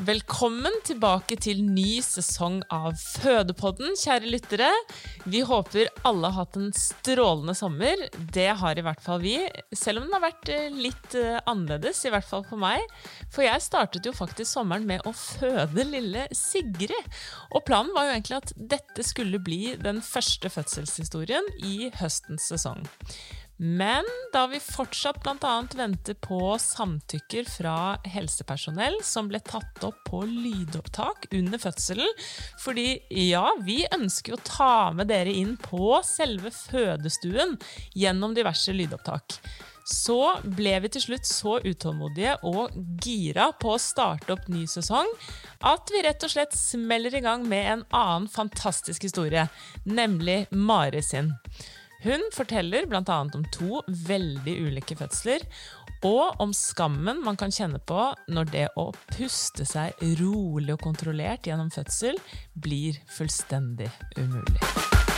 Velkommen 0.00 0.72
tilbake 0.88 1.36
til 1.44 1.58
ny 1.60 1.98
sesong 2.00 2.62
av 2.72 2.94
Fødepodden, 2.96 3.92
kjære 4.00 4.30
lyttere. 4.32 4.68
Vi 5.28 5.42
håper 5.44 5.90
alle 6.08 6.30
har 6.30 6.46
hatt 6.46 6.56
en 6.56 6.70
strålende 6.72 7.52
sommer. 7.58 8.06
Det 8.32 8.46
har 8.62 8.80
i 8.80 8.84
hvert 8.86 9.02
fall 9.04 9.20
vi. 9.20 9.34
Selv 9.76 10.00
om 10.00 10.06
den 10.06 10.16
har 10.16 10.22
vært 10.24 10.48
eh, 10.54 10.70
litt 10.72 11.18
eh, 11.20 11.36
annerledes, 11.44 12.00
i 12.08 12.14
hvert 12.14 12.24
fall 12.24 12.46
for 12.48 12.62
meg. 12.62 12.80
For 13.28 13.44
jeg 13.44 13.60
startet 13.60 14.08
jo 14.08 14.14
faktisk 14.16 14.48
sommeren 14.48 14.88
med 14.88 15.04
å 15.04 15.12
føde 15.12 15.84
lille 15.84 16.24
Sigrid. 16.32 16.96
Og 17.52 17.66
planen 17.68 17.92
var 17.92 18.08
jo 18.08 18.14
egentlig 18.14 18.38
at 18.38 18.54
dette 18.56 19.04
skulle 19.04 19.42
bli 19.44 19.74
den 19.84 20.00
første 20.00 20.48
fødselshistorien 20.48 21.52
i 21.60 21.90
høstens 22.00 22.48
sesong. 22.48 22.88
Men 23.60 24.06
da 24.32 24.46
vi 24.48 24.56
fortsatt 24.60 25.18
bl.a. 25.20 25.56
venter 25.76 26.14
på 26.14 26.54
samtykker 26.58 27.44
fra 27.44 27.74
helsepersonell 28.08 28.94
som 29.04 29.26
ble 29.28 29.36
tatt 29.44 29.82
opp 29.84 29.98
på 30.08 30.22
lydopptak 30.24 31.26
under 31.36 31.60
fødselen, 31.60 32.08
fordi 32.62 33.02
ja, 33.28 33.50
vi 33.60 33.82
ønsker 33.92 34.38
å 34.38 34.44
ta 34.48 34.76
med 34.96 35.10
dere 35.12 35.34
inn 35.36 35.58
på 35.60 35.98
selve 36.08 36.48
fødestuen 36.56 37.58
gjennom 37.92 38.32
diverse 38.38 38.72
lydopptak. 38.72 39.36
Så 39.84 40.16
ble 40.56 40.72
vi 40.80 40.90
til 40.94 41.04
slutt 41.04 41.28
så 41.28 41.58
utålmodige 41.60 42.38
og 42.48 42.72
gira 43.04 43.50
på 43.60 43.74
å 43.74 43.82
starte 43.82 44.32
opp 44.38 44.48
ny 44.48 44.62
sesong 44.70 45.08
at 45.68 45.92
vi 45.92 46.00
rett 46.06 46.24
og 46.24 46.32
slett 46.32 46.56
smeller 46.56 47.18
i 47.18 47.22
gang 47.24 47.44
med 47.48 47.68
en 47.74 47.84
annen 47.90 48.30
fantastisk 48.32 49.04
historie, 49.04 49.44
nemlig 49.84 50.46
Mari 50.56 51.04
sin. 51.04 51.34
Hun 52.02 52.22
forteller 52.32 52.86
bl.a. 52.88 53.18
om 53.20 53.44
to 53.52 53.82
veldig 54.08 54.56
ulike 54.64 54.96
fødsler, 54.96 55.44
og 56.08 56.40
om 56.40 56.54
skammen 56.56 57.20
man 57.24 57.36
kan 57.36 57.52
kjenne 57.52 57.80
på 57.84 58.06
når 58.32 58.52
det 58.54 58.66
å 58.80 58.88
puste 59.12 59.68
seg 59.68 60.00
rolig 60.22 60.72
og 60.78 60.80
kontrollert 60.86 61.50
gjennom 61.50 61.68
fødsel 61.74 62.16
blir 62.56 62.96
fullstendig 63.18 63.90
umulig. 64.16 65.09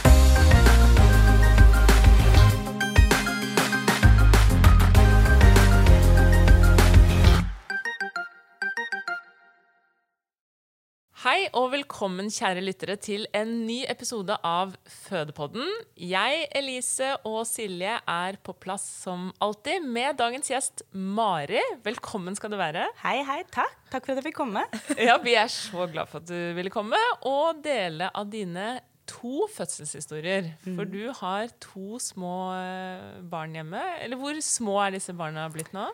Hei 11.23 11.45
og 11.55 11.69
velkommen, 11.71 12.27
kjære 12.35 12.65
lyttere, 12.67 12.97
til 12.99 13.29
en 13.39 13.51
ny 13.63 13.85
episode 13.87 14.35
av 14.43 14.73
Fødepodden. 14.91 15.69
Jeg, 15.95 16.49
Elise 16.59 17.13
og 17.29 17.45
Silje 17.47 17.93
er 18.11 18.39
på 18.43 18.51
plass 18.59 18.83
som 19.05 19.29
alltid 19.39 19.87
med 19.87 20.19
dagens 20.19 20.51
gjest 20.51 20.83
Mari. 20.91 21.61
Velkommen 21.85 22.35
skal 22.35 22.51
du 22.51 22.57
være. 22.59 22.89
Hei, 23.05 23.21
hei, 23.29 23.37
takk. 23.55 23.77
Takk 23.93 24.09
for 24.09 24.17
at 24.17 24.19
jeg 24.19 24.33
fikk 24.33 24.41
komme. 24.41 24.65
Ja, 24.99 25.15
Vi 25.23 25.37
er 25.39 25.53
så 25.55 25.87
glad 25.93 26.11
for 26.11 26.25
at 26.25 26.27
du 26.27 26.57
ville 26.59 26.75
komme 26.75 26.99
og 27.31 27.63
dele 27.63 28.11
av 28.11 28.27
dine 28.33 28.81
to 29.07 29.47
fødselshistorier. 29.55 30.51
For 30.67 30.91
du 30.91 31.05
har 31.21 31.55
to 31.69 32.03
små 32.03 32.35
eh, 32.57 33.23
barn 33.31 33.55
hjemme. 33.61 33.85
Eller 34.03 34.19
hvor 34.19 34.43
små 34.43 34.81
er 34.89 34.99
disse 34.99 35.15
barna 35.15 35.47
blitt 35.55 35.71
nå? 35.71 35.87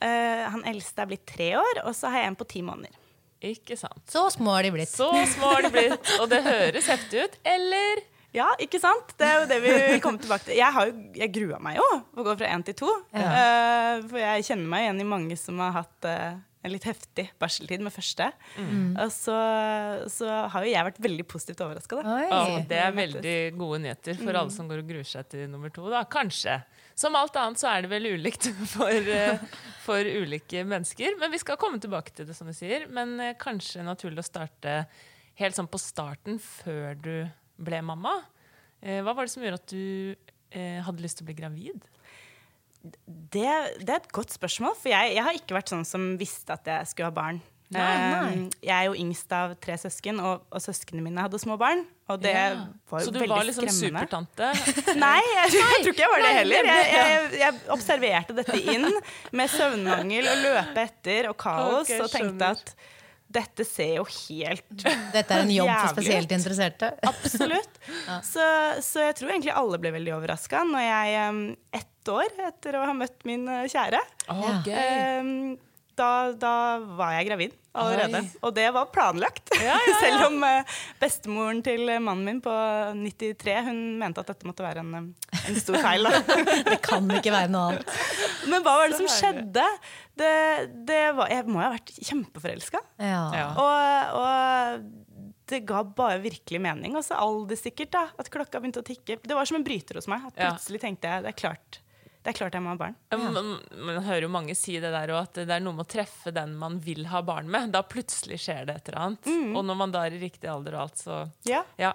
Uh, 0.00 0.48
han 0.56 0.64
eldste 0.64 1.04
er 1.04 1.12
blitt 1.12 1.28
tre 1.28 1.52
år, 1.60 1.84
og 1.84 1.92
så 1.92 2.08
har 2.08 2.24
jeg 2.24 2.32
en 2.32 2.40
på 2.40 2.48
ti 2.48 2.64
måneder. 2.64 2.96
Ikke 3.40 3.76
sant. 3.80 4.02
Så 4.10 4.26
små 4.34 4.52
har 4.58 4.66
de 4.66 4.72
blitt. 4.74 4.92
Så 4.92 5.08
små 5.34 5.54
har 5.54 5.64
de 5.64 5.72
blitt. 5.72 6.10
Og 6.20 6.28
det 6.28 6.42
høres 6.44 6.88
heftig 6.92 7.24
ut, 7.24 7.38
eller? 7.48 8.02
Ja, 8.36 8.52
ikke 8.62 8.78
sant? 8.78 9.14
Det 9.18 9.26
er 9.26 9.40
jo 9.40 9.46
det 9.50 9.58
vi 9.64 9.72
kommer 10.02 10.22
tilbake 10.22 10.46
til. 10.46 10.58
Jeg, 10.58 10.70
har 10.74 10.90
jo, 10.90 10.94
jeg 11.18 11.32
grua 11.34 11.58
meg 11.62 11.80
jo 11.80 11.86
å 11.90 12.26
gå 12.26 12.36
fra 12.36 12.52
én 12.52 12.62
til 12.66 12.76
to. 12.78 12.92
Eh, 13.16 14.04
for 14.04 14.20
jeg 14.22 14.46
kjenner 14.46 14.70
meg 14.70 14.86
igjen 14.86 15.02
i 15.02 15.08
mange 15.16 15.38
som 15.40 15.58
har 15.64 15.74
hatt 15.80 16.06
uh, 16.06 16.36
en 16.62 16.74
litt 16.74 16.86
heftig 16.86 17.26
barseltid 17.42 17.82
med 17.82 17.94
første. 17.94 18.28
Og 18.60 19.10
så, 19.14 19.38
så 20.12 20.28
har 20.52 20.66
jo 20.66 20.74
jeg 20.74 20.88
vært 20.90 21.02
veldig 21.08 21.26
positivt 21.32 21.64
overraska, 21.66 21.98
da. 21.98 22.18
Oi. 22.20 22.28
Ja, 22.28 22.60
det 22.70 22.80
er 22.84 22.94
veldig 23.00 23.36
gode 23.58 23.80
nyheter 23.86 24.20
for 24.20 24.36
alle 24.36 24.54
som 24.54 24.70
går 24.70 24.84
og 24.84 24.92
gruer 24.94 25.10
seg 25.10 25.32
til 25.32 25.48
nummer 25.50 25.72
to. 25.74 25.88
Da. 25.90 26.04
Kanskje. 26.12 26.60
Som 26.98 27.16
alt 27.18 27.36
annet 27.40 27.60
så 27.60 27.70
er 27.70 27.84
det 27.84 27.90
vel 27.92 28.08
ulikt 28.14 28.50
for, 28.74 28.90
eh, 28.90 29.40
for 29.84 30.04
ulike 30.04 30.64
mennesker. 30.68 31.16
Men 31.20 31.32
vi 31.32 31.40
skal 31.42 31.58
komme 31.60 31.80
tilbake 31.82 32.14
til 32.14 32.28
det, 32.28 32.36
som 32.36 32.50
du 32.50 32.54
sier. 32.56 32.86
Men 32.92 33.16
eh, 33.20 33.36
kanskje 33.40 33.84
naturlig 33.86 34.24
å 34.24 34.28
starte 34.28 34.82
helt 35.40 35.56
sånn 35.56 35.70
på 35.70 35.80
starten, 35.80 36.40
før 36.42 36.98
du 37.00 37.14
ble 37.60 37.80
mamma. 37.86 38.18
Eh, 38.82 39.00
Hva 39.04 39.14
var 39.16 39.26
det 39.26 39.34
som 39.34 39.46
gjorde 39.46 39.62
at 39.62 39.72
du 39.72 40.28
hadde 40.50 41.04
lyst 41.04 41.20
til 41.20 41.22
å 41.22 41.28
bli 41.28 41.34
gravid? 41.38 41.84
Det, 42.82 43.44
det 43.78 43.92
er 43.92 44.00
et 44.00 44.08
godt 44.10 44.32
spørsmål, 44.34 44.72
for 44.74 44.90
jeg, 44.90 45.12
jeg 45.14 45.22
har 45.22 45.36
ikke 45.38 45.54
vært 45.54 45.70
sånn 45.70 45.84
som 45.86 46.08
visste 46.18 46.56
at 46.56 46.66
jeg 46.66 46.88
skulle 46.90 47.12
ha 47.12 47.14
barn. 47.14 47.38
Nei, 47.70 47.82
nei. 48.10 48.30
Eh, 48.34 48.54
Jeg 48.66 48.74
er 48.74 48.86
jo 48.88 48.94
yngst 48.98 49.30
av 49.36 49.52
tre 49.62 49.76
søsken, 49.78 50.18
og, 50.26 50.42
og 50.50 50.62
søsknene 50.64 51.04
mine 51.06 51.22
hadde 51.22 51.38
små 51.38 51.54
barn. 51.60 51.84
Og 52.10 52.18
det 52.24 52.32
Ja. 52.34 52.66
var 52.90 53.04
Så 53.06 53.12
du 53.14 53.20
var 53.30 53.44
liksom 53.46 53.68
skremmende. 53.68 54.00
supertante? 54.02 54.48
Nei, 55.04 55.20
jeg, 55.36 55.52
jeg 55.54 55.82
tror 55.84 55.92
ikke 55.94 56.02
jeg 56.02 56.10
var 56.16 56.24
det 56.26 56.32
heller. 56.40 56.70
Jeg, 56.70 56.88
jeg, 56.96 57.28
jeg 57.44 57.60
observerte 57.76 58.34
dette 58.40 58.58
inn 58.74 58.88
med 59.38 59.52
søvnmangel 59.54 60.26
og 60.32 60.42
løpe 60.48 60.82
etter 60.88 61.30
og 61.30 61.36
kaos, 61.38 61.84
okay, 61.86 62.00
og 62.02 62.10
tenkte 62.10 62.50
at 62.56 62.74
dette 63.30 63.62
ser 63.62 63.92
jo 64.00 64.04
helt 64.10 64.82
Dette 65.14 65.30
er 65.36 65.44
en 65.44 65.52
jobb 65.54 65.70
for 65.70 65.94
spesielt 66.00 66.32
interesserte. 66.34 66.90
Absolutt. 67.12 67.78
Så, 68.26 68.42
så 68.82 69.04
jeg 69.06 69.14
tror 69.20 69.30
egentlig 69.30 69.54
alle 69.54 69.78
ble 69.78 69.92
veldig 70.00 70.16
overraska 70.18 70.64
når 70.66 70.82
jeg 70.88 71.28
um, 71.30 71.42
ett 71.78 72.10
år 72.10 72.34
etter 72.50 72.74
å 72.80 72.86
ha 72.90 72.94
møtt 72.96 73.22
min 73.28 73.46
eh, 73.46 73.68
kjære 73.70 74.00
oh, 74.34 74.42
Ja. 74.42 74.62
gøy. 74.66 75.20
um, 75.22 75.58
da, 76.00 76.12
da 76.40 76.52
var 76.98 77.16
jeg 77.18 77.28
gravid 77.28 77.56
allerede. 77.76 78.22
Oi. 78.24 78.38
Og 78.46 78.54
det 78.56 78.66
var 78.74 78.88
planlagt. 78.94 79.52
Selv 80.02 80.26
om 80.26 80.38
eh, 80.46 80.78
bestemoren 81.00 81.60
til 81.64 81.86
mannen 82.02 82.24
min 82.26 82.40
på 82.44 82.54
93 82.98 83.58
hun 83.68 83.82
mente 84.00 84.22
at 84.22 84.32
dette 84.32 84.48
måtte 84.48 84.64
være 84.64 84.82
en, 84.82 84.94
eh, 84.98 85.44
en 85.50 85.60
stor 85.60 85.78
feil. 85.84 86.08
Da. 86.08 86.38
Det 86.70 86.80
kan 86.84 87.06
ikke 87.14 87.34
være 87.34 87.52
noe 87.52 87.74
annet. 87.74 88.00
Men 88.50 88.64
hva 88.66 88.78
var 88.80 88.90
det 88.90 88.98
som 88.98 89.10
skjedde? 89.10 89.66
Det, 90.20 90.32
det 90.88 91.02
var, 91.16 91.30
jeg 91.32 91.46
må 91.48 91.60
jo 91.60 91.68
ha 91.68 91.74
vært 91.76 91.94
kjempeforelska. 92.00 92.82
Ja. 93.00 93.22
Ja. 93.36 93.46
Og, 93.60 94.16
og 94.20 95.30
det 95.50 95.62
ga 95.68 95.84
bare 95.84 96.18
virkelig 96.22 96.62
mening. 96.62 96.96
Og 96.98 97.06
så 97.06 97.18
alderssikkert, 97.18 97.92
da. 97.94 98.08
At 98.20 98.32
klokka 98.32 98.60
begynte 98.62 98.82
å 98.82 98.86
tikke. 98.86 99.20
Det 99.22 99.36
var 99.36 99.48
som 99.48 99.60
en 99.60 99.66
bryter 99.66 99.98
hos 99.98 100.10
meg. 100.10 100.26
At 100.30 100.38
plutselig 100.38 100.82
tenkte 100.82 101.10
jeg 101.10 101.26
det 101.26 101.32
er 101.34 101.38
klart 101.38 101.80
det 102.20 102.32
er 102.32 102.36
klart 102.36 102.52
jeg 102.56 102.62
må 102.64 102.74
ha 102.74 102.76
barn. 102.76 102.96
Man, 103.16 103.52
man 103.80 104.02
hører 104.04 104.26
jo 104.26 104.32
mange 104.32 104.52
si 104.58 104.74
det 104.82 104.90
der, 104.92 105.12
òg, 105.16 105.22
at 105.30 105.38
det 105.48 105.54
er 105.56 105.62
noe 105.64 105.72
med 105.78 105.86
å 105.86 105.90
treffe 105.90 106.32
den 106.36 106.52
man 106.60 106.76
vil 106.84 107.06
ha 107.08 107.22
barn 107.24 107.48
med. 107.48 107.70
Da 107.72 107.80
plutselig 107.88 108.42
skjer 108.44 108.66
det 108.68 108.74
et 108.76 108.90
eller 108.90 109.06
annet. 109.06 109.30
Og 109.56 109.64
når 109.64 109.78
man 109.80 109.94
da 109.94 110.02
er 110.04 110.18
i 110.18 110.20
riktig 110.20 110.50
alder 110.52 110.76
og 110.76 110.82
alt, 110.88 111.00
så 111.00 111.22
Ja. 111.48 111.62
ja. 111.80 111.94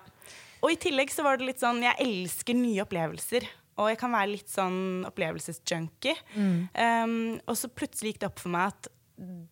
Og 0.66 0.72
i 0.74 0.80
tillegg 0.81 1.12
så 1.13 1.22
var 1.22 1.38
det 1.38 1.45
litt 1.45 1.62
sånn 1.62 1.83
Jeg 1.83 1.94
elsker 2.01 2.57
nye 2.57 2.81
opplevelser. 2.88 3.45
Og 3.77 3.89
jeg 3.92 4.00
kan 4.00 4.13
være 4.16 4.31
litt 4.31 4.50
sånn 4.50 5.04
opplevelsesjunkie. 5.06 6.16
Um, 6.39 7.16
og 7.45 7.57
så 7.60 7.69
plutselig 7.69 8.13
gikk 8.16 8.22
det 8.24 8.30
opp 8.31 8.39
for 8.42 8.54
meg 8.56 8.72
at 8.72 8.89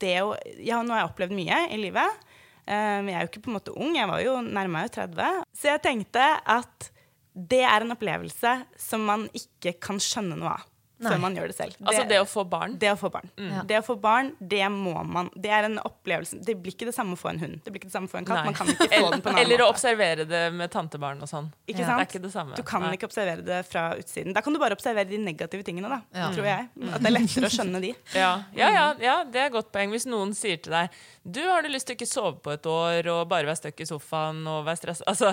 det 0.02 0.16
å 0.24 0.32
Ja, 0.64 0.82
nå 0.82 0.96
har 0.96 1.04
jeg 1.04 1.12
opplevd 1.12 1.36
mye 1.38 1.60
i 1.76 1.78
livet. 1.82 2.24
Um, 2.64 3.12
jeg 3.12 3.18
er 3.20 3.26
jo 3.26 3.30
ikke 3.34 3.44
på 3.46 3.52
en 3.52 3.58
måte 3.60 3.76
ung, 3.76 3.94
jeg 4.00 4.08
var 4.08 4.24
jo 4.24 4.38
nærma 4.48 4.86
jo 4.88 4.94
30. 4.96 5.44
Så 5.60 5.70
jeg 5.74 5.84
tenkte 5.84 6.24
at 6.56 6.90
det 7.34 7.64
er 7.66 7.82
en 7.82 7.96
opplevelse 7.96 8.54
som 8.80 9.04
man 9.10 9.26
ikke 9.34 9.76
kan 9.82 10.02
skjønne 10.02 10.38
noe 10.38 10.54
av 10.58 10.70
før 11.04 11.20
man 11.22 11.36
gjør 11.36 11.52
det 11.52 11.56
selv. 11.58 11.78
Altså 11.84 12.04
det 12.08 12.20
å 12.22 12.26
få 12.30 12.44
barn. 12.48 12.76
Det 12.80 12.92
å 12.94 12.98
få 13.00 13.10
barn. 13.14 13.30
Det 13.68 13.80
å 13.80 13.84
få 13.86 13.96
barn, 14.00 14.32
det 14.40 14.64
må 14.72 14.96
man 15.08 15.30
Det 15.34 15.52
er 15.52 15.68
en 15.68 15.80
opplevelse. 15.84 16.40
Det 16.46 16.56
blir 16.60 16.76
ikke 16.76 16.88
det 16.90 16.96
samme 16.96 17.18
å 17.18 17.20
få 17.20 17.32
en 17.34 17.42
hund. 17.42 17.58
Det 17.66 17.74
blir 17.74 17.82
ikke 17.82 17.90
det 17.90 17.96
samme 17.96 18.10
å 18.10 18.14
få 18.14 18.20
en 18.22 18.28
katt. 18.28 18.40
Nei. 18.42 18.52
Man 18.52 18.58
kan 18.58 18.72
ikke 18.72 18.88
få 18.92 19.12
den 19.14 19.24
på 19.24 19.32
en 19.32 19.36
annen 19.36 19.44
Eller 19.44 19.64
å 19.66 19.70
observere 19.72 20.28
det 20.30 20.44
med 20.56 20.72
tantebarn 20.74 21.24
og 21.24 21.30
sånn. 21.32 21.50
Ikke 21.68 21.82
ja. 21.82 21.90
sant? 21.90 22.04
er 22.04 22.10
ikke 22.10 22.24
det 22.24 22.34
samme. 22.36 22.58
Du 22.60 22.64
kan 22.68 22.86
Nei. 22.86 22.94
ikke 22.98 23.10
observere 23.10 23.46
det 23.46 23.60
fra 23.70 23.86
utsiden. 24.00 24.36
Da 24.36 24.44
kan 24.46 24.56
du 24.56 24.62
bare 24.62 24.78
observere 24.78 25.10
de 25.10 25.20
negative 25.22 25.66
tingene, 25.68 25.92
da, 25.92 26.02
Ja. 26.16 26.30
tror 26.36 26.48
jeg. 26.48 26.70
At 26.90 27.04
det 27.04 27.12
er 27.12 27.18
lettere 27.18 27.50
å 27.50 27.54
skjønne 27.58 27.84
de. 27.84 27.94
Ja, 28.14 28.34
ja, 28.56 28.72
ja, 28.78 28.88
ja, 29.02 29.18
det 29.28 29.42
er 29.42 29.50
et 29.50 29.58
godt 29.58 29.72
poeng. 29.76 29.92
Hvis 29.96 30.08
noen 30.10 30.36
sier 30.38 30.62
til 30.62 30.76
deg 30.76 31.04
Du 31.24 31.40
har 31.40 31.64
du 31.64 31.70
lyst 31.72 31.88
til 31.88 31.96
å 31.96 31.98
ikke 31.98 32.08
sove 32.10 32.34
på 32.44 32.52
et 32.52 32.66
år 32.68 33.08
og 33.14 33.22
bare 33.32 33.48
være 33.48 33.56
støkk 33.56 33.80
i 33.86 33.88
sofaen 33.88 34.42
og 34.44 34.66
være 34.68 34.80
stressa 34.82 35.06
Altså, 35.08 35.30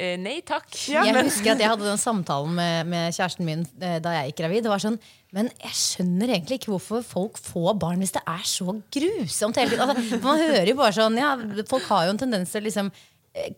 eh, 0.00 0.14
nei 0.16 0.38
takk. 0.48 0.70
Ja. 0.88 1.02
Jeg 1.04 1.26
husker 1.26 1.52
at 1.52 1.60
jeg 1.60 1.68
hadde 1.68 1.84
den 1.84 2.00
samtalen 2.00 2.54
med, 2.56 2.88
med 2.88 3.12
kjæresten 3.12 3.44
min 3.44 3.66
eh, 3.76 3.98
da 4.00 4.14
jeg 4.16 4.30
gikk 4.30 4.40
gravid. 4.40 4.64
Det 4.64 4.72
var 4.72 4.80
sånn, 4.86 4.96
Men 5.36 5.50
jeg 5.60 5.76
skjønner 5.76 6.32
egentlig 6.32 6.60
ikke 6.62 6.72
hvorfor 6.72 7.04
folk 7.04 7.36
får 7.42 7.76
barn 7.82 8.00
hvis 8.00 8.16
det 8.16 8.22
er 8.24 8.46
så 8.48 8.78
grusomt. 8.96 9.60
Altså, 9.60 10.18
man 10.24 10.40
hører 10.40 10.72
jo 10.72 10.78
bare 10.80 10.96
sånn 10.96 11.20
ja, 11.20 11.34
Folk 11.68 11.84
har 11.90 12.06
jo 12.06 12.16
en 12.16 12.22
tendens 12.24 12.56
til 12.56 12.64
liksom 12.64 12.88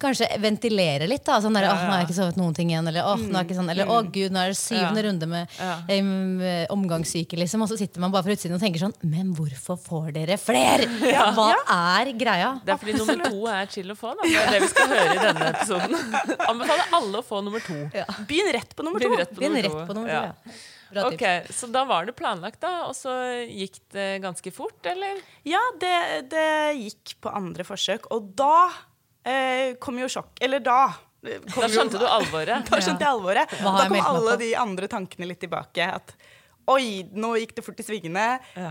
Kanskje 0.01 0.27
ventilere 0.43 1.07
litt. 1.07 1.25
da 1.27 1.39
Sånn 1.43 1.55
der, 1.55 1.69
åh, 1.71 1.83
nå 1.85 1.93
har 1.93 2.01
jeg 2.01 2.09
ikke 2.09 2.17
sovet 2.17 2.39
noen 2.41 2.55
ting 2.57 2.73
igjen. 2.73 2.89
Eller 2.91 3.07
åh, 3.07 3.21
nå 3.23 3.39
er 3.39 3.47
ikke 3.47 3.57
sånn, 3.59 3.71
eller 3.71 3.91
åh 3.93 4.01
gud, 4.09 4.35
nå 4.35 4.43
er 4.43 4.53
det 4.55 4.59
syvende 4.59 5.05
runde 5.07 5.29
med 5.31 5.59
eh, 5.63 6.65
omgangssyke. 6.75 7.39
Liksom. 7.39 7.63
Og 7.63 7.71
så 7.71 7.79
sitter 7.81 8.03
man 8.03 8.15
bare 8.15 8.27
fra 8.27 8.35
utsiden 8.35 8.57
og 8.59 8.63
tenker 8.65 8.83
sånn 8.83 8.97
Men 9.07 9.31
hvorfor 9.39 9.79
får 9.85 10.09
dere 10.17 10.39
flere? 10.41 10.89
Hva 11.39 11.53
er 11.75 12.13
greia? 12.19 12.55
Det 12.65 12.75
er 12.75 12.81
fordi 12.83 12.97
nummer 12.99 13.23
to 13.29 13.45
er 13.53 13.71
chill 13.75 13.95
å 13.95 13.99
få. 13.99 14.15
Da. 14.19 14.27
Det 14.27 14.41
er 14.43 14.57
det 14.57 14.65
vi 14.65 14.73
skal 14.73 14.91
høre 14.95 15.13
i 15.15 15.23
denne 15.23 15.53
episoden. 15.53 16.19
Anbefaler 16.51 16.99
alle 16.99 17.23
å 17.23 17.29
få 17.31 17.45
nummer 17.47 17.63
to. 17.65 17.79
Begynn 18.29 18.51
rett 18.59 18.75
på 18.75 18.87
nummer 18.87 19.03
to. 19.05 19.13
Begynn 19.13 19.23
rett 19.23 19.37
på 19.39 19.47
nummer 19.47 19.65
rett 19.69 19.79
på 19.79 19.99
nummer 20.01 20.11
to. 20.11 20.19
Ja. 20.19 20.27
Ja. 20.35 20.59
Bra 20.89 21.11
tips. 21.11 21.23
Ok, 21.23 21.55
Så 21.55 21.67
da 21.73 21.85
var 21.85 22.07
det 22.09 22.15
planlagt, 22.17 22.61
da, 22.65 22.87
og 22.89 22.95
så 22.97 23.13
gikk 23.45 23.77
det 23.93 24.23
ganske 24.25 24.53
fort, 24.55 24.79
eller? 24.89 25.21
Ja, 25.45 25.61
det, 25.81 25.97
det 26.33 26.47
gikk 26.81 27.19
på 27.21 27.33
andre 27.37 27.67
forsøk, 27.69 28.09
og 28.15 28.31
da 28.39 28.71
eh, 29.29 29.77
kom 29.83 30.01
jo 30.01 30.09
sjokk. 30.11 30.33
Eller 30.41 30.63
da. 30.65 30.81
eh, 31.27 31.39
Kom 31.53 31.63
Da 31.67 31.69
skjønte 31.73 31.99
jo, 31.99 32.03
du 32.05 32.09
alvoret. 32.09 32.67
Da 32.73 32.81
skjønte 32.81 33.05
jeg 33.07 33.13
alvoret. 33.13 33.55
Ja. 33.61 33.77
Da 33.79 33.87
kom 33.91 34.01
alle 34.15 34.37
de 34.41 34.51
andre 34.59 34.89
tankene 34.91 35.29
litt 35.31 35.41
tilbake. 35.45 35.87
At 36.01 36.15
oi, 36.69 37.05
nå 37.17 37.31
gikk 37.41 37.55
det 37.57 37.63
fort 37.65 37.79
i 37.81 37.85
svingene. 37.87 38.27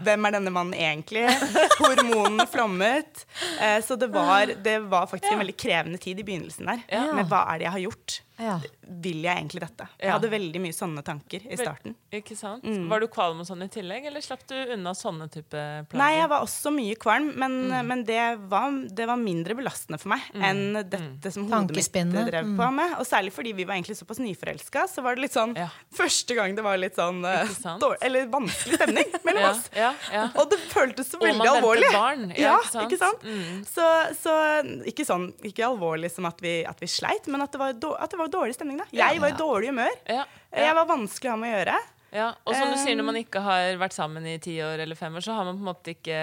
Hvem 0.06 0.28
er 0.30 0.36
denne 0.38 0.52
mannen 0.54 0.76
egentlig? 0.78 1.24
Hormonene 1.82 2.46
flommet. 2.52 3.24
Eh, 3.62 3.80
så 3.86 3.98
det 3.98 4.12
var, 4.14 4.52
det 4.64 4.76
var 4.92 5.08
faktisk 5.10 5.32
en 5.34 5.42
veldig 5.42 5.58
krevende 5.58 5.98
tid 6.04 6.20
i 6.22 6.26
begynnelsen 6.28 6.70
der. 6.70 6.84
Ja. 6.94 7.08
Med 7.18 7.30
hva 7.32 7.46
er 7.54 7.58
det 7.64 7.70
jeg 7.70 7.76
har 7.80 7.86
gjort? 7.88 8.20
Ja. 8.40 8.60
Vil 8.88 9.24
jeg 9.26 9.36
egentlig 9.36 9.62
dette? 9.62 9.88
Jeg 10.00 10.08
Ja. 10.08 10.14
hadde 10.18 10.30
veldig 10.30 10.60
mye 10.62 10.76
sånne 10.76 11.04
tanker 11.04 11.42
i 11.52 11.56
starten. 11.58 11.96
Ikke 12.14 12.36
sant? 12.38 12.64
Mm. 12.64 12.88
Var 12.90 13.00
du 13.00 13.08
kvalm 13.08 13.40
og 13.42 13.48
sånn 13.48 13.64
i 13.64 13.68
tillegg, 13.68 14.06
eller 14.06 14.22
slapp 14.22 14.46
du 14.48 14.54
unna 14.74 14.92
sånne 14.94 15.26
type 15.32 15.52
plager? 15.90 15.98
Nei, 15.98 16.12
jeg 16.20 16.30
var 16.30 16.42
også 16.46 16.72
mye 16.74 16.96
kvalm, 16.96 17.36
men, 17.36 17.52
Mm. 17.72 17.88
men 17.88 18.04
det, 18.04 18.40
var, 18.50 18.72
det 18.94 19.08
var 19.08 19.18
mindre 19.18 19.56
belastende 19.56 20.00
for 20.00 20.10
meg 20.10 20.22
enn 20.36 20.74
Mm. 20.78 20.90
dette 20.90 21.32
som 21.34 21.44
hodet 21.50 21.72
mitt 21.76 21.92
Tankespinnet. 21.92 22.30
drev 22.32 22.46
på 22.58 22.72
med. 22.74 22.94
Og 23.00 23.06
særlig 23.06 23.34
fordi 23.34 23.54
vi 23.56 23.64
var 23.66 23.76
egentlig 23.76 23.98
såpass 23.98 24.20
nyforelska, 24.20 24.88
så 24.88 25.02
var 25.04 25.16
det 25.16 25.22
litt 25.22 25.34
sånn 25.34 25.56
Ja. 25.58 25.70
Første 25.94 26.36
gang 26.36 26.56
det 26.56 26.64
var 26.64 26.78
litt 26.78 26.96
sånn 26.96 27.26
eh, 27.26 27.48
dårlig, 27.80 27.98
Eller 28.02 28.28
vanskelig 28.28 28.76
stemning 28.76 29.06
mellom 29.26 29.42
ja, 29.42 29.50
oss. 29.52 29.70
ja, 29.76 29.94
ja. 30.14 30.30
Og 30.36 30.50
det 30.50 30.60
føltes 30.70 31.10
så 31.10 31.16
Og 31.16 31.22
veldig 31.28 31.38
man 31.38 31.48
venter 31.48 31.62
alvorlig. 31.62 31.92
barn, 31.92 32.30
ja, 32.30 32.36
Ja, 32.38 32.58
ikke 32.60 32.70
sant? 32.72 32.92
ikke 32.92 33.00
sant? 33.00 33.22
Mm. 33.24 33.66
Så, 33.66 34.16
så 34.22 34.86
ikke 34.86 35.06
sånn 35.06 35.34
Ikke 35.44 35.66
alvorlig 35.66 36.12
som 36.12 36.26
at 36.26 36.40
vi, 36.42 36.64
at 36.66 36.80
vi 36.80 36.86
sleit, 36.88 37.28
men 37.28 37.42
at 37.42 37.52
det, 37.52 37.60
var 37.60 37.70
at 38.00 38.10
det 38.12 38.18
var 38.20 38.27
dårlig 38.32 38.56
stemning. 38.56 38.78
da 38.78 38.86
Jeg 38.92 39.22
var 39.22 39.30
i 39.30 39.38
dårlig 39.40 39.70
humør. 39.74 39.96
Ja, 40.08 40.26
Jeg 40.56 40.76
var 40.76 40.86
vanskelig 40.86 41.30
å 41.30 41.36
ha 41.36 41.38
med 41.38 41.54
å 41.54 41.58
gjøre. 41.60 41.78
Ja. 42.12 42.32
Og 42.48 42.56
som 42.56 42.70
du 42.72 42.78
sier, 42.80 42.96
når 42.96 43.06
man 43.10 43.18
ikke 43.20 43.42
har 43.44 43.76
vært 43.82 43.96
sammen 43.96 44.26
i 44.30 44.38
ti 44.40 44.56
år 44.64 44.80
eller 44.86 44.96
fem 44.96 45.16
år, 45.20 45.24
så 45.26 45.34
har 45.36 45.48
man 45.48 45.58
på 45.58 45.64
en 45.66 45.68
måte 45.68 45.92
ikke 45.92 46.20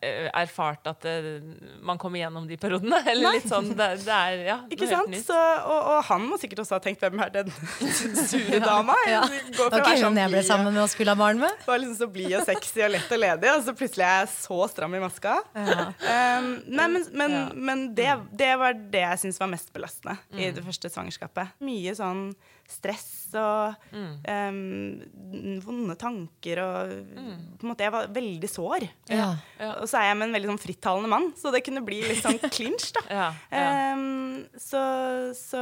eh, 0.00 0.28
erfart 0.30 0.86
at 0.86 1.02
det, 1.02 1.42
man 1.82 1.98
kommer 1.98 2.20
gjennom 2.22 2.46
de 2.48 2.56
periodene. 2.60 3.00
Eller 3.10 3.34
litt 3.38 3.48
sånn. 3.50 3.72
Det, 3.76 3.88
det 4.06 4.14
er 4.14 4.44
ja, 4.46 4.56
noe 4.62 4.70
Ikke 4.72 4.86
helt 4.86 4.94
sant? 4.94 5.10
nytt. 5.10 5.26
Så, 5.26 5.34
og, 5.66 5.90
og 5.94 5.98
han 6.08 6.28
må 6.30 6.38
sikkert 6.40 6.62
også 6.64 6.78
ha 6.78 6.82
tenkt 6.84 7.02
'hvem 7.02 7.20
er 7.26 7.34
den 7.34 7.50
sure 8.30 8.60
dama?' 8.68 8.96
Ja. 9.10 9.24
Går 9.26 9.74
Det 9.74 9.80
være 9.80 9.82
ikke 9.82 10.04
sånn 10.04 10.22
jeg 10.22 10.32
ble 10.36 10.42
sammen 10.46 10.72
med 10.72 10.82
og 10.84 10.90
skulle 10.94 11.16
ha 11.16 11.18
barn 11.18 11.42
med. 11.42 11.66
Var 11.66 11.82
liksom 11.82 11.98
så 11.98 12.10
blid 12.14 12.36
og 12.38 12.46
sexy 12.46 12.84
og 12.86 12.94
lett 12.94 13.10
og 13.12 13.22
ledig, 13.26 13.50
og 13.52 13.66
så 13.66 13.74
plutselig 13.76 14.06
er 14.06 14.18
jeg 14.22 14.32
så 14.38 14.60
stram 14.70 14.94
i 14.94 15.02
maska. 15.02 15.36
Um, 15.58 16.50
nei, 16.70 16.88
men, 16.94 17.06
men, 17.12 17.30
Ja. 17.34 17.44
men 17.54 17.86
det, 17.94 18.10
det 18.32 18.54
var 18.60 18.72
det 18.74 19.02
jeg 19.04 19.18
syntes 19.26 19.40
var 19.42 19.50
mest 19.52 19.72
belastende 19.74 20.16
i 20.38 20.50
det 20.54 20.62
første 20.64 20.88
svangerskapet. 20.94 21.58
Mye 21.64 21.94
sånn 21.98 22.28
stress 22.70 23.23
og 23.40 23.74
um, 23.94 25.00
vonde 25.64 25.96
tanker 26.00 26.60
og 26.62 26.92
På 27.58 27.64
en 27.66 27.70
måte, 27.72 27.84
jeg 27.86 27.94
var 27.94 28.08
veldig 28.14 28.50
sår. 28.50 28.86
Ja. 29.10 29.30
Og 29.80 29.86
så 29.90 30.00
er 30.00 30.08
jeg 30.10 30.18
med 30.20 30.28
en 30.28 30.36
veldig 30.36 30.50
sånn 30.52 30.62
frittalende 30.62 31.10
mann, 31.10 31.30
så 31.38 31.52
det 31.54 31.62
kunne 31.66 31.82
bli 31.86 32.00
litt 32.04 32.22
sånn 32.24 32.38
clinch, 32.56 32.90
da. 32.96 33.04
Ja, 33.10 33.28
ja. 33.54 33.94
Um, 33.94 34.44
så, 34.60 34.80
så 35.38 35.60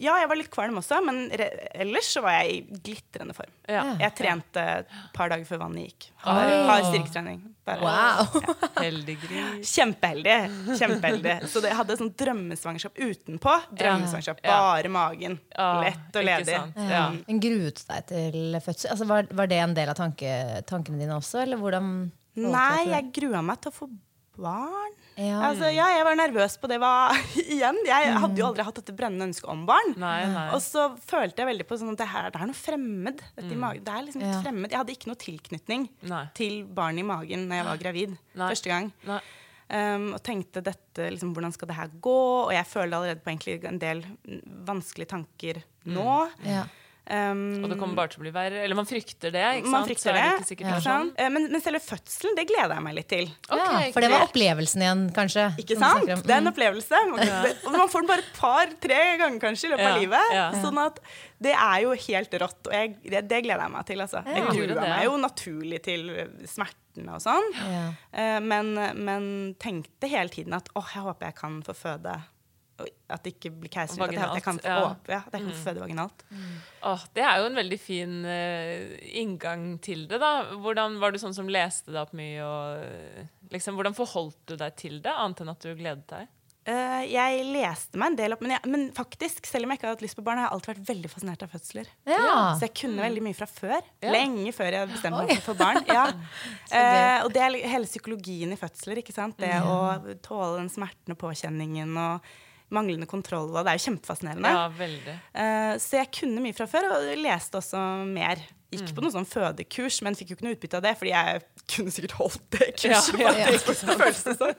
Ja, 0.00 0.16
jeg 0.20 0.28
var 0.30 0.38
litt 0.40 0.50
kvalm 0.52 0.78
også, 0.80 1.00
men 1.06 1.24
re 1.38 1.48
ellers 1.82 2.10
så 2.14 2.22
var 2.24 2.40
jeg 2.42 2.58
i 2.58 2.80
glitrende 2.84 3.34
form. 3.36 3.52
Ja. 3.70 3.84
Jeg 4.02 4.16
trente 4.18 4.62
et 4.82 4.92
par 5.14 5.30
dager 5.32 5.46
før 5.48 5.62
vannet 5.66 5.88
gikk. 5.90 6.10
Har, 6.22 6.46
oh. 6.46 6.66
har 6.70 6.86
styrketrening. 6.90 7.40
Bare- 7.66 7.80
Wow. 7.82 8.26
Heldig 8.82 9.14
gris. 9.22 9.70
Kjempeheldig. 9.76 10.34
Kjempeheldig. 10.80 11.36
Så 11.50 11.62
det 11.62 11.70
jeg 11.70 11.78
hadde 11.78 11.96
sånn 12.00 12.10
drømmesvangerskap 12.18 12.98
utenpå. 12.98 13.54
Drømmesvangerskap, 13.78 14.40
Ja. 14.42 14.56
bare 14.58 14.90
magen. 14.92 15.38
Lett 15.54 16.10
og 16.10 16.18
ikke 16.18 16.26
ledig. 16.26 16.58
Ja. 16.90 17.04
Men 17.26 17.40
gruet 17.42 17.82
du 17.82 17.84
deg 17.92 18.06
til 18.10 18.60
fødsel? 18.64 18.90
Altså, 18.94 19.06
var, 19.10 19.28
var 19.32 19.46
det 19.50 19.58
en 19.62 19.74
del 19.76 19.88
av 19.92 19.98
tanke, 19.98 20.32
tankene 20.68 20.98
dine 21.02 21.14
også? 21.18 21.42
Eller 21.44 21.60
hvordan 21.60 22.10
Nei, 22.34 22.86
jeg 22.88 23.10
grua 23.12 23.42
meg 23.44 23.60
til 23.60 23.68
å 23.72 23.76
få 23.76 23.90
barn. 24.40 24.94
Ja. 25.20 25.42
Altså, 25.50 25.68
ja, 25.68 25.90
jeg 25.92 26.04
var 26.08 26.16
nervøs 26.16 26.54
på 26.56 26.68
det. 26.70 26.78
Hva, 26.80 27.12
igjen, 27.42 27.76
jeg 27.84 28.14
hadde 28.22 28.40
jo 28.40 28.46
aldri 28.48 28.64
hatt 28.64 28.78
dette 28.80 28.94
brennende 28.96 29.26
ønsket 29.28 29.50
om 29.52 29.66
barn. 29.68 29.92
Nei, 30.00 30.22
nei. 30.32 30.46
Og 30.56 30.62
så 30.64 30.86
følte 31.04 31.42
jeg 31.44 31.50
veldig 31.50 31.66
på 31.68 31.76
sånn 31.76 31.92
at 31.92 32.00
det, 32.00 32.08
her, 32.14 32.30
det 32.32 32.40
er 32.40 32.48
noe 32.48 32.56
fremmed. 32.56 33.20
Dette 33.36 33.52
i 33.52 33.60
magen. 33.60 33.84
Det 33.84 33.92
er 33.92 34.06
liksom 34.08 34.24
litt 34.24 34.32
Ja. 34.32 34.40
fremmed. 34.46 34.72
Jeg 34.72 34.80
hadde 34.80 34.96
ikke 34.96 35.10
noe 35.12 35.20
tilknytning 35.20 35.86
Nei. 36.08 36.24
til 36.38 36.62
barnet 36.64 37.04
i 37.04 37.08
magen 37.12 37.44
når 37.50 37.60
jeg 37.60 37.68
var 37.68 37.82
gravid 37.84 38.16
Nei. 38.32 38.48
første 38.54 38.72
gang. 38.72 38.88
Nei. 39.10 39.20
Um, 39.72 40.10
og 40.12 40.20
tenkte 40.20 40.60
dette, 40.60 41.06
liksom, 41.14 41.30
hvordan 41.32 41.54
skal 41.54 41.70
det 41.70 41.78
her 41.78 41.92
gå? 42.04 42.18
Og 42.44 42.52
jeg 42.52 42.68
føler 42.68 42.96
allerede 42.98 43.22
på 43.24 43.32
en 43.70 43.78
del 43.80 44.02
mm, 44.04 44.42
vanskelige 44.68 45.12
tanker 45.14 45.62
nå. 45.88 46.16
Ja. 46.44 46.66
Um, 47.10 47.64
Og 47.64 47.70
det 47.72 47.76
kommer 47.80 47.96
bare 47.98 48.12
til 48.12 48.20
å 48.20 48.22
bli 48.22 48.30
verre. 48.30 48.60
Eller 48.62 48.76
man 48.78 48.86
frykter 48.86 49.32
det, 49.34 49.42
ikke 49.58 49.66
sant? 49.66 49.72
man 49.74 49.86
frykter 49.88 50.10
er 50.12 50.14
det. 50.14 50.26
ikke 50.38 50.46
sikkert 50.52 50.66
ikke 50.66 50.70
det 50.70 50.76
er 50.78 50.84
sånn. 50.86 51.08
sant? 51.10 51.16
Eh, 51.18 51.28
Men, 51.34 51.48
men 51.50 51.60
selve 51.64 51.80
fødselen, 51.82 52.36
det 52.38 52.44
gleder 52.46 52.74
jeg 52.78 52.84
meg 52.86 52.94
litt 52.94 53.08
til. 53.10 53.26
Okay, 53.50 53.88
ja, 53.88 53.90
for 53.96 54.00
det 54.06 54.10
var 54.12 54.22
opplevelsen 54.28 54.84
igjen, 54.86 55.02
kanskje? 55.16 55.46
Ikke 55.58 55.76
sant? 55.80 56.06
Mm. 56.06 56.22
Det 56.22 56.30
er 56.30 56.38
en 56.38 56.44
Mm. 56.46 56.52
opplevelse. 56.52 57.00
Man, 57.10 57.18
det, 57.26 57.56
og 57.66 57.72
man 57.74 57.88
får 57.90 58.00
den 58.04 58.10
bare 58.12 58.22
et 58.22 58.32
par-tre 58.38 59.00
ganger 59.18 59.40
kanskje 59.42 59.66
i 59.66 59.72
løpet 59.74 59.82
Ja, 59.88 59.92
av 59.94 60.00
livet. 60.00 60.32
ja. 60.32 60.46
Sånn 60.62 60.78
at 60.86 61.00
det 61.42 61.54
er 61.58 61.80
jo 61.82 61.90
helt 62.06 62.30
rått, 62.38 62.66
og 62.70 62.72
jeg, 62.72 62.94
det, 63.02 63.24
det 63.28 63.42
gleder 63.48 63.64
jeg 63.66 63.72
meg 63.74 63.86
til. 63.90 64.00
Altså. 64.06 64.22
Jeg 64.26 64.36
Ja. 64.46 64.50
Det. 64.52 64.88
meg 64.94 65.04
jo 65.04 65.16
naturlig 65.18 65.82
til 65.82 66.06
smertene 66.46 67.14
og 67.16 67.20
sånn, 67.24 67.50
Ja. 67.58 67.84
Eh, 68.14 68.38
men, 68.40 68.74
men 69.04 69.54
tenkte 69.58 70.06
hele 70.08 70.28
tiden 70.30 70.54
at 70.54 70.68
åh, 70.76 70.86
jeg 70.94 71.02
håper 71.02 71.26
jeg 71.32 71.34
kan 71.34 71.62
få 71.66 71.74
føde 71.74 72.14
At 73.12 73.24
det 73.24 73.34
ikke 73.36 73.52
blir 73.54 73.72
keisersnitt. 73.72 74.18
At 74.18 74.36
jeg 74.38 74.44
kan 74.44 74.58
få, 74.58 74.66
Vaginalt, 74.66 74.68
ja. 74.68 74.90
åp- 74.90 75.12
ja, 75.12 75.20
at 75.26 75.36
jeg 75.36 75.44
kan 75.44 75.52
mm. 75.52 75.62
føde 75.64 75.84
vaginalt. 75.84 76.24
Åh, 76.92 77.06
det 77.16 77.24
er 77.28 77.40
jo 77.40 77.48
en 77.48 77.58
veldig 77.60 77.80
fin 77.80 78.18
uh, 78.26 78.94
inngang 79.22 79.66
til 79.84 80.06
det, 80.10 80.20
da. 80.22 80.32
Hvordan 80.62 81.00
Var 81.02 81.14
du 81.14 81.22
sånn 81.22 81.36
som 81.36 81.50
leste 81.52 81.92
deg 81.92 82.02
opp 82.02 82.14
mye? 82.16 82.46
Og, 82.46 83.48
liksom, 83.54 83.76
hvordan 83.78 83.96
forholdt 83.98 84.40
du 84.52 84.56
deg 84.56 84.78
til 84.80 85.02
det, 85.04 85.12
annet 85.12 85.44
enn 85.44 85.52
at 85.52 85.66
du 85.66 85.74
gledet 85.76 86.08
deg? 86.12 86.30
Uh, 86.62 87.02
jeg 87.10 87.40
leste 87.50 87.98
meg 87.98 88.12
en 88.12 88.16
del 88.20 88.34
opp, 88.36 88.42
men, 88.44 88.52
jeg, 88.54 88.70
men 88.70 88.84
faktisk, 88.94 89.48
selv 89.50 89.66
om 89.66 89.72
jeg 89.72 89.80
ikke 89.80 89.88
hadde 89.88 89.96
hatt 89.96 90.04
lyst 90.04 90.14
på 90.14 90.22
barn, 90.22 90.38
har 90.38 90.46
jeg 90.46 90.54
alltid 90.54 90.70
vært 90.70 90.90
veldig 90.92 91.08
fascinert 91.10 91.42
av 91.42 91.50
fødsler. 91.50 91.88
Ja. 92.06 92.26
Så 92.54 92.68
jeg 92.68 92.74
kunne 92.78 93.02
veldig 93.02 93.24
mye 93.26 93.34
fra 93.34 93.48
før. 93.50 93.88
Ja. 93.98 94.12
Lenge 94.14 94.52
før 94.54 94.76
jeg 94.76 94.90
bestemte 94.92 95.24
meg 95.24 95.32
for 95.32 95.42
å 95.42 95.46
få 95.48 95.56
barn. 95.58 95.82
Ja. 95.90 96.06
Eh, 96.72 97.18
og 97.20 97.28
det 97.34 97.42
er 97.44 97.54
hele 97.68 97.84
psykologien 97.84 98.54
i 98.54 98.56
fødsler. 98.56 99.02
ikke 99.02 99.12
sant? 99.12 99.36
Det 99.42 99.50
å 99.60 99.74
tåle 100.24 100.62
den 100.62 100.70
smerten 100.72 101.12
og 101.12 101.18
påkjenningen 101.20 101.90
og 102.00 102.30
manglende 102.74 103.08
kontroll. 103.10 103.50
Og 103.52 103.60
det 103.62 103.74
er 103.74 103.78
jo 103.78 103.86
kjempefascinerende. 103.90 104.56
Ja, 104.56 104.64
veldig. 104.78 105.18
Eh, 105.44 105.76
så 105.82 106.00
jeg 106.00 106.12
kunne 106.22 106.42
mye 106.44 106.56
fra 106.56 106.68
før, 106.70 106.90
og 106.96 107.12
leste 107.20 107.60
også 107.60 107.84
mer. 108.08 108.42
Gikk 108.72 108.94
på 108.96 109.02
noe 109.04 109.12
sånn 109.12 109.26
fødekurs, 109.28 109.98
men 110.04 110.14
fikk 110.16 110.30
jo 110.32 110.36
ikke 110.38 110.46
noe 110.46 110.54
utbytte 110.56 110.78
av 110.78 110.84
det, 110.86 110.92
fordi 110.96 111.10
jeg 111.12 111.40
kunne 111.74 111.92
sikkert 111.92 112.14
holdt 112.16 112.46
det 112.54 112.68
kurset. 112.80 113.18
Ja, 113.20 113.32
ja, 113.36 113.50
det 113.52 113.58
som. 114.16 114.54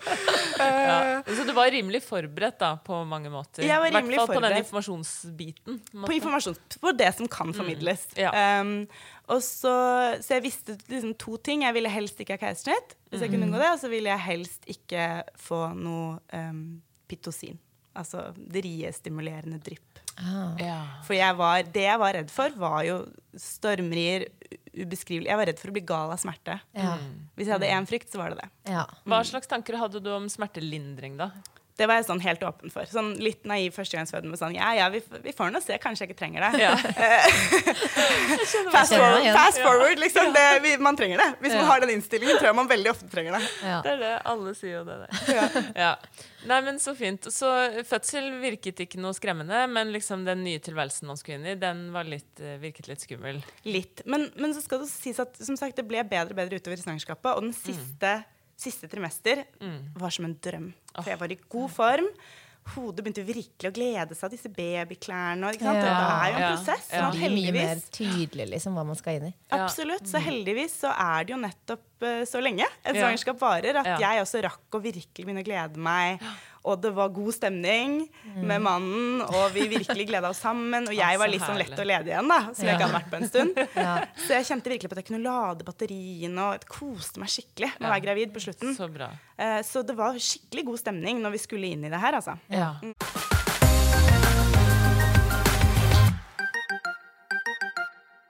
Ja. 0.59 0.99
Så 1.25 1.45
du 1.47 1.53
var 1.57 1.71
rimelig 1.73 2.03
forberedt 2.05 2.59
da, 2.61 2.75
på 2.85 2.99
mange 3.09 3.31
måter? 3.33 3.65
Jeg 3.65 3.81
var 3.81 3.89
rimelig 3.89 4.19
I 4.19 4.19
hvert 4.19 4.29
fall 4.29 4.37
på 4.37 4.45
den 4.45 4.59
informasjonsbiten. 4.61 5.81
på 5.95 6.13
en 6.13 6.61
På 6.85 6.93
det 7.01 7.09
som 7.17 7.31
kan 7.39 7.57
formidles. 7.57 8.05
Ja. 8.19 8.29
Um, 8.61 8.85
og 9.33 9.41
så, 9.41 9.73
så 10.21 10.37
jeg 10.37 10.45
visste 10.45 10.77
liksom 10.91 11.17
to 11.17 11.39
ting. 11.41 11.65
Jeg 11.65 11.73
ville 11.73 11.89
helst 11.89 12.21
ikke 12.21 12.37
ha 12.37 12.43
keisersnitt, 12.45 12.97
hvis 13.09 13.25
jeg 13.25 13.33
kunne 13.33 13.49
unngå 13.49 13.61
det. 13.61 13.73
Og 13.73 13.81
så 13.81 13.89
ville 13.89 14.13
jeg 14.13 14.27
helst 14.29 14.69
ikke 14.69 15.07
få 15.41 15.65
noe 15.73 16.19
um, 16.29 16.65
pitosin. 17.09 17.57
Altså 17.93 18.31
riestimulerende 18.53 19.59
drypp. 19.61 19.99
Ja. 20.61 20.79
For 21.05 21.17
jeg 21.17 21.37
var, 21.37 21.63
det 21.73 21.85
jeg 21.85 22.01
var 22.01 22.15
redd 22.17 22.31
for, 22.33 22.53
var 22.57 22.81
jo 22.87 22.99
stormrier, 23.39 24.27
ubeskrivelig. 24.73 25.29
Jeg 25.29 25.39
var 25.39 25.49
redd 25.49 25.61
for 25.61 25.71
å 25.71 25.75
bli 25.75 25.83
gal 25.89 26.13
av 26.13 26.21
smerte. 26.21 26.59
Ja. 26.77 26.95
Hvis 27.37 27.49
jeg 27.49 27.55
hadde 27.55 27.71
én 27.73 27.89
frykt, 27.89 28.11
så 28.13 28.21
var 28.21 28.33
det 28.33 28.43
det. 28.43 28.49
Ja. 28.73 28.85
Hva 29.09 29.21
slags 29.25 29.49
tanker 29.49 29.77
hadde 29.81 30.01
du 30.03 30.09
om 30.13 30.29
smertelindring, 30.31 31.17
da? 31.21 31.31
Det 31.77 31.87
var 31.89 31.97
jeg 31.97 32.05
sånn 32.05 32.21
helt 32.21 32.43
åpen 32.45 32.69
for. 32.73 32.85
Sånn 32.89 33.13
litt 33.23 33.47
naiv 33.49 33.73
førstegangsfødende 33.73 34.29
med 34.29 34.39
sånn 34.41 34.53
Ja, 34.53 34.69
ja, 34.77 34.89
vi, 34.93 35.01
vi 35.23 35.33
får 35.33 35.49
nå 35.53 35.61
se. 35.63 35.77
Kanskje 35.81 36.05
jeg 36.05 36.11
ikke 36.11 36.19
trenger 36.19 36.45
det. 36.45 36.51
Ja. 36.61 36.73
Fast 38.73 38.93
forward, 38.93 39.25
fast 39.33 39.59
forward 39.61 39.99
liksom. 40.01 40.33
Det, 40.33 40.43
vi, 40.63 40.75
man 40.81 40.97
trenger 40.97 41.17
det. 41.21 41.27
Hvis 41.43 41.55
man 41.55 41.65
har 41.69 41.81
den 41.83 41.95
innstillingen, 41.95 42.37
tror 42.37 42.51
jeg 42.51 42.57
man 42.57 42.69
veldig 42.69 42.91
ofte 42.93 43.09
trenger 43.09 43.37
det. 43.37 43.41
Ja. 43.63 43.79
Det 43.85 43.93
er 43.95 44.03
det. 44.03 44.13
Alle 44.33 44.53
sier 44.57 44.77
jo 44.79 44.83
det 44.87 44.99
der. 45.03 45.71
Ja. 45.77 45.95
Nei, 46.49 46.59
men 46.65 46.79
Så 46.83 46.93
fint. 46.97 47.27
Så 47.33 47.49
fødsel 47.87 48.29
virket 48.43 48.81
ikke 48.83 49.01
noe 49.01 49.15
skremmende, 49.17 49.63
men 49.71 49.93
liksom 49.95 50.25
den 50.27 50.43
nye 50.45 50.61
tilværelsen 50.63 51.09
man 51.09 51.19
skulle 51.19 51.39
inn 51.39 51.49
i, 51.53 51.57
den 51.59 51.85
var 51.95 52.07
litt, 52.09 52.31
eh, 52.41 52.57
virket 52.61 52.89
litt 52.91 53.03
skummel. 53.05 53.41
Litt. 53.67 54.03
Men, 54.09 54.27
men 54.35 54.53
så 54.55 54.63
skal 54.65 54.83
det 54.83 54.91
sies 54.91 55.21
at 55.23 55.39
som 55.39 55.57
sagt, 55.59 55.77
det 55.79 55.87
ble 55.87 56.03
bedre 56.07 56.35
og 56.35 56.39
bedre 56.41 56.59
utover 56.59 56.77
i 56.77 56.83
svangerskapet. 56.83 57.31
Og 57.33 57.47
den 57.47 57.55
siste, 57.57 58.17
siste 58.63 58.87
trimester 58.91 59.43
var 59.99 60.09
som 60.15 60.25
en 60.29 60.37
drøm. 60.43 60.71
For 60.95 61.11
jeg 61.13 61.19
var 61.21 61.31
i 61.35 61.39
god 61.49 61.69
form. 61.75 62.09
Hodet 62.73 63.03
begynte 63.03 63.25
virkelig 63.27 63.67
å 63.67 63.73
glede 63.75 64.15
seg 64.15 64.23
av 64.29 64.31
disse 64.31 64.47
babyklærne. 64.55 65.49
og, 65.49 65.57
Ikke 65.57 65.65
sant? 65.67 65.81
Ja. 65.83 65.83
Det 65.83 66.05
er 66.13 66.29
jo 66.31 66.35
en 66.37 66.41
Ja. 66.43 66.51
prosess. 66.55 66.85
Ja. 66.93 67.01
Sånn 67.01 67.17
blir 67.17 67.33
mye 67.35 67.51
mer 67.57 67.81
tydelig 67.91 68.45
liksom, 68.53 68.73
hva 68.77 68.85
man 68.87 68.95
skal 68.95 69.17
inn 69.19 69.25
i. 69.27 69.33
Absolutt. 69.51 70.07
Så 70.07 70.21
heldigvis 70.23 70.77
så 70.79 70.93
er 70.95 71.25
det 71.27 71.33
jo 71.35 71.41
nettopp 71.43 71.83
uh, 72.07 72.23
så 72.23 72.39
lenge 72.41 72.63
et 72.85 72.95
svangerskap 72.95 73.37
varer, 73.43 73.75
at 73.81 73.85
Ja. 73.85 73.97
jeg 73.99 74.23
også 74.23 74.41
rakk 74.47 74.71
å 74.71 74.81
virkelig 74.81 75.25
begynne 75.27 75.43
å 75.43 75.49
glede 75.49 75.75
meg. 75.77 76.21
Og 76.63 76.79
det 76.79 76.93
var 76.95 77.09
god 77.11 77.33
stemning 77.35 77.97
med 78.39 78.61
mannen, 78.63 79.19
og 79.25 79.49
vi 79.51 79.65
virkelig 79.67 80.05
gleda 80.07 80.29
oss 80.31 80.39
sammen. 80.45 80.87
Og 80.87 80.95
jeg 81.03 81.19
var 81.19 81.27
litt 81.31 81.43
sånn 81.43 81.59
lett 81.59 81.75
å 81.75 81.83
lede 81.87 82.13
igjen, 82.13 82.29
da, 82.31 82.37
som 82.55 82.69
jeg 82.69 82.77
ikke 82.77 82.87
hadde 82.87 82.97
vært 82.99 83.11
på 83.11 83.19
en 83.19 83.27
stund. 83.31 83.61
Ja. 83.83 83.95
Så 84.15 84.35
jeg 84.37 84.45
kjente 84.47 84.71
virkelig 84.71 84.89
på 84.91 84.95
at 84.95 85.01
jeg 85.01 85.09
kunne 85.09 85.23
lade 85.25 85.65
batteriene, 85.67 86.45
og 86.53 86.67
koste 86.71 87.19
meg 87.19 87.31
skikkelig 87.33 87.73
med 87.79 87.89
å 87.89 87.91
være 87.97 88.05
gravid 88.05 88.31
på 88.35 88.43
slutten. 88.45 88.75
Så 88.77 88.87
bra. 88.93 89.09
Eh, 89.35 89.59
Så 89.67 89.83
det 89.83 89.97
var 89.99 90.15
skikkelig 90.15 90.65
god 90.71 90.83
stemning 90.85 91.19
når 91.23 91.35
vi 91.35 91.43
skulle 91.43 91.73
inn 91.75 91.83
i 91.83 91.91
det 91.91 91.99
her, 91.99 92.15
altså. 92.21 92.37
Ja. 92.53 92.75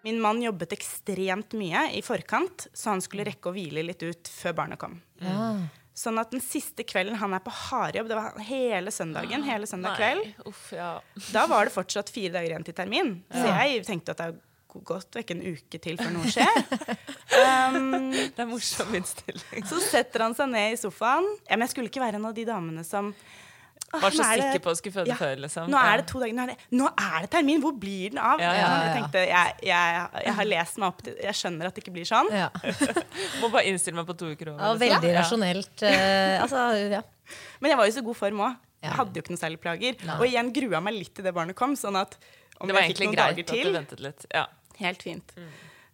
Min 0.03 0.19
mann 0.21 0.41
jobbet 0.43 0.73
ekstremt 0.75 1.53
mye 1.55 1.85
i 1.95 2.01
forkant, 2.03 2.65
så 2.75 2.91
han 2.91 3.01
skulle 3.03 3.23
rekke 3.29 3.49
å 3.51 3.53
hvile 3.55 3.85
litt 3.87 4.03
ut 4.03 4.27
før 4.27 4.57
barnet 4.57 4.81
kom. 4.81 4.97
Ja. 5.23 5.53
Sånn 5.93 6.17
at 6.17 6.31
den 6.33 6.41
siste 6.41 6.81
kvelden 6.89 7.19
han 7.21 7.35
er 7.37 7.41
på 7.45 7.51
hardjobb, 7.53 8.07
det 8.09 8.15
var 8.17 8.39
hele 8.47 8.89
søndagen, 8.91 9.43
hele 9.45 9.67
søndag 9.69 9.93
kveld, 9.99 10.23
Nei, 10.25 10.47
uff, 10.49 10.63
ja. 10.73 10.95
da 11.35 11.43
var 11.51 11.69
det 11.69 11.73
fortsatt 11.75 12.09
fire 12.09 12.33
dager 12.33 12.49
igjen 12.55 12.65
til 12.65 12.73
termin. 12.79 13.11
Så 13.29 13.45
jeg 13.45 13.83
tenkte 13.85 14.15
at 14.15 14.23
det 14.23 14.31
er 14.31 14.39
godt 14.89 15.13
vekk 15.19 15.35
en 15.35 15.43
uke 15.53 15.77
til 15.83 15.99
før 16.01 16.15
noe 16.15 16.31
skjer. 16.33 16.63
Um, 17.33 18.11
Det 18.13 18.37
er 18.43 18.45
morsom 18.45 18.91
innstilling. 18.93 19.63
så 19.65 19.79
setter 19.81 20.21
han 20.21 20.35
seg 20.37 20.51
ned 20.51 20.75
i 20.75 20.77
sofaen. 20.77 21.25
Ja, 21.47 21.55
men 21.55 21.63
jeg 21.65 21.71
skulle 21.73 21.89
ikke 21.89 22.03
være 22.03 22.19
en 22.19 22.27
av 22.29 22.35
de 22.37 22.43
damene 22.45 22.83
som 22.85 23.07
«Åh, 23.09 23.42
Var 23.93 24.15
så 24.15 24.25
er 24.25 24.41
sikker 24.41 24.61
på 24.65 24.71
å 24.71 24.77
skulle 24.79 24.95
føde 24.95 25.11
Ja, 25.11 25.17
før, 25.19 25.35
liksom. 25.43 25.69
Nå 25.69 25.77
er 25.77 26.01
det 26.01 26.05
to 26.09 26.19
dager, 26.21 26.33
nå 26.37 26.43
er 26.45 26.51
det, 26.53 26.57
nå 26.73 26.87
er 26.89 27.17
det 27.25 27.29
termin! 27.35 27.61
Hvor 27.61 27.75
blir 27.77 28.13
den 28.13 28.19
av? 28.23 28.41
Ja, 28.41 28.51
ja, 28.57 28.65
Jeg 28.65 28.87
ja. 28.87 28.93
tenkte, 28.97 29.23
jeg, 29.29 29.55
jeg, 29.69 30.03
jeg 30.25 30.35
har 30.39 30.49
lest 30.49 30.79
meg 30.81 30.87
opp 30.89 31.03
til 31.05 31.17
Jeg 31.21 31.39
skjønner 31.39 31.69
at 31.69 31.77
det 31.77 31.83
ikke 31.85 31.93
blir 31.95 32.09
sånn. 32.09 32.29
Ja. 32.33 32.49
Må 33.41 33.49
bare 33.53 33.65
innstille 33.69 33.99
meg 33.99 34.07
på 34.09 34.15
to 34.17 34.31
uker 34.33 34.53
over. 34.55 34.63
Ja, 34.65 34.73
veldig 34.81 35.11
Ja. 35.13 35.19
rasjonelt. 35.21 35.73
Uh, 35.85 36.43
altså, 36.43 36.63
ja. 36.97 37.03
Men 37.61 37.73
jeg 37.75 37.81
var 37.83 37.89
jo 37.91 37.97
så 37.99 38.05
god 38.09 38.19
form 38.23 38.41
òg. 38.49 38.57
Hadde 38.83 39.15
jo 39.15 39.23
ikke 39.23 39.31
noen 39.31 39.39
særlig 39.45 39.61
plager. 39.63 40.01
Og 40.19 40.25
igjen 40.27 40.49
grua 40.55 40.81
meg 40.83 40.97
litt 40.97 41.13
til 41.15 41.23
det 41.23 41.31
barnet 41.35 41.55
kom. 41.55 41.77
Sånn 41.79 41.95
at 42.01 42.17
om 42.59 42.67
Det 42.67 42.75
var 42.75 42.83
jeg 42.83 42.91
fikk 42.93 42.99
egentlig 43.03 43.07
noen 43.07 43.15
greit 43.15 43.37
dager 43.37 43.43
at 43.43 43.47
du 43.47 43.63
til 43.69 43.77
ventet 43.77 44.03
litt. 44.03 44.25
Ja. 44.33 44.43
Helt 44.81 45.05
fint. 45.05 45.31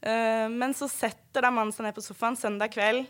Eh, 0.02 0.48
men 0.50 0.74
så 0.78 0.88
setter 0.90 1.44
da 1.46 1.52
mannen 1.54 1.76
seg 1.76 1.86
ned 1.86 1.96
på 1.98 2.04
sofaen 2.04 2.38
søndag 2.40 2.72
kveld, 2.74 3.06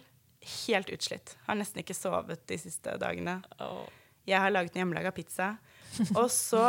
helt 0.66 0.90
utslitt. 0.94 1.36
Har 1.48 1.58
nesten 1.60 1.84
ikke 1.84 1.96
sovet 1.98 2.42
de 2.50 2.58
siste 2.60 2.96
dagene. 3.02 3.38
Åh. 3.62 3.88
Jeg 4.28 4.40
har 4.44 4.52
laget 4.54 4.76
en 4.76 4.82
hjemmelaga 4.84 5.12
pizza. 5.16 5.54
Og 6.20 6.28
så 6.32 6.62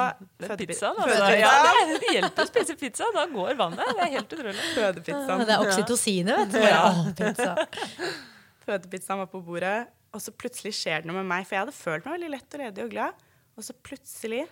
Pizza, 0.57 0.91
da. 0.97 1.05
altså. 1.05 1.27
Ja, 1.37 1.51
det, 1.91 2.13
hjelper 2.15 2.47
å 2.47 2.49
spise 2.49 2.77
pizza. 2.81 3.09
Da 3.15 3.27
går 3.31 3.57
vannet. 3.59 3.83
Det 3.97 4.05
er 4.07 4.13
helt 4.17 4.33
utrolig. 4.33 4.55
Fødepizzaen. 4.79 5.45
Det 5.47 5.55
er 5.57 5.65
oksytocinet, 5.67 6.41
vet 6.41 6.55
du. 6.57 6.63
Ja. 6.65 7.55
Fødepizzaen 8.65 9.21
var 9.23 9.29
på 9.33 9.43
bordet, 9.45 9.91
og 10.15 10.23
så 10.25 10.33
plutselig 10.35 10.73
skjer 10.79 11.03
det 11.05 11.11
noe 11.11 11.21
med 11.21 11.29
meg. 11.31 11.47
For 11.49 11.57
jeg 11.59 11.67
hadde 11.67 11.77
følt 11.77 12.07
meg 12.09 12.17
veldig 12.19 12.33
lett 12.37 12.57
og 12.57 12.65
ledig 12.65 12.87
og 12.87 12.95
glad. 12.95 13.27
Og 13.59 13.67
så 13.67 13.77
plutselig 13.77 14.45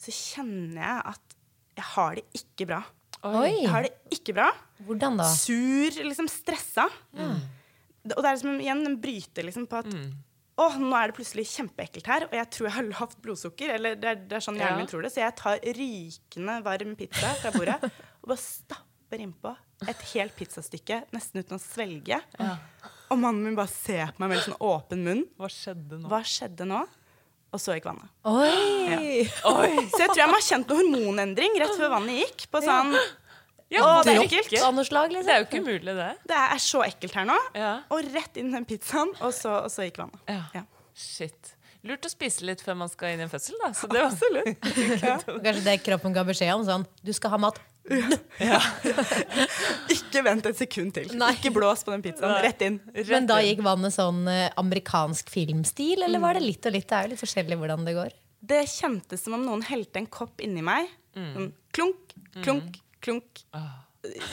så 0.00 0.14
kjenner 0.16 0.80
jeg 0.80 1.04
at 1.12 1.36
jeg 1.80 1.86
har 1.94 2.18
det 2.18 2.24
ikke 2.40 2.66
bra. 2.72 2.80
Oi, 3.30 3.50
Jeg 3.52 3.68
har 3.68 3.84
det 3.84 4.16
ikke 4.16 4.32
bra. 4.36 4.48
hvordan 4.88 5.18
da? 5.20 5.26
Sur, 5.28 5.96
liksom 6.08 6.28
stressa. 6.32 6.86
Mm. 7.16 7.36
Og 8.10 8.16
det 8.16 8.26
er 8.30 8.36
liksom 8.36 8.60
igjen 8.64 8.80
en 8.88 8.96
bryter 9.00 9.44
liksom 9.44 9.66
på 9.68 9.80
at 9.82 9.90
Å, 10.60 10.66
nå 10.76 10.92
er 10.98 11.08
det 11.10 11.16
plutselig 11.16 11.46
kjempeekkelt 11.54 12.08
her, 12.10 12.26
og 12.28 12.34
jeg 12.36 12.48
tror 12.52 12.66
jeg 12.68 12.74
har 12.76 12.88
lavt 12.90 13.16
blodsukker. 13.24 13.72
Eller 13.78 13.94
det 13.96 14.10
er, 14.10 14.18
det 14.28 14.36
er 14.40 14.44
sånn 14.44 14.58
hjernen 14.60 14.76
Ja. 14.76 14.84
min 14.84 14.90
tror 14.90 15.06
det. 15.06 15.12
Så 15.14 15.22
jeg 15.22 15.36
tar 15.40 15.58
rykende 15.80 16.58
varm 16.66 16.94
pizza 16.98 17.32
fra 17.40 17.52
bordet 17.54 17.78
og 17.88 18.28
bare 18.34 18.42
stapper 18.42 19.22
innpå 19.24 19.54
et 19.88 20.02
helt 20.12 20.36
pizzastykke 20.36 21.00
nesten 21.16 21.40
uten 21.40 21.56
å 21.56 21.62
svelge. 21.62 22.20
Og 23.10 23.18
mannen 23.18 23.42
min 23.48 23.56
bare 23.58 23.72
ser 23.72 24.12
på 24.12 24.20
meg 24.22 24.34
med 24.34 24.38
en 24.42 24.48
sånn 24.50 24.60
åpen 24.68 25.00
munn. 25.06 25.24
Hva 25.40 25.48
skjedde 25.50 25.96
nå? 26.02 26.10
Hva 26.12 26.20
skjedde 26.28 26.68
nå? 26.68 26.82
Og 27.50 27.58
så 27.58 27.74
gikk 27.74 27.88
vannet. 27.88 28.06
Oi! 28.30 29.24
Så 29.90 29.98
jeg 30.04 30.10
tror 30.12 30.20
jeg 30.20 30.30
må 30.30 30.36
ha 30.36 30.44
kjent 30.46 30.68
noe 30.70 30.84
hormonendring 30.84 31.56
rett 31.58 31.72
før 31.80 31.90
vannet 31.96 32.20
gikk. 32.20 32.44
På 32.52 32.60
sånn, 32.62 32.92
Ja, 33.70 33.84
Å, 33.86 34.00
det 34.02 34.16
er 34.16 34.24
ekkelt. 34.24 34.48
ikke? 34.50 34.64
Av 34.66 34.74
noe 34.74 34.84
slag, 34.88 35.12
Det 35.12 35.20
liksom? 35.20 35.30
er 35.30 35.38
jo 35.38 35.46
ikke 35.46 35.62
umulig, 35.62 35.94
det. 36.00 36.08
Det 36.26 36.38
er 36.42 36.58
så 36.64 36.82
ekkelt 36.82 37.14
her 37.20 37.28
nå. 37.30 37.36
Ja. 37.54 37.72
Og 37.94 38.02
rett 38.14 38.36
inn 38.40 38.50
i 38.50 38.56
den 38.58 38.66
pizzaen, 38.66 39.12
og 39.22 39.32
så, 39.36 39.60
og 39.64 39.70
så 39.70 39.86
gikk 39.86 40.00
vannet. 40.02 40.20
Ja. 40.26 40.42
Ja. 40.58 40.64
Shit. 40.98 41.54
Lurt 41.86 42.04
å 42.04 42.10
spise 42.12 42.44
litt 42.44 42.60
før 42.60 42.74
man 42.82 42.90
skal 42.92 43.14
inn 43.14 43.22
i 43.22 43.24
en 43.24 43.30
fødsel, 43.32 43.54
da. 43.62 43.70
Så 43.78 43.88
det 43.88 44.02
var 44.02 44.10
så 44.12 44.28
lurt. 44.34 44.58
Kanskje 45.46 45.62
det 45.64 45.76
kroppen 45.86 46.12
ga 46.12 46.26
beskjed 46.28 46.50
om? 46.58 46.64
Sånn, 46.66 46.84
du 47.06 47.12
skal 47.16 47.32
ha 47.32 47.38
mat. 47.46 47.60
Ikke 49.94 50.22
vent 50.26 50.46
et 50.50 50.58
sekund 50.58 50.92
til. 50.98 51.08
Nei. 51.18 51.30
Ikke 51.38 51.52
blås 51.54 51.82
på 51.86 51.94
den 51.94 52.02
pizzaen. 52.04 52.36
Rett 52.44 52.60
inn. 52.66 52.76
Men 53.08 53.28
da 53.30 53.38
gikk 53.44 53.62
vannet 53.64 53.94
sånn 53.96 54.26
eh, 54.30 54.48
amerikansk 54.60 55.30
filmstil, 55.32 56.04
eller 56.06 56.22
var 56.22 56.36
det 56.38 56.44
litt 56.44 56.66
og 56.68 56.74
litt? 56.76 56.88
Det 56.90 56.98
er 56.98 57.08
jo 57.08 57.14
litt 57.14 57.22
forskjellig 57.22 57.58
hvordan 57.60 57.86
det 57.88 57.96
går. 57.96 58.14
Det 58.50 58.60
kjentes 58.72 59.24
som 59.24 59.36
om 59.36 59.42
noen 59.46 59.64
helte 59.68 60.00
en 60.02 60.08
kopp 60.10 60.40
inni 60.44 60.62
meg. 60.64 60.90
Mm. 61.18 61.48
klunk, 61.74 62.12
klunk, 62.44 62.76
klunk. 63.00 63.44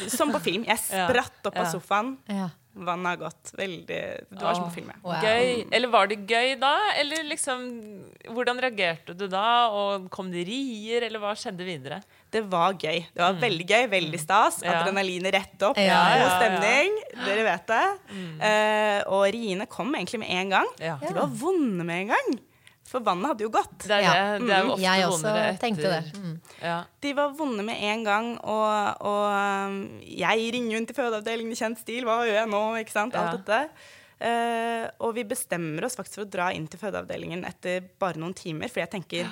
Som 0.07 0.31
på 0.31 0.39
film. 0.43 0.63
Jeg 0.67 0.79
spratt 0.85 1.49
opp 1.49 1.59
av 1.59 1.69
sofaen. 1.73 2.15
Ja. 2.31 2.49
Vannet 2.77 3.09
har 3.09 3.17
gått. 3.17 3.51
Veldig 3.57 3.99
Det 4.29 4.39
var 4.41 4.53
som 4.53 4.67
på 4.67 4.75
film. 4.75 4.91
Wow. 5.01 5.15
Gøy. 5.23 5.65
Eller 5.73 5.91
var 5.91 6.09
det 6.11 6.19
gøy 6.29 6.53
da? 6.61 6.73
Eller 7.01 7.23
liksom 7.25 7.63
Hvordan 8.35 8.61
reagerte 8.61 9.15
du 9.17 9.25
da? 9.31 9.47
Og 9.73 10.09
kom 10.13 10.29
det 10.33 10.45
rier, 10.47 11.07
eller 11.07 11.21
hva 11.23 11.33
skjedde 11.37 11.65
videre? 11.67 12.01
Det 12.33 12.43
var 12.47 12.77
gøy. 12.77 13.01
Det 13.13 13.23
var 13.23 13.39
veldig 13.41 13.67
gøy. 13.67 13.87
Veldig 13.95 14.21
stas. 14.21 14.61
Ja. 14.65 14.81
Adrenalinet 14.81 15.33
rett 15.35 15.67
opp. 15.67 15.79
Ja, 15.81 16.03
God 16.03 16.21
ja, 16.21 16.27
ja. 16.27 16.35
stemning. 16.37 16.99
Dere 17.23 17.47
vet 17.47 17.71
det. 17.73 17.85
Eh, 18.51 18.99
og 19.15 19.25
riene 19.33 19.69
kom 19.71 19.95
egentlig 19.97 20.21
med 20.21 20.35
en 20.37 20.53
gang. 20.59 20.75
Ja. 20.83 20.99
De 21.01 21.15
var 21.17 21.33
vonde 21.41 21.87
med 21.87 22.05
en 22.05 22.13
gang. 22.13 22.37
For 22.87 23.03
vannet 23.03 23.27
hadde 23.33 23.43
jo 23.43 23.49
gått. 23.51 23.73
Det 23.83 23.91
er, 23.97 24.01
Ja. 24.05 24.13
det. 24.37 24.47
Det 24.47 24.55
er 24.55 24.63
jo 24.63 24.71
ofte 24.77 24.85
Jeg 24.85 25.05
også 25.09 25.31
etter. 25.33 25.57
tenkte 25.59 25.89
det. 25.91 26.03
Mm. 26.23 26.35
Ja. 26.63 26.77
De 27.03 27.13
var 27.17 27.33
vonde 27.35 27.65
med 27.67 27.81
en 27.83 28.03
gang, 28.07 28.29
og, 28.43 29.01
og 29.01 29.25
um, 29.67 29.99
jeg 30.01 30.45
ringer 30.55 30.77
rundt 30.77 30.87
til 30.93 30.95
fødeavdelingen 31.01 31.51
i 31.51 31.59
kjent 31.59 31.81
stil. 31.83 32.07
Hva 32.07 32.21
gjør 32.23 32.39
jeg 32.41 32.51
nå? 32.53 32.61
Ikke 32.79 32.95
sant? 32.95 33.15
Alt 33.19 33.33
Ja. 33.33 33.37
dette. 33.37 33.69
Uh, 34.17 34.87
og 35.05 35.11
vi 35.13 35.23
bestemmer 35.29 35.85
oss 35.85 35.95
faktisk 35.99 36.21
for 36.21 36.25
å 36.25 36.31
dra 36.33 36.47
inn 36.55 36.65
til 36.71 36.79
fødeavdelingen 36.81 37.43
etter 37.45 37.83
bare 38.01 38.17
noen 38.17 38.33
timer. 38.33 38.71
For 38.71 38.81
jeg 38.81 38.89
tenker 38.95 39.27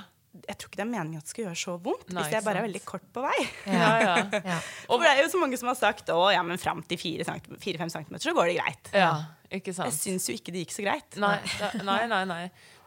jeg 0.45 0.57
tror 0.59 0.67
ikke 0.67 0.75
det 0.81 0.83
er 0.83 0.89
meningen 0.91 1.21
at 1.21 1.23
det 1.23 1.31
skal 1.31 1.45
gjøre 1.45 1.55
så 1.61 1.73
vondt 1.79 2.09
Nei, 2.11 2.21
hvis 2.25 2.33
jeg 2.35 2.43
bare 2.43 2.59
er 2.59 2.65
veldig 2.67 2.81
kort 2.83 3.05
på 3.15 3.21
vei. 3.23 3.37
Ja, 3.71 3.93
ja. 4.03 4.15
Ja. 4.51 4.57
For 4.89 4.99
det 4.99 5.13
er 5.13 5.21
jo 5.23 5.29
så 5.31 5.39
mange 5.39 5.55
som 5.57 5.69
har 5.71 5.77
sagt 5.79 6.11
å 6.11 6.25
ja, 6.35 6.41
men 6.43 6.59
fram 6.59 6.83
til 6.83 6.99
4-5 6.99 7.93
cm 7.95 8.17
så 8.19 8.33
går 8.35 8.51
det 8.51 8.57
greit. 8.59 8.91
ja. 8.93 9.13
Ikke 9.53 9.73
sant. 9.75 9.91
Jeg 9.91 9.97
syns 9.99 10.29
jo 10.29 10.35
ikke 10.37 10.53
det 10.55 10.65
gikk 10.65 10.73
så 10.75 10.85
greit. 10.85 11.17
Nei, 11.21 11.37
da, 11.59 11.69
nei, 11.85 11.99
nei, 12.11 12.23
nei. 12.29 12.41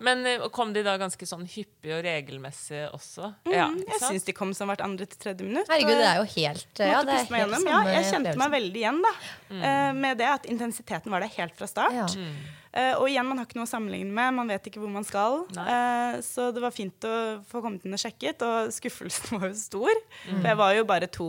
Men 0.04 0.26
eh, 0.30 0.44
kom 0.54 0.72
de 0.74 0.84
da 0.86 0.94
ganske 1.00 1.26
sånn 1.26 1.46
hyppig 1.50 1.94
og 1.96 2.04
regelmessig 2.06 2.84
også? 2.94 3.32
ja, 3.50 3.68
Mm, 3.68 3.80
ja, 3.82 3.94
jeg 3.94 4.02
syns 4.04 4.24
de 4.28 4.34
kom 4.36 4.52
som 4.54 4.70
hvert 4.70 4.82
andre 4.84 5.06
til 5.10 5.18
tredje 5.18 5.46
minutt. 5.46 5.68
Herregud, 5.70 5.98
det 5.98 6.06
er 6.06 6.20
jo 6.20 6.28
helt 6.36 6.82
ja, 6.82 7.00
måtte 7.00 7.08
det 7.10 7.16
er 7.18 7.42
helt. 7.42 7.66
Ja, 7.68 7.80
jeg 7.96 8.06
kjente 8.12 8.36
meg 8.40 8.54
veldig 8.54 8.80
igjen 8.84 9.02
da. 9.04 9.12
Mm. 9.50 9.58
eh, 9.70 9.90
med 9.98 10.22
det 10.22 10.30
at 10.30 10.46
intensiteten 10.50 11.12
var 11.14 11.24
der 11.26 11.34
helt 11.38 11.58
fra 11.58 11.68
start. 11.70 12.14
Ja. 12.14 12.30
Uh, 12.68 12.94
og 13.00 13.06
igjen, 13.08 13.24
man 13.26 13.40
har 13.40 13.46
ikke 13.48 13.56
noe 13.58 13.64
å 13.64 13.70
sammenligne 13.70 14.12
med, 14.12 14.34
man 14.36 14.50
vet 14.52 14.66
ikke 14.68 14.78
hvor 14.82 14.90
man 14.92 15.06
skal. 15.08 15.40
Eh, 15.56 16.18
så 16.22 16.50
det 16.54 16.60
var 16.62 16.74
fint 16.74 17.06
å 17.08 17.14
få 17.48 17.62
kommet 17.64 17.86
inn 17.88 17.96
og 17.96 18.02
sjekket, 18.02 18.44
og 18.44 18.68
skuffelsen 18.78 19.40
var 19.40 19.48
jo 19.48 19.56
stor. 19.58 19.94
Mm. 20.28 20.34
For 20.34 20.50
jeg 20.52 20.58
var 20.60 20.74
jo 20.76 20.84
bare 20.86 21.08
to 21.10 21.28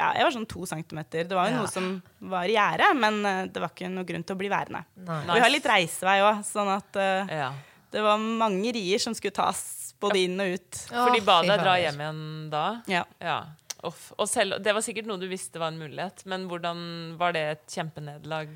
ja, 0.00 0.08
jeg 0.16 0.24
var 0.26 0.32
sånn 0.34 0.48
to 0.48 0.64
centimeter. 0.68 1.26
Det 1.28 1.36
var 1.36 1.50
jo 1.50 1.54
Ja. 1.58 1.60
noe 1.62 1.70
som 1.70 1.88
var 2.32 2.48
i 2.48 2.54
gjerdet, 2.56 2.90
men 2.96 3.20
eh, 3.28 3.42
det 3.52 3.60
var 3.62 3.70
ikke 3.74 3.90
noe 3.92 4.08
grunn 4.08 4.24
til 4.24 4.36
å 4.36 4.40
bli 4.40 4.48
værende. 4.48 4.80
Nice. 4.96 5.28
Vi 5.36 5.44
har 5.44 5.52
litt 5.52 5.68
reisevei 5.68 6.18
òg, 6.24 6.40
sånn 6.48 6.70
at 6.72 6.96
uh, 6.96 7.28
Ja. 7.30 7.50
det 7.92 8.02
var 8.02 8.18
mange 8.18 8.72
rier 8.74 8.98
som 9.02 9.14
skulle 9.14 9.36
tas 9.36 9.62
både 10.00 10.22
inn 10.24 10.40
og 10.40 10.56
ut. 10.56 10.82
For 10.88 11.12
de 11.12 11.20
ba 11.20 11.42
deg 11.44 11.60
dra 11.60 11.76
hjem 11.76 12.00
igjen 12.00 12.50
da? 12.50 12.64
Ja. 12.88 13.04
Ja. 13.20 13.38
Uff. 13.84 14.10
Og 14.18 14.28
selv, 14.28 14.58
det 14.64 14.72
var 14.76 14.82
sikkert 14.84 15.06
noe 15.08 15.20
du 15.20 15.28
visste 15.28 15.60
var 15.60 15.68
en 15.72 15.78
mulighet, 15.80 16.24
men 16.28 16.48
hvordan 16.48 17.16
var 17.20 17.32
det 17.36 17.44
et 17.54 17.66
kjempenederlag? 17.78 18.48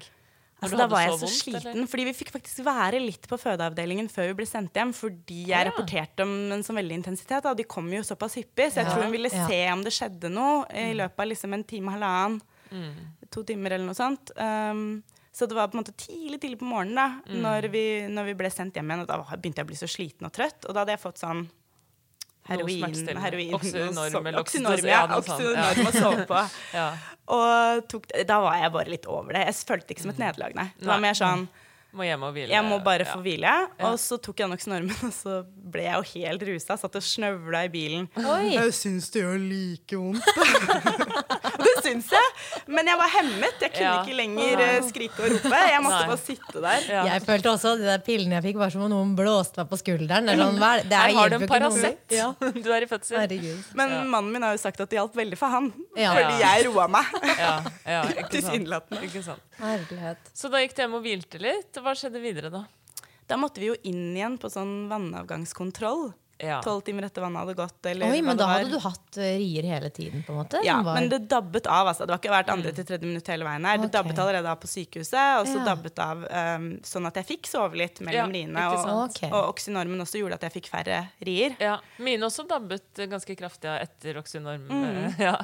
Altså, 0.65 0.79
da 0.81 0.87
var 0.91 1.03
jeg 1.05 1.13
så 1.13 1.19
så 1.19 1.27
vondt, 1.27 1.39
sliten, 1.43 1.71
eller? 1.75 1.87
fordi 1.93 2.05
vi 2.09 2.15
fikk 2.19 2.31
faktisk 2.35 2.65
være 2.67 3.01
litt 3.05 3.29
på 3.31 3.39
fødeavdelingen 3.39 4.09
før 4.11 4.27
vi 4.31 4.35
ble 4.41 4.47
sendt 4.51 4.75
hjem, 4.75 4.93
fordi 4.97 5.41
jeg 5.49 5.55
ja. 5.55 5.65
rapporterte 5.71 6.27
om 6.27 6.35
en 6.57 6.63
sånn 6.67 6.77
veldig 6.81 6.99
intensitet. 7.01 7.45
Og 7.51 7.57
De 7.57 7.65
kom 7.65 7.89
jo 7.93 8.03
såpass 8.03 8.35
hyppig, 8.41 8.71
så 8.73 8.83
jeg 8.83 8.87
Ja. 8.87 8.93
tror 8.95 9.03
hun 9.05 9.13
ville 9.13 9.31
Ja. 9.33 9.47
se 9.49 9.61
om 9.73 9.83
det 9.85 9.93
skjedde 9.93 10.31
noe 10.31 10.67
i 10.73 10.93
løpet 10.95 11.19
av 11.19 11.27
liksom 11.29 11.55
en 11.55 11.65
time 11.65 11.87
og 11.89 11.95
halvannen. 12.01 12.41
Mm. 12.73 12.95
To 13.31 13.43
timer 13.45 13.73
eller 13.73 13.87
noe 13.87 13.95
sånt. 13.95 14.31
Um, 14.37 15.03
så 15.33 15.47
det 15.49 15.55
var 15.57 15.67
på 15.69 15.75
en 15.79 15.83
måte 15.85 15.95
tidlig 15.99 16.41
tidlig 16.41 16.59
på 16.61 16.67
morgenen 16.71 16.95
da, 16.95 17.09
Mm. 17.27 17.41
når, 17.43 17.71
vi, 17.71 17.85
når 18.09 18.25
vi 18.27 18.35
ble 18.35 18.51
sendt 18.51 18.75
hjem 18.75 18.87
igjen. 18.91 19.01
Og 19.01 19.07
da 19.09 19.19
begynte 19.37 19.57
jeg 19.59 19.67
å 19.67 19.71
bli 19.73 19.77
så 19.77 19.89
sliten 19.91 20.27
og 20.27 20.33
trøtt. 20.33 20.65
Og 20.69 20.75
da 20.75 20.81
hadde 20.85 20.95
jeg 20.97 21.01
fått 21.03 21.19
sånn 21.19 21.49
heroin, 22.49 22.95
heroin 23.25 23.55
Oxynorm 23.57 24.27
eller 24.29 24.41
Oxynorm, 24.41 24.87
ja. 24.89 25.03
Oxynorm 25.17 25.89
å 25.89 25.93
sove 25.97 26.25
på. 26.31 26.45
Ja. 26.79 26.89
Og 27.35 27.85
tok, 27.89 28.11
da 28.29 28.37
var 28.45 28.59
jeg 28.61 28.73
bare 28.75 28.91
litt 28.93 29.07
over 29.09 29.33
det. 29.33 29.47
Jeg 29.49 29.57
følte 29.65 29.89
det 29.89 29.95
ikke 29.97 30.05
som 30.05 30.13
et 30.13 30.19
nederlag, 30.21 30.57
nei. 30.59 30.67
Det 30.77 30.91
var 30.91 31.01
mer 31.01 31.17
sånn 31.17 31.47
Må 31.95 32.03
hjem 32.07 32.25
og 32.27 32.33
hvile. 32.35 32.51
jeg 32.51 32.65
må 32.67 32.79
bare 32.83 33.05
ja. 33.07 33.13
få 33.15 33.21
hvile. 33.23 33.51
Og 33.87 33.97
så 34.03 34.19
tok 34.19 34.41
jeg 34.43 34.51
Noxnormen, 34.51 34.97
og 35.09 35.13
så 35.15 35.41
ble 35.75 35.85
jeg 35.87 35.95
jo 35.95 36.07
helt 36.19 36.43
rusa. 36.49 36.77
Satt 36.81 36.99
og 36.99 37.05
snøvla 37.07 37.65
i 37.69 37.71
bilen. 37.73 38.09
Oi. 38.19 38.55
Jeg 38.57 38.75
syns 38.75 39.11
det 39.15 39.23
gjør 39.23 39.39
like 39.45 40.01
vondt. 40.01 40.25
Det 41.65 41.73
syns 41.85 42.09
jeg, 42.13 42.29
men 42.73 42.89
jeg 42.89 42.97
var 42.99 43.11
hemmet. 43.13 43.61
Jeg 43.63 43.73
kunne 43.75 43.85
Ja. 43.85 43.95
ikke 44.03 44.17
lenger 44.17 44.61
eh, 44.65 44.77
skrike 44.89 45.21
og 45.23 45.33
rope. 45.35 45.59
Jeg 45.69 45.83
måtte 45.85 45.99
Nei. 46.01 46.09
bare 46.11 46.21
sitte 46.21 46.63
der. 46.65 46.87
Ja. 46.89 47.03
Jeg 47.13 47.23
følte 47.27 47.51
også 47.53 47.73
at 47.75 47.81
de 47.83 47.87
der 47.89 48.03
pillene 48.07 48.37
jeg 48.39 48.45
fikk, 48.49 48.59
var 48.61 48.73
som 48.73 48.85
om 48.87 48.91
noen 48.93 49.13
blåste 49.19 49.61
meg 49.61 49.71
på 49.71 49.79
skulderen. 49.81 50.29
Det 50.29 50.35
er 50.35 50.41
sånn, 50.41 50.59
det? 50.61 50.71
Er 50.89 51.05
Her 51.05 51.19
har 51.19 51.33
du 51.33 51.37
en. 51.39 51.47
Paracet. 51.51 52.01
Ja. 52.15 52.31
Du 52.41 52.71
er 52.75 52.87
i 52.87 52.89
fødsel. 52.91 53.19
Herregud. 53.21 53.69
Men 53.79 53.95
mannen 54.13 54.33
min 54.35 54.47
har 54.47 54.57
jo 54.57 54.63
sagt 54.65 54.81
at 54.85 54.91
det 54.93 54.99
hjalp 54.99 55.17
veldig 55.19 55.39
for 55.41 55.53
han. 55.55 55.71
Ja. 56.01 56.15
Fordi 56.17 56.41
jeg 56.43 56.67
roa 56.71 56.87
meg. 56.97 57.15
Ja, 57.39 57.55
ja, 57.85 58.03
ikke 58.09 58.17
sant. 58.25 58.33
Tilsynelatende. 58.37 59.03
Ikke 59.11 59.25
sant. 59.29 60.33
Så 60.35 60.51
da 60.53 60.63
gikk 60.65 60.75
du 60.79 60.83
hjem 60.85 60.97
og 60.99 61.05
hvilte 61.07 61.43
litt. 61.43 61.81
Hva 61.85 61.93
skjedde 61.99 62.21
videre 62.23 62.51
da? 62.53 62.65
Da 63.29 63.37
måtte 63.41 63.61
vi 63.63 63.71
jo 63.73 63.79
inn 63.89 64.13
igjen 64.17 64.37
på 64.41 64.51
sånn 64.53 64.87
vannavgangskontroll. 64.91 66.13
Ja. 66.43 66.59
Tolv 66.65 66.81
timer 66.83 67.07
etter 67.07 67.23
vannet 67.23 67.45
hadde 67.45 67.55
gått. 67.55 67.87
Eller 67.87 68.11
Oi, 68.11 68.19
men 68.25 68.37
da 68.37 68.49
hadde 68.51 68.73
du 68.73 68.79
hatt 68.83 69.19
eh, 69.23 69.37
rier 69.39 69.67
hele 69.69 69.89
tiden, 69.95 70.25
på 70.27 70.33
en 70.35 70.41
måte? 70.41 70.61
Ja, 70.67 70.81
var- 70.83 70.99
men 70.99 71.07
det 71.09 71.21
dabbet 71.31 71.69
av. 71.71 71.87
altså. 71.93 72.07
Det 72.07 72.15
var 72.15 72.19
ikke 72.21 72.33
hvert 72.35 72.51
andre 72.53 72.73
til 72.75 72.89
tredje 72.89 73.07
minutt 73.07 73.29
hele 73.31 73.47
veien 73.47 73.69
her. 73.69 73.79
Det 73.79 73.87
okay. 73.87 73.95
dabbet 73.95 74.19
allerede 74.25 74.51
av 74.51 74.59
på 74.61 74.71
sykehuset, 74.71 75.29
og 75.41 75.47
så 75.47 75.61
Ja. 75.61 75.65
dabbet 75.71 76.03
av 76.03 76.25
um, 76.27 76.67
sånn 76.83 77.07
at 77.07 77.21
jeg 77.21 77.29
fikk 77.31 77.47
sove 77.47 77.79
litt 77.79 78.01
mellom 78.01 78.35
Ja, 78.35 78.41
riene. 78.41 78.67
Og, 78.67 79.11
okay. 79.11 79.29
Ok. 79.31 79.33
og 79.33 79.55
oksynormen 79.55 80.01
også 80.05 80.19
gjorde 80.21 80.41
at 80.41 80.49
jeg 80.49 80.57
fikk 80.59 80.69
færre 80.75 80.99
rier. 81.23 81.57
Ja. 81.63 81.79
Mine 81.99 82.27
også 82.27 82.49
dabbet 82.51 83.05
ganske 83.15 83.39
kraftig 83.39 83.71
av 83.71 83.81
etter 83.87 84.19
oksynorm. 84.21 84.67
Mm. 84.69 84.93
Ja. 85.25 85.39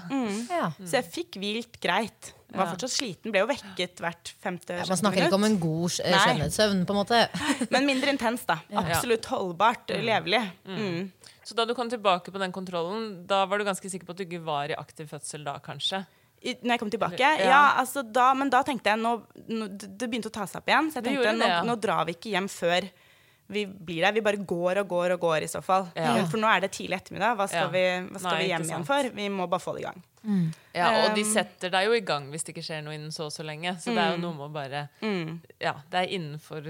ja. 0.50 0.72
Så 0.82 0.98
jeg 0.98 1.06
fikk 1.12 1.38
hvilt 1.38 1.80
greit. 1.80 2.34
Var 2.50 2.70
fortsatt 2.72 2.92
sliten. 2.92 3.32
Ble 3.34 3.42
jo 3.44 3.48
vekket 3.50 4.00
hvert 4.02 4.32
femte 4.42 4.78
Ja, 4.80 4.86
Man 4.88 4.98
snakker 4.98 5.26
ikke 5.26 5.38
om 5.38 5.46
en 5.46 5.58
god 5.62 5.98
eh, 6.02 6.16
skjønnhetssøvn, 6.24 6.84
på 6.88 6.94
en 6.96 7.00
måte. 7.00 7.20
Men 7.74 7.88
mindre 7.88 8.14
intens, 8.14 8.46
da. 8.48 8.58
Absolutt 8.82 9.28
holdbart. 9.30 9.92
Levelig. 10.02 10.42
Mm. 10.66 11.10
Så 11.46 11.56
da 11.58 11.66
du 11.66 11.74
kom 11.74 11.90
tilbake 11.90 12.32
på 12.32 12.42
den 12.42 12.52
kontrollen, 12.54 13.26
da 13.30 13.44
var 13.50 13.58
du 13.58 13.66
ganske 13.66 13.90
sikker 13.90 14.06
på 14.08 14.14
at 14.14 14.22
du 14.22 14.26
ikke 14.26 14.42
var 14.46 14.70
i 14.70 14.78
aktiv 14.78 15.08
fødsel 15.10 15.46
da, 15.46 15.56
kanskje? 15.64 16.04
I, 16.40 16.54
når 16.62 16.72
jeg 16.74 16.80
kom 16.80 16.90
tilbake? 16.92 17.20
Ja. 17.20 17.50
Ja, 17.52 17.62
altså 17.82 18.02
da, 18.06 18.30
men 18.38 18.48
da 18.52 18.62
tenkte 18.64 18.94
jeg 18.94 19.00
nå, 19.02 19.10
nå 19.50 19.66
Det 19.76 20.06
begynte 20.08 20.30
å 20.30 20.36
ta 20.38 20.46
seg 20.48 20.62
opp 20.62 20.70
igjen. 20.72 20.88
Så 20.88 21.00
jeg 21.00 21.08
tenkte 21.10 21.26
det, 21.26 21.36
nå, 21.36 21.48
ja. 21.52 21.62
nå 21.68 21.76
drar 21.80 22.06
vi 22.08 22.16
ikke 22.16 22.32
hjem 22.32 22.48
før 22.48 22.86
vi 23.50 23.64
blir 23.66 24.04
der. 24.06 24.14
Vi 24.14 24.22
bare 24.24 24.38
går 24.52 24.80
og 24.84 24.92
går 24.92 25.16
og 25.16 25.24
går 25.26 25.44
i 25.44 25.50
så 25.50 25.60
fall. 25.64 25.88
Ja. 25.98 26.14
For 26.30 26.40
nå 26.40 26.48
er 26.48 26.62
det 26.64 26.70
tidlig 26.76 27.00
ettermiddag. 27.00 27.34
Hva 27.38 27.48
skal, 27.50 27.66
Ja. 27.66 27.72
vi, 27.74 27.84
hva 28.06 28.22
skal 28.22 28.36
Nei, 28.36 28.42
vi 28.44 28.50
hjem 28.52 28.66
igjen 28.68 28.86
for? 28.86 29.10
Vi 29.16 29.28
må 29.34 29.48
bare 29.50 29.64
få 29.64 29.74
det 29.76 29.82
i 29.82 29.88
gang. 29.88 30.04
Ja, 30.74 31.06
Og 31.08 31.14
de 31.16 31.22
Um, 31.24 31.32
setter 31.32 31.70
deg 31.72 31.86
jo 31.88 31.94
i 31.96 32.00
gang 32.06 32.26
hvis 32.30 32.44
det 32.44 32.52
ikke 32.54 32.62
skjer 32.62 32.82
noe 32.84 32.92
innen 32.94 33.10
så 33.10 33.24
og 33.26 33.32
så 33.32 33.42
lenge. 33.42 33.72
Så 33.80 33.90
det 33.94 33.98
er 33.98 34.10
jo 34.14 34.20
noe 34.20 34.34
med 34.36 34.44
å 34.46 34.52
bare 34.52 34.82
Ja, 35.58 35.72
det 35.90 35.96
er 36.02 36.12
innenfor 36.14 36.60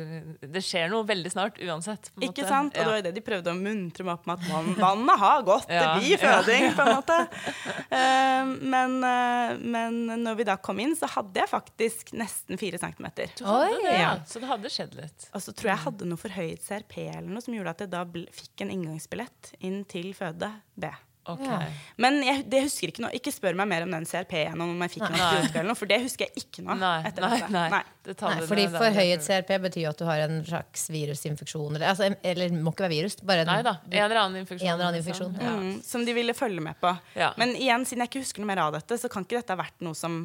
Det 0.40 0.62
skjer 0.64 0.88
noe 0.88 1.04
veldig 1.04 1.32
snart 1.34 1.58
uansett. 1.60 2.10
på 2.14 2.22
Ikke 2.28 2.44
måte. 2.44 2.48
sant? 2.48 2.72
Og 2.72 2.78
Ja. 2.78 2.84
det 2.84 2.90
var 2.90 2.96
jo 3.00 3.02
det 3.08 3.14
de 3.14 3.24
prøvde 3.26 3.50
å 3.52 3.58
muntre 3.60 4.04
meg 4.06 4.14
opp 4.14 4.26
med, 4.26 4.38
at 4.38 4.48
vann, 4.48 4.74
vannet 4.78 5.18
har 5.18 5.42
gått. 5.42 5.68
Ja. 5.68 5.94
Det 5.98 6.04
blir 6.04 6.18
føding, 6.22 6.74
på 6.78 6.86
en 6.86 6.94
måte. 6.96 7.18
Eh, 7.90 8.44
men, 8.44 8.92
eh, 9.02 9.56
men 9.58 9.96
når 10.22 10.36
vi 10.38 10.44
da 10.44 10.54
kom 10.56 10.78
inn, 10.78 10.94
så 10.94 11.08
hadde 11.10 11.34
jeg 11.40 11.48
faktisk 11.50 12.12
nesten 12.14 12.56
fire 12.56 12.78
centimeter. 12.78 13.32
Oi. 13.42 13.82
Ja. 13.82 13.90
Ja. 13.98 14.12
Så 14.24 14.38
det 14.38 14.46
hadde 14.48 14.70
skjedd 14.70 14.94
litt. 14.94 15.26
Og 15.34 15.42
så 15.42 15.50
tror 15.52 15.72
jeg 15.72 15.76
jeg 15.76 15.84
hadde 15.88 16.06
noe 16.06 16.16
forhøyet 16.22 16.62
CRP 16.62 17.08
eller 17.08 17.26
noe 17.34 17.42
som 17.42 17.52
gjorde 17.52 17.70
at 17.74 17.78
jeg 17.80 17.90
da 17.90 18.04
fikk 18.06 18.62
en 18.62 18.70
inngangsbillett 18.70 19.54
inn 19.60 19.84
til 19.90 20.12
føde 20.14 20.52
B. 20.78 20.86
Ok. 21.28 21.42
Ja. 21.44 21.59
Men 22.00 22.16
jeg 22.24 22.46
det 22.50 22.62
husker 22.64 22.88
ikke 22.90 23.02
noe. 23.04 23.11
Ikke 23.14 23.30
spør 23.33 23.54
meg 23.61 23.68
mer 23.68 23.85
om 23.85 23.92
den 23.92 24.06
CRP-en, 24.09 24.61
om 24.64 24.80
jeg 24.87 24.92
fikk 24.94 25.02
Nei. 25.04 25.11
antibiotika 25.12 25.59
eller 25.61 25.68
noe, 25.68 25.78
for 25.78 25.90
det 25.90 25.98
husker 26.02 26.26
jeg 26.26 26.44
ikke 26.46 26.64
noe 26.64 26.76
Nei, 26.80 26.94
etter 27.11 27.26
nei, 27.26 27.30
dette. 27.37 27.50
nei. 27.54 27.64
Nei. 27.74 27.80
Det 28.09 28.14
Nei, 28.24 28.46
fordi 28.48 28.64
Forhøyet 28.72 29.26
CRP 29.26 29.52
betyr 29.66 29.83
jo 29.85 29.90
at 29.92 30.00
du 30.00 30.06
har 30.09 30.22
en 30.24 30.38
slags 30.48 30.87
virusinfeksjon. 30.90 31.76
Eller, 31.76 31.87
altså, 31.92 32.09
eller 32.33 32.56
må 32.56 32.72
ikke 32.72 32.87
være 32.88 32.94
virus. 32.96 33.18
Bare 33.20 33.44
en, 33.44 33.52
Nei 33.52 33.61
da. 33.66 33.76
En 33.90 34.06
eller 34.06 34.22
annen 34.24 34.40
infeksjon. 34.42 34.66
En 34.66 34.74
eller 34.74 34.88
annen 34.88 35.04
liksom. 35.04 35.30
infeksjon, 35.37 35.44
Ja. 35.44 35.54
Mm, 35.61 35.83
som 35.87 36.09
de 36.09 36.16
ville 36.16 36.35
følge 36.35 36.64
med 36.64 36.80
på. 36.80 36.94
Ja. 37.20 37.30
Men 37.37 37.52
igjen, 37.54 37.85
siden 37.85 38.06
jeg 38.06 38.14
ikke 38.14 38.24
husker 38.24 38.42
noe 38.44 38.50
mer 38.54 38.64
av 38.64 38.72
dette, 38.80 38.98
så 38.98 39.12
kan 39.12 39.28
ikke 39.28 39.42
dette 39.42 39.54
ha 39.54 39.61
vært 39.61 39.76
noe 39.85 39.94
som 39.98 40.22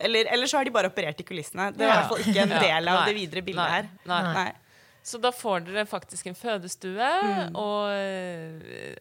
eller, 0.00 0.24
eller 0.32 0.48
så 0.48 0.56
har 0.56 0.64
de 0.64 0.72
bare 0.72 0.88
operert 0.88 1.20
i 1.20 1.24
kulissene. 1.28 1.68
Det 1.76 1.84
var 1.84 1.92
i 1.92 1.96
hvert 1.98 2.08
fall 2.08 2.24
ikke 2.24 2.44
en 2.46 2.54
del 2.64 2.88
av 2.88 3.02
det 3.04 3.12
videre 3.18 3.42
bildet 3.44 3.60
Nei. 3.60 3.70
her. 3.76 3.88
Nei. 4.08 4.20
Nei. 4.32 4.50
Så 5.04 5.20
da 5.20 5.30
får 5.32 5.66
dere 5.66 5.84
faktisk 5.88 6.26
en 6.28 6.36
fødestue, 6.36 7.10
og 7.56 7.92
øh, 7.92 8.96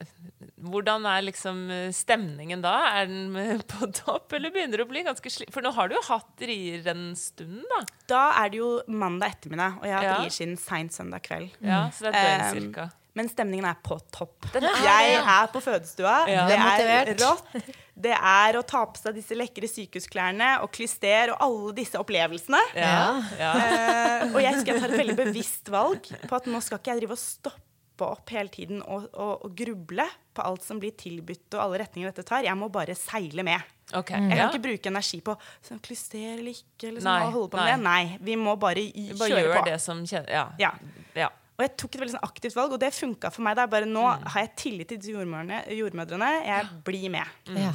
hvordan 0.62 1.06
er 1.08 1.24
liksom 1.28 1.62
øh, 1.72 1.88
stemningen 1.96 2.62
da? 2.64 2.76
Er 3.00 3.08
den 3.10 3.36
øh, 3.40 3.62
på 3.70 3.88
topp, 4.02 4.34
eller 4.38 4.52
begynner 4.56 4.82
det 4.82 4.86
å 4.88 4.92
bli 4.92 5.04
ganske 5.08 5.32
sli... 5.32 5.48
For 5.54 5.64
nå 5.66 5.72
har 5.78 5.90
du 5.92 5.96
jo 5.98 6.04
hatt 6.12 6.46
rier 6.50 6.86
en 6.94 7.10
stund, 7.20 7.64
da. 7.72 7.82
Da 8.12 8.24
er 8.44 8.54
det 8.54 8.60
jo 8.62 8.70
mandag 8.92 9.38
ettermiddag, 9.38 9.80
og 9.82 9.88
jeg 9.90 9.96
har 9.98 10.04
hatt 10.06 10.10
Ja. 10.10 10.22
rier 10.26 10.36
siden 10.42 10.58
seint 10.60 10.96
søndag 10.96 11.24
kveld. 11.28 11.52
Ja, 11.64 11.86
så 11.96 12.10
det 12.10 12.16
er 12.16 12.24
døgn 12.24 12.48
Um, 12.50 12.56
cirka. 12.60 12.90
Men 13.18 13.28
stemningen 13.28 13.66
er 13.68 13.76
på 13.84 13.98
topp. 14.14 14.46
Er 14.56 14.64
jeg 14.86 15.16
er 15.18 15.48
på 15.52 15.60
fødestua. 15.66 16.14
Ja. 16.30 16.44
Det 16.48 16.58
er 16.62 17.10
rått. 17.20 17.72
Det 18.00 18.14
er 18.16 18.56
å 18.56 18.62
ta 18.64 18.84
på 18.88 19.02
seg 19.02 19.18
disse 19.18 19.36
lekre 19.36 19.68
sykehusklærne 19.68 20.52
og 20.64 20.70
klyster 20.78 21.34
og 21.34 21.42
alle 21.44 21.74
disse 21.82 22.00
opplevelsene. 22.00 22.62
Ja, 22.78 23.18
ja. 23.42 23.50
Eh, 23.60 24.28
og 24.30 24.38
jeg 24.46 24.54
husker 24.56 24.72
jeg 24.72 24.84
tar 24.86 24.94
et 24.94 25.02
veldig 25.02 25.18
bevisst 25.20 25.74
valg 25.74 26.08
på 26.30 26.38
at 26.38 26.48
nå 26.48 26.62
skal 26.64 26.80
ikke 26.80 26.94
jeg 26.94 27.02
drive 27.04 27.18
og 27.18 27.22
stoppe 27.26 27.66
opp 28.06 28.30
hele 28.30 28.50
tiden 28.50 28.82
og, 28.84 29.10
og, 29.14 29.46
og 29.46 29.56
gruble 29.58 30.06
på 30.34 30.42
alt 30.46 30.64
som 30.64 30.80
blir 30.80 30.92
tilbudt 30.96 31.54
og 31.58 31.62
alle 31.66 31.80
retninger 31.84 32.12
dette 32.14 32.24
tar. 32.28 32.44
Jeg 32.44 32.56
må 32.58 32.70
bare 32.72 32.96
seile 32.96 33.44
med. 33.44 33.60
Ok. 33.98 34.12
Jeg 34.12 34.38
kan 34.38 34.50
ikke 34.52 34.62
bruke 34.68 34.90
energi 34.92 35.20
på 35.26 35.34
sånn, 35.66 35.80
klyster 35.82 36.36
eller 36.38 36.52
ikke. 36.54 36.88
Eller 36.92 37.02
sånn, 37.02 37.26
og 37.26 37.34
holde 37.34 37.50
på 37.50 37.58
med 37.58 37.66
nei. 37.66 38.04
det. 38.06 38.14
Nei, 38.14 38.18
vi 38.30 38.36
må 38.38 38.56
bare 38.60 38.80
i- 38.86 39.12
bare 39.18 39.30
kjøre 39.32 39.44
gjør 39.48 39.58
på. 39.58 39.66
det 39.66 39.82
som 39.82 40.04
kjenner 40.06 40.30
Ja. 40.30 40.46
Ja. 40.60 40.72
ja. 41.16 41.30
Og 41.60 41.66
jeg 41.66 41.74
tok 41.76 41.96
et 41.98 42.02
veldig 42.06 42.14
sånn 42.16 42.24
aktivt 42.24 42.56
valg, 42.56 42.72
og 42.72 42.80
det 42.80 42.94
funka 42.96 43.30
for 43.36 43.44
meg. 43.44 43.58
Det 43.60 43.66
er 43.68 43.72
bare 43.76 43.88
Nå 43.92 44.06
har 44.08 44.46
jeg 44.46 44.54
tillit 44.62 44.88
til 44.96 45.18
jordmødrene. 45.18 45.58
jordmødrene. 45.76 46.30
Jeg 46.48 46.70
blir 46.88 47.10
med. 47.12 47.28
Ja. 47.52 47.74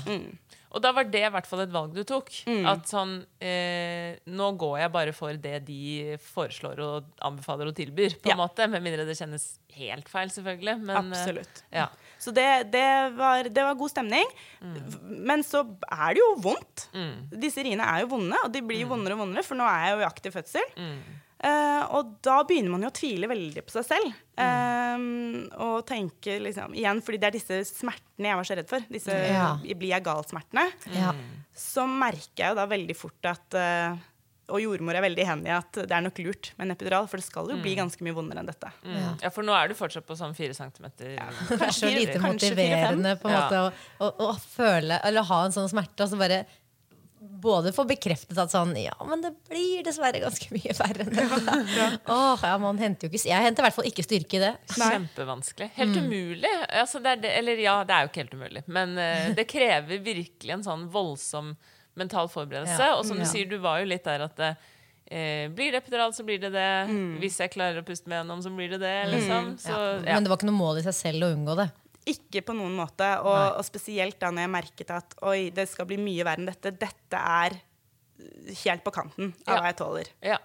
Og 0.75 0.81
da 0.83 0.91
var 0.91 1.05
det 1.07 1.21
i 1.23 1.29
hvert 1.31 1.47
fall 1.47 1.61
et 1.63 1.71
valg 1.71 1.93
du 1.95 2.01
tok. 2.03 2.33
Mm. 2.51 2.65
At 2.67 2.89
sånn 2.91 3.13
eh, 3.45 4.17
Nå 4.27 4.49
går 4.59 4.81
jeg 4.81 4.91
bare 4.97 5.13
for 5.15 5.37
det 5.39 5.61
de 5.69 6.17
foreslår 6.19 6.81
og 6.83 7.13
anbefaler 7.23 7.69
og 7.71 7.77
tilbyr, 7.79 8.17
på 8.19 8.27
en 8.33 8.35
Ja. 8.35 8.41
måte. 8.41 8.67
Med 8.73 8.83
mindre 8.83 9.05
det 9.07 9.15
kjennes 9.21 9.45
helt 9.77 10.09
feil, 10.11 10.33
selvfølgelig. 10.35 10.81
Men, 10.83 11.13
eh, 11.13 11.21
Absolutt. 11.21 11.63
ja. 11.71 11.87
Så 12.19 12.33
det, 12.35 12.71
det, 12.73 12.87
var, 13.19 13.45
det 13.53 13.63
var 13.69 13.75
god 13.79 13.91
stemning. 13.93 14.27
Men 15.05 15.43
så 15.45 15.61
er 15.93 16.15
det 16.17 16.23
jo 16.25 16.31
vondt. 16.41 16.89
Disse 17.39 17.63
riene 17.63 17.85
er 17.85 18.01
jo 18.03 18.09
vonde, 18.17 18.39
og 18.47 18.51
de 18.55 18.63
blir 18.65 18.81
jo 18.81 18.89
vondere 18.95 19.13
og 19.19 19.27
vondere, 19.27 19.45
for 19.45 19.55
nå 19.61 19.67
er 19.69 19.85
jeg 19.91 19.93
jo 19.99 20.01
i 20.03 20.09
aktiv 20.09 20.33
fødsel. 20.41 20.73
Eh, 21.45 21.83
og 21.93 22.15
da 22.25 22.39
begynner 22.49 22.73
man 22.73 22.87
jo 22.87 22.89
å 22.89 22.97
tvile 22.97 23.29
veldig 23.29 23.65
på 23.67 23.75
seg 23.75 23.85
selv. 23.91 24.15
Eh, 24.41 25.05
og 25.61 25.83
tenke 25.89 26.39
liksom 26.43 26.73
Igjen, 26.79 27.03
fordi 27.05 27.21
det 27.21 27.29
er 27.29 27.37
disse 27.37 27.61
smertene 27.69 28.31
jeg 28.31 28.41
var 28.41 28.49
så 28.49 28.57
redd 28.61 28.71
for. 28.71 28.87
Disse 28.89 29.19
Ja. 29.29 29.51
blir 29.61 29.93
jeg 29.93 30.07
gal-smertene. 30.07 30.67
Ja. 30.97 31.13
Så 31.55 31.85
merker 31.91 32.47
jeg 32.47 32.55
jo 32.55 32.59
da 32.63 32.67
veldig 32.71 32.97
fort 32.97 33.29
at 33.31 33.55
uh, 33.61 33.95
og 34.53 34.61
jordmor 34.61 34.93
er 34.99 35.01
veldig 35.07 35.25
enig 35.25 35.49
i 35.49 35.53
at 35.57 35.79
det 35.89 35.95
er 35.95 36.03
nok 36.05 36.19
lurt 36.21 36.51
med 36.59 36.67
en 36.67 36.75
epidural, 36.75 37.07
for 37.09 37.17
det 37.21 37.25
skal 37.25 37.49
jo 37.49 37.57
bli 37.65 37.73
ganske 37.79 38.05
mye 38.05 38.13
vondere 38.17 38.43
enn 38.43 38.51
dette. 38.51 38.69
Mm. 38.85 39.23
Ja, 39.23 39.31
for 39.33 39.47
nå 39.47 39.55
er 39.57 39.71
du 39.71 39.75
fortsatt 39.79 40.05
på 40.05 40.17
sånn 40.19 40.35
fire 40.37 40.53
centimeter. 40.57 41.15
Kanskje 41.49 41.93
lite 41.95 42.19
Kanskje 42.21 42.51
motiverende 42.53 43.15
på 43.23 43.31
en 43.31 43.35
Ja. 43.35 43.41
måte 43.47 43.63
å, 43.63 43.71
å, 44.05 44.29
å 44.29 44.35
føle 44.37 44.99
Eller 45.09 45.25
ha 45.31 45.39
en 45.47 45.55
sånn 45.57 45.71
smerte, 45.73 46.05
og 46.05 46.13
så 46.13 46.21
bare 46.21 46.43
både 47.45 47.71
få 47.77 47.85
bekreftet 47.89 48.39
at 48.41 48.53
sånn 48.53 48.73
Ja, 48.81 48.95
men 49.07 49.21
det 49.25 49.31
blir 49.51 49.85
dessverre 49.87 50.21
ganske 50.23 50.49
mye 50.57 50.75
verre 50.79 51.05
enn 51.05 51.13
dette. 51.15 51.87
Åh, 52.11 52.43
ja, 52.49 52.55
man 52.63 52.81
henter 52.81 53.07
jo 53.07 53.13
ikke 53.15 53.29
Jeg 53.31 53.45
henter 53.47 53.63
i 53.63 53.67
hvert 53.69 53.77
fall 53.79 53.89
ikke 53.91 54.07
styrke 54.07 54.39
i 54.41 54.43
det. 54.43 54.53
Kjempevanskelig. 54.75 55.71
Helt 55.77 56.01
umulig. 56.01 56.51
Altså, 56.81 57.01
det 57.05 57.13
er 57.17 57.23
det, 57.25 57.33
eller 57.43 57.63
ja, 57.65 57.77
det 57.87 57.95
er 57.97 58.07
jo 58.07 58.13
ikke 58.13 58.23
helt 58.25 58.37
umulig, 58.41 58.65
men 58.81 58.97
uh, 58.99 59.29
det 59.37 59.47
krever 59.51 60.03
virkelig 60.05 60.57
en 60.59 60.67
sånn 60.67 60.89
voldsom 60.95 61.55
mental 61.95 62.27
forberedelse. 62.33 62.81
Ja. 62.91 62.97
Og 62.99 63.05
som 63.07 63.21
du 63.21 63.23
Ja. 63.23 63.31
sier, 63.31 63.47
du 63.51 63.59
var 63.63 63.79
jo 63.85 63.87
litt 63.93 64.05
der 64.09 64.25
at 64.27 64.41
uh, 64.43 64.55
blir 65.55 65.71
det 65.71 65.83
epidural, 65.85 66.11
så 66.17 66.25
blir 66.27 66.41
det 66.43 66.51
det. 66.57 66.69
Hvis 67.23 67.37
jeg 67.43 67.53
klarer 67.55 67.83
å 67.83 67.87
puste 67.87 68.09
meg 68.11 68.23
gjennom, 68.23 68.41
så 68.43 68.51
blir 68.51 68.73
det 68.73 68.81
det. 68.83 68.95
Liksom. 69.13 69.53
Så, 69.63 69.77
ja. 70.03 70.15
Men 70.17 70.25
det 70.27 70.33
var 70.33 70.41
ikke 70.41 70.49
noe 70.51 70.59
mål 70.59 70.81
i 70.81 70.87
seg 70.89 70.97
selv 70.97 71.27
å 71.29 71.33
unngå 71.37 71.55
det. 71.61 71.69
Ikke 72.07 72.43
på 72.45 72.53
noen 72.57 72.75
måte, 72.77 73.07
og, 73.25 73.57
og 73.59 73.65
spesielt 73.65 74.19
da 74.21 74.29
når 74.31 74.45
jeg 74.45 74.53
merket 74.53 74.91
at 74.93 75.15
oi, 75.25 75.51
det 75.57 75.65
skal 75.71 75.87
bli 75.89 75.97
mye 75.97 76.25
verre 76.27 76.43
enn 76.43 76.51
dette. 76.51 76.75
Dette 76.77 77.17
er 77.21 77.57
helt 78.65 78.85
på 78.85 78.93
kanten 78.95 79.33
av 79.47 79.55
Ja. 79.57 79.61
hva 79.61 79.71
jeg 79.73 79.79
tåler. 79.81 80.11
ja. 80.23 80.39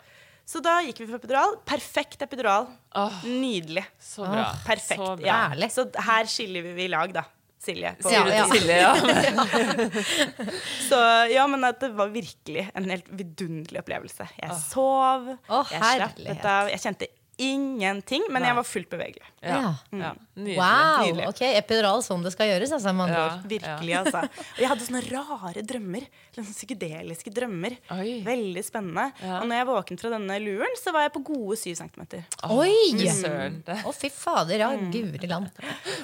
Så 0.50 0.64
da 0.66 0.80
gikk 0.82 0.98
vi 1.04 1.06
for 1.06 1.20
epidural. 1.20 1.52
Perfekt 1.64 2.24
epidural. 2.26 2.64
Oh, 2.98 3.20
Nydelig. 3.24 3.84
så 4.02 4.24
bra. 4.26 4.48
Perfekt. 4.66 4.98
Så 4.98 5.12
bra. 5.20 5.28
Ja. 5.54 5.68
Så 5.70 5.84
her 6.08 6.26
skiller 6.26 6.72
vi 6.74 6.88
lag, 6.90 7.14
da. 7.14 7.22
Silje. 7.62 7.92
på- 8.02 8.10
Ja, 8.10 8.48
Silje, 8.50 8.78
ja. 8.82 8.96
Så 10.90 10.98
ja, 11.32 11.46
men 11.48 11.62
det 11.62 11.90
var 11.94 12.10
virkelig 12.14 12.64
en 12.74 12.90
helt 12.90 13.10
vidunderlig 13.20 13.82
opplevelse. 13.84 14.26
Jeg 14.40 14.56
sov, 14.64 15.28
Å, 15.50 15.62
jeg 15.70 15.84
slappet 15.84 16.46
av. 16.50 16.70
Jeg 16.74 16.82
kjente 16.84 17.10
ingenting, 17.40 18.26
men 18.34 18.44
jeg 18.46 18.56
var 18.58 18.66
fullt 18.68 18.90
bevegelig. 18.92 19.26
Ja. 19.42 19.60
Ja. 19.60 19.74
ja. 19.96 20.12
Nydelig. 20.40 20.56
Wow! 20.60 21.04
Nydelig. 21.06 21.28
ok, 21.32 21.42
Epidural 21.60 22.02
sånn 22.04 22.24
det 22.26 22.32
skal 22.34 22.50
gjøres, 22.52 22.72
altså. 22.76 22.92
Ja. 23.10 23.26
Virkelig, 23.48 23.94
altså. 24.02 24.22
Og 24.28 24.60
jeg 24.64 24.70
hadde 24.72 24.86
sånne 24.88 25.02
rare 25.10 25.64
drømmer. 25.68 26.06
Sånne 26.36 26.54
psykedeliske 26.56 27.32
drømmer. 27.36 27.76
Oi. 27.96 28.20
Veldig 28.26 28.64
spennende. 28.68 29.06
Ja. 29.24 29.40
Og 29.42 29.48
når 29.50 29.60
jeg 29.62 29.68
våknet 29.72 30.04
fra 30.04 30.12
denne 30.16 30.38
luren, 30.44 30.76
så 30.80 30.94
var 30.96 31.06
jeg 31.08 31.14
på 31.16 31.24
gode 31.32 31.58
syv 31.60 31.76
centimeter. 31.80 32.24
Oi! 32.52 32.74
Det- 33.00 33.80
Å, 33.86 33.94
fy 33.96 34.10
fader. 34.14 34.60
Ja, 34.60 34.70
guri 34.92 35.28
land. 35.30 35.50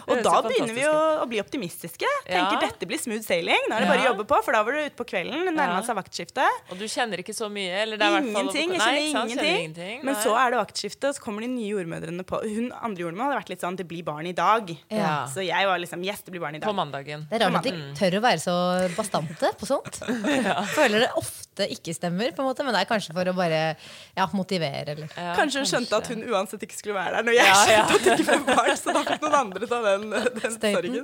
Og 0.07 0.23
da 0.23 0.35
begynner 0.45 0.75
vi 0.75 0.85
å, 0.87 0.95
å 1.23 1.27
bli 1.31 1.39
optimistiske. 1.43 2.07
Tenker 2.27 2.55
Ja. 2.59 2.63
dette 2.67 2.87
blir 2.87 2.99
smooth 3.01 3.23
sailing. 3.25 3.67
Nå 3.69 3.75
er 3.77 3.85
det 3.85 3.89
bare 3.91 4.03
å 4.05 4.09
jobbe 4.11 4.25
på, 4.29 4.41
for 4.45 4.55
da 4.55 4.63
var 4.63 4.71
du 4.75 4.83
ute 4.85 4.95
på 4.99 5.07
kvelden. 5.11 5.47
Nærma 5.55 5.81
seg 5.85 5.95
vaktskiftet. 5.99 6.61
Og 6.71 6.77
du 6.79 6.85
kjenner 6.91 7.19
ikke 7.23 7.35
så 7.35 7.49
mye? 7.51 7.71
Eller 7.83 7.97
det 7.99 8.05
er 8.07 8.19
i 8.21 8.33
fall- 8.33 8.51
Ingenting. 8.55 8.75
Jeg 8.79 9.13
kjenner 9.13 9.49
ingenting. 9.51 10.03
Men 10.05 10.15
så 10.21 10.35
er 10.39 10.51
det 10.55 10.59
vaktskifte, 10.61 11.09
og 11.09 11.15
så 11.17 11.24
kommer 11.25 11.45
de 11.45 11.49
nye 11.51 11.71
jordmødrene 11.73 12.25
på. 12.27 12.39
Hun 12.45 12.69
andre 12.75 13.05
jordmor 13.05 13.27
hadde 13.29 13.39
vært 13.41 13.51
litt 13.53 13.63
sånn 13.65 13.77
Det 13.79 13.87
blir 13.89 14.05
barn 14.05 14.27
i 14.29 14.33
dag. 14.37 14.69
Ja. 14.93 15.25
Så 15.31 15.43
jeg 15.45 15.69
var 15.69 15.81
liksom 15.81 16.03
Yes, 16.05 16.21
det 16.25 16.33
blir 16.35 16.43
barn 16.43 16.57
i 16.57 16.61
dag. 16.61 16.67
På 16.69 16.75
mandagen. 16.77 17.25
Det 17.29 17.39
er 17.39 17.45
rart 17.47 17.59
at 17.61 17.69
de 17.69 17.87
tør 17.97 18.19
å 18.19 18.21
være 18.25 18.41
så 18.43 18.55
bastante 18.95 19.51
på 19.59 19.69
sånt. 19.69 19.99
Føler 20.77 21.05
det 21.07 21.09
ofte 21.17 21.67
ikke 21.71 21.95
stemmer, 21.95 22.33
på 22.35 22.43
en 22.43 22.49
måte, 22.49 22.65
men 22.67 22.75
det 22.75 22.83
er 22.83 22.89
kanskje 22.89 23.15
for 23.15 23.31
å 23.31 23.35
bare 23.37 23.61
ja, 23.73 24.27
motivere. 24.35 24.95
Eller. 24.95 25.09
Ja, 25.15 25.33
Kanskje 25.39 25.63
hun 25.63 25.71
skjønte 25.71 26.01
at 26.01 26.11
hun 26.11 26.23
uansett 26.29 26.63
ikke 26.67 26.77
skulle 26.77 26.99
være 26.99 27.19
der 27.19 27.27
når 27.29 27.37
jeg 27.39 27.49
Ja, 27.49 27.55
ja. 27.55 27.65
skjønte 27.65 27.97
at 27.97 28.05
det 28.05 28.15
ikke 28.19 28.29
ble 28.31 28.55
barn. 28.55 28.77
Så 28.79 28.95
da 28.95 29.03
fikk 29.09 29.25
noen 29.25 29.39
andre 29.41 29.71
ta 29.71 29.81
den, 29.89 30.07
den 30.39 30.57
sorgen. 30.59 31.03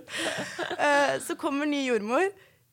Uh, 0.78 1.14
så 1.26 1.38
kommer 1.40 1.70
ny 1.70 1.86
jordmor. 1.88 2.30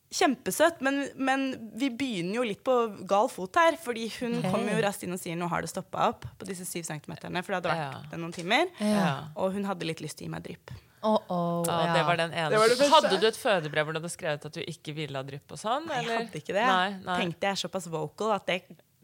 Kjempesøt, 0.09 0.79
men, 0.81 1.03
men 1.21 1.43
vi 1.77 1.91
begynner 1.93 2.39
jo 2.39 2.43
litt 2.49 2.63
på 2.65 2.75
gal 3.09 3.27
fot 3.29 3.55
her. 3.61 3.77
Fordi 3.77 4.07
hun 4.19 4.39
kommer 4.47 4.73
jo 4.73 4.81
raskt 4.85 5.05
inn 5.05 5.13
og 5.13 5.21
sier 5.21 5.37
nå 5.37 5.47
har 5.51 5.61
det 5.65 5.69
stoppa 5.69 6.07
opp 6.09 6.25
på 6.41 6.47
disse 6.49 6.65
syv 6.65 6.87
centimeterne. 6.87 7.43
For 7.45 7.53
det 7.53 7.59
hadde 7.61 7.75
vært 7.75 7.97
Ja. 7.99 8.03
det 8.13 8.19
noen 8.23 8.33
timer. 8.33 8.71
Ja. 8.81 9.09
Og 9.37 9.53
hun 9.53 9.67
hadde 9.69 9.85
litt 9.85 10.01
lyst 10.01 10.17
til 10.17 10.25
å 10.25 10.29
gi 10.29 10.33
meg 10.33 10.47
drypp. 10.49 10.73
Oh, 10.99 11.15
oh, 11.31 11.63
Ja, 11.63 11.75
ja. 11.85 11.93
det 11.95 12.01
var 12.09 12.17
den 12.19 12.33
ene. 12.33 12.49
Det 12.51 12.57
var 12.59 12.73
det 12.75 12.89
hadde 12.91 13.19
du 13.21 13.27
et 13.29 13.37
fødebrev 13.39 13.85
hvor 13.87 13.95
du 13.95 13.99
hadde 14.01 14.11
skrevet 14.11 14.45
at 14.49 14.57
du 14.57 14.59
ikke 14.65 14.91
ville 14.97 15.15
ha 15.15 15.23
drypp 15.23 15.53
og 15.55 15.61
sånn? 15.61 15.85
Nei, 15.87 16.01
jeg 16.03 16.17
hadde 16.17 16.41
ikke 16.41 16.55
det. 16.57 16.65
Nei, 16.67 16.89
nei. 17.05 17.19
Tenkte 17.21 17.47
jeg 17.47 17.55
er 17.55 17.61
såpass 17.61 17.87
vocal 17.93 18.33
at 18.35 18.49
det, 18.49 18.57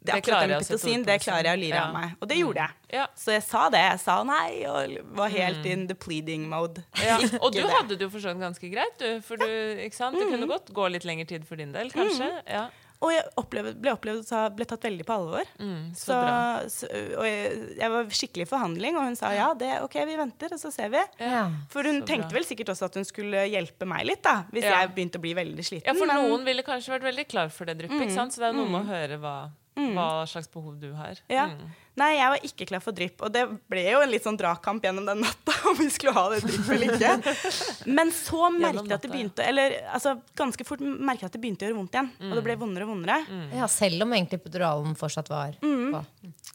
det, 0.06 0.14
Det 0.14 0.20
akkurat 0.22 0.30
klarer 0.30 0.48
den 0.48 0.56
jeg 0.56 0.62
å 0.62 0.68
sette 0.68 0.78
pitocin, 0.78 1.00
ord 1.00 1.06
på, 1.06 1.12
det 1.12 1.18
klarer 1.26 1.50
jeg 1.50 1.58
å 1.58 1.62
lire 1.66 1.76
Ja. 1.82 1.84
av 1.88 1.94
meg. 1.98 2.16
Og 2.22 2.28
det 2.30 2.38
gjorde 2.38 2.62
jeg. 2.64 2.72
Ja. 3.00 3.08
Så 3.18 3.32
jeg 3.36 3.44
sa 3.44 3.64
det. 3.74 3.82
Jeg 3.90 4.00
sa 4.06 4.16
nei, 4.24 4.50
og 4.70 4.98
var 5.18 5.30
helt 5.36 5.66
in 5.66 5.88
the 5.88 5.96
pleading 5.96 6.48
mode. 6.50 6.84
Ja. 7.04 7.18
Og 7.44 7.52
du 7.52 7.62
hadde 7.66 7.98
det 7.98 8.02
jo 8.08 8.10
for 8.14 8.20
så 8.24 8.38
ganske 8.38 8.70
greit, 8.72 8.98
du. 9.02 9.20
For 9.26 9.36
du, 9.42 9.46
ikke 9.84 9.96
sant? 9.98 10.16
det 10.20 10.26
Mm. 10.30 10.32
kunne 10.38 10.48
godt 10.54 10.72
gå 10.74 10.90
litt 10.92 11.04
lengre 11.06 11.28
tid 11.28 11.46
for 11.46 11.56
din 11.58 11.72
del, 11.76 11.90
kanskje. 11.92 12.32
Ja. 12.48 12.68
Og 13.04 13.12
jeg 13.12 13.26
opplevde, 13.38 13.74
ble 13.84 13.92
opplevd 13.92 14.30
og 14.34 14.54
ble 14.56 14.66
tatt 14.66 14.86
veldig 14.88 15.04
på 15.06 15.14
alvor. 15.14 15.44
Mm, 15.60 15.92
så, 15.94 16.06
Så, 16.06 16.16
bra. 16.16 16.38
så, 16.72 16.88
og 17.20 17.26
jeg, 17.28 17.76
jeg 17.78 17.92
var 17.92 18.06
skikkelig 18.08 18.46
i 18.46 18.50
forhandling, 18.50 18.96
og 18.98 19.04
hun 19.10 19.18
sa 19.20 19.34
ja, 19.36 19.50
det, 19.54 19.74
ok, 19.84 19.98
vi 20.08 20.16
venter, 20.16 20.54
og 20.56 20.62
så 20.64 20.72
ser 20.74 20.90
vi. 20.96 21.02
Ja. 21.20 21.44
For 21.70 21.84
hun 21.84 22.00
tenkte 22.08 22.30
bra. 22.32 22.40
vel 22.40 22.48
sikkert 22.48 22.72
også 22.72 22.88
at 22.88 22.96
hun 22.96 23.04
skulle 23.06 23.44
hjelpe 23.52 23.86
meg 23.86 24.08
litt, 24.08 24.24
da, 24.24 24.46
hvis 24.50 24.64
Ja. 24.64 24.80
jeg 24.80 24.96
begynte 24.96 25.20
å 25.20 25.26
bli 25.28 25.34
veldig 25.36 25.66
sliten. 25.68 25.86
Ja, 25.92 25.94
for 25.94 26.08
men- 26.08 26.24
noen 26.24 26.46
ville 26.48 26.64
kanskje 26.64 26.96
vært 26.96 27.04
veldig 27.12 27.28
klar 27.28 27.52
for 27.52 27.66
det 27.66 27.78
dryppet, 27.84 28.08
mm. 28.16 28.32
Så 28.32 28.40
det 28.40 28.48
er 28.50 28.54
noe 28.54 28.70
med 28.72 28.88
å 28.88 28.90
høre 28.90 29.20
hva, 29.20 29.52
hva 29.76 30.26
slags 30.28 30.48
behov 30.52 30.78
du 30.80 30.94
har. 30.96 31.20
Ja. 31.32 31.50
Mm. 31.52 31.74
Nei, 31.96 32.10
jeg 32.18 32.32
var 32.34 32.44
ikke 32.44 32.66
klar 32.68 32.82
for 32.84 32.96
drypp. 32.96 33.22
Og 33.24 33.32
det 33.32 33.44
ble 33.72 33.84
jo 33.88 34.02
en 34.04 34.10
litt 34.12 34.24
sånn 34.26 34.36
dragkamp 34.40 34.84
gjennom 34.84 35.06
den 35.08 35.22
natta 35.24 35.54
om 35.70 35.78
vi 35.80 35.88
skulle 35.94 36.14
ha 36.16 36.26
det 36.34 36.42
dryppet 36.44 36.72
eller 36.76 36.96
ikke. 36.96 37.36
Men 37.98 38.12
så 38.16 38.50
merket 38.52 38.90
jeg 38.90 38.98
at 38.98 39.06
det 39.06 39.12
begynte 39.14 39.46
Eller 39.48 39.78
altså, 39.96 40.16
ganske 40.36 40.68
fort 40.68 40.84
merket 40.84 41.26
jeg 41.28 41.32
at 41.32 41.38
det 41.38 41.42
begynte 41.46 41.64
å 41.66 41.70
gjøre 41.70 41.80
vondt 41.80 41.96
igjen. 41.96 42.12
Og 42.30 42.36
det 42.40 42.46
ble 42.50 42.58
vondere 42.60 42.88
og 42.88 42.94
vondere. 42.96 43.44
ja, 43.56 43.68
selv 43.72 44.04
om 44.08 44.16
egentlig 44.18 44.42
epiduralen 44.42 44.96
fortsatt 45.00 45.32
var 45.32 45.56
på. 45.62 46.04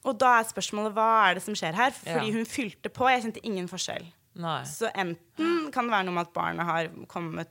Og 0.04 0.16
da 0.20 0.35
er 0.40 0.48
spørsmålet 0.48 0.96
hva 0.96 1.09
er 1.28 1.38
det 1.40 1.44
som 1.44 1.56
skjer 1.56 1.76
her? 1.76 1.92
Fordi 1.96 2.28
Ja. 2.33 2.37
hun 2.37 2.48
fylte 2.48 2.92
på. 2.92 3.09
Jeg 3.12 3.24
kjente 3.26 3.44
ingen 3.44 3.68
forskjell. 3.68 4.04
Nei. 4.40 4.61
Så 4.68 4.88
enten 4.94 5.70
kan 5.74 5.88
det 5.88 5.92
være 5.96 6.06
noe 6.09 6.14
med 6.20 6.28
at 6.28 6.35
barnet 6.37 6.64
har 6.68 6.88
kommet 7.11 7.48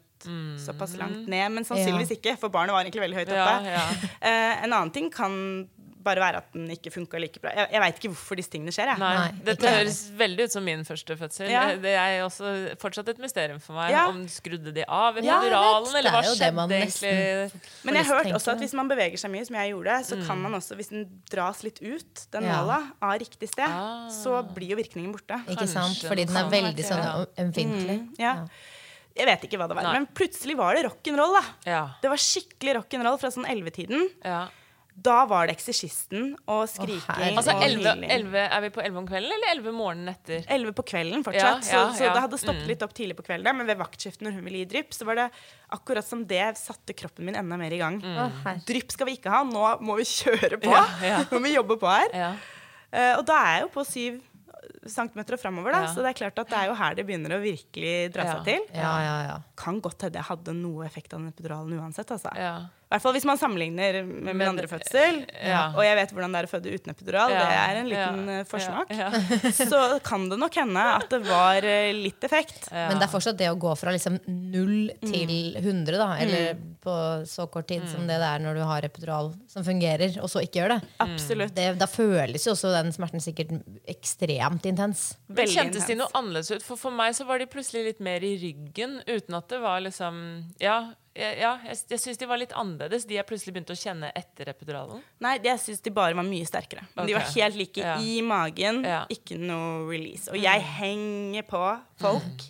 såpass 0.59 0.95
langt 0.99 1.27
ned, 1.27 1.51
men 1.51 1.67
sannsynligvis 1.67 2.17
ikke, 2.17 2.35
for 2.39 2.49
barnet 2.53 2.75
var 2.75 2.83
egentlig 2.83 3.05
veldig 3.05 3.19
høyt 3.21 3.33
oppe. 3.33 3.51
Ja, 3.69 3.75
ja. 3.79 3.85
Uh, 4.23 4.53
en 4.65 4.73
annen 4.73 4.91
ting 4.95 5.11
kan 5.13 5.67
bare 6.03 6.21
være 6.23 6.39
at 6.39 6.53
den 6.53 6.69
ikke 6.71 6.91
funka 6.93 7.19
like 7.21 7.41
bra. 7.43 7.51
Jeg, 7.55 7.67
jeg 7.73 7.81
veit 7.83 7.99
ikke 7.99 8.11
hvorfor 8.13 8.39
disse 8.39 8.51
tingene 8.53 8.73
skjer. 8.73 8.91
Jeg. 8.93 9.01
Nei, 9.01 9.09
Nei, 9.17 9.41
Dette 9.49 9.57
ikke 9.67 9.73
høres 9.75 9.99
veldig 10.19 10.47
ut 10.47 10.55
som 10.55 10.65
min 10.65 10.85
første 10.87 11.17
fødsel. 11.19 11.51
Ja. 11.51 11.63
Det 11.83 11.93
er 11.99 12.15
også 12.25 12.53
fortsatt 12.81 13.11
et 13.13 13.19
mysterium 13.21 13.59
for 13.63 13.77
meg. 13.77 13.91
Ja. 13.93 14.05
Om 14.11 14.23
skrudde 14.31 14.73
de 14.75 14.85
av 14.85 15.19
Ja, 15.19 15.39
jeg 15.43 15.51
vet. 15.51 15.93
eller 15.99 16.15
hva 16.15 16.23
er 16.23 16.39
skjedde 16.39 16.79
egentlig? 16.79 17.61
Men 17.83 17.99
jeg 17.99 18.09
har 18.09 18.23
hørt 18.23 18.39
også 18.39 18.55
at 18.55 18.63
hvis 18.63 18.75
man 18.79 18.91
beveger 18.91 19.21
seg 19.21 19.33
mye, 19.35 19.45
som 19.49 19.59
jeg 19.59 19.73
gjorde, 19.73 19.99
så 20.07 20.21
kan 20.23 20.43
man 20.45 20.57
også, 20.59 20.79
hvis 20.79 20.91
den 20.93 21.05
dras 21.31 21.63
litt 21.67 21.83
ut, 21.83 22.25
den 22.31 22.47
Ja. 22.49 22.61
nåla, 22.61 22.79
av 23.01 23.19
riktig 23.19 23.51
sted, 23.51 23.67
Ah. 23.69 24.09
så 24.09 24.41
blir 24.55 24.71
jo 24.71 24.79
virkningen 24.79 25.11
borte. 25.11 25.43
Ikke 25.51 25.67
sant? 25.67 25.99
Fordi 26.07 26.25
den 26.25 26.37
er 26.37 26.49
veldig 26.49 26.85
sånn 26.85 27.03
ja. 27.03 27.25
ømfintlig. 27.43 27.99
Ja. 28.19 28.35
Jeg 29.19 29.27
vet 29.27 29.43
ikke 29.49 29.59
hva 29.59 29.67
det 29.67 29.75
var, 29.77 29.83
Nei. 29.89 29.97
men 29.99 30.07
plutselig 30.15 30.55
var 30.59 30.77
det 30.79 30.85
rock'n'roll. 30.87 31.35
Ja. 31.67 31.83
Det 32.01 32.09
var 32.13 32.21
skikkelig 32.23 32.77
rock'n'roll 32.79 33.19
fra 33.21 33.31
sånn 33.35 33.45
11-tiden. 33.49 34.07
ja. 34.25 34.47
Da 34.99 35.21
var 35.29 35.47
det 35.47 35.53
Eksorsisten 35.55 36.33
og 36.51 36.65
skriking. 36.67 37.37
Altså, 37.39 37.53
11, 37.63 38.01
11, 38.11 38.33
Er 38.51 38.63
vi 38.65 38.69
på 38.75 38.81
11 38.83 38.97
om 38.99 39.05
kvelden, 39.07 39.31
eller 39.31 39.53
11 39.53 39.71
morgenen 39.77 40.09
etter? 40.11 40.41
11 40.51 40.73
på 40.75 40.83
kvelden 40.89 41.23
fortsatt. 41.23 41.63
Ja, 41.71 41.77
ja, 41.77 41.85
så, 41.93 41.93
så 42.01 42.03
ja. 42.03 42.13
det 42.17 42.23
hadde 42.25 42.39
stoppet 42.41 42.65
Mm. 42.65 42.67
litt 42.67 42.83
opp 42.83 42.93
tidlig 42.97 43.15
på 43.15 43.23
kvelden. 43.23 43.45
Der, 43.47 43.53
Men 43.61 43.69
ved 43.69 43.77
vaktskiftet 43.79 44.25
når 44.27 44.35
hun 44.35 44.43
ville 44.43 44.59
gi 44.65 44.67
drypp, 44.73 44.91
så 44.91 45.05
var 45.07 45.15
det 45.21 45.29
akkurat 45.71 46.03
som 46.03 46.25
det 46.27 46.57
satte 46.59 46.91
kroppen 46.99 47.23
min 47.29 47.35
enda 47.39 47.55
mer 47.55 47.71
i 47.71 47.79
gang. 47.79 48.01
Mm. 48.03 48.59
Drypp 48.67 48.91
skal 48.91 49.07
vi 49.07 49.15
ikke 49.15 49.31
ha, 49.31 49.39
nå 49.47 49.69
må 49.87 49.95
vi 50.01 50.03
kjøre 50.03 50.59
på. 50.59 50.67
Ja, 50.75 50.83
ja. 51.01 51.23
Nå 51.31 51.39
må 51.39 51.45
vi 51.47 51.55
jobbe 51.55 51.79
på 51.79 51.87
her. 51.87 52.11
Ja. 52.11 52.33
Eh, 52.91 53.13
og 53.21 53.23
da 53.29 53.39
er 53.45 53.55
jeg 53.55 53.67
jo 53.69 53.71
på 53.79 53.85
syv 53.87 54.19
centimeter 54.87 55.37
og 55.37 55.41
framover, 55.41 55.75
da. 55.75 55.83
Ja. 55.85 55.91
Så 55.93 56.03
det 56.03 56.11
er 56.13 56.19
klart 56.21 56.41
at 56.43 56.51
det 56.51 56.57
er 56.59 56.71
jo 56.71 56.75
her 56.79 56.97
det 56.97 57.05
begynner 57.07 57.35
å 57.37 57.41
virkelig 57.43 57.93
dra 58.15 58.27
seg 58.31 58.43
til. 58.47 58.67
Ja, 58.75 58.95
ja, 59.05 59.15
ja. 59.29 59.37
Kan 59.59 59.79
godt 59.83 60.07
hende 60.07 60.21
jeg 60.21 60.29
hadde 60.29 60.55
noe 60.57 60.85
effekt 60.87 61.15
av 61.15 61.23
den 61.23 61.31
epiduralen 61.33 61.79
uansett, 61.79 62.11
altså. 62.15 62.33
I 62.89 62.95
hvert 62.95 63.03
fall 63.03 63.13
hvis 63.13 63.25
man 63.29 63.37
sammenligner 63.37 63.99
med 64.01 64.33
min 64.33 64.47
andre 64.49 64.65
fødsel. 64.65 65.19
Ja. 65.45 65.67
Og 65.77 65.83
jeg 65.85 65.93
vet 65.99 66.13
hvordan 66.15 66.33
det 66.33 66.39
er 66.39 66.47
å 66.47 66.49
føde 66.49 66.71
uten 66.73 66.89
epidural. 66.95 67.29
Ja. 67.35 67.43
Det 67.45 67.57
er 67.61 67.79
en 67.83 67.89
liten 67.91 68.23
Ja. 68.25 68.37
eh, 68.39 68.45
forsmak. 68.49 68.89
Ja. 68.89 69.09
Så 69.69 69.81
kan 70.07 70.23
det 70.31 70.39
nok 70.41 70.55
hende 70.57 70.85
at 70.95 71.05
det 71.13 71.19
var 71.27 71.61
eh, 71.69 71.91
litt 71.93 72.23
effekt. 72.25 72.65
Ja. 72.71 72.87
Men 72.89 72.97
det 72.97 73.05
er 73.05 73.11
fortsatt 73.13 73.37
det 73.37 73.51
å 73.51 73.59
gå 73.61 73.75
fra 73.77 73.93
liksom 73.93 74.17
null 74.25 74.89
til 75.03 75.35
100, 75.61 75.99
da, 76.01 76.07
eller 76.23 76.57
på 76.81 76.95
så 77.29 77.45
kort 77.53 77.67
tid 77.69 77.85
som 77.91 78.07
det 78.09 78.17
det 78.19 78.25
er 78.31 78.41
når 78.41 78.57
du 78.57 78.63
har 78.65 78.87
epidural 78.87 79.29
som 79.51 79.63
fungerer, 79.67 80.17
og 80.23 80.31
så 80.33 80.41
ikke 80.41 80.63
gjør 80.63 80.73
det. 80.73 80.79
Absolutt. 81.05 81.53
det 81.59 81.67
da 81.77 81.85
føles 81.91 82.47
jo 82.47 82.55
også 82.55 82.71
den 82.73 82.89
smerten 82.95 83.21
sikkert 83.21 83.53
ekstremt 83.93 84.65
intens. 84.69 85.03
Veldig 85.29 85.53
Kjentes 85.59 85.85
de 85.89 85.97
noe 85.99 86.09
annerledes 86.17 86.49
ut? 86.55 86.65
For 86.65 86.79
for 86.79 86.95
meg 86.95 87.13
så 87.17 87.27
var 87.29 87.37
de 87.41 87.45
plutselig 87.51 87.85
litt 87.91 88.01
mer 88.03 88.23
i 88.25 88.33
ryggen, 88.41 88.97
uten 89.05 89.37
at 89.37 89.47
det 89.53 89.61
var 89.61 89.83
liksom 89.85 90.19
Ja, 90.63 90.79
jeg, 91.15 91.39
ja, 91.41 91.55
jeg, 91.65 91.77
jeg 91.89 91.99
syns 92.03 92.19
de 92.21 92.27
var 92.29 92.37
litt 92.41 92.53
annerledes, 92.57 93.05
de 93.09 93.15
jeg 93.17 93.25
plutselig 93.27 93.53
begynte 93.55 93.73
å 93.75 93.79
kjenne 93.79 94.11
etter 94.15 94.51
epiduralen. 94.53 95.01
Nei, 95.23 95.35
jeg 95.43 95.59
syns 95.63 95.81
de 95.85 95.91
bare 95.95 96.15
var 96.15 96.27
mye 96.27 96.45
sterkere. 96.47 96.85
Okay. 96.93 97.07
de 97.09 97.17
var 97.17 97.27
helt 97.33 97.55
like 97.59 97.81
Ja. 97.83 97.97
i 97.99 98.21
magen. 98.25 98.83
Ja. 98.87 99.01
Ikke 99.11 99.37
noe 99.41 99.87
release. 99.89 100.29
Og 100.31 100.37
jeg 100.39 100.61
henger 100.79 101.43
på 101.49 101.63
folk. 101.99 102.47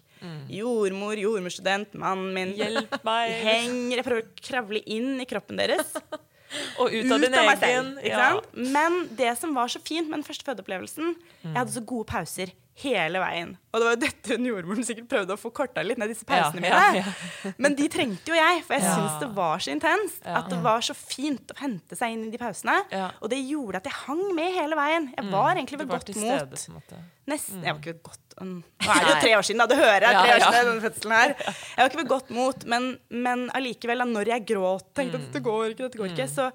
Jordmor, 0.52 1.15
jordmorstudent, 1.15 1.93
mannen 1.95 2.34
min. 2.36 2.50
Hjelp 2.60 2.98
meg! 3.08 3.32
Henger, 3.39 4.02
jeg 4.02 4.06
prøver 4.08 4.26
å 4.26 4.41
kravle 4.43 4.82
inn 4.91 5.13
i 5.24 5.28
kroppen 5.30 5.60
deres. 5.62 5.93
Og 6.82 6.89
ut 6.89 7.12
av 7.13 7.22
din 7.22 7.36
av 7.38 7.45
egen. 7.45 7.60
selv. 7.62 8.06
Ja. 8.10 8.30
Men 8.74 9.04
det 9.15 9.36
som 9.38 9.54
var 9.54 9.69
så 9.69 9.78
fint 9.86 10.10
med 10.10 10.17
den 10.19 10.26
første 10.26 10.48
fødeopplevelsen 10.48 11.12
Jeg 11.43 11.54
hadde 11.54 11.76
så 11.76 11.84
gode 11.86 12.08
pauser 12.10 12.50
hele 12.82 13.20
veien. 13.22 13.50
Og 13.74 13.82
det 13.82 13.86
var 13.86 13.94
jo 13.96 14.00
dette 14.02 14.36
hun 14.38 14.46
jordmoren 14.50 14.86
sikkert 14.88 15.10
prøvde 15.12 15.36
å 15.36 15.39
få 15.39 15.52
korta 15.54 15.84
litt 15.86 16.00
ned 16.02 16.10
disse 16.10 16.26
pausene 16.26 16.63
Ja, 16.65 16.80
ja, 16.96 17.04
mine. 17.04 17.54
Men 17.62 17.76
de 17.78 17.86
trengte 17.92 18.32
jo 18.32 18.38
jeg, 18.38 18.63
for 18.65 18.74
jeg 18.78 18.84
Ja. 18.88 18.94
syns 18.98 19.20
det 19.22 19.30
var 19.36 19.60
så 19.62 19.74
intenst. 19.76 20.22
Ja. 20.26 20.38
At 20.39 20.50
det 20.50 20.60
var 20.63 20.82
så 20.86 20.96
fint 20.98 21.54
å 21.54 21.58
hente 21.60 21.96
seg 22.00 22.15
inn 22.15 22.24
i 22.28 22.32
de 22.34 22.39
pausene. 22.42 22.80
Ja. 22.92 23.12
Og 23.22 23.30
det 23.34 23.42
gjorde 23.46 23.82
at 23.84 23.89
jeg 23.92 23.98
hang 24.08 24.24
med 24.38 24.56
hele 24.58 24.80
veien. 24.80 25.10
Jeg 25.18 25.30
var 25.32 25.52
egentlig 25.56 25.80
ved 25.84 25.92
godt 25.94 26.10
mot. 26.15 26.50
Stedet. 26.50 27.04
Nesten. 27.30 27.62
Jeg 27.62 27.76
var 27.76 27.80
ikke 27.84 27.92
ved 27.94 28.02
godt 28.10 28.38
um, 28.42 28.56
Nå 28.82 28.89
er 28.96 29.04
det 29.06 29.10
jo 29.12 29.18
tre 29.22 29.34
år 29.38 29.46
siden, 29.46 29.60
da. 29.62 29.68
Du 29.70 29.76
hører 29.78 30.06
jeg. 30.08 30.15
Ja, 30.15 30.24
Tre 30.24 30.34
år 30.34 30.46
siden 30.48 30.70
denne 30.72 30.86
fødselen 30.88 31.13
her. 31.20 31.36
Jeg 31.46 31.84
var 31.84 31.92
ikke 31.92 32.02
ved 32.02 32.10
godt 32.15 32.32
mot, 32.34 32.65
men, 32.74 32.88
men 33.28 33.44
allikevel, 33.60 34.02
da 34.02 34.08
når 34.10 34.32
jeg 34.34 34.46
gråt, 34.50 34.88
tenkte 34.98 35.20
at 35.20 35.28
dette 35.28 35.44
går 35.46 35.68
ikke, 35.76 35.84
dette 35.86 36.00
går 36.02 36.10
Mm. 36.10 36.15
ikke, 36.15 36.28
så, 36.32 36.50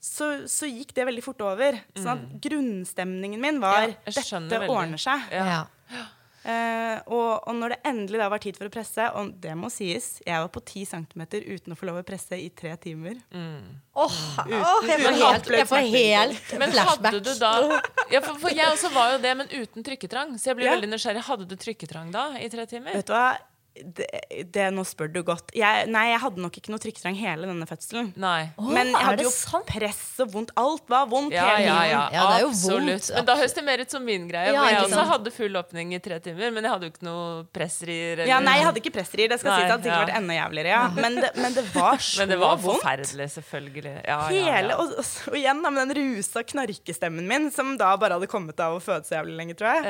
så, 0.00 0.46
så 0.48 0.66
gikk 0.70 0.94
det 0.94 1.06
veldig 1.08 1.24
fort 1.24 1.40
over. 1.42 1.80
Sånn 1.96 2.12
at 2.14 2.38
grunnstemningen 2.44 3.40
min 3.42 3.58
var 3.60 3.88
Mm. 3.88 3.96
Ja, 4.06 4.12
dette 4.12 4.60
veldig. 4.62 4.70
ordner 4.70 4.98
seg. 5.02 5.20
Ja. 5.32 5.66
Ja. 5.90 6.06
Uh, 6.48 7.00
og, 7.12 7.48
og 7.50 7.56
når 7.58 7.74
det 7.74 7.78
endelig 7.90 8.20
da 8.22 8.28
var 8.32 8.40
tid 8.40 8.56
for 8.56 8.70
å 8.70 8.72
presse, 8.72 9.04
og 9.18 9.34
det 9.42 9.52
må 9.58 9.68
sies, 9.74 10.22
jeg 10.24 10.38
var 10.40 10.48
på 10.54 10.62
10 10.62 10.86
cm 10.86 11.24
uten 11.44 11.74
å 11.74 11.76
få 11.76 11.88
lov 11.90 11.98
å 12.00 12.04
presse 12.06 12.38
i 12.40 12.46
tre 12.56 12.72
timer. 12.80 13.18
Åh, 13.34 14.06
oh, 14.06 14.86
jeg, 14.86 15.02
får 15.02 15.18
helt, 15.18 15.50
jeg 15.58 15.68
får 15.68 15.90
helt 15.92 16.54
Men 16.62 16.72
flashback. 16.72 17.10
hadde 17.10 17.20
du 17.26 17.32
da 17.42 17.52
ja, 18.14 18.22
for, 18.24 18.38
for 18.40 18.54
jeg 18.54 18.70
også 18.70 18.92
var 18.94 19.12
jo 19.16 19.20
det, 19.26 19.34
men 19.42 19.50
uten 19.50 19.84
trykketrang. 19.84 20.38
Så 20.38 20.52
jeg 20.52 20.60
blir 20.60 20.70
Ja. 20.70 20.76
veldig 20.78 20.88
nysgjerrig. 20.94 21.26
Hadde 21.28 21.48
du 21.50 21.56
trykketrang 21.58 22.14
da, 22.14 22.30
i 22.38 22.48
tre 22.48 22.64
timer? 22.70 22.94
Vet 22.96 23.10
du 23.10 23.12
hva? 23.12 23.26
Det, 23.78 24.06
det, 24.50 24.64
nå 24.74 24.82
spør 24.82 25.06
du 25.14 25.20
godt. 25.22 25.52
Jeg, 25.54 25.84
nei, 25.92 26.08
jeg 26.10 26.18
hadde 26.18 26.42
nok 26.42 26.56
ikke 26.58 26.72
noe 26.72 26.80
trykketrang 26.82 27.14
hele 27.14 27.46
denne 27.46 27.66
fødselen. 27.68 28.08
Nei. 28.18 28.48
Åh, 28.58 28.70
Men 28.74 28.88
jeg 28.90 29.04
hadde 29.06 29.26
jo 29.26 29.30
sant? 29.30 29.68
press 29.70 30.00
og 30.24 30.32
vondt. 30.32 30.50
Alt 30.58 30.88
var 30.90 31.04
vondt 31.06 31.36
Ja, 31.36 31.44
ja, 31.62 31.76
ja, 31.86 32.00
Ja, 32.10 32.24
det 32.32 32.38
er 32.40 32.42
jo 32.42 32.48
absolutt. 32.50 32.88
vondt. 32.88 33.10
Men 33.14 33.28
da 33.28 33.36
høres 33.38 33.54
det 33.54 33.64
mer 33.68 33.82
ut 33.84 33.94
som 33.94 34.02
min 34.08 34.24
greie. 34.26 34.50
Ja, 34.50 34.64
jeg 34.66 34.80
ikke 34.80 34.88
også 34.88 35.04
hadde 35.12 35.32
full 35.36 35.60
åpning 35.60 35.92
i 35.94 36.00
tre 36.02 36.18
timer, 36.24 36.50
men 36.56 36.66
jeg 36.66 36.72
hadde 36.74 36.88
jo 36.88 36.94
ikke 36.96 37.06
noe 37.06 37.28
pressrier. 37.54 38.24
Ja, 38.26 38.40
nei, 38.42 38.56
jeg 38.58 38.66
hadde 38.66 38.82
ikke 38.82 38.94
pressrier. 38.98 39.30
Det 39.30 39.38
skal 39.44 39.52
Nei, 39.52 39.60
sies. 39.60 39.68
Det 39.68 39.76
hadde 39.76 39.86
sikkert 39.86 40.00
ja. 40.00 40.06
vært 40.08 40.22
enda 40.24 40.38
jævligere. 40.40 40.72
Ja. 40.74 40.82
Men, 40.98 41.20
det, 41.22 41.30
men 41.38 41.54
det 41.60 41.64
var 41.76 42.02
så 42.02 42.18
vondt. 42.18 42.18
Men 42.24 42.32
det 42.34 42.40
var 42.42 42.56
forferdelig, 42.66 43.28
selvfølgelig. 43.36 43.94
Ja, 44.08 44.18
ja, 44.34 44.48
Hele, 44.58 44.74
ja. 44.74 44.80
og, 44.82 44.96
og, 44.98 45.14
og 45.30 45.38
igjen 45.38 45.62
da, 45.62 45.70
med 45.78 45.92
den 45.94 46.02
rusa 46.18 46.42
knarkestemmen 46.42 47.30
min, 47.30 47.46
som 47.54 47.76
da 47.78 47.92
bare 48.00 48.18
hadde 48.18 48.26
kommet 48.34 48.58
av 48.64 48.80
å 48.80 48.82
føde 48.82 49.06
så 49.06 49.20
jævlig 49.20 49.38
lenge, 49.38 49.54
tror 49.60 49.78
jeg. 49.78 49.86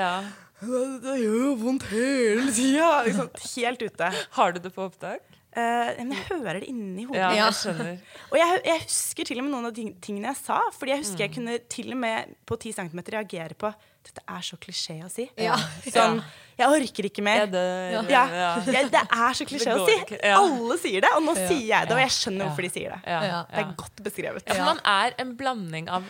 Ja. 0.60 0.66
Det, 0.68 1.02
det 1.04 1.16
gjør 1.22 1.40
jo 1.44 1.54
vondt 1.62 1.84
hele 1.92 2.52
tida. 2.52 2.92
Liksom, 3.06 3.28
helt 3.62 3.82
ute. 3.82 4.12
Har 4.38 4.52
du 4.52 4.58
det 4.64 4.72
på 4.74 4.86
opptak? 4.88 5.20
Uh, 5.58 5.90
men 5.96 6.10
jeg 6.12 6.24
hører 6.28 6.58
det 6.60 6.68
inni 6.70 7.04
hodet. 7.08 7.18
Ja, 7.18 7.30
Ja. 7.34 7.46
jeg 7.48 7.54
skjønner. 7.62 7.94
Og 8.30 8.36
jeg, 8.38 8.58
jeg 8.68 8.82
husker 8.84 9.24
til 9.30 9.38
og 9.40 9.46
med 9.46 9.52
noen 9.54 9.66
av 9.70 9.72
de 9.74 9.86
tingene 10.04 10.28
jeg 10.32 10.38
sa. 10.44 10.58
Fordi 10.76 10.92
jeg 10.92 10.98
Mm. 11.00 11.04
husker 11.06 11.24
jeg 11.24 11.32
kunne 11.34 11.54
til 11.72 11.92
og 11.94 11.98
med 12.02 12.34
på 12.46 12.58
10 12.60 12.72
cm 12.76 13.00
reagere 13.16 13.54
på 13.58 13.72
Dette 14.08 14.22
er 14.30 14.40
så 14.46 14.56
klisjé 14.56 14.94
å 15.04 15.08
si. 15.12 15.26
Ja. 15.36 15.56
Sånn, 15.84 16.22
jeg 16.56 16.68
orker 16.72 17.08
ikke 17.10 17.20
mer. 17.26 17.42
Jeg 17.42 17.50
dør. 17.52 17.96
Ja, 18.08 18.22
Ja. 18.32 18.52
jeg, 18.64 18.86
det 18.94 19.02
er 19.04 19.34
så 19.36 19.44
klisjé 19.50 19.74
å 19.74 19.82
si. 19.84 19.96
ja. 20.22 20.38
Alle 20.38 20.78
sier 20.80 21.02
det, 21.04 21.10
og 21.16 21.26
nå 21.26 21.34
sier 21.36 21.66
jeg 21.66 21.88
det, 21.90 21.92
og 21.92 22.00
jeg 22.00 22.14
skjønner 22.14 22.46
hvorfor 22.48 22.64
de 22.64 22.70
sier 22.72 22.94
det. 22.94 23.00
Ja, 23.04 23.18
Ja. 23.26 23.40
Det 23.50 23.58
er 23.66 23.74
godt 23.82 24.00
beskrevet. 24.06 24.46
Ja, 24.48 24.64
man 24.64 24.80
er 24.84 25.12
en 25.18 25.34
blanding 25.36 25.90
av 25.92 26.06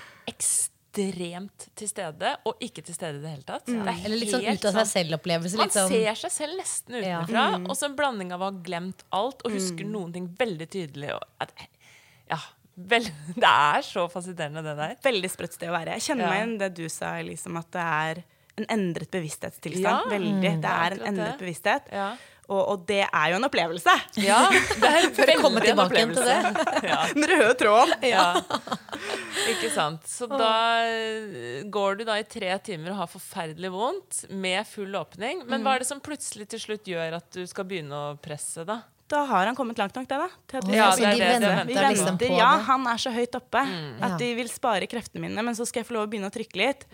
ekstremt 0.98 1.66
til 1.78 1.88
stede 1.88 2.32
og 2.46 2.58
ikke 2.60 2.82
til 2.84 2.94
stede 2.94 3.18
i 3.18 3.22
det 3.22 3.30
hele 3.30 3.46
tatt. 3.46 3.66
Det 3.66 3.76
er 3.78 4.04
Eller 4.04 4.16
litt 4.20 4.32
sånn 4.34 4.46
ut 4.48 4.64
av 4.70 4.72
seg 4.80 4.86
selv-opplevelse. 4.92 5.56
Man 5.56 5.66
Litt 5.68 5.76
sånn, 5.78 5.88
ser 5.88 6.14
seg 6.14 6.30
selv 6.34 6.58
nesten 6.58 7.02
Ja. 7.04 7.20
utenfra, 7.22 7.44
Mm. 7.58 7.66
og 7.70 7.76
så 7.76 7.84
en 7.86 7.96
blanding 7.96 8.32
av 8.32 8.40
å 8.40 8.44
ha 8.44 8.50
glemt 8.50 9.02
alt 9.12 9.42
og 9.44 9.52
husker 9.52 9.84
noen 9.84 10.12
ting 10.12 10.28
veldig 10.28 10.68
tydelig. 10.68 11.14
Og 11.14 11.22
at, 11.40 11.52
ja, 12.30 12.38
vel, 12.76 13.02
det 13.36 13.44
er 13.44 13.80
så 13.82 14.08
fascinerende, 14.10 14.62
det 14.62 14.76
der. 14.76 14.96
Veldig 15.02 15.30
sprøtt 15.30 15.52
sted 15.54 15.68
å 15.68 15.72
være. 15.78 15.92
Jeg 15.98 16.00
kjenner 16.10 16.24
Ja. 16.24 16.30
meg 16.30 16.38
igjen 16.42 16.58
det 16.58 16.74
du 16.74 16.88
sa, 16.88 17.14
liksom, 17.22 17.56
at 17.58 17.70
det 17.70 17.80
er 17.80 18.24
en 18.58 18.66
endret 18.66 19.10
bevissthetstilstand. 19.10 19.84
Ja. 19.84 20.02
Veldig. 20.10 20.60
Det 20.60 20.64
er 20.64 20.92
en 20.92 21.14
endret 21.14 21.38
det. 21.38 21.46
bevissthet. 21.46 21.82
Ja. 21.92 22.16
Og, 22.48 22.60
og 22.72 22.84
det 22.88 23.02
er 23.04 23.26
jo 23.32 23.36
en 23.36 23.44
opplevelse. 23.44 23.92
Ja, 24.24 24.38
det 24.48 24.88
er 24.88 25.08
veldig 25.18 25.36
komme 25.42 25.60
en 25.60 25.66
tilbake 25.68 26.04
til 26.14 26.28
det. 26.30 26.38
Ja. 26.88 27.00
Den 27.12 27.26
røde 27.28 27.54
tråden. 27.60 28.06
Ja. 28.08 28.26
Ikke 29.52 29.68
sant. 29.72 30.06
Så 30.08 30.28
da 30.30 30.52
eh, 30.88 31.66
går 31.68 32.00
du 32.00 32.06
da 32.08 32.16
i 32.20 32.24
tre 32.24 32.54
timer 32.64 32.94
og 32.94 33.02
har 33.02 33.10
forferdelig 33.12 33.72
vondt 33.74 34.22
med 34.32 34.64
full 34.68 34.96
åpning. 34.96 35.44
Men 35.48 35.66
hva 35.66 35.76
er 35.76 35.84
det 35.84 35.90
som 35.90 36.00
plutselig 36.04 36.48
til 36.54 36.62
slutt 36.62 36.88
gjør 36.88 37.18
at 37.20 37.28
du 37.36 37.44
skal 37.50 37.68
begynne 37.68 38.00
å 38.00 38.16
presse, 38.22 38.64
da? 38.68 38.80
Da 39.08 39.22
har 39.24 39.46
han 39.48 39.56
kommet 39.56 39.78
langt 39.80 39.94
nok, 39.96 40.06
det, 40.08 40.16
da. 40.20 40.28
Til 40.50 40.58
at 40.58 40.66
vi 40.68 40.76
Ja, 40.76 40.88
det 40.92 40.98
det, 41.00 41.18
det 41.18 41.28
venter 41.40 41.64
Vi 41.66 41.74
på. 41.74 41.80
venter. 41.80 42.28
Liksom 42.28 42.36
Ja, 42.38 42.50
han 42.68 42.86
er 42.86 42.98
så 43.00 43.10
høyt 43.14 43.34
oppe 43.38 43.62
at 44.04 44.18
de 44.20 44.34
vil 44.36 44.48
spare 44.52 44.86
kreftene 44.90 45.22
mine, 45.24 45.42
men 45.42 45.54
så 45.56 45.64
skal 45.66 45.80
jeg 45.82 45.88
få 45.88 45.94
lov 45.96 46.06
å 46.06 46.10
begynne 46.12 46.28
å 46.28 46.34
trykke 46.34 46.60
litt. 46.60 46.84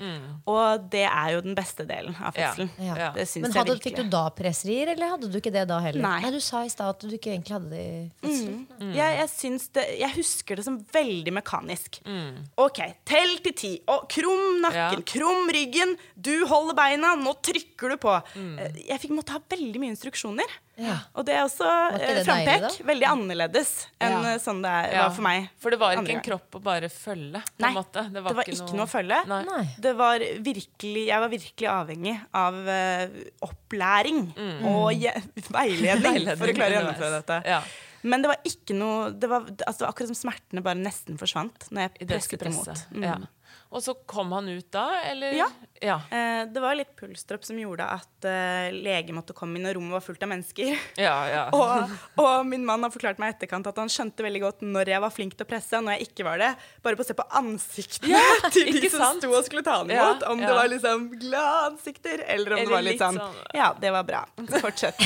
Og 0.46 0.84
det 0.92 1.04
er 1.08 1.32
jo 1.34 1.40
den 1.42 1.56
beste 1.58 1.86
delen 1.88 2.14
av 2.22 2.34
fødselen. 2.36 2.70
Ja. 2.78 2.94
Ja. 2.94 3.10
Det 3.16 3.26
syns 3.26 3.42
Men 3.42 3.52
jeg 3.52 3.60
hadde, 3.64 3.74
Men 3.74 3.82
fikk 3.82 3.96
du 3.98 4.08
da 4.14 4.22
presserier, 4.30 4.92
eller 4.94 5.10
hadde 5.16 5.30
du 5.32 5.38
ikke 5.40 5.52
det 5.52 5.66
da 5.68 5.80
heller? 5.82 6.02
Nei. 6.06 6.30
Du 6.30 6.40
sa 6.40 6.62
i 6.64 6.70
stad 6.72 6.94
at 6.94 7.00
du 7.02 7.14
ikke 7.18 7.34
egentlig 7.34 7.54
hadde 7.58 7.70
det 7.70 7.82
i 7.82 8.10
fødselen. 8.22 8.94
Jeg, 8.94 9.18
jeg, 9.18 9.60
det, 9.74 9.84
jeg 10.00 10.14
husker 10.16 10.56
det 10.56 10.64
som 10.64 10.78
veldig 10.94 11.32
mekanisk. 11.34 12.00
Mm. 12.06 12.44
OK, 12.62 12.80
tell 13.04 13.36
til 13.44 13.52
ti. 13.58 13.72
Og 13.90 14.06
krum 14.08 14.60
nakken, 14.62 14.74
Ja. 14.74 14.90
krum 15.06 15.48
ryggen. 15.54 15.96
Du 16.16 16.46
holder 16.46 16.74
beina, 16.78 17.14
nå 17.18 17.34
trykker 17.42 17.90
du 17.90 17.96
på. 17.96 18.14
Mm. 18.36 18.58
Eh, 18.58 18.80
Jeg 18.88 19.00
fikk 19.00 19.10
måtte 19.16 19.30
ha 19.34 19.40
veldig 19.50 19.80
mye 19.82 19.94
instruksjoner. 19.94 20.46
Ja. 20.76 20.96
Og 21.14 21.22
det 21.28 21.34
er 21.36 21.44
også 21.46 21.66
eh, 21.94 21.98
deilig, 22.00 22.24
frampek. 22.26 22.78
Veldig 22.88 23.06
annerledes 23.06 23.68
enn 24.02 24.10
Ja. 24.16 24.32
eh, 24.32 24.38
sånn 24.42 24.60
det 24.64 24.70
er- 24.74 24.92
Ja. 24.94 25.02
var 25.08 25.14
for 25.14 25.22
meg. 25.22 25.48
For 25.62 25.70
det 25.70 25.78
var 25.78 25.94
ikke 25.96 26.14
en 26.16 26.20
kropp 26.26 26.50
å 26.58 26.62
bare 26.62 26.88
følge? 26.90 27.40
på 27.44 27.60
Nei, 27.62 27.68
en 27.68 27.74
måte. 27.78 28.12
det 28.12 28.22
var 28.24 28.42
ikke 28.44 28.74
noe 28.74 28.86
å 28.86 28.90
følge. 28.90 29.20
Nei. 29.30 29.64
Det 29.78 29.94
var 29.96 30.18
virkelig, 30.18 31.06
jeg 31.06 31.20
var 31.20 31.28
virkelig 31.28 31.68
avhengig 31.70 32.16
av 32.34 32.54
uh, 32.54 33.06
opplæring 33.48 34.20
og 34.66 34.92
je, 34.98 35.12
veiledning, 35.50 36.26
for 36.38 36.46
å 36.46 36.50
Mm. 36.54 36.56
Klare 36.58 36.70
å 36.70 36.78
gjennomføre 36.80 37.22
dette. 37.22 37.42
Ja. 37.46 37.62
Men 38.04 38.20
det 38.20 38.28
var 38.28 38.36
ikke 38.44 38.74
noe 38.76 39.10
Det 39.18 39.28
var, 39.30 39.40
altså, 39.40 39.78
det 39.78 39.86
var 39.86 39.92
akkurat 39.94 40.10
som 40.12 40.18
smertene 40.28 40.62
bare 40.62 40.76
nesten 40.76 41.16
forsvant 41.16 41.70
når 41.70 41.86
jeg 41.88 42.06
det 42.06 42.18
presset 42.18 42.42
imot. 42.50 42.82
Mm. 42.92 43.26
Og 43.74 43.82
så 43.82 43.94
kom 44.06 44.30
han 44.36 44.46
ut 44.48 44.68
da, 44.70 44.84
eller? 45.10 45.32
Ja. 45.34 45.48
ja. 45.82 45.96
Eh, 46.14 46.44
det 46.54 46.60
var 46.62 46.76
litt 46.78 46.92
pulsdropp 46.98 47.42
som 47.46 47.58
gjorde 47.58 47.86
at 47.90 48.26
eh, 48.30 48.68
lege 48.70 49.14
måtte 49.16 49.34
komme 49.34 49.58
inn, 49.58 49.66
og 49.66 49.74
rommet 49.80 49.96
var 49.96 50.04
fullt 50.04 50.22
av 50.22 50.30
mennesker. 50.30 50.70
Ja, 51.00 51.16
ja. 51.26 51.40
Og, 51.58 51.90
og 52.22 52.46
min 52.46 52.62
mann 52.66 52.86
har 52.86 52.92
forklart 52.94 53.18
meg 53.18 53.32
i 53.32 53.34
etterkant 53.34 53.66
at 53.66 53.78
han 53.82 53.90
skjønte 53.90 54.22
veldig 54.22 54.42
godt 54.44 54.62
når 54.66 54.92
jeg 54.94 55.02
var 55.02 55.12
flink 55.14 55.34
til 55.34 55.46
å 55.46 55.50
presse, 55.50 55.74
og 55.78 55.88
når 55.88 55.98
jeg 55.98 56.08
ikke 56.12 56.26
var 56.28 56.38
det. 56.44 56.52
Bare 56.86 56.98
på 57.00 57.02
å 57.02 57.08
se 57.08 57.16
på 57.18 57.26
ansiktene 57.40 58.22
til 58.54 58.70
de 58.78 58.90
som 58.92 59.02
sant? 59.02 59.24
sto 59.24 59.32
og 59.34 59.42
skulle 59.48 59.64
ta 59.66 59.80
han 59.80 59.90
Ja, 59.90 60.06
imot. 60.12 60.22
Om 60.30 60.44
ja. 60.44 60.52
det 60.52 60.54
var 60.60 60.70
liksom 60.70 61.08
glade 61.18 61.66
ansikter, 61.72 62.24
eller 62.30 62.54
om 62.54 62.62
Eller 62.62 62.70
det 62.70 62.76
var 62.76 62.86
litt 62.86 62.94
litt 62.94 63.02
sånn 63.02 63.18
sånn- 63.18 63.58
Ja, 63.58 63.72
det 63.82 63.90
var 63.98 64.06
bra. 64.06 64.22
Fortsett. 64.54 65.02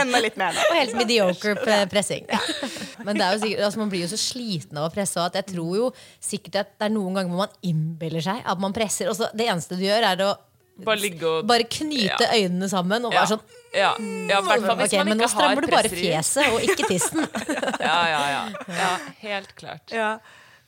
Enda 0.00 0.20
litt 0.26 0.36
mer 0.40 0.58
nå. 0.58 0.66
Og 0.72 0.76
helt 0.80 0.98
mediocre 0.98 1.54
pressing. 1.90 2.26
Men 3.04 3.14
det 3.16 3.24
er 3.26 3.36
jo 3.36 3.42
sikkert, 3.46 3.64
altså 3.68 3.84
man 3.84 3.94
blir 3.94 4.04
jo 4.04 4.10
så 4.12 4.20
sliten 4.20 4.80
av 4.80 4.90
å 4.90 4.94
presse. 4.94 5.18
Og 5.20 5.30
at 5.30 5.38
jeg 5.40 5.52
tror 5.54 5.72
jo 5.78 5.88
sikkert 6.18 6.60
at 6.64 6.74
det 6.80 6.90
er 6.90 6.94
noen 6.98 7.16
ganger 7.18 7.30
hvor 7.32 7.44
man 7.46 7.59
innbiller 7.66 8.22
seg 8.24 8.42
at 8.44 8.58
man 8.62 8.72
presser. 8.76 9.10
Og 9.10 9.16
så 9.18 9.28
det 9.36 9.46
eneste 9.50 9.76
du 9.78 9.84
gjør, 9.86 10.06
er 10.12 10.24
å 10.28 10.30
Bare 10.80 10.96
ligge 10.96 11.28
og 11.28 11.44
bare 11.44 11.66
knyte 11.68 12.24
Ja. 12.24 12.30
øynene 12.38 12.64
sammen 12.72 13.04
og 13.04 13.12
ja. 13.12 13.20
være 13.20 13.34
sånn 13.34 13.42
ja. 13.74 13.90
ja, 14.00 14.38
i 14.40 14.44
hvert 14.46 14.62
fall 14.64 14.78
hvis 14.78 14.94
Ok, 14.94 14.94
man 14.96 15.08
men 15.10 15.18
nå 15.20 15.26
strammer 15.28 15.60
du 15.66 15.68
bare 15.68 15.90
fjeset 15.92 16.46
og 16.54 16.62
ikke 16.64 16.86
tissen. 16.88 17.26
Ja, 17.84 17.98
ja, 18.08 18.20
ja. 18.32 18.38
ja, 18.78 18.92
helt 19.20 19.52
klart. 19.60 19.92
Ja. 19.92 20.14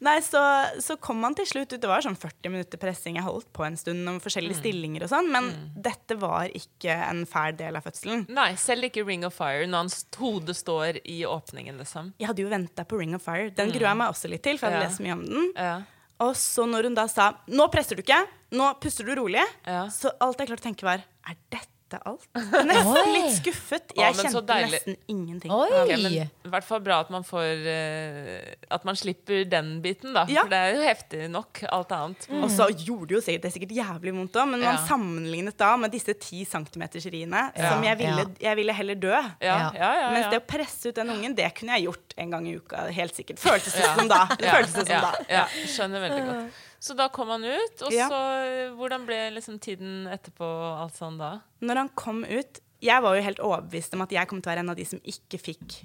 Nei, 0.02 0.16
så, 0.26 0.40
så 0.82 0.96
kom 1.00 1.20
man 1.22 1.32
til 1.38 1.46
slutt 1.46 1.72
ut. 1.72 1.78
Det 1.80 1.88
var 1.88 2.02
sånn 2.04 2.16
40 2.18 2.50
minutter 2.50 2.80
pressing. 2.82 3.16
Jeg 3.16 3.24
holdt 3.24 3.48
på 3.54 3.64
en 3.64 3.76
stund 3.78 4.02
om 4.10 4.18
forskjellige 4.20 4.58
stillinger 4.58 5.04
og 5.06 5.12
sånn, 5.14 5.28
men 5.32 5.48
dette 5.78 6.16
var 6.18 6.50
ikke 6.58 6.92
en 7.08 7.22
fæl 7.30 7.54
del 7.60 7.78
av 7.78 7.86
fødselen. 7.86 8.24
Nei, 8.34 8.50
selv 8.60 8.88
ikke 8.90 9.06
Ring 9.06 9.24
of 9.28 9.36
Fire 9.38 9.64
når 9.70 9.84
hans 9.86 10.00
hode 10.18 10.52
står 10.58 10.98
i 11.06 11.22
åpningen, 11.24 11.78
liksom. 11.80 12.12
Jeg 12.20 12.28
hadde 12.32 12.42
jo 12.44 12.50
venta 12.52 12.84
på 12.84 12.98
Ring 13.00 13.14
of 13.16 13.22
Fire. 13.24 13.48
Den 13.56 13.70
grua 13.72 13.94
jeg 13.94 14.00
meg 14.02 14.12
også 14.12 14.28
litt 14.34 14.42
til, 14.44 14.58
for 14.60 14.68
jeg 14.68 14.74
hadde 14.76 14.84
Ja. 14.84 14.90
lest 14.90 15.04
mye 15.06 15.16
om 15.16 15.24
den. 15.30 15.52
Ja. 15.56 15.74
Og 16.22 16.36
så 16.38 16.64
når 16.68 16.88
hun 16.90 16.94
da 16.98 17.06
sa 17.10 17.32
'nå 17.48 17.66
presser 17.72 17.98
du 17.98 18.02
ikke', 18.02 18.26
'nå 18.52 18.72
puster 18.80 19.04
du 19.04 19.14
rolig', 19.18 19.42
Ja. 19.66 19.88
så 19.88 20.12
alt 20.20 20.38
jeg 20.38 20.48
klarte 20.48 20.62
å 20.62 20.68
tenke, 20.70 20.82
var 20.86 21.02
'er 21.26 21.36
dette 21.50 21.68
alt?' 22.04 22.26
Nesten 22.34 22.96
Oi. 22.96 23.12
litt 23.12 23.36
skuffet. 23.36 23.92
Å, 23.92 24.00
Jeg 24.00 24.14
men 24.16 24.24
så 24.24 24.40
kjente 24.40 24.46
deilig. 24.48 24.70
nesten 24.72 24.96
ingenting. 25.08 25.50
Oi! 25.52 25.68
Ok, 25.82 25.92
men 26.02 26.12
i 26.12 26.48
hvert 26.52 26.64
fall 26.64 26.80
bra 26.80 27.00
at 27.00 27.10
man 27.10 27.22
får 27.24 27.66
eh, 27.66 28.54
At 28.70 28.84
man 28.84 28.96
slipper 28.96 29.44
den 29.48 29.80
biten, 29.82 30.12
da. 30.14 30.24
Ja. 30.28 30.42
For 30.42 30.48
det 30.52 30.58
er 30.58 30.74
jo 30.76 30.82
heftig 30.86 31.30
nok, 31.30 31.62
alt 31.68 31.92
annet. 31.92 32.28
Og 32.42 32.48
så 32.50 32.68
gjorde 32.72 33.08
det 33.08 33.16
jo 33.18 33.20
sikkert, 33.20 33.42
det 33.42 33.50
er 33.50 33.56
sikkert 33.58 33.74
jævlig 33.76 34.14
vondt 34.16 34.32
òg, 34.40 34.48
men 34.48 34.60
man 34.64 34.74
Ja. 34.78 34.86
sammenlignet 34.88 35.56
da 35.56 35.76
med 35.76 35.90
disse 35.92 36.14
10 36.14 36.44
cm-riene, 36.46 37.52
Ja. 37.56 37.70
som 37.70 37.82
jeg 37.84 37.98
ville, 37.98 38.26
jeg 38.40 38.56
ville 38.56 38.72
heller 38.72 38.94
dø. 38.94 39.12
Ja, 39.40 39.70
ja, 39.74 39.92
ja, 40.00 40.10
Mens 40.12 40.24
ja. 40.26 40.30
det 40.30 40.42
å 40.42 40.46
presse 40.46 40.88
ut 40.88 40.94
den 40.94 41.10
ungen, 41.10 41.34
det 41.34 41.54
kunne 41.54 41.76
jeg 41.78 41.86
gjort 41.88 42.14
en 42.16 42.30
gang 42.30 42.46
i 42.48 42.56
uka. 42.56 42.86
Helt 42.92 43.14
sikkert. 43.14 43.38
Føltes 43.38 43.72
det 43.74 43.82
Ja. 43.84 43.94
som 43.96 44.08
da. 44.08 44.26
Det 44.26 44.46
Ja, 44.46 44.52
føltes 44.54 44.72
det 44.74 44.86
som 44.86 44.96
ja, 44.96 45.00
da. 45.00 45.12
Ja, 45.28 45.44
skjønner 45.66 46.00
veldig 46.08 46.24
godt. 46.26 46.52
Så 46.82 46.96
da 46.98 47.06
kom 47.14 47.28
han 47.30 47.44
ut, 47.46 47.82
og 47.86 47.92
Ja. 47.94 48.08
så 48.10 48.18
eh, 48.42 48.72
Hvordan 48.74 49.04
ble 49.06 49.18
liksom 49.36 49.60
tiden 49.62 50.08
etterpå 50.10 50.46
alt 50.82 50.96
sånn 50.98 51.18
da? 51.20 51.36
Når 51.62 51.76
han 51.84 51.88
kom 51.94 52.24
ut 52.26 52.58
Jeg 52.82 53.02
var 53.04 53.14
jo 53.14 53.22
helt 53.22 53.38
overbevist 53.38 53.94
om 53.94 54.02
at 54.02 54.10
jeg 54.10 54.26
kom 54.26 54.40
til 54.42 54.50
å 54.50 54.54
være 54.56 54.64
en 54.64 54.70
av 54.74 54.76
de 54.80 54.84
som 54.84 54.98
ikke 55.06 55.38
fikk 55.38 55.76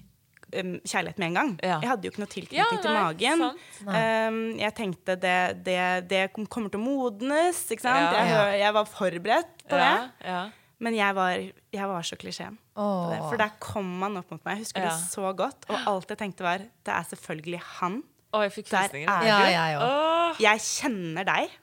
em, 0.57 0.79
kjærlighet 0.81 1.19
med 1.21 1.27
en 1.27 1.33
gang. 1.37 1.51
Ja. 1.61 1.75
Jeg 1.83 1.89
hadde 1.91 2.07
jo 2.07 2.11
ikke 2.13 2.23
noe 2.23 2.31
Ja, 2.31 2.65
tilknytning 2.65 2.81
til 2.81 2.95
magen. 2.97 3.43
Um, 3.85 4.39
jeg 4.57 4.73
tenkte 4.79 5.15
det, 5.21 5.35
det, 5.67 6.07
det 6.09 6.21
kommer 6.33 6.71
til 6.73 6.79
å 6.79 6.83
modnes, 6.87 7.59
ikke 7.69 7.83
sant. 7.85 7.99
Ja. 8.01 8.23
Jeg, 8.23 8.31
Ja. 8.31 8.45
jeg 8.65 8.73
var 8.73 8.85
forberedt 8.89 9.63
på 9.69 9.77
det. 9.77 10.37
Men 10.79 10.93
jeg 10.97 11.13
var, 11.17 11.37
jeg 11.73 11.87
var 11.89 12.01
så 12.05 12.15
klisjeen. 12.17 12.57
på 12.77 13.09
det. 13.11 13.19
Åh. 13.21 13.29
For 13.29 13.37
der 13.37 13.51
kom 13.59 14.01
han 14.01 14.17
opp 14.17 14.31
mot 14.31 14.43
meg. 14.45 14.57
Jeg 14.57 14.65
husker 14.65 14.81
Ja. 14.81 14.89
det 14.89 15.09
så 15.13 15.35
godt. 15.35 15.69
Og 15.69 15.77
alt 15.93 16.07
jeg 16.09 16.17
tenkte 16.17 16.41
var 16.45 16.57
Det 16.59 16.93
er 16.93 17.03
selvfølgelig 17.13 17.59
han. 17.81 18.03
Å, 18.33 18.43
jeg 18.43 18.51
fikk 18.57 18.69
Der 18.73 18.89
frysninger. 18.89 19.07
er 19.13 19.29
Ja, 19.29 19.39
jeg 19.53 19.79
òg. 19.79 20.43
Jeg 20.43 20.65
kjenner 20.67 21.27
deg. 21.27 21.55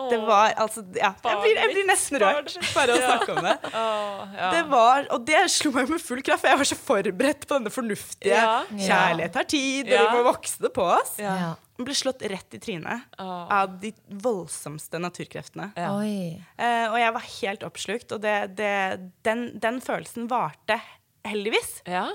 Det 0.00 0.16
var 0.24 0.54
altså 0.56 0.80
Ja, 0.96 1.10
jeg 1.12 1.38
blir, 1.42 1.56
jeg 1.58 1.72
blir 1.74 1.86
nesten 1.90 2.16
rørt 2.22 2.54
bare 2.76 2.94
å 2.94 3.00
snakke 3.02 3.34
om 3.34 3.40
det. 3.44 3.56
Det 4.54 4.62
var, 4.70 5.04
og 5.12 5.24
det 5.28 5.40
slo 5.52 5.72
meg 5.74 5.90
med 5.92 6.00
full 6.00 6.22
kraft. 6.24 6.40
for 6.44 6.48
Jeg 6.48 6.60
var 6.62 6.68
så 6.70 6.78
forberedt 6.78 7.44
på 7.46 7.58
denne 7.58 7.72
fornuftige 7.74 8.38
Kjærlighet 8.70 9.34
tar 9.34 9.48
tid, 9.50 9.90
og 9.90 10.06
vi 10.06 10.14
må 10.16 10.22
vokse 10.30 10.62
det 10.62 10.70
på 10.76 10.86
oss. 10.86 11.18
Ja. 11.20 11.34
Ja. 11.42 11.50
Ble 11.80 11.96
slått 11.96 12.22
rett 12.28 12.56
i 12.56 12.60
trynet 12.60 13.18
av 13.20 13.76
de 13.82 13.92
voldsomste 14.24 15.00
naturkreftene. 15.00 15.70
Eh, 15.76 16.86
og 16.92 16.96
jeg 17.00 17.14
var 17.16 17.28
helt 17.40 17.62
oppslukt, 17.68 18.12
og 18.16 18.20
det, 18.24 18.34
det, 18.58 18.72
den, 19.26 19.46
den 19.60 19.80
følelsen 19.84 20.28
varte 20.32 20.76
heldigvis. 21.28 21.80
Ja. 21.88 22.06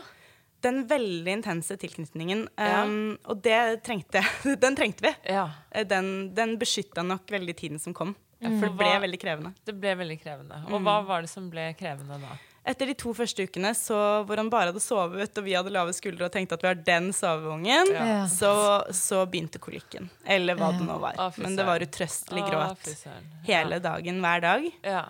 Den 0.66 0.82
veldig 0.90 1.36
intense 1.40 1.78
tilknytningen. 1.82 2.48
Ja. 2.58 2.82
Um, 2.84 3.16
og 3.30 3.42
det 3.46 3.60
trengte. 3.86 4.24
Den 4.66 4.78
trengte 4.80 5.06
vi. 5.08 5.14
ja. 5.30 5.46
Eh, 5.72 5.86
Den, 5.86 6.34
den 6.36 6.58
beskytta 6.62 7.04
nok 7.06 7.30
veldig 7.32 7.56
tiden 7.62 7.80
som 7.82 7.94
kom. 7.94 8.16
For 8.46 8.66
det 8.68 8.76
ble 8.78 8.90
Hva- 8.92 9.00
veldig 9.06 9.18
krevende. 9.22 9.54
Det 9.66 9.74
ble 9.80 9.94
veldig 9.98 10.18
krevende. 10.22 10.58
Og 10.70 10.82
hva 10.84 11.00
var 11.08 11.24
det 11.26 11.30
som 11.32 11.48
ble 11.50 11.70
krevende 11.80 12.18
da? 12.22 12.36
Etter 12.66 12.90
de 12.90 12.96
to 12.98 13.12
første 13.14 13.46
ukene 13.46 13.72
så, 13.78 13.98
hvor 14.26 14.40
han 14.42 14.48
bare 14.50 14.72
hadde 14.72 14.82
sovet, 14.82 15.38
og 15.38 15.46
vi 15.46 15.54
hadde 15.54 15.70
lave 15.74 15.94
skuldre 15.94 16.26
og 16.28 16.34
tenkte 16.34 16.58
at 16.58 16.64
vi 16.66 16.70
har 16.72 16.80
den 16.88 17.12
sovevognen, 17.14 17.92
Ja. 17.94 18.16
så, 18.30 18.52
så 18.94 19.22
begynte 19.30 19.62
kolikken. 19.62 20.10
Eller 20.26 20.58
hva 20.58 20.72
det 20.74 20.82
nå 20.88 20.96
var. 21.02 21.14
Å, 21.22 21.28
Men 21.42 21.56
det 21.60 21.66
var 21.68 21.86
utrøstelig 21.86 22.42
gråt 22.50 22.90
Å, 22.90 23.14
hele 23.46 23.78
dagen, 23.86 24.18
hver 24.26 24.42
dag. 24.48 24.66
Ja. 24.82 25.04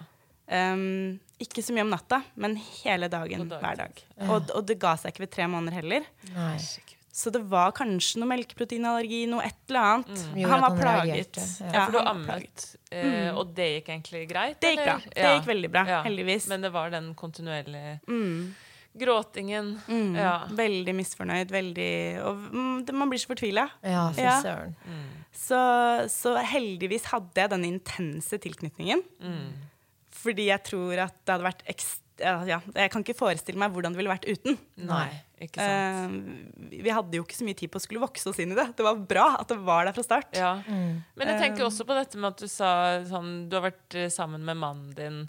Um, 0.48 1.20
ikke 1.42 1.64
så 1.66 1.74
mye 1.74 1.82
om 1.88 1.90
natta, 1.90 2.20
men 2.38 2.54
hele 2.84 3.08
dagen, 3.10 3.48
dagen. 3.50 3.62
hver 3.64 3.78
dag. 3.80 4.02
Og, 4.30 4.52
og 4.56 4.66
det 4.70 4.78
ga 4.80 4.96
seg 4.96 5.12
ikke 5.14 5.26
ved 5.26 5.32
tre 5.34 5.48
måneder 5.52 5.80
heller. 5.82 6.06
Nei. 6.36 6.58
Så 7.16 7.32
det 7.32 7.40
var 7.48 7.72
kanskje 7.72 8.20
noe 8.20 8.28
melkeproteinallergi, 8.28 9.22
noe 9.32 9.44
et 9.48 9.56
eller 9.72 9.80
annet. 9.88 10.10
Mm. 10.36 10.42
Han 10.52 10.62
var 10.62 10.70
han 10.70 10.80
plaget. 10.82 11.38
ja. 11.64 11.70
Ja, 11.72 11.86
for 11.88 11.96
du 11.96 12.00
ammet, 12.12 12.66
eh, 12.92 13.30
og 13.32 13.54
det 13.56 13.68
gikk 13.78 13.90
egentlig 13.94 14.24
greit? 14.30 14.60
Det 14.60 14.74
gikk 14.76 14.84
bra. 14.84 14.96
eller? 15.00 15.16
Det 15.16 15.32
gikk 15.38 15.48
veldig 15.50 15.70
bra, 15.72 15.84
heldigvis. 16.04 16.48
Men 16.52 16.62
det 16.68 16.72
var 16.76 16.92
den 16.92 17.14
kontinuerlige 17.16 18.00
Mm. 18.08 18.54
gråtingen. 18.98 19.74
Mm. 19.88 20.16
Ja. 20.16 20.34
Veldig 20.56 20.96
misfornøyd. 20.96 21.50
Veldig 21.52 21.92
Og 22.24 22.36
mm, 22.54 22.86
det, 22.86 22.94
man 22.96 23.10
blir 23.12 23.20
så 23.20 23.28
fortvila. 23.34 23.66
Ja, 23.84 24.10
fy 24.16 24.22
Ja. 24.22 24.36
søren. 24.44 24.76
Så, 25.36 25.58
så 26.12 26.36
heldigvis 26.48 27.06
hadde 27.12 27.36
jeg 27.42 27.50
den 27.52 27.66
intense 27.66 28.38
tilknytningen. 28.40 29.02
Fordi 30.26 30.50
jeg 30.50 30.66
tror 30.66 31.06
at 31.06 31.16
det 31.22 31.36
hadde 31.36 31.48
vært 31.48 31.64
ekst... 31.76 32.02
ja, 32.24 32.40
jeg 32.48 32.92
kan 32.94 33.04
ikke 33.04 33.18
forestille 33.18 33.60
meg 33.62 33.74
hvordan 33.76 33.94
det 33.94 34.00
ville 34.00 34.12
vært 34.14 34.28
uten. 34.30 34.58
Nei, 34.88 35.10
ikke 35.46 35.62
sant. 35.62 36.20
Uh, 36.56 36.76
vi 36.86 36.94
hadde 36.96 37.20
jo 37.20 37.26
ikke 37.26 37.38
så 37.38 37.48
mye 37.48 37.58
tid 37.60 37.72
på 37.74 37.82
å 37.82 37.84
skulle 37.84 38.04
vokse 38.04 38.30
oss 38.32 38.42
inn 38.42 38.54
i 38.56 38.58
det. 38.58 38.70
Det 38.78 38.86
var 38.88 39.02
bra 39.14 39.30
at 39.42 39.52
det 39.52 39.60
var 39.68 39.88
der 39.88 39.96
fra 39.98 40.06
start. 40.06 40.38
Ja. 40.38 40.54
Men 40.66 41.34
jeg 41.34 41.42
tenker 41.44 41.68
også 41.68 41.88
på 41.88 41.98
dette 41.98 42.20
med 42.20 42.34
at 42.34 42.46
du 42.46 42.52
sa 42.52 42.70
sånn 43.10 43.50
Du 43.52 43.58
har 43.60 43.68
vært 43.68 43.98
eh, 44.00 44.12
sammen 44.14 44.46
med 44.48 44.62
mannen 44.62 44.94
din, 44.98 45.26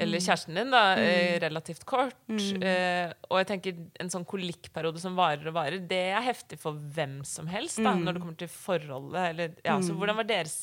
eller 0.00 0.22
kjæresten 0.22 0.56
din, 0.56 0.70
da, 0.72 0.82
mm. 0.96 1.40
relativt 1.42 1.82
kort. 1.88 2.16
Eh, 2.30 3.10
og 3.28 3.42
jeg 3.42 3.48
tenker 3.50 3.82
en 4.00 4.12
sånn 4.12 4.24
kolikkperiode 4.28 5.02
som 5.02 5.18
varer 5.18 5.50
og 5.50 5.56
varer, 5.58 5.82
det 5.90 6.04
er 6.14 6.24
heftig 6.24 6.60
for 6.62 6.78
hvem 6.96 7.20
som 7.28 7.50
helst, 7.50 7.82
da, 7.82 7.92
når 7.98 8.16
det 8.16 8.22
kommer 8.22 8.38
til 8.40 8.52
forholdet. 8.52 9.26
Eller, 9.34 9.58
ja, 9.66 9.76
så 9.84 9.96
hvordan 9.98 10.22
var 10.22 10.30
deres 10.30 10.56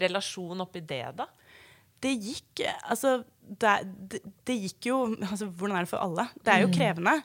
relasjon 0.00 0.62
oppi 0.64 0.80
det, 0.86 1.04
da? 1.18 1.26
Det 2.00 2.14
gikk 2.16 2.62
Altså, 2.88 3.24
det, 3.60 3.72
det, 4.12 4.20
det 4.46 4.54
gikk 4.62 4.86
jo 4.88 4.98
altså, 5.26 5.48
Hvordan 5.50 5.76
er 5.80 5.84
det 5.86 5.90
for 5.90 6.00
alle? 6.04 6.24
Det 6.44 6.52
er 6.54 6.60
jo 6.62 6.68
krevende. 6.72 7.16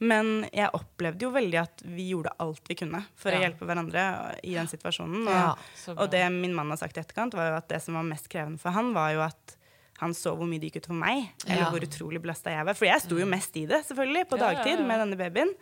Men 0.00 0.32
jeg 0.52 0.68
opplevde 0.76 1.22
jo 1.24 1.30
veldig 1.34 1.60
at 1.62 1.84
vi 1.86 2.08
gjorde 2.10 2.32
alt 2.42 2.68
vi 2.68 2.74
kunne 2.80 3.04
for 3.16 3.30
Ja. 3.32 3.38
å 3.38 3.44
hjelpe 3.46 3.68
hverandre 3.68 4.02
i 4.42 4.54
den 4.58 4.66
situasjonen. 4.70 5.22
Og, 5.28 5.32
Ja, 5.32 5.94
og 5.94 6.10
det 6.10 6.24
min 6.34 6.54
mann 6.56 6.68
har 6.74 6.80
sagt 6.80 6.98
i 6.98 7.00
etterkant, 7.00 7.34
var 7.38 7.50
jo 7.52 7.56
at 7.60 7.68
det 7.70 7.80
som 7.84 7.94
var 7.94 8.02
mest 8.10 8.28
krevende 8.28 8.58
for 8.60 8.70
han, 8.74 8.92
var 8.96 9.12
jo 9.14 9.22
at 9.28 9.54
han 9.98 10.12
så 10.14 10.30
hvor 10.38 10.46
mye 10.46 10.60
det 10.62 10.68
gikk 10.70 10.82
ut 10.84 10.86
for 10.92 10.94
meg, 10.94 11.24
eller 11.46 11.62
Ja. 11.64 11.70
hvor 11.72 11.82
utrolig 11.82 12.20
belasta 12.22 12.50
jeg 12.54 12.64
var. 12.68 12.74
For 12.78 12.86
jeg 12.86 13.00
sto 13.02 13.16
jo 13.18 13.26
mest 13.26 13.56
i 13.58 13.64
det, 13.66 13.80
selvfølgelig, 13.88 14.28
på 14.30 14.38
dagtid 14.38 14.78
med 14.86 15.00
denne 15.02 15.16
babyen. 15.18 15.54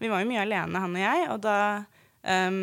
Vi 0.00 0.08
var 0.10 0.22
jo 0.24 0.30
mye 0.32 0.42
alene, 0.42 0.80
han 0.82 0.96
og 0.96 1.02
jeg. 1.04 1.28
Og 1.30 1.40
da 1.44 1.84
um, 2.24 2.56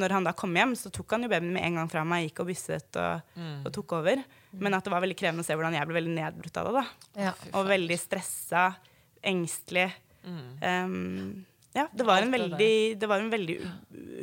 når 0.00 0.10
han 0.16 0.24
da 0.24 0.32
kom 0.32 0.54
hjem, 0.54 0.74
så 0.76 0.90
tok 0.92 1.10
han 1.16 1.22
jo 1.22 1.28
babyen 1.28 1.52
med 1.52 1.62
en 1.64 1.74
gang 1.80 1.90
fra 1.90 2.04
meg, 2.04 2.28
gikk 2.30 2.40
og 2.40 2.46
bysset 2.50 2.96
og, 2.96 3.22
og 3.66 3.72
tok 3.72 3.92
over. 4.00 4.24
Men 4.52 4.74
at 4.74 4.84
det 4.84 4.92
var 4.92 5.00
veldig 5.04 5.16
krevende 5.16 5.44
å 5.44 5.46
se 5.46 5.54
hvordan 5.54 5.74
jeg 5.76 5.86
ble 5.86 5.94
veldig 6.00 6.14
nedbrutt 6.16 6.56
av 6.56 6.66
det. 6.68 6.74
da. 6.74 7.22
Ja. 7.28 7.32
Og 7.54 7.66
veldig 7.68 7.98
stressa, 8.00 8.76
engstelig. 9.22 9.90
Um, 10.28 11.44
ja, 11.76 11.86
det 11.94 12.04
var 12.06 12.22
en 12.22 12.32
veldig, 12.32 12.98
det 12.98 13.08
var 13.08 13.20
en 13.20 13.30
veldig 13.30 13.58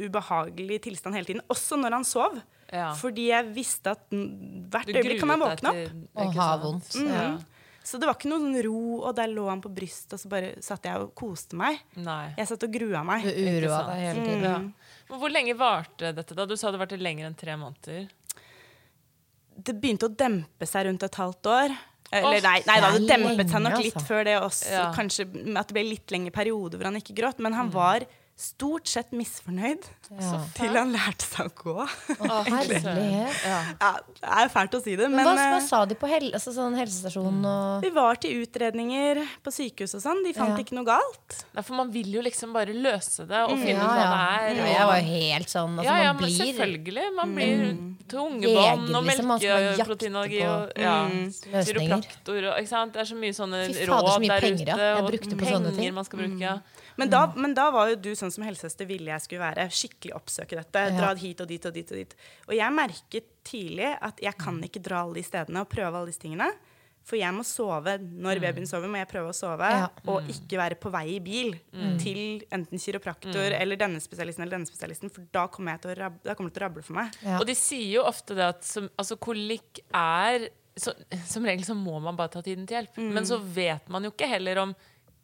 ubehagelig 0.08 0.82
tilstand 0.86 1.16
hele 1.16 1.26
tiden. 1.30 1.42
Også 1.52 1.78
når 1.80 1.92
han 2.00 2.06
sov. 2.08 2.40
Ja. 2.74 2.90
Fordi 2.98 3.28
jeg 3.30 3.52
visste 3.56 3.94
at 3.94 4.08
hvert 4.12 4.90
øyeblikk 4.90 5.20
kan 5.22 5.30
han 5.36 5.40
våkne 5.44 5.70
opp. 5.70 5.76
til- 5.76 6.08
Og 6.16 6.34
ha 6.34 6.58
vondt. 6.58 6.90
Mm. 6.96 7.08
Ja. 7.14 7.38
Så 7.86 8.00
det 8.02 8.08
var 8.10 8.18
ikke 8.18 8.32
noe 8.32 8.42
sånn 8.42 8.58
ro, 8.66 8.78
og 9.06 9.12
der 9.18 9.30
lå 9.30 9.44
han 9.46 9.62
på 9.62 9.70
brystet, 9.74 10.16
og 10.18 10.22
så 10.24 10.30
bare 10.32 10.54
satt 10.66 10.88
jeg 10.90 11.04
og 11.04 11.12
koste 11.18 11.58
meg. 11.60 11.78
Nei. 12.02 12.32
Jeg 12.40 12.50
satt 12.50 12.66
og 12.66 12.72
grua 12.74 13.04
meg. 13.06 13.28
Du 13.28 13.42
uroa 13.46 13.82
deg 13.92 14.00
hele 14.02 14.24
tiden. 14.26 14.46
Ja. 14.48 14.56
Men 15.12 15.22
Hvor 15.22 15.34
lenge 15.34 15.54
varte 15.60 16.10
dette? 16.18 16.38
da? 16.38 16.48
Du 16.50 16.56
sa 16.58 16.72
det 16.74 16.82
varte 16.82 16.98
lenger 16.98 17.30
enn 17.30 17.38
tre 17.38 17.54
måneder. 17.62 18.08
Det 19.56 19.76
begynte 19.78 20.10
å 20.10 20.16
dempe 20.18 20.66
seg 20.68 20.90
rundt 20.90 21.06
et 21.06 21.20
halvt 21.22 21.52
år. 21.54 21.76
Eller 22.16 22.42
nei, 22.42 22.58
nei 22.68 22.80
da, 22.82 22.90
det 22.96 23.08
dempet 23.10 23.54
seg 23.54 23.64
nok 23.66 23.80
litt 23.82 24.02
før 24.08 24.26
det 24.28 24.36
også. 24.40 24.72
Ja. 24.74 24.86
Kanskje 24.96 25.26
at 25.30 25.70
det 25.70 25.78
ble 25.78 25.86
litt 25.88 26.14
lengre 26.14 26.34
periode 26.36 26.78
hvor 26.80 26.90
han 26.90 26.98
ikke 27.00 27.16
gråt. 27.18 27.42
Men 27.44 27.54
han 27.58 27.70
var 27.74 28.06
stort 28.36 28.88
sett 28.92 29.14
misfornøyd 29.16 29.86
Ja. 30.12 30.42
til 30.58 30.74
han 30.76 30.92
lærte 30.92 31.24
seg 31.24 31.48
å 31.48 31.52
gå. 31.56 31.76
Å, 32.20 32.40
herlighet. 32.52 33.38
Ja. 33.48 33.60
ja, 33.80 33.92
det 34.20 34.34
er 34.44 34.50
fælt 34.52 34.76
å 34.76 34.82
si 34.84 34.96
det, 35.00 35.08
Men 35.08 35.22
men, 35.24 35.30
hva, 35.30 35.46
hva 35.54 35.60
eh, 35.62 35.64
sa 35.66 35.80
de 35.88 35.96
på 35.96 36.10
hel 36.12 36.28
altså, 36.36 36.52
sånn 36.54 36.76
helsestasjonen 36.78 37.48
og 37.48 37.86
vi 37.86 37.94
var 37.96 38.20
til 38.22 38.44
utredninger 38.44 39.22
på 39.46 39.54
sykehus 39.56 39.96
og 39.98 40.04
sånn. 40.04 40.20
De 40.28 40.34
fant 40.36 40.52
Ja. 40.52 40.60
ikke 40.66 40.76
noe 40.76 40.86
galt. 40.90 41.38
Ja, 41.56 41.64
for 41.64 41.80
man 41.80 41.94
vil 41.96 42.12
jo 42.12 42.22
liksom 42.26 42.52
bare 42.54 42.76
løse 42.76 43.24
det 43.30 43.40
og 43.48 43.56
finne 43.56 43.80
ja, 43.80 43.88
ut 43.88 43.96
hva 43.96 44.04
ja. 44.04 44.12
det 44.12 44.20
er. 44.20 44.60
Ja, 44.60 44.62
og- 44.66 44.76
Jeg 44.76 44.86
var 44.92 45.00
jo 45.00 45.10
helt 45.16 45.56
sånn 45.56 45.80
altså, 45.80 45.88
ja, 45.90 45.98
ja, 46.04 46.14
Man 46.14 46.22
men 46.22 46.36
selvfølgelig. 46.36 47.08
Man 47.16 47.36
blir 47.40 47.66
tungebånd 48.12 48.46
Jeger, 48.52 48.96
og 49.00 49.04
liksom, 49.10 49.26
man 49.32 49.40
melkeproteinallergi 49.42 50.42
og 50.46 50.74
ja, 50.78 50.96
løsninger. 51.08 51.72
kiropraktor 51.72 52.50
og 52.52 52.60
ikke 52.60 52.74
sant? 52.76 52.94
Det 52.94 53.02
er 53.02 53.10
så 53.10 53.16
mye 53.18 53.34
sånne 53.40 53.64
Fy 53.66 53.74
fader, 53.74 53.86
så 53.88 53.96
råd 53.96 54.20
mye 54.22 54.30
der 54.36 54.46
penger, 54.46 54.68
ja. 54.68 54.76
ute. 54.76 54.90
Og 55.00 55.10
brukte 55.10 55.40
sånne 55.40 55.72
ting. 55.72 55.80
penger 55.80 55.96
man 55.96 56.06
skal 56.12 56.20
bruke. 56.20 56.40
Ja. 56.44 56.58
Men 57.00 57.12
da, 57.12 57.26
men 57.36 57.56
da 57.58 57.70
var 57.76 57.90
jo 57.92 57.98
du 58.00 58.12
sånn 58.16 58.32
som 58.34 58.46
helsesøster 58.48 58.88
ville 58.90 59.12
jeg 59.12 59.26
skulle 59.26 59.44
være. 59.44 59.68
Skikkelig 59.74 60.16
oppsøke 60.16 60.60
dette. 60.60 60.86
Ja. 60.88 60.96
Dra 60.96 61.12
hit 61.20 61.44
og 61.44 61.50
dit 61.52 61.68
og 61.68 61.76
dit 61.76 61.92
og 61.92 62.00
dit. 62.02 62.16
Og 62.48 62.56
jeg 62.56 62.78
merket 62.78 63.28
tidlig 63.46 63.92
at 64.00 64.24
jeg 64.24 64.40
kan 64.40 64.62
ikke 64.66 64.84
dra 64.86 65.04
alle 65.04 65.20
de 65.20 65.26
stedene 65.28 65.66
og 65.66 65.70
prøve 65.72 65.92
alle 65.92 66.14
disse 66.14 66.24
tingene. 66.24 66.50
For 67.06 67.20
jeg 67.20 67.36
må 67.38 67.44
sove. 67.46 68.00
Når 68.02 68.40
babyen 68.42 68.66
sover, 68.66 68.90
må 68.90 68.98
jeg 68.98 69.10
prøve 69.12 69.30
å 69.30 69.38
sove. 69.38 69.68
Ja. 69.70 69.90
Og 70.10 70.26
ikke 70.32 70.58
være 70.58 70.78
på 70.82 70.90
vei 70.94 71.06
i 71.18 71.22
bil 71.22 71.54
til 72.02 72.42
enten 72.56 72.82
kiropraktor 72.82 73.54
eller 73.60 73.78
denne 73.78 74.02
spesialisten 74.02 74.46
eller 74.46 74.58
denne 74.58 74.70
spesialisten, 74.70 75.14
for 75.14 75.28
da 75.36 75.46
kommer, 75.54 75.76
jeg 75.76 75.84
til 75.84 75.94
å 75.94 75.98
rab 76.00 76.18
da 76.26 76.34
kommer 76.34 76.50
det 76.50 76.58
til 76.58 76.64
å 76.64 76.66
rable 76.66 76.86
for 76.88 76.98
meg. 76.98 77.20
Ja. 77.22 77.38
Og 77.38 77.46
de 77.50 77.58
sier 77.60 78.00
jo 78.00 78.08
ofte 78.10 78.38
det 78.38 78.48
at 78.56 78.66
som, 78.66 78.90
altså, 78.98 79.20
kolikk 79.22 79.84
er 79.92 80.50
så, 80.76 80.92
Som 81.30 81.46
regel 81.48 81.64
så 81.64 81.72
må 81.72 82.02
man 82.04 82.18
bare 82.20 82.34
ta 82.34 82.42
tiden 82.44 82.66
til 82.68 82.76
hjelp. 82.82 82.98
Men 83.00 83.24
så 83.24 83.38
vet 83.40 83.86
man 83.88 84.04
jo 84.04 84.10
ikke 84.12 84.28
heller 84.28 84.60
om 84.66 84.74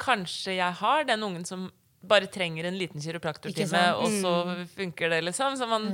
Kanskje 0.01 0.57
jeg 0.57 0.79
har 0.81 1.05
den 1.07 1.23
ungen 1.23 1.45
som 1.45 1.69
bare 2.01 2.25
trenger 2.25 2.65
en 2.65 2.77
liten 2.77 3.01
kiropraktortime, 3.01 3.81
mm. 3.93 3.99
og 4.01 4.15
så 4.21 4.65
funker 4.73 5.11
det, 5.13 5.19
liksom. 5.27 5.53
Så 5.57 5.67
man, 5.69 5.85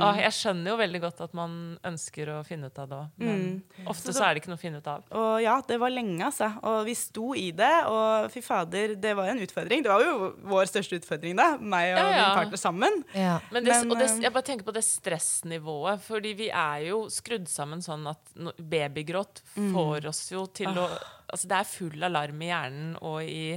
ah, 0.00 0.16
jeg 0.22 0.32
skjønner 0.36 0.72
jo 0.72 0.76
veldig 0.80 1.00
godt 1.02 1.20
at 1.26 1.34
man 1.36 1.56
ønsker 1.86 2.30
å 2.32 2.38
finne 2.46 2.70
ut 2.72 2.80
av 2.80 2.88
det 2.88 2.98
òg. 2.98 3.10
Men 3.20 3.42
ofte 3.90 4.14
så 4.16 4.24
er 4.24 4.32
det 4.32 4.42
ikke 4.42 4.52
noe 4.52 4.60
å 4.60 4.62
finne 4.62 4.80
ut 4.80 4.88
av. 4.88 5.04
Og 5.18 5.34
ja, 5.44 5.58
det 5.68 5.78
var 5.82 5.92
lenge, 5.92 6.22
altså. 6.24 6.48
Og 6.70 6.78
vi 6.88 6.96
sto 6.96 7.34
i 7.38 7.50
det, 7.56 7.72
og 7.90 8.32
fy 8.32 8.44
fader, 8.44 8.96
det 9.02 9.14
var 9.18 9.32
en 9.32 9.42
utfordring. 9.44 9.84
Det 9.84 9.92
var 9.92 10.06
jo 10.06 10.32
vår 10.54 10.72
største 10.72 11.02
utfordring, 11.02 11.36
da. 11.38 11.50
Meg 11.60 11.92
og 11.92 12.00
Ja, 12.00 12.08
ja. 12.08 12.22
min 12.22 12.40
partner 12.40 12.64
sammen. 12.64 13.00
Ja. 13.12 13.36
Men, 13.50 13.68
det, 13.68 13.76
Men, 13.76 13.92
og 13.92 14.00
det, 14.00 14.08
eh, 14.08 14.24
jeg 14.24 14.36
bare 14.38 14.48
tenker 14.48 14.68
på 14.68 14.76
det 14.76 14.86
stressnivået. 14.88 16.00
Fordi 16.08 16.32
vi 16.38 16.48
er 16.48 16.88
jo 16.88 17.04
skrudd 17.12 17.50
sammen 17.52 17.84
sånn 17.84 18.08
at 18.10 18.36
babygråt 18.56 19.44
får 19.54 20.08
oss 20.08 20.24
jo 20.32 20.46
til 20.54 20.72
å 20.80 20.88
Altså 21.32 21.48
det 21.48 21.56
er 21.56 21.64
full 21.64 22.04
alarm 22.04 22.42
i 22.44 22.48
hjernen 22.50 22.88
og 23.00 23.22
i 23.24 23.56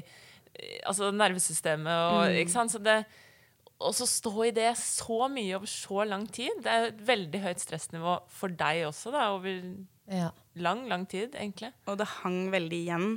altså 0.86 1.12
nervesystemet 1.12 1.92
og 2.16 2.36
Ikke 2.42 2.52
sant? 2.52 2.72
Så 2.72 2.82
det 2.84 3.04
og 3.76 3.92
så 3.92 4.06
stå 4.08 4.32
i 4.48 4.52
det 4.56 4.70
så 4.80 5.26
mye 5.28 5.58
over 5.58 5.68
så 5.68 6.06
lang 6.08 6.24
tid. 6.32 6.62
Det 6.64 6.72
er 6.72 6.86
et 6.94 7.02
veldig 7.10 7.42
høyt 7.44 7.60
stressnivå 7.60 8.14
for 8.32 8.48
deg 8.56 8.86
også, 8.88 9.12
da, 9.12 9.26
over 9.36 9.52
Ja. 10.08 10.30
lang, 10.56 10.86
lang 10.88 11.04
tid, 11.12 11.36
egentlig. 11.36 11.74
Og 11.92 11.98
det 12.00 12.08
hang 12.24 12.52
veldig 12.54 12.80
igjen 12.86 13.08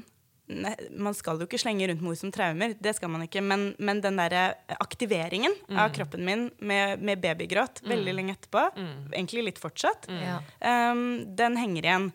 Man 0.49 1.15
skal 1.15 1.39
jo 1.41 1.45
ikke 1.49 1.59
slenge 1.61 1.87
rundt 1.91 2.01
mor 2.05 2.15
som 2.17 2.31
traumer, 2.33 2.73
det 2.81 2.95
skal 2.97 3.11
man 3.13 3.25
ikke. 3.27 3.43
Men, 3.45 3.75
men 3.79 4.01
den 4.05 4.17
derre 4.17 4.55
aktiveringen 4.81 5.53
av 5.77 5.91
kroppen 5.93 6.25
min 6.25 6.47
med, 6.61 7.03
med 7.05 7.21
babygråt 7.21 7.83
veldig 7.85 8.15
lenge 8.17 8.35
etterpå, 8.39 8.63
egentlig 9.13 9.45
litt 9.45 9.59
fortsatt, 9.61 10.09
um, 10.09 11.03
den 11.37 11.57
henger 11.61 11.85
igjen. 11.91 12.09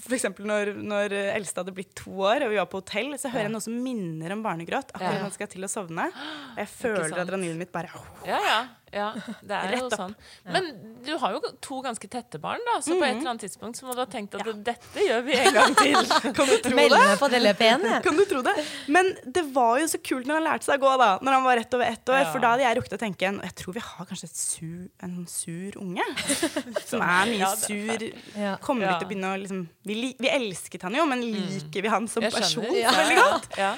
For 0.00 0.16
eksempel 0.16 0.48
når, 0.48 0.72
når 0.80 1.12
eldste 1.36 1.60
hadde 1.60 1.74
blitt 1.76 1.94
to 1.98 2.10
år, 2.24 2.46
og 2.46 2.50
vi 2.54 2.60
var 2.60 2.66
på 2.72 2.80
hotell, 2.80 3.12
så 3.20 3.28
hører 3.32 3.48
jeg 3.50 3.54
noe 3.58 3.66
som 3.68 3.76
minner 3.84 4.32
om 4.32 4.42
barnegråt. 4.42 4.94
Akkurat 4.96 5.18
når 5.18 5.26
han 5.28 5.36
skal 5.36 5.52
til 5.52 5.64
å 5.68 5.70
sovne. 5.72 6.08
Og 6.54 6.62
jeg 6.64 6.68
føler 6.72 7.20
adrenalinet 7.24 7.60
mitt 7.66 7.72
bare 7.74 7.92
Ja, 8.26 8.40
ja. 8.48 8.60
Ja 8.92 9.10
det 9.42 9.56
er 9.58 9.74
jo 9.78 9.88
sånn. 9.92 10.14
Men 10.48 10.68
du 11.04 11.12
har 11.20 11.34
jo 11.36 11.40
to 11.64 11.80
ganske 11.84 12.08
tette 12.10 12.38
barn, 12.42 12.62
da, 12.66 12.78
så 12.84 12.94
på 12.96 13.04
et 13.04 13.16
eller 13.18 13.30
annet 13.34 13.44
tidspunkt 13.46 13.78
så 13.80 13.86
må 13.88 13.94
du 13.96 14.00
ha 14.02 14.06
tenkt 14.10 14.34
at 14.38 14.46
dette 14.66 15.04
gjør 15.06 15.22
vi 15.26 15.36
en 15.38 15.52
gang 15.56 15.74
til. 15.78 15.98
Kan 16.38 16.48
du 16.48 16.54
tro 16.64 16.74
Melde 16.78 17.00
det? 17.04 17.18
på 17.20 17.28
det 17.32 17.40
løpet 17.44 17.66
igjen, 17.68 17.86
ja. 17.92 18.00
Kan 18.04 18.16
du 18.20 18.24
tro 18.30 18.42
det? 18.46 18.54
Men 18.88 19.12
det 19.24 19.44
var 19.54 19.78
jo 19.82 19.88
så 19.92 20.00
kult 20.04 20.28
når 20.28 20.40
han 20.40 20.46
lærte 20.48 20.68
seg 20.70 20.80
å 20.80 20.86
gå, 20.88 20.94
da. 21.02 21.10
Når 21.24 21.38
han 21.38 21.46
var 21.48 21.60
rett 21.60 21.76
over 21.78 21.86
ett 21.88 22.12
år. 22.14 22.20
Ja. 22.24 22.30
For 22.32 22.44
da 22.44 22.52
hadde 22.54 22.64
jeg 22.66 22.78
rukket 22.80 22.96
å 22.96 23.00
tenke 23.04 23.28
en, 23.28 23.40
Jeg 23.48 23.54
tror 23.62 23.76
vi 23.78 23.84
har 23.84 24.08
kanskje 24.10 24.28
et 24.30 24.36
sur, 24.40 24.88
en 25.04 25.16
sur 25.30 25.78
unge. 25.82 26.08
Som 26.90 27.04
er 27.04 27.30
mye 27.32 27.38
Ja, 27.44 27.52
sur. 27.58 28.04
Ja. 28.38 28.56
Kommer 28.64 28.86
vi 28.86 28.90
Ja. 28.90 28.98
til 28.98 29.08
å 29.08 29.10
begynne 29.12 29.32
å 29.34 29.38
liksom 29.42 29.62
vi, 29.88 30.14
vi 30.18 30.28
elsket 30.32 30.82
han 30.88 30.94
jo, 30.98 31.06
men 31.08 31.22
liker 31.24 31.82
vi 31.84 31.88
han 31.92 32.08
som 32.10 32.22
person 32.24 32.64
veldig 32.66 33.16
godt? 33.22 33.48
Ja. 33.60 33.74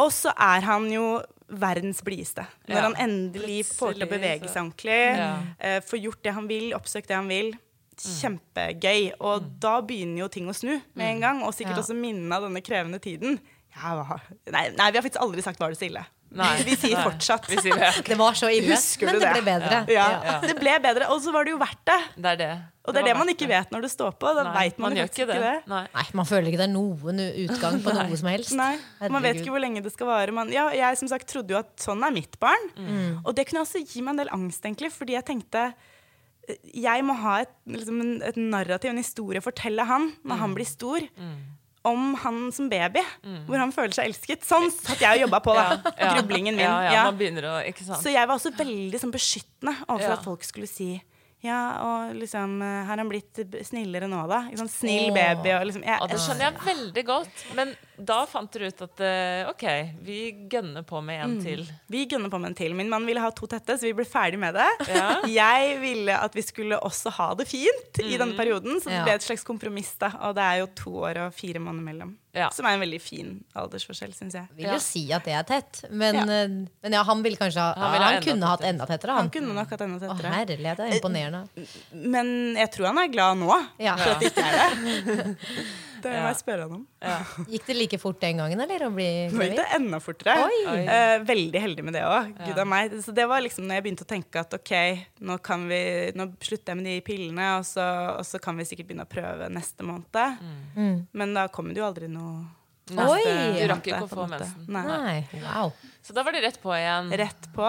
Og 0.00 0.12
så 0.16 0.32
er 0.36 0.64
han 0.64 0.86
jo 0.92 1.04
verdens 1.50 2.02
blideste. 2.02 2.46
Når 2.68 2.76
Ja. 2.76 2.82
han 2.82 2.94
endelig 2.96 3.64
får 3.66 3.94
til 3.94 4.06
å 4.06 4.10
bevege 4.10 4.48
seg 4.48 4.62
ordentlig, 4.62 5.16
Ja. 5.16 5.32
uh, 5.60 5.80
får 5.80 6.02
gjort 6.02 6.22
det 6.22 6.32
han 6.34 6.46
vil, 6.48 6.72
oppsøkt 6.74 7.06
det 7.08 7.16
han 7.16 7.28
vil. 7.28 7.52
Kjempegøy. 8.00 9.12
Og 9.20 9.42
da 9.60 9.80
begynner 9.84 10.22
jo 10.24 10.28
ting 10.28 10.46
å 10.48 10.54
snu 10.56 10.80
med 10.94 11.06
en 11.16 11.20
gang. 11.20 11.42
Og 11.44 11.52
sikkert 11.54 11.76
Ja. 11.76 11.82
også 11.82 11.94
minnene 11.96 12.32
av 12.34 12.42
denne 12.42 12.62
krevende 12.62 13.00
tiden. 13.00 13.38
Ja, 13.76 13.92
hva- 14.04 14.20
nei, 14.52 14.68
nei, 14.76 14.90
vi 14.90 14.98
har 14.98 15.04
faktisk 15.06 15.22
aldri 15.22 15.42
sagt 15.42 15.58
'var 15.60 15.70
det 15.70 15.78
så 15.78 15.86
ille'. 15.90 16.06
Nei, 16.32 16.62
Vi 16.62 16.76
sier 16.76 16.94
nei. 16.94 17.02
fortsatt. 17.10 17.46
Vi 17.50 17.56
sier 17.56 17.74
det. 17.74 18.04
Det 18.06 18.16
var 18.16 18.32
så 18.38 18.46
ille, 18.46 18.70
Husker 18.70 19.06
men 19.06 19.14
du 19.14 19.20
det 19.20 19.34
det? 19.34 19.42
ble 19.42 19.50
bedre. 19.50 19.78
Ja, 19.90 20.40
Det 20.40 20.54
ble 20.60 20.78
bedre, 20.78 21.08
og 21.10 21.20
så 21.20 21.32
var 21.32 21.42
det 21.44 21.50
jo 21.50 21.58
verdt 21.58 21.84
det. 21.84 22.00
Det 22.22 22.24
er 22.32 22.36
det. 22.36 22.62
Og 22.86 22.94
det 22.94 23.00
er 23.02 23.06
det 23.08 23.16
man 23.18 23.28
ikke 23.28 23.48
vet 23.48 23.70
når 23.72 23.82
det 23.82 23.90
står 23.90 24.12
på. 24.14 24.30
Da 24.36 24.44
Nei, 24.44 24.68
vet 24.68 24.78
man, 24.78 24.92
faktisk 24.94 25.18
ikke 25.18 25.26
det. 25.26 25.66
Nei. 25.66 25.88
Nei, 25.92 26.04
Man 26.14 26.24
føler 26.26 26.46
ikke 26.52 26.58
det 26.62 26.68
er 26.70 26.72
noen 26.72 27.18
utgang 27.48 27.82
på 27.82 27.90
noe 27.98 28.16
som 28.16 28.28
helst. 28.28 28.52
Nei, 28.54 28.78
Man 29.10 29.22
vet 29.22 29.36
ikke 29.42 29.50
hvor 29.50 29.60
lenge 29.60 29.82
det 29.82 29.92
skal 29.92 30.06
vare. 30.06 30.30
Man, 30.32 30.52
ja, 30.52 30.68
jeg 30.70 30.98
som 30.98 31.08
sagt 31.08 31.26
trodde 31.26 31.50
jo 31.50 31.58
at 31.58 31.76
sånn 31.76 32.02
er 32.06 32.12
mitt 32.12 32.38
barn. 32.38 32.70
Mm. 32.78 33.22
Og 33.26 33.34
det 33.34 33.48
kunne 33.48 33.62
også 33.66 33.82
gi 33.84 34.00
meg 34.00 34.10
en 34.12 34.16
del 34.24 34.28
angst, 34.30 34.62
egentlig, 34.62 34.92
fordi 34.92 35.14
jeg 35.18 35.24
tenkte 35.26 35.74
eh, 36.48 36.54
jeg 36.74 37.02
må 37.04 37.14
ha 37.18 37.40
et, 37.40 37.50
liksom 37.66 38.22
et 38.22 38.36
narrativ, 38.36 38.90
en 38.90 38.96
historie, 39.02 39.40
fortelle 39.40 39.84
han 39.84 40.12
når 40.24 40.36
Mm. 40.36 40.38
han 40.38 40.54
blir 40.54 40.66
stor. 40.66 41.00
Om 41.82 42.14
han 42.20 42.52
som 42.52 42.66
baby, 42.68 43.00
hvor 43.48 43.56
han 43.58 43.70
føler 43.72 43.94
seg 43.96 44.10
elsket. 44.10 44.42
Sånn 44.44 44.66
satt 44.70 45.00
jeg 45.00 45.16
og 45.16 45.22
jobba 45.28 45.38
på, 45.40 45.54
da. 45.56 45.78
Mm. 45.80 45.94
Ja. 46.00 46.10
Grublingen 46.18 46.54
min. 46.56 46.64
Ja, 46.66 46.74
ja, 46.84 46.90
å. 47.08 48.00
Så 48.02 48.12
jeg 48.12 48.28
var 48.28 48.36
også 48.36 48.52
veldig 48.56 49.00
sånn, 49.00 49.12
beskyttende 49.14 49.72
overfor 49.88 50.12
at 50.18 50.24
folk 50.24 50.44
skulle 50.44 50.68
si 50.68 50.90
ja, 51.40 51.58
og 51.80 52.14
liksom 52.20 52.58
eh, 52.62 52.84
Har 52.84 52.98
han 53.00 53.08
blitt 53.08 53.38
snillere 53.64 54.08
nå, 54.10 54.18
da? 54.28 54.42
Liksom? 54.50 54.68
Snill 54.68 55.10
Åh. 55.10 55.14
baby 55.16 55.52
og 55.56 55.62
liksom 55.70 55.84
jeg, 55.86 55.96
Ja, 56.00 56.06
det 56.10 56.18
skjønner 56.20 56.44
jeg 56.50 56.64
veldig 56.66 57.04
godt. 57.08 57.44
Men 57.56 57.72
da 58.00 58.18
fant 58.28 58.52
dere 58.52 58.68
ut 58.72 58.82
at 58.86 59.00
eh, 59.04 59.48
OK, 59.50 59.64
vi 60.04 60.18
gønner 60.52 60.84
på 60.88 61.00
med 61.04 61.20
en 61.24 61.34
til. 61.44 61.64
Vi 61.92 62.06
gønner 62.08 62.32
på 62.32 62.40
med 62.40 62.52
en 62.52 62.58
til. 62.60 62.74
Min 62.76 62.88
mann 62.92 63.04
ville 63.08 63.20
ha 63.24 63.30
to 63.36 63.48
tette, 63.50 63.76
så 63.80 63.88
vi 63.88 63.92
ble 63.96 64.04
ferdig 64.08 64.40
med 64.40 64.56
det. 64.56 64.68
Ja. 64.92 65.08
Jeg 65.40 65.78
ville 65.82 66.16
at 66.16 66.36
vi 66.36 66.44
skulle 66.44 66.78
også 66.80 67.12
ha 67.18 67.30
det 67.40 67.48
fint 67.50 68.00
i 68.04 68.10
Mm. 68.10 68.18
denne 68.20 68.36
perioden, 68.36 68.80
så 68.80 68.88
det 68.92 69.02
ble 69.06 69.12
et 69.16 69.24
slags 69.24 69.44
kompromiss. 69.46 69.94
da 70.00 70.10
Og 70.28 70.34
det 70.36 70.44
er 70.44 70.60
jo 70.60 70.66
to 70.76 70.92
år 71.08 71.24
og 71.26 71.34
fire 71.36 71.60
måneder 71.62 71.84
mellom. 71.92 72.16
Ja. 72.32 72.48
Som 72.54 72.66
er 72.66 72.76
en 72.76 72.80
veldig 72.84 73.00
fin 73.02 73.30
aldersforskjell, 73.58 74.12
syns 74.14 74.34
jeg. 74.38 74.46
Vil 74.54 74.66
Ja. 74.66 74.72
jo 74.76 74.78
si 74.78 75.12
at 75.12 75.24
det 75.24 75.32
er 75.34 75.42
tett, 75.48 75.80
men 75.90 76.14
Ja. 76.14 76.22
eh, 76.22 76.48
men 76.82 76.92
ja, 76.92 77.02
han 77.02 77.22
ville 77.24 77.36
kanskje 77.36 77.58
ha 77.58 77.74
Han 77.74 78.00
ha 78.02 78.10
han 78.12 78.22
kunne 78.22 78.46
hatt 78.46 78.60
enda 78.62 78.86
tettere, 78.86 79.10
Han 79.16 79.22
han. 79.26 79.30
kunne 79.30 79.52
nok 79.54 79.68
hatt 79.70 79.80
enda 79.80 80.06
Å, 80.08 80.16
herlighet, 80.22 80.76
det 80.76 80.86
er 80.92 81.00
imponerende. 81.00 81.48
Men 81.92 82.54
jeg 82.56 82.70
tror 82.70 82.86
han 82.86 82.98
er 82.98 83.08
glad 83.08 83.38
nå. 83.38 83.66
Ja. 83.78 83.96
For 83.96 84.10
at 84.10 84.20
det 84.20 84.30
ikke 84.30 84.46
er 84.46 84.52
det. 84.60 85.36
Det 86.02 86.10
må 86.12 86.18
Ja. 86.20 86.26
jeg 86.30 86.38
spørre 86.40 86.66
han 86.66 86.72
om. 86.78 86.86
Gikk 87.50 87.66
det 87.66 87.76
like 87.76 87.98
fort 88.02 88.20
den 88.20 88.36
gangen, 88.42 88.60
eller? 88.60 88.84
Å 88.86 88.90
bli 88.94 89.08
Nå 89.32 89.46
gikk 89.46 89.56
det 89.56 89.66
enda 89.76 90.00
fortere. 90.02 90.36
Oi. 90.46 90.60
Oi. 90.72 90.84
Eh, 90.86 91.16
veldig 91.28 91.60
heldig 91.64 91.84
med 91.84 91.94
det 91.98 92.02
òg. 92.06 92.30
Gud 92.46 92.60
meg. 92.66 92.92
Så 93.04 93.14
det 93.16 93.26
var 93.30 93.40
liksom 93.44 93.66
når 93.68 93.78
jeg 93.80 93.86
begynte 93.88 94.06
å 94.06 94.10
tenke 94.14 94.40
at 94.44 94.54
ok, 94.56 94.72
nå, 95.20 95.38
kan 95.42 95.66
vi, 95.70 95.82
nå 96.14 96.28
slutter 96.40 96.72
jeg 96.74 96.80
med 96.82 96.88
de 96.90 97.00
pillene, 97.06 97.50
og 97.58 97.64
så, 97.68 97.86
og 98.18 98.24
så 98.26 98.40
kan 98.42 98.56
vi 98.56 98.64
sikkert 98.68 98.88
begynne 98.90 99.06
å 99.08 99.10
prøve 99.10 99.50
neste 99.52 99.84
måned. 99.86 100.38
Mm. 100.76 101.06
Men 101.12 101.34
da 101.36 101.48
kommer 101.48 101.74
det 101.74 101.82
jo 101.84 101.88
aldri 101.90 102.08
noe 102.08 102.46
Oi! 102.90 103.22
Du 103.54 103.66
rakk 103.70 103.86
ikke 103.86 104.02
å 104.02 104.08
få 104.10 104.24
mensen. 104.26 104.64
Nei. 104.66 104.82
Nei, 104.82 105.42
wow. 105.44 105.70
Så 106.02 106.10
da 106.16 106.24
var 106.26 106.34
det 106.34 106.40
rett 106.42 106.56
på 106.62 106.72
igjen. 106.74 107.12
Rett 107.20 107.46
på. 107.54 107.68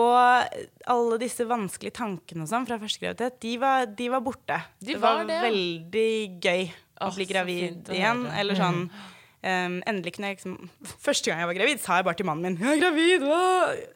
Og 0.00 0.60
alle 0.86 1.18
disse 1.20 1.44
vanskelige 1.44 1.96
tankene 1.98 2.44
og 2.46 2.48
sånn 2.48 2.64
fra 2.68 2.78
første 2.80 3.02
graviditet, 3.02 3.40
de 3.42 3.56
var, 3.60 3.88
de 3.98 4.06
var 4.12 4.22
borte. 4.24 4.60
De 4.78 4.94
det 4.94 5.00
var 5.02 5.18
var, 5.18 5.26
det. 5.28 5.40
veldig 5.48 6.12
gøy 6.46 6.62
å 7.00 7.14
bli 7.16 7.26
gravid 7.30 7.64
fint 7.68 7.90
å 7.90 7.96
igjen. 7.96 8.26
Eller 8.40 8.58
sånn 8.58 8.84
um, 8.84 9.80
Endelig 9.88 10.16
kunne 10.16 10.32
jeg 10.32 10.40
liksom 10.40 10.56
Første 11.00 11.32
gang 11.32 11.42
jeg 11.42 11.50
var 11.50 11.58
gravid, 11.58 11.82
sa 11.82 11.98
jeg 12.00 12.08
bare 12.10 12.20
til 12.20 12.28
mannen 12.28 12.44
min 12.44 12.60
'Jeg 12.60 12.76
er 12.76 12.84
gravid!' 12.84 13.26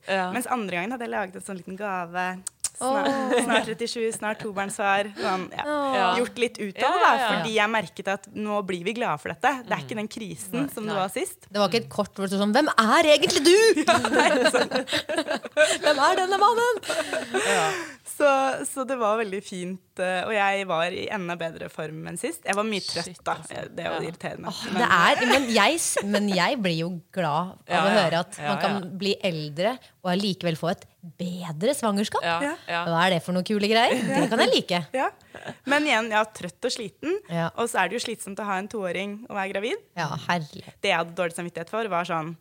Ja. 0.09 0.27
Mens 0.33 0.51
andre 0.51 0.77
gangen 0.81 0.97
hadde 0.97 1.07
jeg 1.09 1.15
laget 1.15 1.41
en 1.41 1.47
sånn 1.49 1.61
liten 1.61 1.77
gave. 1.81 2.27
Snart, 2.75 3.07
snart 3.45 3.69
37, 3.71 4.13
snart 4.17 4.41
tobarnsfar. 4.43 5.13
Sånn, 5.15 5.45
ja. 5.55 5.65
Ja. 5.95 6.07
Gjort 6.19 6.41
litt 6.43 6.59
ut 6.59 6.75
av 6.75 6.83
det, 6.83 7.03
da, 7.05 7.11
ja, 7.15 7.21
ja. 7.21 7.29
fordi 7.31 7.53
jeg 7.55 7.71
merket 7.71 8.11
at 8.11 8.27
nå 8.35 8.59
blir 8.67 8.83
vi 8.83 8.97
glade 8.99 9.23
for 9.23 9.31
dette. 9.31 9.53
Det 9.63 9.77
er 9.77 9.85
ikke 9.85 9.99
den 10.01 10.11
krisen 10.11 10.67
som 10.75 10.89
det 10.89 10.97
var 10.99 11.13
sist. 11.15 11.47
Det 11.47 11.63
var 11.63 11.71
ikke 11.71 11.85
et 11.85 11.93
kort 11.93 12.11
hvor 12.19 12.27
det 12.27 12.35
sto 12.35 12.43
sånn 12.43 12.55
Hvem 12.57 12.73
er 12.75 13.11
egentlig 13.15 13.45
du?! 13.47 13.85
Hvem 15.85 16.03
er 16.09 16.23
denne 16.25 16.41
mannen?! 16.43 16.83
Så, 18.15 18.29
så 18.69 18.85
det 18.87 18.95
var 19.01 19.17
veldig 19.19 19.41
fint. 19.43 19.81
eh, 19.99 20.21
Og 20.29 20.33
jeg 20.37 20.67
var 20.71 20.93
i 20.95 21.09
enda 21.11 21.35
bedre 21.39 21.67
form 21.73 22.05
enn 22.07 22.19
sist. 22.21 22.45
Jeg 22.47 22.55
var 22.55 22.63
mye 22.69 22.83
trøtt, 22.85 23.09
Shit, 23.09 23.21
da. 23.27 23.35
altså. 23.41 23.65
Det 23.75 23.83
er 23.85 23.89
jo 23.91 23.95
Ja. 23.95 24.09
irriterende. 24.11 24.53
Det 24.77 24.87
er, 24.87 25.23
men, 25.33 25.49
jeg, 25.51 25.81
men 26.13 26.29
jeg 26.31 26.59
blir 26.63 26.77
jo 26.79 26.91
glad 27.15 27.57
av 27.57 27.73
Ja, 27.75 27.81
å 27.83 27.95
høre 27.97 28.21
at 28.21 28.39
Ja, 28.39 28.49
man 28.53 28.61
kan 28.63 28.77
ja. 28.85 28.91
bli 29.03 29.15
eldre 29.31 29.73
og 30.05 30.13
allikevel 30.13 30.57
få 30.61 30.71
et 30.71 30.85
bedre 31.19 31.75
svangerskap. 31.75 32.23
Ja, 32.23 32.37
Ja. 32.43 32.55
ja. 32.69 32.85
Hva 32.87 33.03
er 33.07 33.11
det 33.17 33.23
for 33.27 33.33
noen 33.35 33.45
kule 33.51 33.67
greier? 33.69 33.99
Det 33.99 34.31
kan 34.31 34.39
jeg 34.47 34.55
like. 34.55 34.83
Ja. 35.01 35.11
Men 35.67 35.83
igjen, 35.91 36.11
ja, 36.15 36.23
trøtt 36.25 36.65
og 36.65 36.71
sliten. 36.71 37.19
Ja. 37.29 37.51
Og 37.59 37.67
så 37.69 37.83
er 37.83 37.89
det 37.91 37.99
jo 37.99 38.05
slitsomt 38.07 38.39
å 38.39 38.47
ha 38.47 38.59
en 38.63 38.69
toåring 38.71 39.25
og 39.29 39.35
være 39.35 39.51
gravid. 39.57 39.83
Ja, 39.99 40.07
herlig. 40.29 40.63
Det 40.81 40.93
jeg 40.93 40.97
hadde 41.03 41.15
dårlig 41.19 41.35
samvittighet 41.35 41.69
for, 41.75 41.89
var 41.91 42.07
sånn 42.07 42.37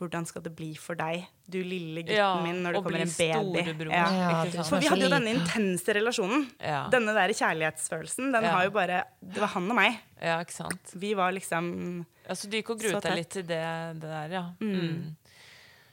Hvordan 0.00 0.24
skal 0.26 0.42
det 0.42 0.54
bli 0.56 0.70
for 0.80 0.96
deg, 0.96 1.26
du 1.50 1.58
lille 1.60 2.00
gutten 2.02 2.16
Ja, 2.16 2.30
min, 2.42 2.62
når 2.64 2.72
det 2.78 2.82
kommer 2.86 3.02
en 3.04 3.12
baby? 3.12 3.88
Ja. 3.92 4.06
Ja? 4.16 4.62
For 4.64 4.80
vi 4.80 4.88
hadde 4.88 5.04
jo 5.04 5.10
denne 5.12 5.34
intense 5.36 5.92
relasjonen. 5.98 6.46
Ja. 6.58 6.86
Denne 6.92 7.12
der 7.16 7.34
kjærlighetsfølelsen. 7.36 8.32
Den 8.32 8.42
Ja. 8.48 8.54
har 8.56 8.64
jo 8.64 8.70
bare 8.70 9.02
Det 9.20 9.40
var 9.42 9.52
han 9.52 9.68
og 9.70 9.76
meg. 9.76 10.00
ja, 10.22 10.38
ikke 10.40 10.56
sant. 10.56 10.94
Vi 10.96 11.12
var 11.14 11.32
liksom 11.32 12.06
Ja, 12.26 12.34
så 12.34 12.48
du 12.48 12.56
gikk 12.56 12.70
og 12.70 12.80
gruet 12.80 13.02
deg 13.02 13.14
litt 13.16 13.30
til 13.30 13.42
det, 13.42 13.60
det 14.00 14.08
der, 14.08 14.28
ja. 14.30 14.44
Mm. 14.60 15.16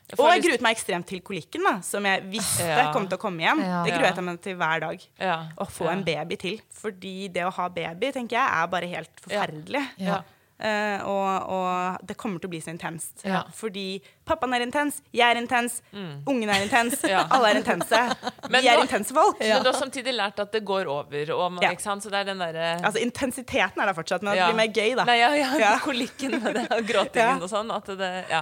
Jeg 0.08 0.20
Og 0.22 0.30
jeg 0.32 0.44
gruet 0.46 0.62
meg 0.64 0.78
ekstremt 0.78 1.06
til 1.10 1.20
kolikken, 1.20 1.64
da, 1.68 1.82
som 1.84 2.06
jeg 2.06 2.24
visste 2.32 2.64
Ja. 2.64 2.94
kom 2.94 3.10
til 3.10 3.18
å 3.18 3.20
komme 3.20 3.42
igjen. 3.44 3.60
Ja. 3.60 3.84
Det 3.84 3.92
gruet 3.92 4.16
jeg 4.16 4.24
meg 4.24 4.42
til 4.42 4.56
hver 4.56 4.80
dag. 4.80 5.04
ja. 5.20 5.50
Å 5.58 5.68
få 5.68 5.86
ja. 5.86 5.92
en 5.92 6.04
baby 6.06 6.36
til. 6.38 6.62
Fordi 6.72 7.28
det 7.28 7.44
å 7.44 7.52
ha 7.52 7.68
baby 7.68 8.12
tenker 8.14 8.38
jeg 8.40 8.48
er 8.64 8.68
bare 8.68 8.88
helt 8.88 9.20
forferdelig. 9.20 9.84
Ja. 9.98 10.22
Eh, 10.60 11.04
og, 11.06 11.50
og 11.54 12.06
det 12.10 12.16
kommer 12.18 12.42
til 12.42 12.50
å 12.50 12.54
bli 12.56 12.60
så 12.66 12.72
intenst. 12.74 13.22
Ja. 13.28 13.44
Fordi 13.54 14.00
pappaen 14.26 14.56
er 14.58 14.64
intens, 14.66 15.02
jeg 15.14 15.30
er 15.30 15.38
intens, 15.38 15.82
ungen 15.94 16.50
er 16.50 16.64
intens, 16.66 16.96
Mm. 17.04 17.10
Ja. 17.14 17.28
alle 17.30 17.52
er 17.52 17.60
intense. 17.60 18.00
Men 18.52 18.64
Vi 18.66 18.68
er 18.72 18.80
nå- 18.82 18.88
intense 18.88 19.14
folk. 19.14 19.38
Men 19.40 19.62
du 19.64 19.70
har 19.70 19.78
samtidig 19.78 20.16
lært 20.18 20.40
at 20.42 20.52
det 20.58 20.64
går 20.66 20.90
over. 20.90 21.34
Man-? 21.54 21.78
Så 22.02 22.10
det 22.10 22.24
er 22.24 22.32
den 22.32 22.42
der, 22.42 22.58
Altså 22.82 23.00
Intensiteten 23.06 23.82
er 23.82 23.86
der 23.92 23.94
fortsatt, 23.94 24.22
men 24.26 24.34
det 24.36 24.48
blir 24.50 24.58
mer 24.64 24.74
gøy, 24.74 24.96
da. 24.98 25.06
Nei, 25.06 25.20
ja, 25.22 25.30
ja. 25.62 25.76
Kolikken 25.86 26.40
med 26.42 26.58
det 26.58 26.66
og 26.74 26.84
gråtingen 26.90 27.44
og 27.46 27.50
sånn. 27.54 27.70
At 27.78 27.86
det, 28.02 28.12
ja. 28.34 28.42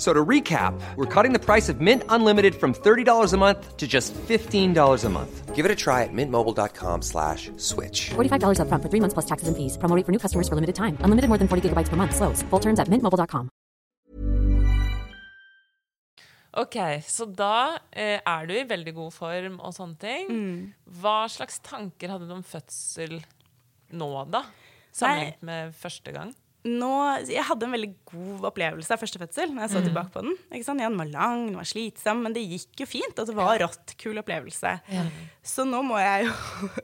So 0.00 0.14
to 0.14 0.24
recap, 0.24 0.72
we're 0.96 1.04
cutting 1.04 1.34
the 1.34 1.38
price 1.38 1.68
of 1.68 1.82
Mint 1.82 2.04
Unlimited 2.08 2.54
from 2.54 2.72
$30 2.72 3.34
a 3.34 3.36
month 3.36 3.76
to 3.76 3.86
just 3.86 4.14
$15 4.14 5.04
a 5.04 5.08
month. 5.10 5.54
Give 5.54 5.66
it 5.66 5.70
a 5.70 5.76
try 5.76 6.04
at 6.04 6.12
mintmobile.com 6.12 7.02
slash 7.02 7.50
switch. 7.58 8.08
$45 8.16 8.60
upfront 8.64 8.80
for 8.82 8.88
three 8.88 9.00
months 9.04 9.12
plus 9.12 9.26
taxes 9.26 9.48
and 9.48 9.56
fees. 9.58 9.76
Promo 9.76 10.00
for 10.00 10.12
new 10.12 10.18
customers 10.18 10.48
for 10.48 10.54
limited 10.54 10.74
time. 10.74 10.96
Unlimited 11.04 11.28
more 11.28 11.36
than 11.36 11.48
40 11.48 11.68
gigabytes 11.68 11.90
per 11.90 11.96
month. 12.00 12.16
Slows. 12.16 12.40
Full 12.48 12.60
terms 12.60 12.80
at 12.80 12.88
mintmobile.com. 12.88 13.50
Ok, 16.64 16.76
så 17.04 17.28
da 17.28 17.78
eh, 17.92 18.24
er 18.24 18.46
du 18.48 18.56
i 18.56 18.64
veldig 18.64 18.94
god 18.96 19.12
form 19.12 19.60
og 19.60 19.76
sånne 19.76 20.00
ting. 20.00 20.32
Hva 21.02 21.28
slags 21.28 21.60
tanker 21.60 22.16
hadde 22.16 22.24
du 22.26 22.32
om 22.40 22.42
fødsel 22.42 23.20
nå, 23.92 24.10
da? 24.32 24.46
Sammenlignet 24.96 25.44
med 25.44 25.76
første 25.76 26.16
gang? 26.16 26.32
Nå, 26.68 26.90
jeg 27.24 27.40
hadde 27.48 27.64
en 27.64 27.72
veldig 27.72 27.90
god 28.10 28.42
opplevelse 28.50 28.92
av 28.92 29.00
første 29.00 29.20
fødsel. 29.22 29.54
når 29.54 29.62
jeg 29.64 29.70
så 29.72 29.80
tilbake 29.86 30.12
på 30.12 30.20
Den? 30.26 30.34
Den 30.82 30.98
var 30.98 31.08
lang, 31.08 31.46
den 31.46 31.56
var 31.56 31.64
slitsom, 31.64 32.20
men 32.26 32.34
det 32.36 32.42
gikk 32.44 32.82
jo 32.82 32.86
fint. 32.90 33.16
Og 33.16 33.26
det 33.30 33.36
var 33.38 33.56
rått. 33.62 33.94
Kul 34.00 34.20
opplevelse. 34.20 34.74
Så 35.42 35.64
nå 35.64 35.80
må 35.86 35.96
jeg 36.02 36.28
jo 36.28 36.34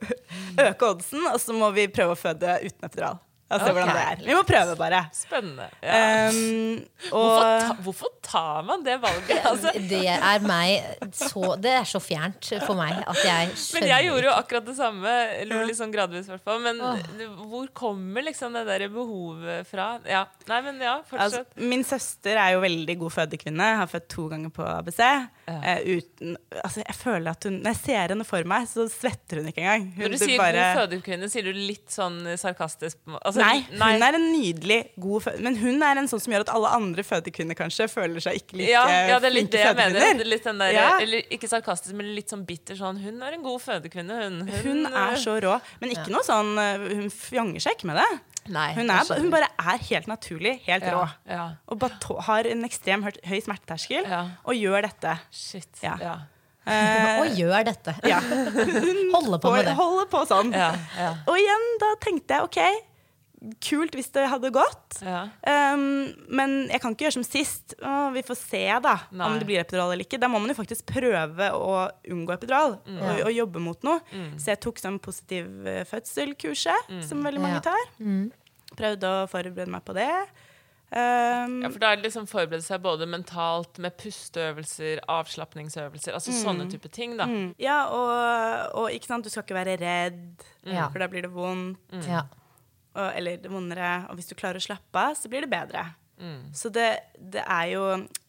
øke 0.70 0.88
oddsen, 0.94 1.26
og 1.28 1.36
så 1.42 1.52
må 1.52 1.68
vi 1.76 1.88
prøve 1.92 2.16
å 2.16 2.20
føde 2.20 2.56
uten 2.64 2.88
epidural. 2.88 3.20
Og 3.46 3.62
se 3.62 3.70
hvordan 3.70 3.90
det 3.94 4.02
er. 4.02 4.22
Vi 4.26 4.34
må 4.34 4.40
prøve, 4.42 4.72
bare. 4.78 5.04
Spennende. 5.14 5.68
Ja. 5.78 6.30
Um, 6.34 6.80
hvorfor, 7.12 7.44
ta, 7.62 7.76
hvorfor 7.86 8.10
tar 8.26 8.64
man 8.66 8.82
det 8.82 8.96
valget? 9.04 9.38
Altså, 9.52 9.70
Det 9.78 10.00
er 10.10 10.42
meg 10.42 11.12
så 11.14 11.54
Det 11.62 11.70
er 11.78 11.86
så 11.86 12.00
fjernt 12.02 12.48
for 12.66 12.74
meg 12.78 12.98
at 13.04 13.20
jeg 13.22 13.52
skjønner 13.54 13.76
men 13.76 13.88
jeg 13.92 14.08
gjorde 14.08 14.26
jo 14.26 14.32
akkurat 14.34 14.66
det 14.66 14.76
samme. 14.78 15.14
lo 15.46 15.62
litt 15.68 15.78
sånn 15.78 15.94
gradvis, 15.94 16.26
hvert 16.32 16.42
fall. 16.42 16.58
Men 16.64 16.82
hvor 17.46 17.70
kommer 17.76 18.26
liksom 18.26 18.56
det 18.56 18.64
der 18.66 18.88
behovet 18.90 19.70
fra? 19.70 19.92
Ja. 20.10 20.24
Nei, 20.50 20.60
men 20.66 20.82
ja, 20.82 20.98
altså, 21.14 21.44
min 21.60 21.86
søster 21.86 22.40
er 22.42 22.56
jo 22.56 22.64
veldig 22.66 22.98
god 23.04 23.14
fødekvinne. 23.20 23.72
Har 23.78 23.90
født 23.90 24.10
to 24.10 24.26
ganger 24.32 24.50
på 24.58 24.66
ABC. 24.66 25.02
Eh, 25.46 25.78
uten, 25.98 26.36
altså, 26.58 26.80
jeg 26.82 26.94
føler 26.98 27.30
at 27.30 27.44
hun, 27.46 27.60
Når 27.62 27.70
jeg 27.70 27.78
ser 27.84 28.08
henne 28.10 28.24
for 28.26 28.42
meg, 28.50 28.64
så 28.66 28.88
svetter 28.90 29.38
hun 29.38 29.46
ikke 29.52 29.62
engang. 29.62 29.84
Hun, 29.94 30.02
Når 30.02 30.10
du 30.10 30.18
sier 30.18 30.40
bare- 30.40 30.64
god 30.74 30.80
fødekvinne, 30.80 31.28
sier 31.30 31.42
du 31.46 31.52
litt 31.52 31.86
sånn 31.94 32.16
sarkastisk? 32.36 32.96
Altså, 33.22 33.38
Nei, 33.44 33.60
hun 33.70 34.02
er 34.02 34.18
en 34.18 34.26
nydelig 34.32 34.80
god 34.98 35.22
fø 35.22 35.36
Men 35.40 35.54
hun 35.56 35.80
er 35.86 35.98
en 36.02 36.08
sånn 36.10 36.20
som 36.20 36.32
gjør 36.34 36.40
at 36.48 36.52
alle 36.56 36.68
andre 36.80 37.02
fødekvinner 37.06 37.54
kanskje 37.54 37.86
føler 37.88 38.18
seg 38.20 38.40
ikke 38.42 38.58
like 38.58 38.70
ja, 38.74 38.84
ja, 39.08 39.18
det 39.22 39.30
er 39.30 39.36
litt 39.38 39.50
det 39.54 39.60
jeg 39.62 39.76
mener. 39.76 40.00
er 40.02 40.24
Litt 40.24 40.44
den 40.50 40.58
der, 40.58 40.72
Ja. 40.72 40.98
eller, 40.98 41.22
ikke 41.30 41.48
sarkastisk, 41.48 41.94
men 41.94 42.10
litt 42.16 42.28
sånn 42.34 42.44
bitter 42.44 42.74
sånn 42.74 42.98
Hun 43.00 43.22
er 43.22 43.32
en 43.38 43.42
god 43.46 43.60
fødekvinne, 43.62 44.22
hun. 44.24 44.48
Hun 44.48 44.86
er 44.86 45.14
så 45.14 45.38
rå. 45.40 45.60
Men 45.80 45.90
ikke 45.94 46.10
noe 46.10 46.24
sånn 46.26 46.56
uh, 46.58 46.88
Hun 46.94 47.08
fjanger 47.08 47.60
seg 47.62 47.76
ikke 47.78 47.86
med 47.86 47.96
det. 48.02 48.20
Nei, 48.48 48.72
Hun, 48.74 48.88
er, 48.94 49.02
hun 49.18 49.30
bare 49.32 49.48
er 49.58 49.78
helt 49.90 50.06
naturlig, 50.06 50.60
helt 50.68 50.84
Ja, 50.86 50.92
rå. 50.94 51.08
ja. 51.28 51.46
Og 51.68 51.80
bare 51.80 51.98
har 52.28 52.46
en 52.46 52.62
ekstrem 52.62 53.02
høy 53.02 53.40
smerteterskel, 53.42 54.06
Ja. 54.06 54.20
og 54.46 54.54
gjør 54.54 54.82
dette. 54.86 55.18
Shit. 55.36 55.82
Ja. 55.84 55.94
Ja. 56.00 56.16
Eh, 56.66 57.20
Og 57.22 57.36
gjør 57.38 57.62
dette. 57.68 57.92
ja. 58.12 58.18
Holder 59.14 59.38
på 59.42 59.52
med 59.54 59.68
det. 59.68 59.76
holder 59.78 60.08
på 60.10 60.24
sånn. 60.26 60.48
Ja, 60.56 60.72
ja, 60.98 61.12
Og 61.28 61.36
igjen, 61.38 61.66
da 61.82 61.92
tenkte 62.02 62.38
jeg 62.40 62.48
OK, 62.48 62.62
kult 63.62 63.94
hvis 63.94 64.08
det 64.16 64.24
hadde 64.32 64.48
gått. 64.50 64.96
ja. 65.04 65.26
Um, 65.46 66.08
men 66.34 66.54
jeg 66.72 66.80
kan 66.82 66.94
ikke 66.96 67.04
gjøre 67.06 67.16
som 67.18 67.26
sist. 67.26 67.76
Å, 67.84 68.08
vi 68.16 68.22
får 68.26 68.38
se 68.40 68.62
da 68.82 68.96
Nei. 69.12 69.28
om 69.28 69.36
det 69.38 69.46
blir 69.46 69.60
epidural 69.60 69.92
eller 69.92 70.06
ikke. 70.08 70.18
Da 70.18 70.26
må 70.32 70.40
man 70.42 70.50
jo 70.50 70.56
faktisk 70.58 70.88
prøve 70.90 71.50
å 71.54 71.76
unngå 72.10 72.34
epidural 72.34 72.78
Mm. 72.88 72.98
og, 73.04 73.20
og 73.28 73.32
jobbe 73.36 73.62
mot 73.62 73.86
noe. 73.86 74.00
Så 74.40 74.50
jeg 74.54 74.62
tok 74.64 74.80
sånn 74.82 74.98
positiv 75.04 75.46
eh, 75.68 75.84
fødsel-kurset, 75.86 76.90
Mm. 76.90 77.02
som 77.06 77.22
veldig 77.22 77.44
mange 77.44 77.62
tar. 77.68 77.86
Prøvde 78.76 79.12
å 79.20 79.28
forberede 79.30 79.70
meg 79.70 79.84
på 79.86 79.94
det. 79.94 80.10
Um, 80.86 81.56
ja, 81.64 81.68
for 81.72 81.80
da 81.82 81.88
er 81.92 81.98
det 81.98 82.06
liksom 82.06 82.28
forberede 82.30 82.62
seg 82.62 82.78
både 82.84 83.08
mentalt 83.10 83.80
med 83.82 83.96
pusteøvelser, 83.98 85.00
avslapningsøvelser, 85.10 86.14
altså 86.14 86.30
sånne 86.36 86.68
type 86.70 86.88
ting, 86.94 87.16
da. 87.18 87.26
mm. 87.26 87.48
ja, 87.58 87.80
og, 87.90 88.76
og 88.84 88.94
ikke 88.94 89.10
sant, 89.10 89.26
du 89.26 89.32
skal 89.32 89.42
ikke 89.42 89.58
være 89.58 89.74
redd, 89.82 90.46
Ja. 90.66 90.86
for 90.92 91.02
da 91.02 91.08
blir 91.10 91.26
det 91.26 91.32
vondt. 91.34 92.06
Ja. 92.06 92.22
og, 92.94 93.08
eller 93.18 93.36
det 93.42 93.50
vondere. 93.50 94.06
Og 94.10 94.14
hvis 94.20 94.30
du 94.30 94.36
klarer 94.38 94.62
å 94.62 94.66
slappe 94.66 95.02
av, 95.10 95.18
så 95.18 95.28
blir 95.28 95.42
det 95.44 95.50
bedre. 95.52 95.82
Mm. 96.22 96.46
Så 96.56 96.70
det, 96.72 96.86
det 97.18 97.42
er 97.44 97.66
jo 97.74 97.82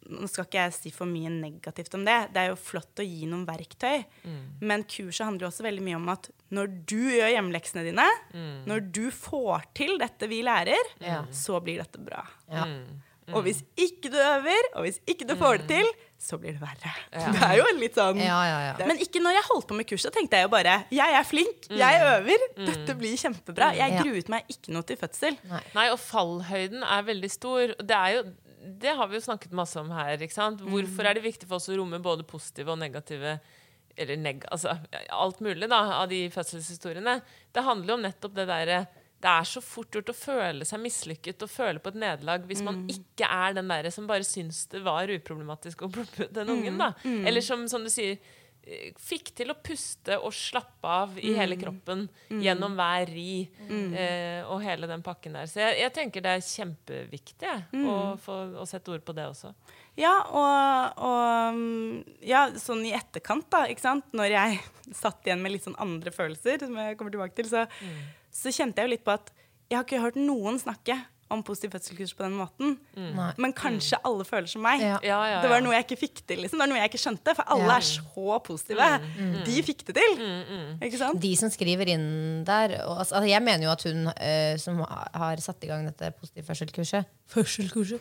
Nå 0.07 0.27
skal 0.31 0.47
ikke 0.47 0.61
jeg 0.65 0.75
si 0.77 0.91
for 0.95 1.09
mye 1.09 1.31
negativt 1.33 1.95
om 1.97 2.05
det. 2.07 2.17
Det 2.33 2.43
er 2.43 2.51
jo 2.53 2.59
flott 2.59 3.01
å 3.03 3.05
gi 3.05 3.27
noen 3.29 3.45
verktøy. 3.47 4.05
Mm. 4.23 4.37
Men 4.69 4.85
kurset 4.87 5.25
handler 5.27 5.47
jo 5.47 5.51
også 5.51 5.65
veldig 5.67 5.83
mye 5.87 5.99
om 5.99 6.13
at 6.13 6.29
når 6.55 6.71
du 6.87 6.99
gjør 7.17 7.33
hjemmeleksene 7.35 7.83
dine, 7.89 8.07
Mm. 8.33 8.63
når 8.69 8.91
du 8.95 9.03
får 9.11 9.67
til 9.75 9.97
dette 9.99 10.29
vi 10.31 10.41
lærer, 10.47 10.93
mm. 11.01 11.33
så 11.35 11.59
blir 11.63 11.81
dette 11.83 11.99
bra. 11.99 12.23
Ja. 12.51 12.63
Mm. 12.65 13.03
Og 13.35 13.43
hvis 13.43 13.59
ikke 13.75 14.07
du 14.07 14.15
øver, 14.15 14.69
og 14.79 14.85
hvis 14.85 15.01
ikke 15.03 15.25
du 15.27 15.33
får 15.35 15.57
det 15.59 15.67
til, 15.67 15.89
så 16.17 16.37
blir 16.39 16.55
det 16.55 16.61
verre. 16.61 16.93
Ja. 17.11 17.27
Det 17.35 17.41
er 17.43 17.57
jo 17.59 17.65
en 17.67 17.81
litt 17.81 17.97
sånn 17.99 18.21
Ja, 18.23 18.37
ja, 18.47 18.59
ja. 18.69 18.87
Men 18.87 19.01
ikke 19.03 19.19
når 19.21 19.35
jeg 19.35 19.45
holdt 19.49 19.67
på 19.67 19.75
med 19.77 19.87
kurset, 19.89 20.13
tenkte 20.15 20.39
jeg 20.39 20.47
jo 20.47 20.51
bare 20.53 20.77
Jeg 20.95 21.17
er 21.19 21.27
flink, 21.27 21.67
jeg 21.67 21.99
øver, 22.07 22.45
dette 22.61 22.95
blir 22.97 23.19
kjempebra. 23.19 23.73
Jeg 23.77 23.99
gruet 23.99 24.31
meg 24.31 24.47
ikke 24.55 24.71
noe 24.71 24.87
til 24.87 24.99
fødsel. 25.01 25.35
Nei, 25.75 25.87
og 25.91 25.99
fallhøyden 25.99 26.87
er 26.87 27.03
veldig 27.11 27.31
stor. 27.35 27.75
Det 27.83 27.99
er 27.99 28.15
jo 28.15 28.23
det 28.67 28.93
har 28.99 29.07
vi 29.07 29.17
jo 29.17 29.25
snakket 29.25 29.55
masse 29.55 29.79
om 29.79 29.89
her. 29.95 30.17
ikke 30.21 30.35
sant? 30.35 30.61
Hvorfor 30.61 31.07
er 31.07 31.17
det 31.17 31.25
viktig 31.25 31.47
for 31.47 31.57
oss 31.59 31.69
å 31.71 31.77
romme 31.79 31.99
både 32.03 32.27
positive 32.27 32.73
og 32.75 32.79
negative 32.81 33.39
Eller 33.97 34.19
neg, 34.21 34.43
altså, 34.53 34.75
alt 35.09 35.39
mulig 35.41 35.69
da, 35.71 35.79
av 36.03 36.09
de 36.11 36.27
fødselshistoriene? 36.29 37.19
Det 37.51 37.63
handler 37.65 37.93
jo 37.93 37.97
om 37.97 38.03
nettopp 38.05 38.35
det 38.37 38.45
derre 38.49 38.79
Det 39.17 39.29
er 39.31 39.47
så 39.49 39.61
fort 39.65 39.95
gjort 39.95 40.11
å 40.13 40.17
føle 40.17 40.65
seg 40.69 40.83
mislykket 40.83 41.41
og 41.41 41.49
føle 41.49 41.81
på 41.81 41.89
et 41.89 42.01
nederlag 42.03 42.43
hvis 42.45 42.61
man 42.61 42.83
ikke 42.93 43.25
er 43.25 43.55
den 43.57 43.71
derre 43.71 43.89
som 43.91 44.05
bare 44.05 44.27
syns 44.27 44.67
det 44.69 44.83
var 44.85 45.09
uproblematisk 45.09 45.81
å 45.81 45.89
plukke 45.89 46.27
ut 46.27 46.35
den 46.35 46.51
ungen. 46.53 46.77
da. 46.77 46.91
Eller 47.03 47.41
som, 47.41 47.65
som 47.67 47.81
du 47.83 47.89
sier 47.89 48.19
Fikk 48.99 49.31
til 49.37 49.53
å 49.53 49.55
puste 49.63 50.17
og 50.19 50.33
slappe 50.35 50.91
av 50.91 51.15
i 51.21 51.31
hele 51.37 51.55
kroppen 51.59 52.05
gjennom 52.27 52.75
hver 52.75 53.07
ri 53.07 53.47
eh, 53.69 54.41
og 54.43 54.59
hele 54.65 54.89
den 54.89 55.03
pakken 55.05 55.37
der. 55.37 55.47
Så 55.47 55.61
jeg, 55.61 55.77
jeg 55.85 55.93
tenker 55.95 56.25
det 56.25 56.33
er 56.35 56.43
kjempeviktig 56.43 57.53
å, 57.87 57.97
få, 58.19 58.37
å 58.59 58.67
sette 58.67 58.91
ord 58.91 59.05
på 59.07 59.15
det 59.15 59.29
også. 59.29 59.53
Ja, 59.97 60.13
og, 60.29 60.99
og 61.07 61.57
mm, 61.57 62.17
ja, 62.27 62.43
sånn 62.61 62.83
i 62.85 62.93
etterkant, 62.93 63.47
da, 63.53 63.63
ikke 63.71 63.85
sant. 63.87 64.11
Når 64.17 64.35
jeg 64.35 64.59
satt 65.03 65.25
igjen 65.25 65.41
med 65.43 65.55
litt 65.55 65.65
sånn 65.65 65.79
andre 65.81 66.13
følelser, 66.13 66.61
som 66.67 66.77
jeg 66.83 66.99
kommer 66.99 67.15
tilbake 67.15 67.37
til, 67.39 67.49
så, 67.49 67.65
så 68.29 68.53
kjente 68.53 68.83
jeg 68.83 68.89
jo 68.89 68.95
litt 68.97 69.07
på 69.07 69.15
at 69.15 69.31
jeg 69.67 69.79
har 69.79 69.87
ikke 69.87 70.03
hørt 70.03 70.19
noen 70.19 70.59
snakke 70.61 70.95
om 71.33 71.41
positiv 71.43 71.73
fødselskurs 71.75 72.13
på 72.15 72.23
den 72.23 72.35
måten. 72.37 72.77
Mm. 72.95 73.17
Men 73.37 73.53
kanskje 73.55 73.99
alle 74.07 74.23
føler 74.27 74.47
som 74.47 74.61
meg. 74.63 74.81
Ja. 74.81 74.97
Ja, 75.03 75.17
ja, 75.27 75.41
Det 75.43 75.49
var 75.51 75.61
noe 75.65 75.73
jeg 75.75 75.85
ikke 75.87 75.99
fikk 75.99 76.21
til. 76.27 76.39
liksom. 76.43 76.57
Det 76.57 76.63
var 76.63 76.71
noe 76.71 76.79
jeg 76.79 76.91
ikke 76.91 77.01
skjønte, 77.01 77.35
for 77.35 77.43
alle 77.51 77.67
Ja. 77.67 77.77
er 77.77 77.85
så 77.87 78.39
positive. 78.45 78.87
De 79.45 79.57
fikk 79.63 79.83
det 79.89 79.95
til. 79.99 80.15
Ikke 80.87 80.97
sant? 81.01 81.19
De 81.21 81.33
som 81.35 81.49
skriver 81.51 81.91
inn 81.95 82.43
der 82.47 82.77
og, 82.85 82.99
altså, 83.03 83.21
Jeg 83.27 83.41
mener 83.43 83.67
jo 83.67 83.71
at 83.71 83.83
hun 83.83 84.07
uh, 84.07 84.57
som 84.57 84.79
har 84.87 85.37
satt 85.43 85.63
i 85.63 85.67
gang 85.67 85.85
dette 85.85 86.13
positiv 86.19 86.43
fødselskurset, 86.47 87.05
fødselskurset 87.27 87.99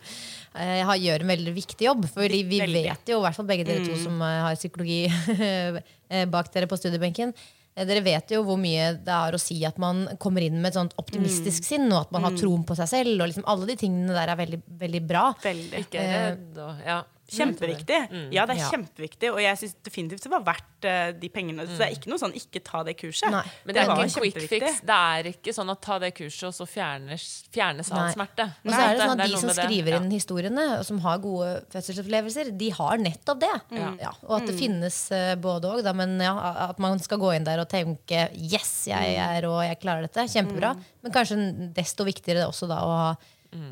uh, 0.55 0.95
gjør 0.95 1.27
en 1.27 1.35
veldig 1.35 1.55
viktig 1.57 1.87
jobb. 1.89 2.07
For 2.13 2.23
vi 2.29 2.45
Veldig. 2.47 2.85
vet 2.87 3.09
jo, 3.11 3.19
i 3.19 3.27
hvert 3.27 3.35
fall 3.35 3.47
begge 3.51 3.67
dere 3.67 3.85
to 3.87 3.99
som 3.99 4.21
uh, 4.23 4.47
har 4.47 4.55
psykologi 4.59 5.07
eh, 6.11 6.25
bak 6.31 6.53
dere 6.55 6.69
på 6.71 6.79
studiebenken 6.79 7.35
dere 7.77 8.01
vet 8.01 8.33
jo 8.33 8.41
hvor 8.47 8.57
mye 8.57 8.95
det 9.05 9.13
er 9.13 9.37
å 9.37 9.41
si 9.41 9.59
at 9.69 9.77
man 9.83 10.07
kommer 10.23 10.41
inn 10.47 10.57
med 10.63 10.71
et 10.71 10.79
sånt 10.79 10.95
optimistisk 10.97 11.67
sinn, 11.67 11.91
og 11.93 12.07
at 12.07 12.15
man 12.15 12.25
har 12.25 12.33
troen 12.39 12.65
på 12.65 12.77
seg 12.79 12.89
selv. 12.89 13.21
Og 13.21 13.29
liksom 13.29 13.45
alle 13.53 13.69
de 13.69 13.77
tingene 13.77 14.17
der 14.17 14.33
er 14.33 14.41
veldig, 14.41 14.63
veldig 14.81 15.03
bra. 15.05 15.27
Veldig. 15.45 15.85
Ikke 15.85 16.01
redd 16.01 16.57
og 16.65 16.81
Ja. 16.87 17.03
Kjempeviktig. 17.27 17.99
Ja, 18.33 18.47
det 18.47 18.57
er 18.57 18.61
Ja. 18.61 18.71
kjempeviktig, 18.71 19.33
og 19.33 19.41
jeg 19.41 19.59
syns 19.59 19.75
definitivt 19.83 20.23
det 20.23 20.31
var 20.31 20.45
verdt 20.47 20.85
eh, 20.87 21.13
de 21.13 21.29
pengene. 21.29 21.67
Så 21.67 21.77
det 21.79 21.87
er 21.89 21.95
ikke 21.97 22.11
noe 22.13 22.19
sånn 22.23 22.35
'ikke 22.37 22.63
ta 22.63 22.83
det 22.85 22.97
kurset'. 22.97 23.31
Nei. 23.31 23.43
Men 23.65 23.75
det 23.75 23.83
er 23.83 23.89
ikke 23.91 24.03
en 24.03 24.11
quick 24.11 24.49
fix. 24.49 24.81
Det 24.81 24.95
er 24.95 25.23
ikke 25.33 25.53
sånn 25.55 25.71
at 25.71 25.81
ta 25.83 25.99
det 25.99 26.15
kurset, 26.15 26.47
og 26.47 26.55
så 26.55 26.67
fjernes, 26.69 27.45
fjernes 27.51 27.91
all 27.91 28.13
smerte. 28.15 28.47
Og 28.65 28.71
så 28.73 28.79
er 28.79 28.95
det 28.95 29.01
sånn 29.03 29.21
at 29.21 29.31
De 29.31 29.37
som 29.37 29.51
skriver 29.51 29.97
inn 29.97 30.11
historiene, 30.11 30.79
og 30.79 30.85
som 30.87 30.99
har 31.01 31.19
gode 31.19 31.65
fødselsopplevelser, 31.73 32.57
de 32.57 32.71
har 32.71 32.97
nettopp 32.99 33.41
det. 33.41 33.61
Ja, 34.01 34.13
og 34.23 34.43
at 34.43 34.47
det 34.47 34.55
finnes 34.59 35.11
eh, 35.11 35.35
både 35.35 35.65
òg, 35.67 35.95
men 35.97 36.19
ja, 36.21 36.69
at 36.71 36.79
man 36.79 36.99
skal 37.01 37.19
gå 37.19 37.35
inn 37.35 37.45
der 37.45 37.59
og 37.59 37.69
tenke 37.69 38.31
'yes, 38.33 38.87
jeg 38.87 39.17
er 39.17 39.43
rå, 39.43 39.61
jeg 39.67 39.81
klarer 39.81 40.07
dette'. 40.07 40.29
Kjempebra. 40.31 40.77
Men 41.03 41.13
kanskje 41.13 41.73
desto 41.75 42.05
viktigere 42.05 42.47
også 42.47 42.69
da 42.69 42.79
å 42.83 42.91
ha, 42.97 43.17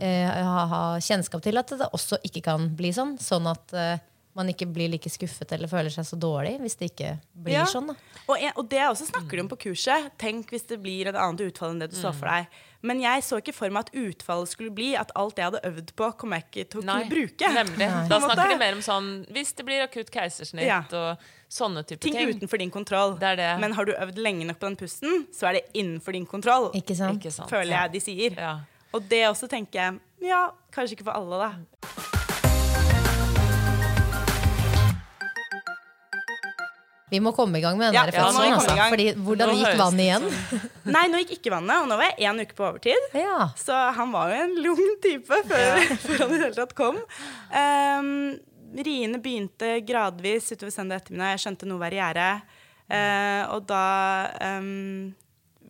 eh, 0.01 0.43
ha, 0.45 0.66
ha 0.66 0.82
kjennskap 1.01 1.43
til 1.43 1.57
at 1.59 1.66
det 1.68 1.89
også 1.93 2.18
ikke 2.24 2.43
kan 2.43 2.68
bli 2.76 2.91
sånn. 2.97 3.16
Sånn 3.18 3.47
at 3.51 3.72
eh, 3.72 3.99
man 4.35 4.49
ikke 4.51 4.66
blir 4.66 4.89
like 4.91 5.07
skuffet 5.12 5.53
eller 5.55 5.68
føler 5.70 5.93
seg 5.95 6.05
så 6.09 6.16
dårlig 6.18 6.57
hvis 6.59 6.74
det 6.80 6.89
ikke 6.91 7.12
blir 7.45 7.55
Ja. 7.61 7.64
sånn. 7.70 7.87
da 7.93 7.95
Og, 8.26 8.37
en, 8.41 8.53
og 8.57 8.68
det 8.68 8.80
også 8.82 9.07
snakker 9.12 9.30
de 9.39 9.41
om 9.45 9.49
på 9.53 9.59
kurset. 9.68 10.11
Tenk 10.18 10.51
hvis 10.51 10.66
det 10.66 10.80
blir 10.82 11.07
et 11.07 11.14
annet 11.14 11.41
utfall 11.47 11.70
enn 11.70 11.78
det 11.85 11.91
du 11.93 11.97
så 11.97 12.11
for 12.12 12.26
deg. 12.26 12.49
Men 12.85 12.99
jeg 13.01 13.22
så 13.24 13.39
ikke 13.41 13.55
for 13.55 13.70
meg 13.70 13.87
at 13.87 13.95
utfallet 13.95 14.49
skulle 14.51 14.74
bli 14.74 14.91
at 14.99 15.12
alt 15.16 15.39
jeg 15.39 15.47
hadde 15.47 15.61
øvd 15.64 15.95
på, 15.97 16.09
kommer 16.18 16.37
jeg 16.43 16.45
ikke 16.51 16.70
til 16.74 16.80
å 16.82 16.85
Nei, 16.85 16.97
kunne 17.05 17.14
bruke. 17.14 17.53
nemlig. 17.55 17.89
Da 18.11 18.18
snakker 18.20 18.49
de 18.51 18.59
mer 18.59 18.74
om 18.74 18.82
sånn 18.85 19.09
hvis 19.32 19.55
det 19.57 19.64
blir 19.70 19.87
akutt 19.87 20.11
keisersnitt 20.12 20.66
Ja. 20.66 20.82
og 20.93 21.16
sånne 21.49 21.87
type 21.87 22.01
Ting 22.01 22.12
ting. 22.18 22.28
utenfor 22.35 22.59
din 22.59 22.70
kontroll. 22.74 23.16
Det 23.18 23.30
er 23.30 23.37
det. 23.37 23.61
Men 23.61 23.72
har 23.72 23.85
du 23.87 23.93
øvd 23.95 24.18
lenge 24.18 24.45
nok 24.51 24.59
på 24.59 24.66
den 24.66 24.76
pusten, 24.76 25.26
så 25.32 25.49
er 25.49 25.53
det 25.61 25.64
innenfor 25.78 26.12
din 26.12 26.26
kontroll. 26.26 26.72
Ikke 26.74 26.97
sant? 26.99 27.22
Ikke 27.22 27.32
sant. 27.32 27.49
Føler 27.49 27.70
jeg 27.78 27.93
de 27.93 28.01
sier. 28.01 28.37
Ja. 28.37 28.59
Og 28.95 29.07
det 29.11 29.24
også 29.28 29.51
tenker 29.51 29.80
jeg 29.80 30.28
Ja, 30.30 30.49
kanskje 30.72 30.97
ikke 30.97 31.09
for 31.09 31.18
alle, 31.18 31.38
da. 31.42 31.51
Vi 37.12 37.20
må 37.22 37.30
komme 37.36 37.61
i 37.61 37.62
gang 37.62 37.76
med 37.78 37.92
den 37.92 37.95
Ja, 37.95 38.07
der 38.09 38.16
ja, 38.16 38.22
fødselen. 38.24 38.55
Altså. 38.57 38.74
Fordi, 38.90 39.05
hvordan 39.26 39.51
Nå 39.51 39.59
gikk 39.61 39.76
vannet 39.78 40.03
igjen? 40.03 40.24
Nei, 40.97 41.03
nå 41.12 41.20
gikk 41.20 41.34
ikke 41.36 41.53
vannet, 41.53 41.82
og 41.84 41.90
nå 41.90 41.99
var 42.01 42.09
jeg 42.11 42.30
én 42.30 42.40
uke 42.42 42.57
på 42.59 42.64
overtid. 42.66 43.05
Ja. 43.20 43.51
Så 43.61 43.76
han 43.99 44.14
var 44.14 44.32
jo 44.32 44.40
en 44.47 44.57
lung 44.64 44.82
type 45.05 45.38
før, 45.51 45.84
før 46.07 46.24
han 46.24 46.32
i 46.32 46.40
det 46.40 46.49
hele 46.49 46.57
tatt 46.57 46.74
kom. 46.78 46.99
Um, 47.55 48.09
riene 48.74 49.20
begynte 49.22 49.76
gradvis 49.86 50.51
utover 50.57 50.74
søndag 50.74 51.05
ettermiddag. 51.05 51.36
Jeg 51.36 51.45
skjønte 51.45 51.68
noe 51.70 51.82
var 51.84 51.95
i 51.95 52.01
gjære. 52.01 52.30
Uh, 52.84 53.42
og 53.55 53.68
da 53.68 53.84
um, 54.59 55.14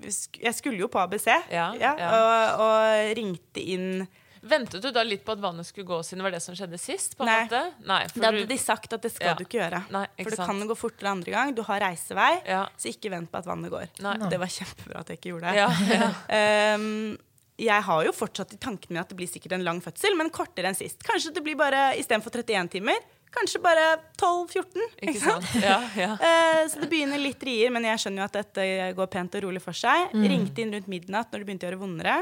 Jeg 0.04 0.54
skulle 0.54 0.78
jo 0.78 0.88
på 0.92 1.00
ABC, 1.02 1.26
Ja, 1.50 1.72
ja. 1.78 1.94
Og, 2.10 2.60
og 2.66 3.16
ringte 3.18 3.62
inn 3.64 4.06
Ventet 4.44 4.82
du 4.84 4.90
da 4.92 5.00
litt 5.02 5.22
på 5.24 5.32
at 5.32 5.40
vannet 5.40 5.64
skulle 5.64 5.86
gå, 5.88 6.02
siden 6.04 6.20
det 6.20 6.24
var 6.26 6.34
det 6.34 6.42
som 6.44 6.52
skjedde 6.52 6.76
sist? 6.76 7.14
Nei. 7.18 7.46
Nei 7.88 8.02
Da 8.12 8.26
hadde 8.26 8.42
du- 8.42 8.50
de 8.50 8.58
sagt 8.60 8.92
at 8.92 9.00
det 9.00 9.10
skal 9.14 9.30
Ja. 9.30 9.34
du 9.38 9.44
ikke 9.46 9.56
gjøre. 9.56 9.78
Nei, 9.90 10.02
ikke 10.18 10.24
For 10.28 10.36
det 10.36 10.46
kan 10.50 10.68
gå 10.68 10.76
fortere 10.76 11.08
andre 11.14 11.30
gang. 11.32 11.54
Du 11.56 11.62
har 11.62 11.80
reisevei, 11.80 12.42
Ja. 12.44 12.66
så 12.76 12.92
ikke 12.92 13.08
vent 13.08 13.30
på 13.32 13.38
at 13.38 13.46
vannet 13.48 13.70
går. 13.72 13.88
Det 14.28 14.38
var 14.38 14.46
kjempebra 14.46 15.00
at 15.00 15.08
jeg 15.08 15.16
ikke 15.18 15.30
gjorde 15.32 15.48
det. 15.48 15.56
Ja, 15.56 15.68
ja. 15.96 16.74
Um, 16.76 17.16
jeg 17.56 17.82
har 17.88 18.04
jo 18.04 18.12
fortsatt 18.12 18.52
i 18.52 18.58
tankene 18.60 18.90
mine 18.90 19.00
at 19.00 19.08
det 19.08 19.16
blir 19.16 19.28
sikkert 19.32 19.52
en 19.52 19.64
lang 19.64 19.80
fødsel, 19.80 20.14
men 20.14 20.28
kortere 20.28 20.66
enn 20.68 20.76
sist. 20.76 21.00
Kanskje 21.02 21.32
det 21.32 21.42
blir 21.42 21.56
bare 21.56 21.94
istedenfor 21.96 22.28
31 22.36 22.68
timer, 22.68 23.00
kanskje 23.34 23.60
bare 23.64 23.84
12-14. 24.20 24.84
Ikke 25.04 25.20
sant? 25.22 25.48
Ja, 25.62 25.80
ja. 25.98 26.10
Eh, 26.24 26.60
så 26.70 26.80
det 26.80 26.88
begynner 26.88 27.20
litt 27.20 27.42
rier, 27.44 27.70
men 27.74 27.84
jeg 27.84 28.00
skjønner 28.00 28.22
jo 28.22 28.26
at 28.30 28.36
dette 28.38 28.64
går 28.96 29.08
pent 29.12 29.34
og 29.36 29.42
rolig 29.44 29.60
for 29.62 29.76
seg. 29.76 30.12
Mm. 30.14 30.24
Ringte 30.30 30.62
inn 30.64 30.72
rundt 30.74 30.88
midnatt 30.90 31.32
når 31.34 31.42
det 31.42 31.48
begynte 31.48 31.66
å 31.66 31.70
gjøre 31.70 31.80
vondere. 31.82 32.14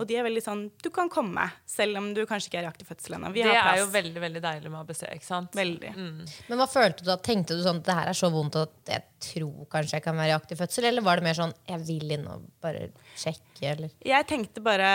Og 0.00 0.06
de 0.08 0.16
er 0.18 0.26
veldig 0.26 0.42
sånn 0.44 0.64
Du 0.82 0.88
kan 0.94 1.08
komme, 1.12 1.44
selv 1.68 2.00
om 2.00 2.08
du 2.16 2.22
kanskje 2.26 2.50
ikke 2.50 2.60
er 2.62 2.66
i 2.66 2.70
aktiv 2.72 2.88
fødsel 2.90 3.16
ennå. 3.18 3.30
Vi 3.34 3.44
Det 3.44 3.52
har 3.54 3.74
er 3.76 3.82
jo 3.84 3.88
veldig 3.94 4.22
veldig 4.24 4.42
deilig 4.44 4.72
med 4.72 4.80
ABC. 4.80 5.04
ikke 5.14 5.28
sant? 5.28 5.54
Veldig. 5.56 5.92
Men 6.48 6.58
hva 6.60 6.66
følte 6.70 7.04
du 7.04 7.10
da? 7.12 7.18
Tenkte 7.24 7.56
du 7.58 7.62
sånn 7.66 7.80
at 7.84 7.88
det 7.88 7.98
her 8.00 8.10
er 8.14 8.18
så 8.18 8.30
vondt 8.34 8.58
at 8.64 8.74
jeg 8.96 9.04
tror 9.24 9.68
kanskje 9.72 9.96
jeg 10.00 10.04
kan 10.04 10.18
være 10.18 10.32
i 10.34 10.36
aktiv 10.36 10.58
fødsel? 10.60 10.88
Eller 10.90 11.04
var 11.06 11.20
det 11.20 11.28
mer 11.28 11.38
sånn 11.38 11.54
jeg 11.70 11.80
vil 11.86 12.16
inn 12.18 12.26
og 12.28 12.44
bare 12.64 12.88
sjekke, 13.16 13.62
eller? 13.76 13.94
Jeg 14.04 14.26
tenkte 14.28 14.60
bare 14.64 14.90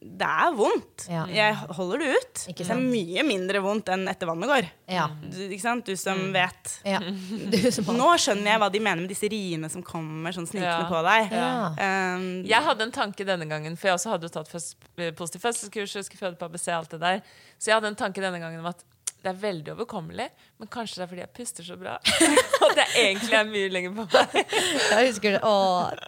Det 0.00 0.30
er 0.30 0.54
vondt. 0.56 1.08
Ja. 1.12 1.26
Jeg 1.32 1.58
holder 1.76 2.04
det 2.04 2.12
ut. 2.14 2.46
Ikke 2.52 2.62
Det 2.62 2.68
er 2.68 2.72
sant? 2.74 2.88
mye 2.94 3.26
mindre 3.26 3.60
vondt 3.64 3.90
enn 3.92 4.06
etter 4.12 4.30
vannet 4.30 4.48
går. 4.54 4.70
Ja. 4.92 5.05
Du, 5.22 5.38
ikke 5.48 5.62
sant? 5.62 5.84
du 5.86 5.96
som 5.96 6.20
vet. 6.34 6.72
ja. 6.84 7.00
Du 7.52 7.58
som 7.72 7.88
Nå 7.96 8.08
skjønner 8.22 8.52
jeg 8.52 8.60
hva 8.62 8.70
de 8.72 8.80
mener 8.80 9.02
med 9.04 9.10
disse 9.12 9.28
riene 9.32 9.70
som 9.72 9.82
kommer 9.86 10.32
sånn 10.36 10.46
snikende 10.48 10.82
Ja. 10.84 10.88
på 10.90 11.02
deg. 11.06 11.32
Ja. 11.36 12.16
Um, 12.16 12.26
Jeg 12.46 12.62
hadde 12.68 12.82
en 12.88 12.92
tanke 12.92 13.24
denne 13.28 13.46
gangen, 13.50 13.76
for 13.76 13.88
jeg 13.90 13.98
også 14.00 14.10
hadde 14.14 14.28
jo 14.30 14.34
tatt 14.38 14.48
føds 14.52 14.74
positiv 15.18 15.40
fødselskurs, 15.46 15.94
jeg 16.00 16.04
skulle 16.08 16.22
føde 16.26 16.38
på 16.40 16.48
ABC, 16.50 16.68
alt 16.74 16.90
det 16.96 17.00
der. 17.00 17.22
Så 17.58 17.70
jeg 17.70 17.78
hadde 17.80 17.92
en 17.94 17.98
tanke 17.98 18.20
denne 18.24 18.40
gangen 18.42 18.60
om 18.60 18.66
at 18.72 18.84
det 19.26 19.32
er 19.32 19.38
veldig 19.42 19.72
overkommelig, 19.74 20.26
men 20.60 20.68
kanskje 20.70 21.00
det 21.00 21.04
er 21.04 21.08
fordi 21.10 21.22
jeg 21.24 21.32
puster 21.34 21.66
så 21.66 21.76
bra. 21.80 21.96
Og 22.66 22.74
det 22.78 22.84
egentlig 23.00 23.34
er 23.34 23.48
mye 23.48 23.70
lenger 23.74 23.94
på 23.96 24.04
meg. 24.06 24.52
Jeg 24.54 25.08
husker 25.10 25.34
det. 25.34 25.40
Å, 25.42 25.54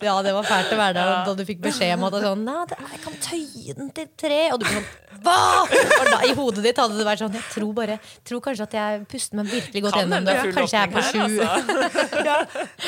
ja, 0.07 0.15
det 0.23 0.35
var 0.37 0.47
fælt 0.47 0.75
å 0.75 0.79
være 0.79 0.95
der 0.99 1.11
da 1.27 1.35
du 1.35 1.43
fikk 1.49 1.65
beskjed 1.65 1.97
om 1.97 2.07
at 2.07 2.15
det 2.15 2.23
sånn, 2.25 2.45
Nei, 2.49 2.61
det, 2.71 2.79
jeg 2.93 3.01
kan 3.03 3.17
tøye 3.25 3.75
den 3.81 3.91
til 3.97 4.09
tre. 4.23 4.39
Og 4.55 4.63
du 4.63 4.67
ble 4.69 4.77
sånn 4.79 4.89
Hva?! 5.25 5.37
Og 5.67 6.07
da, 6.13 6.21
I 6.29 6.35
hodet 6.39 6.63
ditt 6.69 6.79
hadde 6.79 6.99
det 7.01 7.07
vært 7.09 7.23
sånn 7.25 7.35
Jeg 7.35 7.47
tror 7.51 7.73
bare 7.75 7.97
tror 8.29 8.43
kanskje 8.45 8.67
at 8.69 8.77
jeg 8.79 9.01
puster 9.11 9.41
meg 9.41 9.51
virkelig 9.51 9.83
godt 9.83 9.97
Kan 9.97 10.05
gjennom 10.05 10.29
det. 10.29 10.37
Kanskje 10.55 10.79
jeg 10.79 10.85
er 10.85 10.93
på 10.95 11.03
sju. 11.09 11.19
altså. 11.25 11.79
ja. 12.29 12.37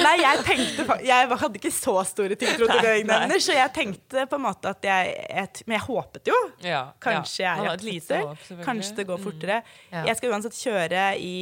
Nei, 0.05 0.15
jeg 0.21 0.45
tenkte 0.47 0.99
Jeg 1.09 1.31
hadde 1.43 1.61
ikke 1.63 1.75
så 1.75 1.97
store 2.07 2.39
tiltro 2.39 2.71
til 2.71 2.87
jeg 2.87 3.07
nei. 3.09 3.41
så 3.43 3.57
jeg 3.57 3.75
tenkte 3.75 4.29
på 4.31 4.39
en 4.39 4.45
måte 4.47 4.71
at 4.71 4.87
jeg, 4.87 5.15
et, 5.43 5.63
Men 5.67 5.79
jeg 5.81 5.87
håpet 5.89 6.31
jo. 6.31 6.39
Ja, 6.63 6.85
Kanskje 7.03 7.45
ja. 7.45 7.57
jeg 7.59 7.73
er 7.73 7.85
selvfølgelig. 8.07 8.65
Kanskje 8.69 9.01
det 9.01 9.09
går 9.11 9.21
fortere. 9.23 9.61
Ja. 9.91 10.05
Jeg 10.11 10.20
skal 10.21 10.35
uansett 10.37 10.57
kjøre 10.61 11.05
i 11.19 11.35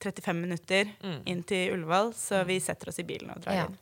35 0.00 0.38
minutter 0.40 0.88
inn 1.28 1.42
til 1.44 1.74
Ullevål, 1.76 2.14
så 2.16 2.44
vi 2.48 2.60
setter 2.64 2.88
oss 2.92 2.98
i 3.02 3.04
bilen 3.08 3.30
og 3.34 3.42
drar 3.44 3.54
Ja. 3.62 3.66
inn. 3.68 3.76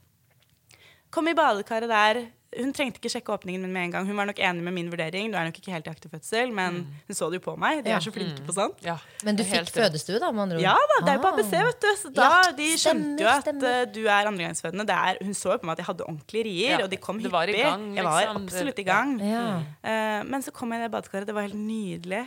Kom 1.14 1.28
i 1.30 1.34
badekaret 1.34 1.88
der. 1.88 2.26
Hun 2.58 2.70
trengte 2.72 2.96
ikke 2.96 3.10
sjekke 3.12 3.28
åpningen 3.34 3.60
min 3.60 3.72
med 3.72 3.82
en 3.84 3.90
gang. 3.92 4.06
Hun 4.08 4.16
var 4.16 4.24
nok 4.26 4.38
enig 4.40 4.62
med 4.64 4.72
min 4.72 4.88
vurdering. 4.90 5.28
Du 5.30 5.36
er 5.36 5.44
nok 5.44 5.56
ikke 5.60 5.70
helt 5.72 5.86
i 5.86 5.90
aktiv 5.92 6.10
fødsel, 6.10 6.50
men 6.52 6.78
hun 7.06 7.14
så 7.16 7.28
det 7.30 7.38
jo 7.42 7.44
på 7.44 7.54
meg. 7.60 7.82
De 7.84 7.90
er 7.92 8.00
så 8.00 8.10
flinke 8.12 8.40
på 8.46 8.54
sånt. 8.56 8.80
Ja, 8.84 8.96
Men 9.22 9.36
du 9.36 9.42
fikk 9.44 9.68
fødestue, 9.68 10.18
da, 10.18 10.30
med 10.32 10.42
andre 10.46 10.56
ord? 10.56 10.62
Ja 10.64 10.74
da, 10.74 10.96
det 11.04 11.12
er 11.12 11.18
jo 11.18 11.22
på 11.26 11.28
Ah. 11.28 11.36
ABC, 11.36 11.50
vet 11.68 11.80
du. 11.84 11.88
Så 12.00 12.12
da, 12.16 12.30
de 12.56 12.68
skjønte 12.80 13.20
jo 13.20 13.28
at 13.28 13.48
eh, 13.52 13.84
du 13.92 14.00
er 14.08 14.26
andregangsfødende. 14.32 14.88
Er, 14.88 15.20
hun 15.22 15.34
så 15.36 15.52
jo 15.52 15.58
på 15.58 15.68
meg 15.68 15.76
at 15.76 15.84
jeg 15.84 15.88
hadde 15.92 16.08
ordentlige 16.08 16.44
rier, 16.48 16.78
Ja, 16.78 16.84
og 16.84 16.90
de 16.90 16.96
kom 16.96 17.18
hyppig. 17.20 17.30
var 17.32 17.46
jeg 17.52 17.64
var 18.04 18.24
liksom. 18.24 18.42
absolutt 18.48 18.78
i 18.78 18.82
gang. 18.82 19.20
Eh, 19.20 20.22
men 20.24 20.40
så 20.42 20.50
kom 20.52 20.72
jeg 20.72 20.80
i 20.80 20.84
det 20.88 20.90
badekaret. 20.96 21.26
Det 21.26 21.34
var 21.36 21.42
helt 21.48 21.54
nydelig. 21.54 22.26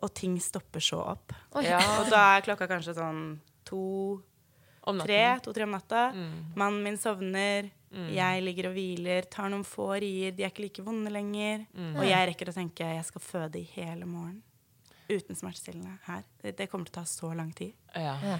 Og 0.00 0.12
ting 0.16 0.38
stopper 0.40 0.80
så 0.84 1.00
opp. 1.12 1.34
Ja, 1.64 1.80
Og 2.00 2.08
da 2.12 2.22
er 2.36 2.44
klokka 2.46 2.68
kanskje 2.70 2.96
sånn 2.96 3.38
to 3.68 4.22
Tre, 4.80 5.20
to-tre 5.44 5.66
om 5.66 5.74
natta. 5.76 6.06
Mm. 6.16 6.36
Mannen 6.56 6.82
min 6.82 6.96
sovner. 6.98 7.68
Jeg 7.90 8.42
ligger 8.42 8.68
og 8.70 8.76
hviler, 8.76 9.26
tar 9.30 9.50
noen 9.50 9.64
få 9.66 9.88
rier. 10.00 10.32
De 10.32 10.44
er 10.46 10.52
ikke 10.52 10.62
like 10.64 10.82
vonde 10.86 11.10
lenger. 11.12 11.66
Mm. 11.74 11.96
Og 11.98 12.06
jeg 12.06 12.28
rekker 12.30 12.50
å 12.50 12.54
tenke 12.54 12.86
jeg 12.86 13.04
skal 13.08 13.22
føde 13.24 13.60
i 13.60 13.66
hele 13.74 14.06
morgen. 14.08 14.40
Uten 15.10 15.36
smertestillende 15.36 15.96
her. 16.06 16.22
Det, 16.40 16.54
det 16.58 16.68
kommer 16.70 16.86
til 16.86 16.94
å 16.94 17.00
ta 17.00 17.04
så 17.10 17.32
lang 17.34 17.50
tid. 17.52 17.74
Ja. 17.98 18.38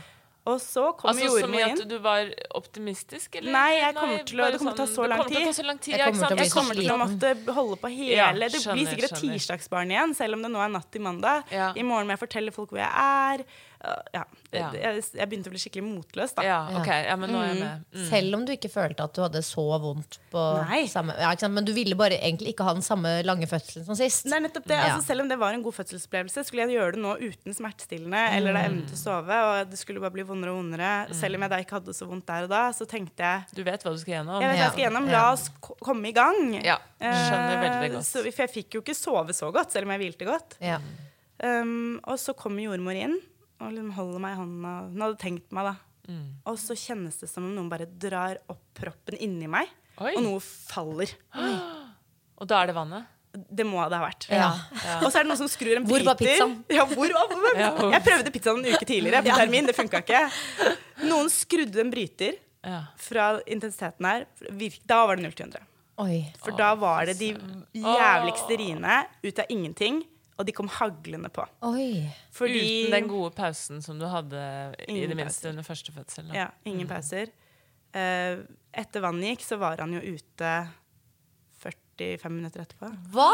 Og 0.49 0.57
så 0.59 0.97
kom 0.97 1.11
Altså 1.11 1.41
Som 1.41 1.53
i 1.55 1.61
at 1.63 1.83
du 1.89 1.99
var 2.01 2.31
optimistisk? 2.57 3.37
Eller? 3.37 3.53
Nei, 3.53 3.73
jeg 3.77 3.95
kommer 3.95 4.25
til 4.25 4.41
å- 4.41 4.51
det 4.51 4.59
kommer 4.59 4.73
til 4.75 4.85
å 4.85 4.87
ta 4.87 4.87
sånn- 4.87 4.95
så 4.97 5.03
det 5.03 5.09
lang 5.11 5.19
kommer 5.21 5.29
til 5.29 5.37
å 5.37 5.41
tid. 5.41 5.47
ta 5.47 5.63
så 5.63 5.67
lang 5.67 5.79
tid. 5.79 5.95
Jeg 5.95 6.01
kommer 6.01 6.29
til 6.29 6.37
å 6.37 6.41
Jeg 6.41 6.51
kommer 6.51 6.75
til 6.75 6.91
å 6.91 6.99
måtte 7.03 7.53
holde 7.55 7.77
på 7.77 7.89
hele 7.91 8.17
Ja, 8.17 8.33
Det 8.33 8.51
blir 8.51 8.87
sikkert 8.89 9.13
et 9.13 9.21
tirsdagsbarn 9.21 9.91
igjen, 9.93 10.15
selv 10.17 10.35
om 10.35 10.43
det 10.43 10.51
nå 10.51 10.59
er 10.65 10.69
natt 10.69 10.91
til 10.91 11.03
mandag. 11.03 11.45
Ja. 11.53 11.73
I 11.77 11.83
morgen 11.83 12.07
må 12.09 12.17
jeg 12.19 12.29
fortelle 12.29 12.53
folk 12.53 12.71
hvor 12.71 12.79
jeg 12.79 12.89
er. 12.91 13.45
Ja. 14.13 14.25
Jeg, 14.53 15.03
jeg 15.17 15.29
begynte 15.31 15.49
å 15.49 15.53
bli 15.55 15.61
skikkelig 15.63 15.85
motløs, 15.87 16.35
da. 16.37 16.43
Ja, 16.45 16.57
okay. 16.81 17.05
Ja, 17.07 17.15
men 17.17 17.31
nå 17.33 17.39
er 17.41 17.47
jeg 17.53 17.61
med. 17.63 17.85
Mm. 17.95 18.03
Selv 18.11 18.37
om 18.37 18.43
du 18.45 18.51
ikke 18.53 18.69
følte 18.69 19.07
at 19.07 19.15
du 19.17 19.21
hadde 19.23 19.41
så 19.47 19.63
vondt 19.81 20.19
på 20.33 20.43
Nei. 20.69 20.83
samme 20.91 21.15
ja, 21.17 21.31
ikke 21.33 21.47
sant? 21.47 21.55
Men 21.57 21.65
du 21.69 21.71
ville 21.77 21.97
bare 21.97 22.19
egentlig 22.19 22.53
ikke 22.53 22.67
ha 22.67 22.75
den 22.77 22.85
samme 22.85 23.13
lange 23.25 23.49
fødselen 23.49 23.87
som 23.87 23.97
sist. 23.97 24.27
Det 24.29 24.37
er 24.37 24.45
nettopp 24.45 24.67
det. 24.69 24.77
Ja. 24.77 24.91
Altså, 24.91 25.07
selv 25.07 25.25
om 25.25 25.31
det 25.33 25.39
var 25.41 25.57
en 25.57 25.65
god 25.65 25.77
fødselsopplevelse, 25.79 26.45
skulle 26.49 26.67
jeg 26.67 26.77
gjøre 26.77 26.97
det 26.99 27.03
nå 27.07 27.15
uten 27.23 27.57
smertestillende 27.57 28.25
eller 28.37 28.59
da 28.59 28.65
endte 28.69 28.91
til 28.93 28.99
å 28.99 29.03
sove, 29.07 29.41
og 29.49 29.73
det 29.73 29.81
skulle 29.81 30.03
bare 30.05 30.17
bli 30.19 30.27
vondere 30.29 30.53
og 30.53 30.61
vondere. 30.61 30.93
Selv 31.17 31.41
om 31.41 31.47
jeg 31.47 31.55
da 31.55 31.63
ikke 31.65 31.79
hadde 31.79 31.97
så 31.97 32.11
vondt 32.11 32.29
der 32.29 32.51
og 32.51 32.53
da, 32.53 32.63
så 32.77 32.89
tenkte 32.91 33.31
jeg 33.33 33.57
Du 33.57 33.65
vet 33.71 33.87
hva 33.87 33.95
du 33.97 34.03
skal 34.03 34.19
gjennom? 34.19 34.43
jeg 34.45 34.51
vet 34.53 34.59
hva 34.61 34.67
jeg 34.67 34.75
skal 34.77 34.85
gjennom, 34.89 35.09
la 35.15 35.25
oss 35.33 35.47
komme 35.65 36.11
i 36.11 36.17
gang. 36.21 36.43
Ja, 36.61 36.77
skjønner 37.01 37.57
veldig 37.65 37.81
Eh, 37.81 37.95
godt. 37.97 38.05
Så, 38.11 38.21
for 38.29 38.45
jeg 38.45 38.53
fikk 38.59 38.77
jo 38.77 38.85
ikke 38.85 38.99
sove 38.99 39.33
så 39.37 39.49
godt, 39.55 39.73
selv 39.73 39.89
om 39.89 39.95
jeg 39.97 40.03
hvilte 40.05 40.27
godt. 40.29 40.59
Ja. 40.61 40.77
Um, 41.41 41.97
og 42.05 42.19
så 42.21 42.35
kommer 42.37 42.61
jordmor 42.67 42.99
inn 43.01 43.15
og 43.61 43.73
liksom 43.75 43.93
holder 43.97 44.21
meg 44.25 44.35
i 44.35 44.41
hånda. 44.41 44.75
Hun 44.95 45.05
hadde 45.07 45.19
tenkt 45.21 45.53
meg, 45.57 45.65
da. 45.71 45.75
Mm. 46.11 46.27
Og 46.49 46.57
så 46.59 46.75
kjennes 46.75 47.19
det 47.21 47.29
som 47.31 47.45
om 47.47 47.53
noen 47.55 47.69
bare 47.71 47.87
drar 47.87 48.39
opp 48.51 48.63
proppen 48.75 49.19
inni 49.21 49.47
meg, 49.53 49.69
Oi. 50.01 50.15
og 50.17 50.23
noe 50.25 50.41
faller. 50.43 51.13
Og 52.41 52.49
da 52.49 52.63
er 52.63 52.71
det 52.71 52.75
vannet? 52.79 53.05
Det 53.31 53.63
må 53.69 53.79
det 53.87 53.95
ha 54.01 54.03
vært. 54.09 54.25
Ja. 54.33 54.49
Og 55.05 55.11
så 55.13 55.21
er 55.21 55.23
det 55.23 55.29
noen 55.31 55.39
som 55.39 55.51
skrur 55.53 55.77
en 55.77 55.85
Hvor 55.87 56.03
var 56.03 56.17
bryter. 56.19 56.33
pizzaen? 56.41 56.55
Ja, 56.73 56.85
hvor 56.91 57.07
den? 57.07 57.15
Hvor- 57.77 57.93
Jeg 57.93 58.03
prøvde 58.03 58.33
pizzaen 58.35 58.59
en 58.65 58.73
uke 58.75 58.87
tidligere 58.89 59.23
på 59.23 59.37
termin, 59.43 59.67
det 59.69 59.77
funka 59.77 60.01
ikke. 60.03 60.23
Noen 61.07 61.29
skrudde 61.31 61.79
en 61.85 61.93
bryter 61.93 62.41
fra 62.99 63.29
intensiteten 63.47 64.05
her. 64.09 64.27
Da 64.85 65.05
var 65.07 65.17
det 65.21 65.23
0 65.29 65.33
til 65.39 65.47
100. 65.47 65.67
For 66.43 66.57
da 66.59 66.73
var 66.75 67.07
det 67.07 67.19
de 67.21 67.31
jævligste 67.77 68.57
riene 68.59 69.05
ut 69.23 69.39
av 69.39 69.47
ingenting. 69.53 70.03
Og 70.41 70.47
de 70.49 70.55
kom 70.57 70.71
haglende 70.73 71.29
på. 71.29 71.45
Oi. 71.69 72.07
Fordi 72.33 72.61
Uten 72.65 72.95
den 72.97 73.09
gode 73.11 73.31
pausen 73.37 73.83
som 73.85 73.99
du 74.01 74.07
hadde 74.09 74.41
i 74.89 75.03
det 75.05 75.13
minste 75.19 75.45
pauser. 75.45 75.53
under 75.53 75.67
første 75.67 75.93
fødsel. 75.93 76.31
da. 76.31 76.39
Ja, 76.39 76.47
ingen 76.65 76.89
pauser. 76.89 77.29
Uh, 77.93 78.41
etter 78.73 79.03
vannet 79.05 79.35
gikk, 79.35 79.45
så 79.45 79.59
var 79.61 79.83
han 79.83 79.93
jo 79.99 80.01
ute 80.17 80.53
45 82.01 82.33
minutter 82.33 82.63
etterpå. 82.65 82.89
Hva?! 83.13 83.29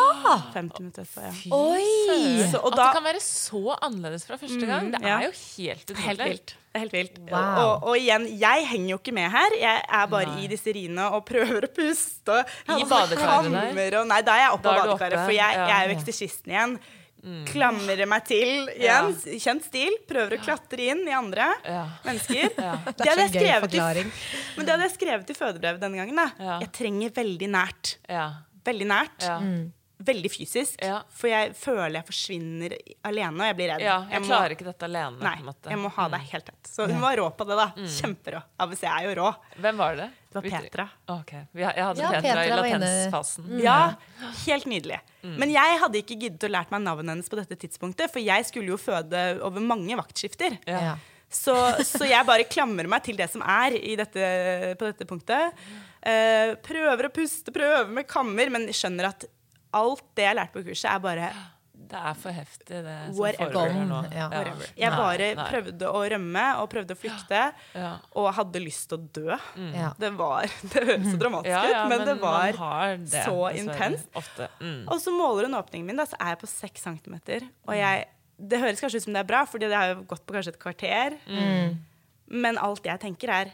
50 0.55 0.83
minutter 0.83 1.05
etterpå, 1.07 1.23
ja. 1.23 1.33
Oi! 1.55 2.51
Så, 2.51 2.61
og 2.61 2.73
At 2.73 2.79
det 2.81 2.87
kan 2.99 3.07
være 3.07 3.23
så 3.23 3.63
annerledes 3.87 4.27
fra 4.27 4.39
første 4.41 4.67
gang, 4.69 4.91
det 4.95 5.03
ja. 5.05 5.19
er 5.21 5.29
jo 5.29 5.33
helt 5.37 5.93
utrolig. 5.93 6.07
Helt 6.09 6.25
vilt. 6.27 6.57
Helt 6.77 6.93
vilt. 6.93 7.19
Wow. 7.31 7.61
Og, 7.63 7.87
og 7.89 7.97
igjen, 8.01 8.27
jeg 8.41 8.67
henger 8.69 8.91
jo 8.91 8.99
ikke 9.01 9.15
med 9.17 9.31
her. 9.33 9.55
Jeg 9.63 9.87
er 10.01 10.11
bare 10.13 10.35
Nei. 10.35 10.45
i 10.45 10.51
disse 10.53 10.75
riene 10.77 11.07
og 11.17 11.25
prøver 11.29 11.65
å 11.69 11.73
puste. 11.73 12.43
og- 12.43 12.77
I 12.77 12.85
der? 12.85 14.05
Nei, 14.05 14.21
da 14.27 14.37
er 14.37 14.45
jeg 14.45 14.53
oppe 14.59 14.69
av 14.75 14.83
badekaret, 14.83 15.23
for 15.25 15.33
jeg, 15.33 15.57
ja. 15.57 15.67
jeg 15.71 15.77
er 15.79 15.89
jo 15.89 15.97
eksorsisten 16.01 16.53
igjen. 16.57 16.79
Klamrer 17.49 18.07
meg 18.07 18.27
til 18.29 18.69
igjen. 18.77 19.09
Kjent 19.43 19.65
stil. 19.67 19.97
Prøver 20.07 20.37
å 20.37 20.43
klatre 20.45 20.91
inn 20.93 21.03
i 21.09 21.15
andre 21.17 21.49
Ja. 21.65 21.85
mennesker. 22.05 22.53
Ja. 22.67 22.77
Det, 22.85 22.97
Det 23.01 23.09
hadde 23.09 23.25
jeg 23.25 23.33
skrevet 23.35 23.75
i, 23.75 24.05
men 24.57 24.67
det 24.67 24.73
hadde 24.75 24.87
jeg 24.87 24.95
skrevet 24.99 25.31
i 25.33 25.35
fødebrevet 25.39 25.81
denne 25.83 25.99
gangen. 25.99 26.17
Da. 26.21 26.29
Ja. 26.39 26.59
Jeg 26.63 26.73
trenger 26.77 27.17
veldig 27.17 27.49
nært. 27.51 27.97
Veldig 28.67 28.87
nært. 28.91 29.23
Ja. 29.25 29.41
Veldig 30.07 30.29
fysisk. 30.29 30.83
Ja. 30.85 30.99
For 31.09 31.31
jeg 31.31 31.55
føler 31.57 31.95
jeg 31.97 32.05
forsvinner 32.05 32.75
alene, 33.09 33.39
og 33.41 33.47
jeg 33.49 33.57
blir 33.57 33.71
redd. 33.73 33.81
ja, 33.81 33.95
jeg 34.11 34.21
må- 34.21 34.29
klarer 34.29 34.53
ikke 34.53 34.67
dette 34.67 34.85
alene. 34.85 35.23
Nei, 35.25 35.33
på 35.37 35.41
en 35.41 35.47
måte. 35.49 35.71
jeg 35.73 35.79
må 35.81 35.91
ha 35.97 36.09
deg 36.13 36.21
helt 36.21 36.45
tett. 36.51 36.69
Så 36.69 36.87
hun 36.91 37.01
var 37.01 37.17
rå 37.17 37.31
på 37.35 37.47
det, 37.49 37.57
da. 37.57 37.67
Kjemperå. 37.81 38.43
ABC 38.61 38.83
er 38.85 39.07
jo 39.09 39.15
rå. 39.23 39.31
Hvem 39.59 39.77
var 39.81 39.97
det? 39.97 40.11
Det 40.37 40.43
var 40.43 40.61
Petra. 40.61 40.85
Ok, 41.09 41.33
Jeg 41.33 41.75
hadde 41.81 41.97
Ja, 42.03 42.11
Petra, 42.11 42.19
i 42.19 42.23
Petra 42.23 42.45
i 42.45 42.51
latensfasen. 42.51 43.49
latensfasen. 43.49 43.63
Ja, 43.63 43.95
helt 44.45 44.67
nydelig. 44.67 45.01
Men 45.23 45.49
jeg 45.51 45.81
hadde 45.81 45.95
ikke 46.03 46.21
giddet 46.21 46.45
å 46.45 46.51
lært 46.53 46.71
meg 46.71 46.83
navnet 46.83 47.09
hennes 47.09 47.29
på 47.33 47.37
dette 47.41 47.57
tidspunktet, 47.57 48.11
for 48.13 48.21
jeg 48.21 48.45
skulle 48.45 48.67
jo 48.69 48.77
føde 48.77 49.41
over 49.41 49.61
mange 49.61 49.97
vaktskifter. 49.97 50.59
Ja. 50.69 50.97
Så, 51.33 51.55
så 51.85 52.07
jeg 52.07 52.27
bare 52.29 52.47
klamrer 52.49 52.89
meg 52.89 53.03
til 53.05 53.17
det 53.19 53.27
som 53.33 53.43
er 53.43 53.75
i 53.77 53.97
dette, 53.99 54.29
på 54.79 54.87
dette 54.93 55.09
punktet. 55.09 55.59
Eh, 56.07 56.55
prøver 56.63 57.09
å 57.09 57.13
puste, 57.15 57.53
prøver 57.55 57.91
med 57.91 58.07
kammer, 58.09 58.53
men 58.55 58.69
skjønner 58.71 59.11
at 59.11 59.27
alt 59.77 60.05
det 60.17 60.25
jeg 60.29 60.39
lærte 60.39 60.55
på 60.55 60.63
kurset, 60.69 60.89
er 60.93 61.03
bare 61.03 61.31
Det 61.87 61.99
er 61.99 62.15
for 62.19 62.33
heftig, 62.35 62.79
det 62.87 62.95
som 63.11 63.19
foregår 63.19 63.75
nå. 63.91 63.99
Ja. 64.15 64.29
Jeg 64.79 64.91
bare 64.95 65.27
nei. 65.37 65.49
prøvde 65.51 65.91
å 65.91 66.01
rømme 66.15 66.45
og 66.63 66.71
prøvde 66.73 66.97
å 66.97 66.99
flykte, 66.99 67.43
Ja. 67.77 67.91
og 68.17 68.31
hadde 68.39 68.63
lyst 68.63 68.89
til 68.91 68.99
å 68.99 69.11
dø. 69.19 69.37
Mm. 69.59 69.77
Det 69.99 70.13
var 70.17 70.47
Det 70.73 70.83
høres 70.89 71.11
så 71.11 71.21
dramatisk 71.21 71.53
Ja, 71.53 71.63
ja, 71.75 71.85
ut, 71.85 71.91
men, 71.93 72.07
det 72.09 72.17
var 72.23 72.97
det, 73.03 73.23
så 73.27 73.39
intenst. 73.53 74.09
Mm. 74.63 74.87
Og 74.89 75.01
så 75.03 75.15
måler 75.15 75.51
hun 75.51 75.59
åpningen 75.59 75.91
min, 75.91 76.01
da, 76.01 76.07
så 76.09 76.19
er 76.23 76.33
jeg 76.35 76.41
på 76.47 76.51
6 76.55 76.87
cm. 76.89 77.17
Og 77.69 77.75
jeg, 77.77 78.07
det 78.39 78.59
høres 78.61 78.81
kanskje 78.81 78.97
ut 79.01 79.03
som 79.09 79.13
det 79.17 79.21
er 79.25 79.31
bra, 79.31 79.45
fordi 79.49 79.69
det 79.69 79.77
har 79.77 79.95
jo 79.95 80.03
gått 80.09 80.27
på 80.27 80.35
kanskje 80.37 80.55
et 80.55 80.59
kvarter. 80.63 81.17
Mm. 81.29 81.79
Men 82.29 82.59
alt 82.59 82.85
jeg 82.85 83.01
tenker, 83.01 83.29
er 83.31 83.53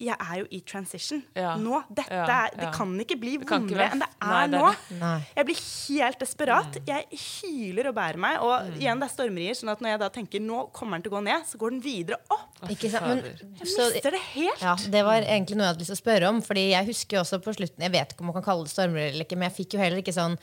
jeg 0.00 0.16
er 0.16 0.36
jo 0.38 0.46
i 0.56 0.60
transition 0.64 1.18
Ja. 1.36 1.56
nå. 1.60 1.82
Dette 1.92 2.08
Ja, 2.10 2.24
ja. 2.24 2.48
Det 2.56 2.70
kan 2.72 2.88
ikke 3.02 3.18
bli 3.20 3.34
vondere 3.36 3.90
enn 3.92 3.98
det 4.00 4.06
er 4.08 4.30
Nei, 4.30 4.46
det 4.48 4.54
er 4.56 4.62
nå. 4.62 4.70
det. 4.70 4.96
Nei. 4.98 5.26
Jeg 5.36 5.44
blir 5.44 5.58
helt 5.60 6.18
desperat. 6.22 6.78
Jeg 6.88 7.04
hyler 7.20 7.88
og 7.90 7.94
bærer 7.98 8.16
meg. 8.16 8.38
Og 8.40 8.64
Mm. 8.64 8.78
igjen, 8.80 8.98
det 8.98 9.10
er 9.10 9.12
stormrier, 9.12 9.52
sånn 9.52 9.68
at 9.72 9.80
når 9.82 9.90
jeg 9.90 9.98
da 10.00 10.08
tenker 10.08 10.40
nå 10.40 10.72
kommer 10.72 10.92
den 10.96 11.02
til 11.02 11.12
å 11.12 11.16
gå 11.18 11.22
ned, 11.24 11.42
så 11.44 11.58
går 11.58 11.70
den 11.70 11.80
videre 11.82 12.16
opp. 12.30 12.70
Ikke 12.70 12.88
sant? 12.90 13.06
Men, 13.08 13.18
Jeg 13.24 13.60
mister 13.60 14.10
det 14.10 14.20
helt. 14.32 14.60
ja, 14.62 14.74
det 14.76 15.04
var 15.04 15.20
egentlig 15.20 15.56
noe 15.56 15.66
jeg 15.66 15.74
hadde 15.74 15.80
lyst 15.84 15.92
til 15.92 16.00
å 16.00 16.04
spørre 16.04 16.28
om. 16.30 16.40
Fordi 16.40 16.70
jeg 16.70 16.86
husker 16.86 17.16
jo 17.16 17.20
også 17.20 17.42
på 17.44 17.54
slutten 17.60 17.80
Jeg 17.84 17.92
vet 17.92 18.12
ikke 18.14 18.20
om 18.20 18.26
man 18.32 18.40
kan 18.40 18.42
kalle 18.48 18.64
det 18.64 18.72
stormrier 18.72 19.12
eller 19.12 19.24
ikke, 19.28 19.36
men 19.36 19.50
jeg 19.50 19.66
fikk 19.66 19.72
jo 19.74 19.80
heller 19.80 19.98
ikke 20.00 20.16
sånn 20.16 20.38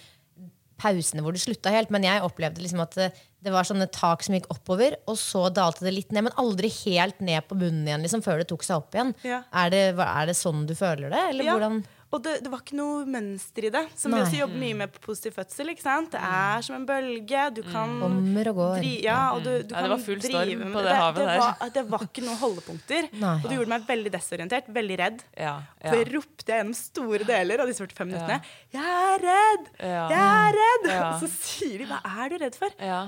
pausene 0.82 1.24
hvor 1.26 1.34
det 1.36 1.42
slutta 1.44 1.74
helt. 1.74 1.92
Men 1.94 2.06
jeg 2.08 2.24
opplevde 2.26 2.62
liksom 2.64 2.82
at 2.84 2.96
det, 3.00 3.10
det 3.44 3.54
var 3.54 3.68
sånne 3.68 3.88
tak 3.94 4.24
som 4.26 4.36
gikk 4.38 4.50
oppover, 4.54 4.96
og 5.10 5.18
så 5.22 5.48
dalte 5.54 5.86
det 5.88 5.94
litt 5.96 6.12
ned. 6.16 6.28
Men 6.30 6.38
aldri 6.42 6.72
helt 6.86 7.20
ned 7.24 7.46
på 7.50 7.58
bunnen 7.60 7.86
igjen, 7.88 8.04
liksom, 8.06 8.24
før 8.26 8.42
det 8.44 8.50
tok 8.52 8.66
seg 8.68 8.80
opp 8.82 8.98
igjen. 8.98 9.14
Ja. 9.28 9.44
Er, 9.54 9.74
det, 9.74 9.84
er 10.06 10.30
det 10.32 10.38
sånn 10.40 10.66
du 10.70 10.76
føler 10.78 11.14
det? 11.14 11.24
Eller 11.34 11.50
Ja. 11.52 11.58
hvordan 11.58 11.84
Og 12.16 12.22
det, 12.24 12.38
det 12.40 12.48
var 12.48 12.62
ikke 12.64 12.78
noe 12.80 13.02
mønster 13.10 13.66
i 13.68 13.72
det, 13.74 13.82
som 14.00 14.14
vi 14.16 14.22
også 14.22 14.38
jobber 14.40 14.60
mye 14.62 14.76
med 14.80 14.92
på 14.96 15.02
positiv 15.10 15.34
fødsel. 15.36 15.74
ikke 15.74 15.84
sant? 15.84 16.14
Det 16.14 16.22
er 16.24 16.64
som 16.64 16.78
en 16.78 16.86
bølge. 16.88 17.42
Du 17.58 17.60
kan 17.68 17.98
kommer 18.00 18.50
og 18.54 18.62
går? 18.62 18.78
dri, 18.80 18.94
ja, 19.04 19.18
og 19.36 19.44
du, 19.44 19.50
du 19.68 19.74
Ja, 19.76 19.82
det 19.84 19.92
var 19.92 20.04
full 20.06 20.22
storm 20.24 20.48
drive 20.48 20.62
med 20.62 20.78
på 20.78 20.86
det 20.86 20.96
havet 20.96 21.20
det, 21.20 21.28
der. 21.28 21.42
var, 21.44 21.74
det 21.76 21.84
var 21.92 22.08
ikke 22.08 22.24
noen 22.24 22.40
holdepunkter. 22.46 23.10
Nei. 23.26 23.36
Og 23.42 23.50
det 23.52 23.60
gjorde 23.60 23.74
meg 23.76 23.86
veldig 23.92 24.16
desorientert, 24.16 24.72
veldig 24.80 25.00
redd. 25.04 25.22
Ja, 25.36 25.54
ja. 25.84 25.92
jeg 25.98 26.08
ropte 26.16 26.56
gjennom 26.56 26.80
store 26.80 27.28
deler 27.28 27.66
av 27.66 27.68
disse 27.74 27.84
45 27.84 28.12
minuttene 28.14 28.40
'Jeg 28.72 28.98
er 29.12 29.24
redd! 29.28 29.70
Ja. 29.84 30.04
Jeg 30.16 30.26
er 30.32 30.60
redd!' 30.62 30.92
Ja. 30.96 31.06
Og 31.12 31.20
så 31.26 31.32
sier 31.36 31.84
de 31.84 31.92
'Hva 31.92 32.00
er 32.24 32.30
du 32.32 32.38
redd 32.46 32.56
for?' 32.56 32.76
Ja. 32.80 33.02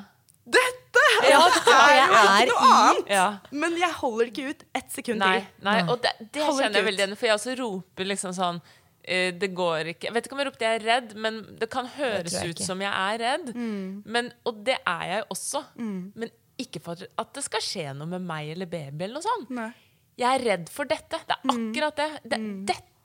Dette! 0.50 1.02
Ja, 1.30 1.40
Det 1.46 1.74
er 1.74 1.98
jo 2.00 2.20
ikke 2.26 2.46
noe 2.50 2.70
annet! 2.74 3.10
Ja. 3.12 3.26
Men 3.52 3.76
jeg 3.78 3.92
holder 4.00 4.26
det 4.26 4.32
ikke 4.34 4.50
ut 4.50 4.64
ett 4.80 4.92
sekund 4.96 5.22
Nei, 5.22 5.36
til. 5.40 5.66
nei, 5.68 5.76
og 5.86 6.00
det, 6.02 6.14
det 6.34 6.42
kjenner 6.42 6.80
jeg 6.80 6.88
veldig 6.88 7.04
igjen 7.06 7.16
for 7.20 7.30
jeg 7.30 7.36
også 7.38 7.56
roper 7.60 8.10
liksom 8.10 8.34
sånn 8.34 8.58
det 9.04 9.48
går 9.56 9.94
ikke 9.94 10.10
Jeg 10.10 10.14
vet 10.14 10.28
ikke 10.28 10.36
om 10.36 10.42
jeg 10.42 10.48
ropte 10.50 10.66
'jeg 10.66 10.80
er 10.80 10.86
redd', 10.86 11.16
men 11.16 11.42
det 11.58 11.70
kan 11.72 11.88
høres 11.88 12.36
det 12.36 12.50
ut 12.52 12.60
som 12.62 12.82
jeg 12.82 12.92
er 12.92 13.18
redd. 13.24 13.56
Mm. 13.56 14.04
Men, 14.06 14.32
og 14.46 14.60
det 14.66 14.78
er 14.86 15.04
jeg 15.08 15.24
også. 15.30 15.64
Men 15.78 16.30
ikke 16.60 16.82
for 16.84 17.00
at 17.00 17.34
det 17.34 17.44
skal 17.46 17.64
skje 17.64 17.94
noe 17.96 18.08
med 18.08 18.22
meg 18.28 18.52
eller 18.52 18.68
baby. 18.70 19.04
eller 19.04 19.18
noe 19.18 19.26
sånt. 19.26 19.50
Nei. 19.56 19.72
Jeg 20.20 20.36
er 20.36 20.46
redd 20.52 20.70
for 20.74 20.90
dette. 20.90 21.22
Det 21.26 21.36
er 21.38 21.54
akkurat 21.56 21.96
det. 21.96 22.10
det 22.28 22.40
Dette 22.68 22.99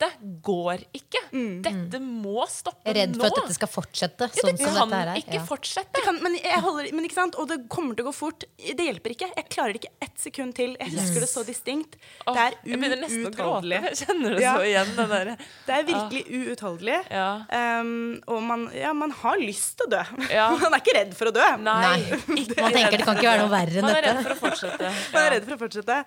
går 0.44 0.84
ikke. 0.96 1.20
Dette 1.64 2.00
må 2.02 2.44
stoppe 2.50 2.88
nå. 2.90 2.94
Redd 2.98 3.16
for 3.18 3.26
at 3.30 3.38
dette 3.40 3.56
skal 3.56 3.70
fortsette 3.72 4.28
ja, 4.28 4.34
sånn 4.40 4.58
det 4.58 4.64
som 4.66 4.76
kan 4.78 4.92
dette 4.94 5.14
er? 5.14 5.20
ikke 5.22 5.38
Ja. 5.38 5.44
fortsette. 5.48 6.02
Kan, 6.04 6.20
men, 6.24 6.36
jeg 6.38 6.60
holder, 6.64 6.88
men 6.94 7.04
ikke 7.08 7.18
sant? 7.18 7.38
Og 7.40 7.48
det 7.50 7.58
kommer 7.72 7.94
til 7.98 8.04
å 8.06 8.08
gå 8.10 8.14
fort. 8.16 8.44
Det 8.58 8.86
hjelper 8.88 9.14
ikke. 9.16 9.30
Jeg 9.36 9.48
klarer 9.52 9.78
ikke 9.80 9.92
ett 10.04 10.16
sekund 10.20 10.54
til. 10.58 10.76
Jeg 10.80 10.94
husker 10.94 11.20
det 11.24 11.30
så 11.30 11.44
distinkt. 11.46 11.96
Oh, 12.26 12.34
det 12.34 12.46
er 12.46 12.58
uutholdelig. 12.64 13.80
Jeg 13.90 14.00
kjenner 14.06 14.34
det 14.36 14.42
Ja. 14.44 14.54
så 14.56 14.64
igjen. 14.68 14.94
Det, 14.96 15.08
der. 15.14 15.32
Det 15.66 15.74
er 15.78 15.84
virkelig 15.88 16.24
uutholdelig. 16.50 16.98
Ja. 17.10 17.28
Um, 17.80 18.20
og 18.28 18.42
man, 18.42 18.66
ja, 18.74 18.92
man 18.96 19.10
har 19.22 19.38
lyst 19.40 19.78
til 19.78 19.88
å 19.88 19.92
dø. 19.96 20.02
Ja. 20.30 20.48
man 20.62 20.74
er 20.76 20.82
ikke 20.82 20.96
redd 20.98 21.14
for 21.18 21.30
å 21.30 21.34
dø. 21.34 21.46
Nei. 21.64 21.80
Nei. 21.84 22.18
Man 22.28 22.72
tenker 22.74 22.98
det 22.98 23.04
kan 23.06 23.16
ikke 23.18 23.30
være 23.30 23.44
noe 23.46 23.52
verre 23.54 23.78
enn 23.80 23.86
Man 23.86 23.96
er 23.96 24.02
dette. 24.02 24.16
redd 24.16 24.26
for 24.26 24.34
å 24.36 24.40
fortsette. 24.44 24.92
Man 25.14 25.22
er 25.26 25.30
redd 25.38 25.46
for 25.48 25.56
å 25.56 25.62
fortsette. 25.64 26.00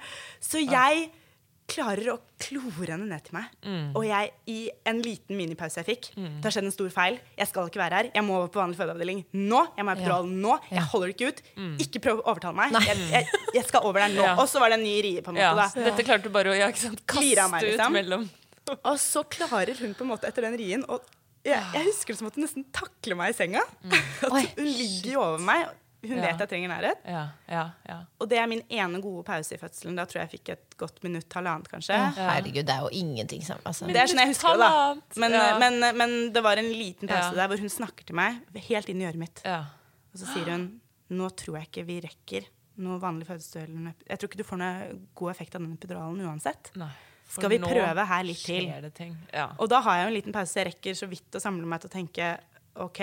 Så 0.43 0.61
jeg 0.63 1.07
klarer 1.67 2.07
å 2.13 2.15
klore 2.39 2.93
henne 2.93 3.07
ned 3.09 3.23
til 3.25 3.35
meg. 3.35 3.49
Mm. 3.67 3.89
Og 3.97 4.05
jeg, 4.07 4.29
i 4.47 4.57
en 4.87 5.01
liten 5.03 5.35
minipause 5.35 5.81
jeg 5.81 5.87
fikk 5.89 6.05
Det 6.15 6.45
har 6.45 6.53
skjedd 6.55 6.69
en 6.69 6.73
stor 6.75 6.93
feil. 6.95 7.17
Jeg 7.35 7.49
skal 7.49 7.67
ikke 7.67 7.81
være 7.81 7.99
her. 7.99 8.09
Jeg 8.15 8.23
må 8.23 8.37
over 8.39 8.51
på 8.53 8.61
vanlig 8.61 8.79
fødeavdeling 8.79 9.19
nå. 9.35 9.59
Jeg 9.75 9.83
må 9.83 9.91
ha 9.91 9.97
epidural 9.97 10.29
nå. 10.31 10.55
Jeg 10.71 10.85
holder 10.93 11.13
ikke 11.13 11.31
ut. 11.33 11.41
Ikke 11.83 12.01
prøv 12.07 12.21
å 12.23 12.25
overtale 12.31 12.55
meg. 12.55 12.77
Jeg, 12.87 13.03
jeg, 13.11 13.43
jeg 13.59 13.67
skal 13.67 13.83
over 13.89 13.99
der 14.05 14.15
nå. 14.15 14.23
Mm. 14.23 14.29
Ja. 14.29 14.35
Og 14.39 14.47
så 14.51 14.63
var 14.63 14.71
det 14.71 14.79
en 14.79 14.85
ny 14.87 14.95
rie, 15.03 15.23
på 15.25 15.33
en 15.35 15.41
Ja, 15.41 15.51
måte. 15.59 15.83
dette 15.89 16.07
klarte 16.07 16.29
du 16.29 16.33
bare 16.37 16.53
å 16.53 16.57
ja, 16.57 16.69
ikke 16.71 16.85
sant, 16.87 17.03
kaste 17.09 17.47
meg, 17.51 17.67
ut 17.67 17.73
liksom. 17.73 17.97
mellom 17.99 18.27
Og 18.77 18.95
så 19.03 19.23
klarer 19.27 19.83
hun 19.83 19.93
på 19.97 20.07
en 20.07 20.11
måte 20.15 20.27
etter 20.31 20.47
den 20.47 20.57
rien 20.59 20.87
og 20.87 21.03
jeg, 21.47 21.63
jeg 21.77 21.85
husker 21.87 22.11
det 22.11 22.19
som 22.19 22.27
at 22.27 22.35
hun 22.35 22.43
nesten 22.43 22.65
takler 22.75 23.15
meg 23.15 23.31
i 23.31 23.35
senga. 23.37 23.61
At 24.25 24.33
Oi. 24.35 24.41
hun 24.57 24.65
ligger 24.67 25.13
jo 25.13 25.21
over 25.23 25.43
meg. 25.47 25.69
Hun. 26.09 26.17
Ja. 26.17 26.25
vet 26.31 26.39
jeg 26.43 26.49
trenger 26.53 26.71
nærhet. 26.73 27.03
Ja, 27.07 27.23
ja, 27.51 27.63
ja. 27.89 27.97
Og 28.19 28.29
det 28.31 28.39
er 28.41 28.47
min 28.51 28.63
ene 28.69 29.01
gode 29.03 29.23
pause 29.27 29.55
i 29.55 29.61
fødselen. 29.61 29.95
Da 29.99 30.05
tror 30.09 30.21
jeg 30.21 30.29
jeg 30.29 30.39
fikk 30.39 30.51
et 30.55 30.77
godt 30.81 31.01
minutt, 31.05 31.29
halvannet 31.37 31.69
kanskje. 31.71 31.97
Herregud, 32.17 32.63
det 32.67 32.75
er 32.75 32.85
jo 32.87 32.91
ingenting 32.91 33.43
sammen. 33.45 33.65
Altså. 33.69 33.87
Det 33.91 34.01
er 34.01 34.11
sånn 34.11 34.23
jeg 34.23 34.33
husker 34.33 34.57
det, 34.57 34.67
da. 34.67 35.21
Men, 35.23 35.37
ja. 35.37 35.47
men, 35.61 35.79
men 35.97 36.17
det 36.35 36.43
var 36.43 36.57
en 36.61 36.69
liten 36.71 37.07
pause 37.11 37.31
Ja. 37.31 37.39
der 37.43 37.47
hvor 37.51 37.59
hun 37.59 37.69
snakker 37.73 38.05
til 38.07 38.15
meg 38.15 38.39
helt 38.69 38.89
inn 38.89 39.01
i 39.01 39.09
øret 39.09 39.21
mitt. 39.27 39.41
ja. 39.45 39.63
Og 40.13 40.21
så 40.23 40.33
sier 40.33 40.47
hun 40.49 40.67
nå 41.13 41.27
tror 41.37 41.59
jeg 41.59 41.67
ikke 41.69 41.83
vi 41.87 41.99
rekker 42.03 42.47
noe 42.83 42.97
vanlig 42.99 43.27
fødsel. 43.27 43.69
Jeg 44.07 44.17
tror 44.19 44.29
ikke 44.29 44.39
du 44.41 44.47
får 44.47 44.59
noe 44.59 44.87
god 45.15 45.31
effekt 45.31 45.55
av 45.55 45.61
den 45.61 45.75
epiduralen 45.77 46.19
uansett. 46.25 46.71
Nei. 46.75 46.89
Skal 47.27 47.51
vi 47.51 47.59
prøve 47.59 48.05
her 48.07 48.23
litt 48.23 48.43
til? 48.45 48.69
Ja. 49.33 49.49
Og 49.59 49.67
da 49.69 49.81
har 49.83 49.97
jeg 49.99 50.05
jo 50.05 50.11
en 50.11 50.15
liten 50.15 50.35
pause. 50.35 50.59
Jeg 50.59 50.69
rekker 50.71 50.95
så 50.95 51.09
vidt 51.11 51.35
å 51.35 51.41
samle 51.43 51.67
meg 51.67 51.83
til 51.83 51.89
å 51.91 51.93
tenke 51.95 52.29
OK. 52.85 53.01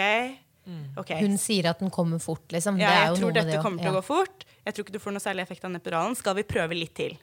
Ok. 0.96 1.10
Hun 1.20 1.36
sier 1.38 1.68
at 1.70 1.78
den 1.82 1.90
kommer 1.92 2.18
fort, 2.22 2.46
liksom. 2.52 2.78
Ja, 2.80 2.88
det 2.88 2.94
er 2.94 3.02
jeg 3.04 3.10
jo 3.10 3.16
tror 3.20 3.30
noe 3.30 3.36
dette 3.40 3.52
det 3.56 3.62
kommer 3.62 3.78
til 3.82 3.90
å 3.90 3.92
ja. 3.92 3.98
gå 4.00 4.04
fort. 4.06 4.44
Jeg 4.64 4.74
tror 4.74 4.86
ikke 4.86 4.94
du 4.96 5.02
får 5.02 5.12
noe 5.16 5.20
særlig 5.24 5.42
effekt 5.44 5.64
av 5.64 5.70
den 5.70 5.80
epiduralen. 5.80 6.16
Skal 6.16 6.34
vi 6.38 6.42
prøve 6.48 6.74
litt 6.78 6.94
til? 6.96 7.18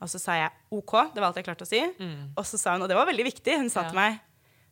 Og 0.00 0.08
så 0.08 0.18
sa 0.22 0.38
jeg 0.38 0.50
OK. 0.72 0.94
Det 1.12 1.20
var 1.20 1.28
alt 1.28 1.36
jeg 1.36 1.44
klarte 1.48 1.66
å 1.66 1.68
si. 1.68 1.82
Og 2.36 2.44
så 2.48 2.56
sa 2.60 2.72
hun, 2.76 2.82
og 2.86 2.88
det 2.88 2.96
var 2.96 3.08
veldig 3.10 3.26
viktig, 3.28 3.58
hun 3.60 3.68
sa 3.70 3.82
Ja. 3.84 3.90
til 3.92 3.96
meg 4.00 4.20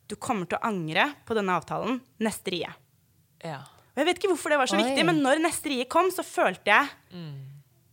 du 0.07 0.15
kommer 0.15 0.47
til 0.47 0.57
å 0.57 0.63
angre 0.63 1.09
på 1.27 1.35
denne 1.35 1.51
avtalen 1.59 1.99
neste 2.23 2.53
rie. 2.53 2.69
Ja. 3.43 3.59
Og 3.91 3.97
jeg 3.99 4.05
vet 4.07 4.19
ikke 4.21 4.29
hvorfor 4.31 4.49
det 4.53 4.57
var 4.61 4.69
så 4.71 4.77
Oi. 4.79 4.83
viktig, 4.85 5.03
men 5.05 5.19
når 5.21 5.41
neste 5.43 5.67
rie 5.69 5.85
kom, 5.85 6.09
så 6.15 6.23
følte 6.23 6.71
jeg 6.71 6.87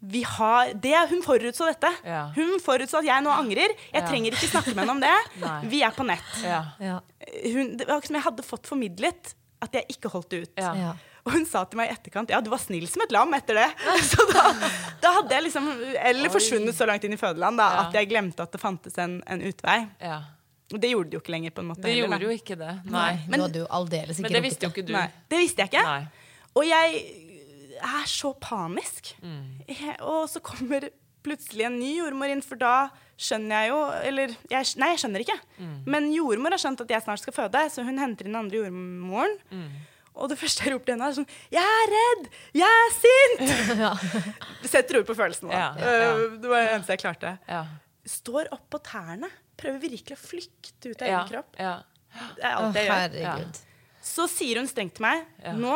vi 0.05 0.21
har, 0.23 0.75
det, 0.77 0.93
Hun 1.09 1.23
forutså 1.25 1.65
dette. 1.71 1.89
Ja. 2.05 2.27
Hun 2.37 2.59
forutså 2.61 2.99
at 3.01 3.07
jeg 3.09 3.25
nå 3.25 3.31
angrer. 3.33 3.73
Jeg 3.93 4.03
Ja. 4.03 4.07
trenger 4.07 4.33
ikke 4.37 4.51
snakke 4.51 4.75
med 4.75 4.85
henne 4.85 4.91
om 4.91 5.01
det. 5.01 5.15
Vi 5.73 5.81
er 5.83 5.91
på 5.97 6.05
nett. 6.05 6.21
Ja. 6.45 6.59
Ja. 6.79 6.99
Hun, 7.55 7.77
det 7.79 7.87
var 7.89 8.03
ikke 8.03 8.11
som 8.13 8.19
jeg 8.21 8.27
hadde 8.27 8.45
fått 8.45 8.67
formidlet 8.69 9.35
at 9.67 9.75
jeg 9.81 9.97
ikke 9.97 10.11
holdt 10.13 10.31
det 10.35 10.41
ut. 10.45 10.53
Ja. 10.61 10.73
Ja. 10.79 10.93
Og 11.25 11.33
hun 11.33 11.47
sa 11.49 11.63
til 11.65 11.79
meg 11.81 11.89
i 11.89 11.95
etterkant 11.97 12.29
ja, 12.29 12.39
du 12.45 12.51
var 12.53 12.61
snill 12.61 12.85
som 12.91 13.01
et 13.05 13.13
lam 13.15 13.33
etter 13.37 13.57
det. 13.57 13.69
Så 14.11 14.25
da, 14.29 14.43
da 15.01 15.13
hadde 15.19 15.33
jeg 15.39 15.47
liksom 15.47 15.69
Eller 15.97 16.29
forsvunnet 16.33 16.77
så 16.77 16.85
langt 16.91 17.05
inn 17.09 17.17
i 17.17 17.21
fødeland 17.21 17.57
da, 17.61 17.69
Ja. 17.73 17.85
at 17.89 17.97
jeg 17.97 18.11
glemte 18.13 18.45
at 18.45 18.53
det 18.53 18.61
fantes 18.61 18.99
en, 19.01 19.21
en 19.27 19.45
utvei. 19.49 19.81
ja. 20.05 20.23
Og 20.73 20.81
det 20.81 20.89
gjorde 20.91 21.11
det 21.13 21.15
jo 21.19 21.21
ikke 21.21 21.33
lenger. 21.35 21.53
på 21.55 21.61
en 21.61 21.67
måte 21.69 21.83
Det 21.85 21.91
heller, 21.93 22.09
gjorde 22.19 22.25
jo 22.25 22.35
ikke 22.41 22.57
det. 22.59 22.71
Nei. 22.91 23.11
Aldeles 23.69 24.17
ikke 24.19 24.25
Men 24.25 24.33
det 24.33 24.41
visste 24.43 24.65
jo 24.67 24.71
ikke 24.73 24.87
du. 24.89 24.93
Nei, 24.97 25.05
det 25.31 25.39
visste 25.39 25.63
jeg 25.63 25.71
ikke. 25.71 25.83
Nei. 25.85 26.31
Og 26.57 26.65
jeg 26.67 27.03
er 27.85 28.07
så 28.11 28.31
panisk. 28.41 29.13
Jeg, 29.69 29.97
og 30.01 30.25
så 30.33 30.41
kommer 30.43 30.89
plutselig 31.25 31.67
en 31.69 31.77
ny 31.79 31.91
jordmor 31.99 32.33
inn, 32.33 32.43
for 32.43 32.59
da 32.61 32.89
skjønner 33.19 33.63
jeg 33.63 33.69
jo 33.71 33.81
Eller 34.11 34.29
jeg, 34.51 34.69
nei, 34.81 34.89
jeg 34.95 34.99
skjønner 35.05 35.21
ikke. 35.25 35.39
Men 35.87 36.11
jordmor 36.13 36.51
har 36.57 36.59
skjønt 36.59 36.81
at 36.85 36.89
jeg 36.91 37.03
snart 37.07 37.21
skal 37.23 37.33
føde, 37.37 37.65
så 37.71 37.85
hun 37.87 37.99
henter 37.99 38.27
inn 38.27 38.33
den 38.35 38.41
andre 38.45 38.57
jordmoren. 38.65 39.37
Og 40.15 40.29
det 40.31 40.39
første 40.39 40.63
jeg 40.63 40.73
roper 40.75 40.85
til 40.87 40.95
henne, 40.95 41.09
er 41.11 41.17
sånn 41.17 41.27
Jeg 41.51 41.65
er 41.79 41.89
redd! 41.95 42.29
Jeg 42.55 42.71
er 42.85 42.93
sint! 43.01 44.05
Setter 44.75 45.01
ord 45.01 45.09
på 45.09 45.17
følelsen. 45.19 45.51
Da. 45.51 45.59
Ja, 45.59 45.71
ja. 45.81 46.13
Uh, 46.15 46.37
Det 46.39 46.51
var 46.53 46.63
det 46.63 46.75
eneste 46.77 46.95
jeg 46.95 47.03
klarte. 47.03 47.33
Ja. 47.51 47.65
Står 48.07 48.51
opp 48.55 48.69
på 48.71 48.79
tærne. 48.85 49.31
Prøver 49.59 49.81
virkelig 49.83 50.15
å 50.17 50.21
flykte 50.21 50.93
ut 50.93 51.03
av 51.03 51.09
Ja. 51.09 51.19
egen 51.25 51.33
kropp. 51.33 51.59
Ja. 51.59 51.75
Det 52.37 52.45
er 52.47 52.55
alt 52.61 52.79
jeg 52.79 53.25
gjør. 53.25 53.45
Så 54.05 54.29
sier 54.31 54.59
hun 54.61 54.67
strengt 54.71 54.95
til 54.99 55.03
meg 55.07 55.25
Ja. 55.43 55.53
Nå, 55.57 55.75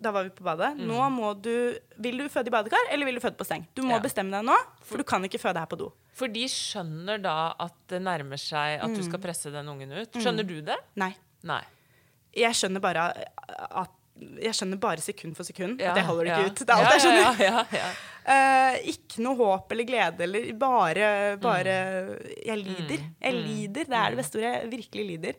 da 0.00 0.10
var 0.14 0.24
vi 0.24 0.30
på 0.30 0.44
badet 0.46 0.76
Nå 0.78 1.00
må 1.10 1.32
du 1.42 1.76
Vil 1.98 2.18
du 2.18 2.28
føde 2.30 2.48
i 2.48 2.54
badekar, 2.54 2.88
eller 2.90 3.04
vil 3.08 3.16
du 3.18 3.20
føde 3.20 3.36
på 3.36 3.44
seng? 3.46 3.66
Du 3.74 3.82
må 3.82 3.96
Ja. 3.96 4.00
bestemme 4.00 4.30
deg 4.30 4.44
nå, 4.46 4.56
for 4.82 4.96
du 4.96 5.04
kan 5.04 5.22
ikke 5.24 5.38
føde 5.42 5.58
her 5.58 5.66
på 5.66 5.76
do. 5.78 5.92
For 6.14 6.30
de 6.30 6.44
skjønner 6.50 7.18
da 7.24 7.54
at 7.58 7.74
det 7.90 7.98
nærmer 8.04 8.38
seg 8.38 8.78
at 8.80 8.92
du 8.94 9.00
Mm. 9.02 9.06
skal 9.08 9.18
presse 9.24 9.50
den 9.50 9.66
ungen 9.68 9.90
ut. 9.92 10.12
Skjønner 10.14 10.46
du 10.46 10.60
det? 10.62 10.76
Nei. 10.96 11.10
Nei. 11.42 11.62
Jeg 12.34 12.54
skjønner 12.54 12.80
bare 12.80 13.08
at 13.70 13.90
Jeg 14.40 14.54
skjønner 14.54 14.78
bare 14.78 15.02
sekund 15.02 15.34
for 15.34 15.42
sekund 15.42 15.80
Ja, 15.82 15.90
at 15.90 15.96
jeg 15.98 16.04
holder 16.06 16.24
det 16.24 16.30
ja. 16.30 16.36
ikke 16.38 16.50
ut. 16.52 16.60
Det 16.62 16.70
er 16.70 16.84
alt 16.84 16.92
jeg 16.94 17.00
skjønner. 17.02 17.40
ja, 17.42 17.48
ja, 17.50 17.64
ja. 17.74 17.88
Eh, 18.30 18.76
ikke 18.92 19.18
noe 19.26 19.34
håp 19.40 19.72
eller 19.74 19.84
glede 19.88 20.22
eller 20.22 20.52
bare, 20.54 21.08
bare 21.42 21.74
Jeg 22.46 22.58
lider. 22.62 23.02
Mm. 23.02 23.10
Jeg 23.26 23.34
lider. 23.34 23.84
Det 23.90 23.98
er 23.98 24.14
det 24.14 24.20
beste 24.22 24.38
ordet. 24.38 24.52
Jeg 24.54 24.70
virkelig 24.70 25.04
lider. 25.10 25.34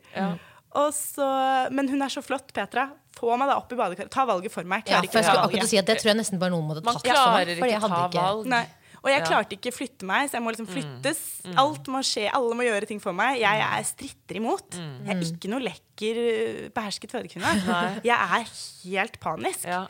Og 0.76 0.91
så, 0.91 1.26
men 1.71 1.88
hun 1.88 2.01
er 2.03 2.11
så 2.11 2.19
flott, 2.21 2.51
Petra. 2.51 2.89
Få 3.15 3.32
meg 3.39 3.47
da 3.47 3.55
opp 3.61 3.71
i 3.71 3.78
badekaret. 3.80 4.11
Ta 4.11 4.26
valget 4.28 4.51
for 4.51 4.67
meg. 4.67 4.84
Jeg 4.84 4.91
Ja, 4.91 4.99
klarer 4.99 5.11
for 5.13 5.23
jeg 5.23 5.32
ta 5.39 5.47
akkurat 5.47 5.69
si 5.71 5.78
at 5.80 5.86
Det 5.88 5.97
tror 6.01 6.11
jeg 6.11 6.17
nesten 6.19 6.38
bare 6.43 6.51
noen 6.51 6.67
måtte 6.67 6.84
tatt 6.84 6.99
for 6.99 7.07
meg. 7.07 7.15
klarer 7.15 7.55
fordi 7.55 7.71
jeg 7.71 7.80
ikke 7.80 7.88
hadde 7.88 8.11
ta 8.11 8.26
valg. 8.28 8.45
Nei. 8.51 8.65
Og 9.05 9.11
jeg 9.11 9.21
Ja. 9.21 9.25
klarte 9.29 9.53
ikke 9.53 9.69
å 9.69 9.75
flytte 9.77 10.03
meg, 10.09 10.29
så 10.29 10.33
jeg 10.39 10.41
må 10.41 10.49
liksom 10.51 10.65
flyttes. 10.67 11.19
Alt 11.61 11.85
må 11.93 11.99
skje, 12.01 12.27
alle 12.33 12.55
må 12.57 12.63
gjøre 12.65 12.87
ting 12.89 12.99
for 12.99 13.13
meg. 13.13 13.37
Jeg 13.39 13.59
jeg 13.61 13.85
stritter 13.85 14.35
imot. 14.41 14.71
Jeg 15.05 15.15
er 15.15 15.21
ikke 15.21 15.49
noe 15.53 15.59
lekker, 15.61 15.84
uh, 16.03 16.67
behersket 16.75 17.11
fødekvinne. 17.15 18.01
Jeg 18.03 18.15
er 18.15 18.45
helt 18.85 19.19
panisk. 19.23 19.63
Ja. 19.69 19.85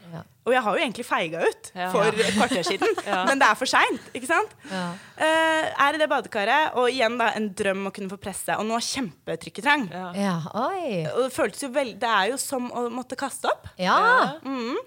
Og 0.46 0.54
jeg 0.54 0.62
har 0.62 0.76
jo 0.78 0.82
egentlig 0.84 1.06
feiga 1.08 1.40
ut 1.42 1.72
Ja. 1.74 1.88
for 1.90 2.06
et 2.06 2.36
kvarter 2.36 2.62
siden, 2.68 2.92
men 3.28 3.40
det 3.42 3.48
er 3.48 3.56
for 3.58 3.66
seint. 3.66 4.04
Ikke 4.14 4.28
sant? 4.30 4.52
Eh, 4.70 5.72
er 5.74 5.98
i 5.98 5.98
det 5.98 6.06
badekaret, 6.12 6.76
og 6.78 6.86
igjen 6.92 7.16
da 7.18 7.32
en 7.34 7.48
drøm 7.58 7.88
å 7.90 7.92
kunne 7.96 8.12
få 8.14 8.20
presse. 8.22 8.54
Og 8.62 8.68
nå 8.70 8.78
kjempetrykketrang. 8.78 9.88
Ja. 9.90 10.12
Ja, 10.20 10.36
oi. 10.68 11.02
Og 11.16 11.24
det 11.24 11.32
føltes 11.34 11.66
jo 11.66 11.72
vel, 11.74 11.96
Det 11.98 12.12
er 12.12 12.30
jo 12.36 12.38
som 12.38 12.70
å 12.70 12.86
måtte 12.94 13.18
kaste 13.18 13.50
opp. 13.50 13.66
Ja. 13.82 14.38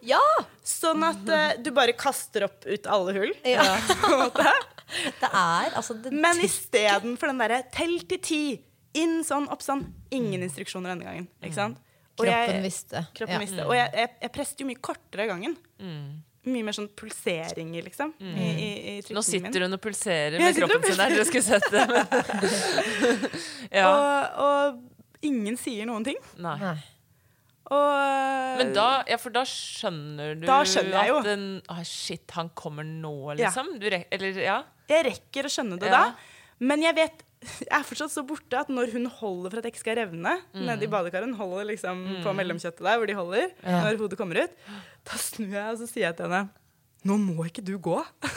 Ja. 0.07 0.23
Sånn 0.63 1.03
at 1.09 1.27
uh, 1.27 1.59
du 1.59 1.73
bare 1.75 1.97
kaster 1.99 2.47
opp 2.47 2.63
ut 2.63 2.87
alle 2.87 3.17
hull. 3.19 3.35
ja. 3.43 3.67
på 3.99 4.13
en 4.15 4.21
måte. 4.29 4.47
Det 4.89 5.29
er 5.29 5.75
altså 5.77 5.93
det, 6.01 6.15
Men 6.17 6.39
istedenfor 6.41 7.29
den 7.29 7.43
derre 7.43 7.59
tell 7.75 7.99
til 8.09 8.21
ti, 8.25 8.39
inn 9.03 9.21
sånn, 9.27 9.49
opp 9.53 9.63
sånn. 9.65 9.85
Ingen 10.15 10.43
instruksjoner 10.47 10.93
denne 10.95 11.07
gangen. 11.09 11.29
Ikke 11.43 11.55
sant? 11.59 11.79
Og 12.19 12.25
Kroppen 12.27 12.57
jeg- 12.59 12.65
visste. 12.65 13.05
Kroppen 13.15 13.37
Ja. 13.37 13.43
visste. 13.45 13.67
Og 13.67 13.75
jeg, 13.79 13.93
jeg, 13.95 14.11
jeg 14.25 14.33
presset 14.35 14.61
jo 14.65 14.67
mye 14.67 14.81
kortere 14.83 15.27
gangen. 15.31 15.55
Mye 16.49 16.65
mer 16.65 16.73
sånn 16.73 16.89
pulseringer, 16.97 17.83
liksom. 17.85 18.13
I, 18.23 18.47
i, 18.65 18.69
i 18.99 19.15
Nå 19.15 19.23
sitter 19.27 19.67
hun 19.67 19.75
og 19.77 19.81
pulserer 19.85 20.39
med 20.41 20.57
kroppen 20.57 20.83
sin 20.87 20.97
der. 20.97 21.11
Dere 21.15 21.27
skulle 21.29 21.45
sett 21.45 21.67
det. 21.71 21.85
ja. 23.79 23.89
Og, 23.91 24.39
og 24.47 25.27
ingen 25.29 25.59
sier 25.61 25.87
noen 25.89 26.07
ting. 26.07 26.19
Nei. 26.43 26.57
Og 27.69 28.59
Men 28.63 28.71
da, 28.73 28.87
ja, 29.11 29.19
for 29.21 29.35
da 29.35 29.43
skjønner 29.45 30.39
du 30.41 30.47
Da 30.49 30.63
skjønner 30.65 30.95
jeg 31.03 31.11
jo. 31.13 31.17
at 31.21 31.27
den, 31.29 31.43
ah, 31.69 31.83
Shit, 31.85 32.31
han 32.39 32.49
kommer 32.57 32.87
nå, 32.87 33.13
Ja. 33.37 33.43
liksom? 33.51 33.75
Du 33.83 33.87
eller, 33.93 34.41
ja? 34.41 34.63
Jeg 34.89 35.05
rekker 35.11 35.45
å 35.45 35.53
skjønne 35.53 35.77
det 35.79 35.91
Ja. 35.93 35.99
da. 36.09 36.15
Men 36.65 36.81
jeg 36.83 36.97
vet 36.97 37.23
jeg 37.41 37.71
er 37.71 37.85
fortsatt 37.87 38.11
så 38.11 38.25
borte 38.27 38.59
at 38.59 38.69
når 38.73 38.91
hun 38.97 39.07
holder 39.07 39.51
for 39.53 39.59
at 39.61 39.65
jeg 39.69 39.75
ikke 39.77 39.85
skal 39.85 39.99
revne 40.01 40.33
Mm. 40.55 40.65
nede 40.67 40.85
i 40.85 40.91
badekaret, 40.91 41.35
holder 41.39 41.65
liksom 41.71 42.01
på 42.25 42.33
mellomkjøttet 42.35 42.83
der 42.83 42.97
hvor 42.99 43.07
de 43.07 43.15
holder, 43.15 43.51
når 43.65 43.99
hodet 44.01 44.19
kommer 44.19 44.43
ut, 44.45 44.57
da 45.07 45.17
snur 45.23 45.53
jeg 45.55 45.69
og 45.71 45.79
så 45.79 45.87
sier 45.87 46.09
jeg 46.09 46.17
til 46.19 46.27
henne 46.27 46.49
nå 47.07 47.15
må 47.17 47.45
ikke 47.47 47.63
du 47.63 47.77
gå. 47.79 47.95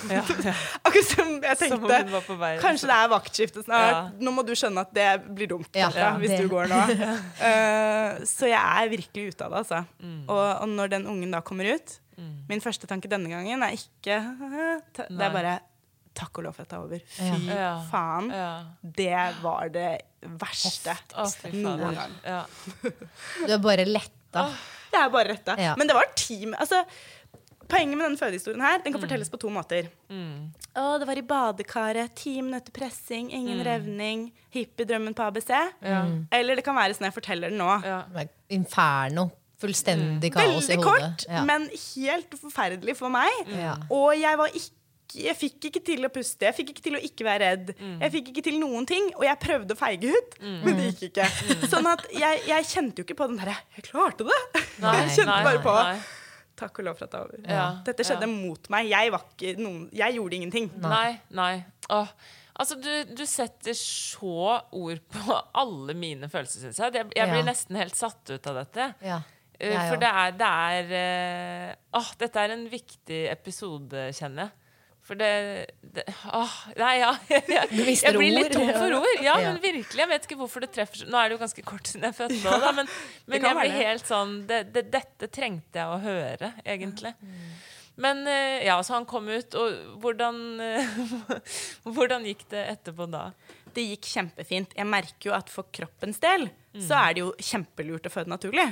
Ja, 0.08 0.22
ja. 0.22 0.52
Akkurat 0.86 1.08
som 1.10 1.32
jeg 1.42 1.58
tenkte. 1.58 1.98
Som 2.28 2.38
vei. 2.40 2.52
Kanskje 2.62 2.88
det 2.92 2.94
er 2.96 3.08
vaktskifte 3.10 3.64
snart. 3.66 3.90
Ja. 3.90 4.02
Nå 4.22 4.32
må 4.38 4.44
du 4.46 4.52
skjønne 4.56 4.84
at 4.86 4.92
det 4.94 5.08
blir 5.34 5.50
dumt 5.50 5.68
Ja, 5.76 5.90
Petra, 5.90 6.00
ja, 6.06 6.12
hvis 6.22 6.30
det- 6.30 6.44
du 6.46 6.48
går 6.54 6.70
nå. 6.70 6.78
uh, 7.50 8.22
så 8.30 8.48
jeg 8.52 8.62
er 8.62 8.92
virkelig 8.94 9.34
ute 9.34 9.48
av 9.48 9.52
det, 9.56 9.64
altså. 9.64 9.82
Mm. 10.00 10.22
Og, 10.30 10.46
og 10.62 10.70
når 10.78 10.94
den 10.94 11.08
ungen 11.10 11.34
da 11.34 11.42
kommer 11.42 11.74
ut 11.74 11.98
Min 12.48 12.62
første 12.62 12.86
tanke 12.86 13.10
denne 13.10 13.32
gangen 13.34 13.64
er 13.66 13.74
ikke 13.74 14.20
uh, 14.22 14.78
Det 15.10 15.10
er 15.26 15.34
bare 15.34 15.58
Takk 16.14 16.38
og 16.40 16.44
lov 16.44 16.54
for 16.58 16.62
at 16.64 16.70
det 16.70 16.78
er 16.78 16.82
over. 16.82 17.00
Fy 17.08 17.48
Ja. 17.48 17.72
faen. 17.92 18.30
Ja. 18.36 18.66
Det 18.84 19.42
var 19.42 19.70
det 19.70 20.02
verste 20.42 20.96
fy 21.40 21.52
noen 21.62 21.96
gang. 21.96 22.12
Ja. 22.26 22.44
Du 23.48 23.54
er 23.54 23.58
bare 23.64 23.86
letta. 23.88 24.50
Det 24.92 25.00
er 25.00 25.10
bare 25.10 25.28
letta. 25.34 25.56
Ja. 25.58 25.76
Men 25.80 25.88
det 25.88 25.96
var 25.96 26.06
team. 26.16 26.54
Altså, 26.60 26.84
poenget 27.72 27.96
med 27.98 28.06
denne 28.10 28.20
fødehistorien 28.20 28.62
her, 28.62 28.82
den 28.84 28.92
kan 28.92 29.00
Mm. 29.02 29.08
fortelles 29.08 29.30
på 29.32 29.40
to 29.40 29.50
måter. 29.50 29.88
Å, 30.76 31.00
det 31.00 31.08
var 31.08 31.18
i 31.18 31.22
badekaret, 31.22 32.14
ti 32.16 32.42
minutter 32.42 32.72
pressing, 32.72 33.32
ingen 33.32 33.60
Mm. 33.60 33.66
revning, 33.66 34.32
hippiedrømmen 34.54 35.14
på 35.16 35.24
ABC. 35.28 35.52
Eller 36.32 36.56
det 36.56 36.64
kan 36.66 36.76
være 36.76 36.94
sånn 36.94 37.08
jeg 37.08 37.14
forteller 37.16 37.50
det 37.50 37.58
nå. 37.58 37.84
Ja. 37.86 38.04
Inferno. 38.50 39.32
Fullstendig 39.62 40.34
kaos 40.34 40.68
i 40.70 40.76
Veldig 40.76 40.84
hodet. 40.84 41.02
kort, 41.02 41.26
Ja. 41.30 41.44
men 41.46 41.70
helt 41.70 42.32
forferdelig 42.32 42.98
for 42.98 43.10
meg. 43.10 43.32
Og 43.92 44.18
jeg 44.20 44.38
var 44.38 44.48
ikke 44.48 44.72
jeg 45.16 45.36
fikk 45.38 45.68
ikke 45.70 45.82
til 45.92 46.08
å 46.08 46.10
puste, 46.14 46.46
jeg 46.48 46.56
fikk 46.58 46.72
ikke 46.74 46.84
til 46.86 46.98
å 46.98 47.02
ikke 47.08 47.26
være 47.28 47.50
redd. 47.52 47.72
Mm. 47.80 47.98
Jeg 48.06 48.14
fikk 48.16 48.32
ikke 48.34 48.44
til 48.48 48.58
noen 48.62 48.88
ting, 48.90 49.10
og 49.18 49.26
jeg 49.28 49.40
prøvde 49.44 49.76
å 49.76 49.80
feige 49.80 50.12
ut, 50.16 50.38
men 50.42 50.80
det 50.80 50.88
gikk 50.92 51.04
ikke. 51.12 51.28
Sånn 51.72 51.90
at 51.92 52.06
jeg, 52.16 52.42
jeg 52.50 52.68
kjente 52.72 53.02
jo 53.02 53.08
ikke 53.08 53.18
på 53.22 53.28
den 53.32 53.40
derre 53.42 53.56
Jeg 53.78 53.88
klarte 53.90 54.28
det! 54.28 54.40
Nei, 54.84 54.96
jeg 55.04 55.16
kjente 55.20 55.32
nei, 55.32 55.44
bare 55.50 55.64
på 55.66 55.76
nei. 55.78 55.96
Takk 56.62 56.78
og 56.84 56.86
lov 56.86 57.00
for 57.00 57.08
at 57.08 57.14
det 57.14 57.20
er 57.20 57.26
over. 57.26 57.50
Ja, 57.58 57.66
Dette 57.88 58.06
skjedde 58.06 58.28
ja. 58.28 58.34
mot 58.36 58.68
meg. 58.70 58.92
Jeg, 58.92 59.12
var 59.16 59.24
ikke 59.32 59.56
noen, 59.58 59.82
jeg 59.98 60.18
gjorde 60.20 60.38
ingenting. 60.38 60.68
Nei, 60.84 61.08
nei. 61.34 61.54
Åh. 61.90 62.12
Altså, 62.62 62.76
du, 62.78 62.90
du 63.18 63.24
setter 63.26 63.74
så 63.80 64.60
ord 64.78 65.00
på 65.16 65.38
alle 65.58 65.96
mine 65.98 66.30
følelser, 66.30 66.68
syns 66.68 66.82
jeg. 66.84 66.94
Jeg, 67.00 67.08
jeg 67.18 67.32
blir 67.32 67.42
Ja. 67.42 67.48
nesten 67.48 67.80
helt 67.80 67.98
satt 67.98 68.30
ut 68.30 68.50
av 68.52 68.60
dette. 68.62 68.90
Ja. 69.08 69.22
Eh, 69.62 69.78
For 69.90 69.98
det 70.02 70.10
er, 70.10 70.32
det 70.38 70.50
er 70.50 70.92
uh, 70.92 72.00
Åh, 72.02 72.12
dette 72.22 72.44
er 72.46 72.54
en 72.56 72.64
viktig 72.70 73.22
episode, 73.32 74.08
kjenner 74.18 74.48
jeg. 74.50 74.61
For 75.02 75.18
det, 75.18 75.32
det 75.82 76.06
Åh, 76.30 76.54
nei, 76.78 76.92
ja. 77.02 77.10
Jeg, 77.32 77.46
jeg, 77.50 78.14
blir 78.16 78.36
litt 78.36 78.54
tom 78.54 78.70
for 78.70 79.00
ord. 79.00 79.24
Ja, 79.26 79.36
men 79.42 79.58
virkelig. 79.64 80.00
Jeg 80.04 80.10
vet 80.12 80.28
ikke 80.28 80.38
hvorfor 80.44 80.64
det 80.64 80.72
treffer 80.76 81.10
Nå 81.10 81.18
er 81.18 81.32
det 81.32 81.38
jo 81.38 81.42
ganske 81.42 81.66
kort 81.66 81.90
siden 81.90 82.06
jeg 82.08 82.18
fødte 82.18 82.38
nå, 82.44 82.60
da, 82.62 82.72
men, 82.78 82.92
men 83.32 83.48
jeg 83.48 83.58
blir 83.58 83.76
helt 83.80 84.08
sånn 84.08 84.36
det, 84.50 84.64
det, 84.76 84.86
Dette 84.94 85.30
trengte 85.34 85.82
jeg 85.82 85.90
å 85.90 86.00
høre, 86.04 86.54
egentlig. 86.64 87.16
Men 88.02 88.24
eh, 88.30 88.62
ja, 88.66 88.78
så 88.86 88.96
han 88.96 89.08
kom 89.10 89.28
ut, 89.30 89.58
og 89.58 89.98
hvordan 90.04 90.38
eh, 90.64 90.94
Hvordan 91.98 92.30
gikk 92.30 92.46
det 92.54 92.64
etterpå 92.78 93.10
da? 93.12 93.28
Det 93.72 93.84
gikk 93.88 94.08
kjempefint. 94.14 94.74
Jeg 94.78 94.88
merker 94.90 95.32
jo 95.32 95.36
at 95.36 95.52
for 95.52 95.70
kroppens 95.74 96.20
del 96.24 96.50
så 96.80 96.98
er 97.02 97.16
det 97.16 97.22
jo 97.24 97.30
kjempelurt 97.36 98.08
å 98.08 98.12
føde 98.12 98.32
naturlig. 98.32 98.64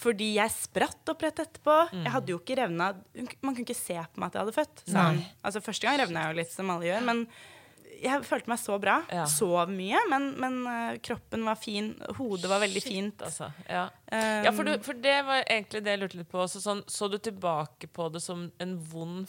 Fordi 0.00 0.30
jeg 0.38 0.52
spratt 0.54 1.10
opp 1.12 1.22
rett 1.26 1.42
etterpå. 1.44 1.76
Jeg 2.06 2.12
hadde 2.14 2.32
jo 2.32 2.38
ikke 2.40 2.56
revna 2.62 2.90
Man 3.44 3.52
kunne 3.54 3.66
ikke 3.66 3.76
se 3.76 3.96
på 4.00 4.20
meg 4.22 4.30
at 4.30 4.38
jeg 4.38 4.44
hadde 4.46 4.56
født. 4.56 4.84
Altså 5.44 5.60
Første 5.66 5.86
gang 5.88 6.00
revna 6.00 6.22
jeg 6.26 6.32
jo 6.34 6.38
litt, 6.40 6.52
som 6.54 6.70
alle 6.72 6.88
gjør. 6.88 7.04
Men 7.10 7.24
jeg 8.00 8.24
følte 8.24 8.50
meg 8.50 8.60
så 8.60 8.76
bra. 8.80 9.00
Ja. 9.12 9.24
Sov 9.28 9.70
mye, 9.72 10.00
men, 10.10 10.30
men 10.40 10.58
uh, 10.66 10.98
kroppen 11.04 11.44
var 11.46 11.58
fin. 11.60 11.92
Hodet 12.18 12.50
var 12.50 12.62
veldig 12.62 12.82
fint. 12.82 13.24
Altså, 13.26 13.50
ja. 13.68 13.88
Um, 14.10 14.44
ja, 14.46 14.52
for, 14.56 14.66
du, 14.66 14.72
for 14.82 14.98
det 14.98 15.16
var 15.26 15.44
egentlig 15.44 15.82
det 15.86 15.94
jeg 15.94 16.00
lurte 16.02 16.20
litt 16.20 16.30
på. 16.32 16.46
Så, 16.50 16.62
sånn, 16.64 16.82
så 16.90 17.10
du 17.12 17.18
tilbake 17.22 17.90
på 17.92 18.08
det 18.14 18.22
som 18.24 18.46
en 18.62 18.74
vond, 18.90 19.28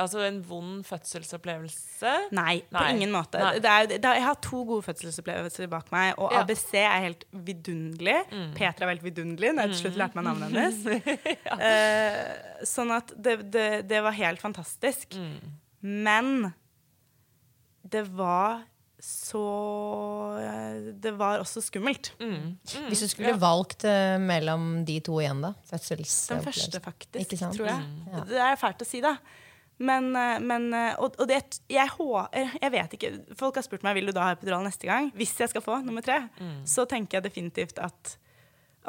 altså 0.00 0.24
en 0.24 0.40
vond 0.46 0.84
fødselsopplevelse? 0.86 2.14
Nei, 2.36 2.60
på 2.72 2.84
ingen 2.94 3.12
måte. 3.14 3.42
Det 3.60 3.70
er, 3.70 3.90
det 3.94 4.14
jeg 4.14 4.26
har 4.28 4.40
to 4.44 4.62
gode 4.68 4.86
fødselsopplevelser 4.86 5.70
bak 5.72 5.90
meg, 5.94 6.14
og 6.18 6.30
Ja. 6.30 6.44
Mm. 6.44 6.44
ABC 6.44 6.72
er 6.80 7.04
helt 7.04 7.24
vidunderlig. 7.32 8.16
Petra 8.56 8.86
er 8.86 8.94
helt 8.94 9.04
vidunderlig 9.04 9.54
når 9.54 9.66
jeg 9.66 9.74
til 9.74 9.82
slutt 9.84 10.00
lærte 10.00 10.18
meg 10.18 10.26
navnet 10.28 10.54
hennes. 10.54 11.14
eh, 11.68 12.64
sånn 12.68 12.92
at 12.94 13.12
det, 13.16 13.38
det, 13.54 13.68
det 13.90 14.02
var 14.04 14.16
helt 14.16 14.42
fantastisk. 14.42 15.16
Mm. 15.18 15.56
Men 15.84 16.30
det 17.84 18.06
var 18.16 18.62
så 19.04 19.40
Det 20.96 21.10
var 21.18 21.42
også 21.42 21.60
skummelt. 21.60 22.12
Mm. 22.20 22.54
Hvis 22.88 23.02
du 23.04 23.08
skulle 23.12 23.34
valgt 23.36 23.84
uh, 23.84 24.16
mellom 24.22 24.84
de 24.88 24.96
to 25.04 25.18
igjen, 25.20 25.42
da? 25.44 25.50
Den 25.68 25.82
første, 26.46 26.80
faktisk, 26.80 27.34
tror 27.52 27.68
jeg. 27.68 27.82
Mm. 27.82 28.06
Ja. 28.14 28.22
Det 28.30 28.40
er 28.46 28.56
fælt 28.60 28.80
å 28.84 28.88
si, 28.88 29.02
da. 29.04 29.16
Men, 29.82 30.12
eh, 30.16 30.38
men 30.40 30.68
eh, 30.74 30.94
Og, 31.02 31.16
og 31.18 31.28
det, 31.28 31.40
jeg, 31.68 31.90
eh, 32.32 32.52
jeg 32.62 32.72
vet 32.72 32.92
ikke. 32.96 33.10
Folk 33.38 33.56
har 33.58 33.66
spurt 33.66 33.82
meg 33.82 33.96
vil 33.98 34.06
du 34.06 34.12
da 34.14 34.28
ha 34.28 34.36
epidural 34.36 34.62
neste 34.66 34.86
gang. 34.86 35.10
Hvis 35.18 35.34
jeg 35.40 35.50
skal 35.50 35.64
få 35.64 35.80
nummer 35.84 36.04
tre, 36.04 36.28
Mm. 36.38 36.60
så 36.64 36.86
tenker 36.86 37.18
jeg 37.18 37.24
definitivt 37.26 37.78
at 37.82 38.16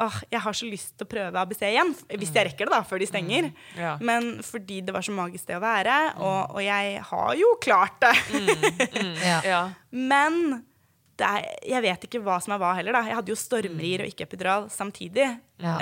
åh, 0.04 0.16
jeg 0.30 0.40
har 0.44 0.52
så 0.58 0.68
lyst 0.68 0.92
til 0.98 1.06
å 1.06 1.10
prøve 1.14 1.40
ABC 1.40 1.62
igjen. 1.70 1.94
Hvis 2.20 2.32
jeg 2.36 2.50
rekker 2.50 2.68
det, 2.68 2.74
da, 2.76 2.82
før 2.84 3.00
de 3.02 3.08
stenger. 3.08 3.50
Ja. 3.78 3.96
Men 4.04 4.42
fordi 4.44 4.82
det 4.84 4.92
var 4.96 5.02
så 5.06 5.14
magisk 5.16 5.48
det 5.48 5.56
å 5.56 5.64
være, 5.64 5.96
og, 6.20 6.56
og 6.58 6.62
jeg 6.64 7.02
har 7.10 7.34
jo 7.40 7.52
klart 7.64 8.00
det. 8.04 8.14
mm. 8.36 9.12
Ja. 9.52 9.60
Men 9.90 10.64
det 11.16 11.24
er, 11.24 11.44
jeg 11.64 11.80
vet 11.80 12.02
ikke 12.04 12.18
hva 12.20 12.34
som 12.44 12.52
er 12.52 12.58
hva 12.60 12.74
heller. 12.76 12.92
da. 12.92 13.00
Jeg 13.08 13.16
hadde 13.16 13.32
jo 13.32 13.36
stormrier 13.40 14.02
og 14.04 14.10
ikke 14.10 14.26
epidural 14.26 14.66
samtidig. 14.68 15.30
Ja. 15.64 15.76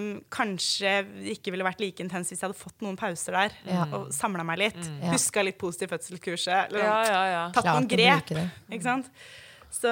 Um, 0.00 0.06
kanskje 0.32 0.94
det 1.18 1.34
ikke 1.34 1.52
ville 1.52 1.66
vært 1.66 1.82
like 1.84 2.00
intens 2.00 2.30
hvis 2.32 2.40
jeg 2.40 2.46
hadde 2.48 2.56
fått 2.56 2.80
noen 2.86 2.96
pauser 2.96 3.36
der 3.36 3.58
Ja. 3.68 3.82
og 3.92 4.06
samla 4.16 4.46
meg 4.48 4.62
litt. 4.62 4.78
Mm. 4.80 5.10
Huska 5.12 5.44
litt 5.44 5.58
positivt 5.60 5.92
fødselskurset. 5.92 6.70
eller 6.72 6.86
Ja, 6.86 6.96
ja, 7.04 7.20
ja. 7.34 7.44
Tatt 7.52 7.68
noen 7.68 7.90
grep. 7.92 8.32
Ikke 8.72 8.86
sant? 8.86 9.12
Så 9.70 9.90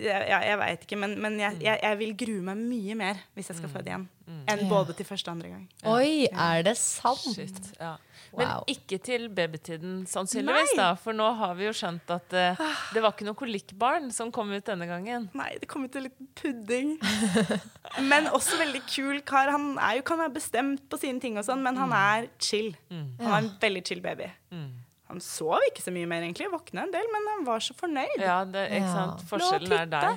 ja, 0.00 0.38
jeg 0.40 0.56
veit 0.58 0.84
ikke, 0.86 0.96
men, 0.98 1.18
men 1.20 1.36
jeg, 1.40 1.58
jeg, 1.60 1.78
jeg 1.84 1.98
vil 2.00 2.14
grue 2.16 2.44
meg 2.46 2.62
mye 2.64 2.94
mer 2.96 3.18
hvis 3.36 3.50
jeg 3.52 3.58
skal 3.60 3.70
føde 3.70 3.90
igjen, 3.90 4.06
enn 4.48 4.62
både 4.70 4.96
til 4.96 5.06
første 5.06 5.28
og 5.28 5.36
andre 5.36 5.50
gang. 5.52 5.66
Oi, 5.92 6.30
er 6.32 6.64
det 6.66 6.74
sant? 6.80 7.26
Shit, 7.34 7.74
ja. 7.78 7.98
Men 8.32 8.48
Wow. 8.48 8.62
ikke 8.70 8.96
til 9.04 9.26
babytiden, 9.28 10.06
sannsynligvis, 10.08 10.70
Nei. 10.72 10.78
da. 10.78 10.94
For 10.96 11.12
nå 11.12 11.26
har 11.36 11.50
vi 11.58 11.66
jo 11.66 11.72
skjønt 11.76 12.08
at 12.14 12.32
uh, 12.32 12.62
det 12.94 13.02
var 13.04 13.12
ikke 13.12 13.26
noe 13.28 13.36
kolikkbarn 13.36 14.06
som 14.14 14.30
kom 14.32 14.48
ut 14.56 14.64
denne 14.64 14.86
gangen. 14.88 15.26
Nei, 15.36 15.50
det 15.60 15.68
kom 15.68 15.84
ut 15.84 15.98
en 16.00 16.06
liten 16.06 16.30
pudding. 16.40 16.94
Men 18.10 18.30
også 18.32 18.56
veldig 18.62 18.80
kul 18.88 19.20
kar. 19.28 19.52
Han 19.52 19.74
er 19.76 19.98
jo, 19.98 20.06
kan 20.08 20.22
være 20.22 20.32
bestemt 20.38 20.86
på 20.88 20.96
sine 21.02 21.20
ting, 21.20 21.36
og 21.36 21.44
sånn, 21.44 21.60
men 21.60 21.76
han 21.76 21.92
er 21.92 22.30
chill. 22.40 22.70
Han 23.20 23.28
er 23.28 23.36
en 23.42 23.50
veldig 23.60 23.84
chill 23.90 24.00
baby. 24.04 24.30
Han 25.12 25.20
sov 25.24 25.60
ikke 25.68 25.82
så 25.84 25.92
mye 25.94 26.06
mer, 26.08 26.20
egentlig. 26.24 26.46
Våkna 26.52 26.80
en 26.86 26.92
del, 26.94 27.06
men 27.12 27.22
han 27.36 27.42
var 27.46 27.60
så 27.64 27.74
fornøyd. 27.76 28.18
Ja, 28.22 28.38
det, 28.48 28.62
ikke 28.72 28.88
Ja. 28.88 28.92
sant? 28.96 29.20
Forskjellen 29.28 29.72
er 29.76 29.86
der. 29.92 30.16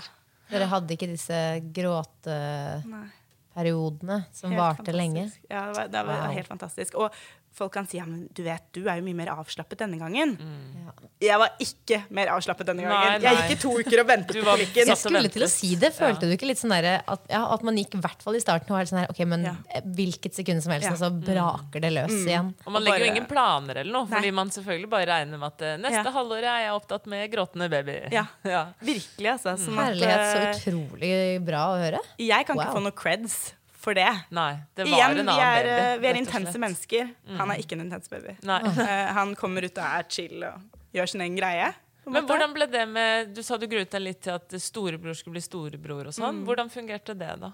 Dere 0.49 0.65
hadde 0.71 0.93
ikke 0.95 1.07
disse 1.09 1.39
gråteperiodene 1.75 4.19
som 4.35 4.51
Helt 4.53 4.61
varte 4.61 4.91
lenge? 4.95 5.23
Ja, 5.49 5.65
det 5.71 5.75
var, 5.77 5.87
det 5.87 6.05
var 6.07 6.17
Wow. 6.27 6.33
helt 6.35 6.47
fantastisk. 6.47 6.95
Og 6.95 7.11
folk 7.55 7.71
kan 7.73 7.87
si 7.87 7.97
ja, 7.97 8.05
men 8.05 8.27
du 8.35 8.41
vet, 8.43 8.63
du 8.75 8.81
er 8.87 8.99
jo 8.99 9.05
mye 9.05 9.15
mer 9.15 9.29
avslappet 9.31 9.79
denne 9.79 9.97
gangen. 9.97 10.35
Mm. 10.35 10.89
Jeg 11.23 11.39
var 11.39 11.53
ikke 11.63 12.01
mer 12.13 12.27
avslappet 12.35 12.67
denne 12.67 12.83
gangen. 12.83 13.21
Nei, 13.21 13.23
Jeg 13.23 13.37
gikk 13.39 13.53
i 13.55 13.59
to 13.61 13.71
uker 13.79 14.01
og 14.03 14.07
ventet 14.09 14.35
på 14.39 14.43
var 14.45 14.59
klikken. 14.59 14.89
Jeg 14.91 14.97
skulle 14.99 15.31
til 15.31 15.45
å 15.45 15.49
si 15.49 15.69
det. 15.79 15.93
Følte 15.95 16.27
Ja. 16.27 16.29
du 16.29 16.35
ikke 16.35 16.49
litt 16.49 16.59
sånn 16.59 16.73
der, 16.75 17.01
at, 17.07 17.21
ja, 17.31 17.41
at 17.53 17.63
man 17.63 17.75
gikk 17.79 17.95
i 17.95 18.01
hvert 18.03 18.21
fall 18.21 18.35
i 18.35 18.41
starten 18.43 18.69
og 18.71 18.77
var 18.79 18.85
sånn 18.91 18.99
her 18.99 19.07
Ok, 19.09 19.19
men 19.25 19.43
Ja. 19.45 19.55
hvilket 19.81 20.33
sekund 20.35 20.61
som 20.61 20.71
helst, 20.75 20.85
Ja. 20.87 20.91
og 20.91 20.99
så 20.99 21.09
braker 21.11 21.79
det 21.81 21.93
løs 21.93 22.11
igjen. 22.27 22.53
Og 22.65 22.71
man 22.73 22.81
Og 22.81 22.87
legger 22.89 23.05
jo 23.05 23.11
ingen 23.13 23.25
planer 23.25 23.77
eller 23.77 23.91
noe, 23.93 24.05
Nei. 24.09 24.17
fordi 24.19 24.33
man 24.33 24.49
selvfølgelig 24.49 24.89
bare 24.89 25.05
regner 25.05 25.37
med 25.39 25.47
at 25.47 25.61
eh, 25.61 25.77
neste 25.77 26.05
Ja. 26.05 26.11
halvår 26.11 26.43
er 26.43 26.59
jeg 26.67 26.71
opptatt 26.75 27.05
med 27.07 27.31
gråtende 27.31 27.69
baby. 27.69 27.97
Ja. 28.11 28.25
ja. 28.43 28.65
Virkelig, 28.83 29.31
altså. 29.39 29.55
Sånn 29.57 29.79
at, 29.79 29.95
Herlighet, 29.95 30.25
så 30.27 30.37
eh, 30.41 30.53
utrolig 30.59 31.45
bra 31.45 31.63
å 31.71 31.77
høre. 31.79 31.99
jeg 32.19 32.45
kan 32.45 32.57
ikke 32.57 32.73
få 32.75 32.83
noe 32.83 32.91
creds 32.91 33.53
for 33.85 33.97
det. 33.97 34.09
Nei, 34.35 34.49
det 34.75 34.87
var 34.89 34.97
Igjen, 34.97 35.19
en 35.21 35.29
vi 35.31 35.45
er, 35.45 35.69
baby. 35.69 35.73
eh, 35.85 35.97
vi 36.03 36.09
er 36.11 36.19
intense 36.19 36.59
mennesker. 36.61 37.09
mennesker. 37.13 37.39
Han 37.39 37.53
er 37.53 37.61
ikke 37.63 37.77
en 37.77 37.85
intens 37.85 38.09
baby. 38.11 38.35
Nei. 38.49 38.61
Eh, 38.85 39.09
han 39.15 39.33
kommer 39.39 39.65
ut 39.69 39.77
og 39.77 39.85
er 39.85 40.07
chill 40.09 40.43
og 40.49 40.81
gjør 40.97 41.11
sin 41.13 41.23
egen 41.25 41.37
greie. 41.37 41.71
Men 42.05 42.27
hvordan 42.29 42.51
ble 42.53 42.67
det 42.69 42.83
med 42.85 43.31
Du 43.33 43.39
sa 43.41 43.57
du 43.57 43.65
gruet 43.65 43.89
deg 43.89 44.03
litt 44.03 44.19
til 44.27 44.35
at 44.37 44.53
storebror 44.61 45.15
skulle 45.17 45.39
bli 45.39 45.41
storebror 45.45 46.11
og 46.11 46.13
sånn. 46.13 46.41
Mm. 46.41 46.43
Hvordan 46.49 46.69
fungerte 46.69 47.15
det, 47.17 47.31
da? 47.41 47.49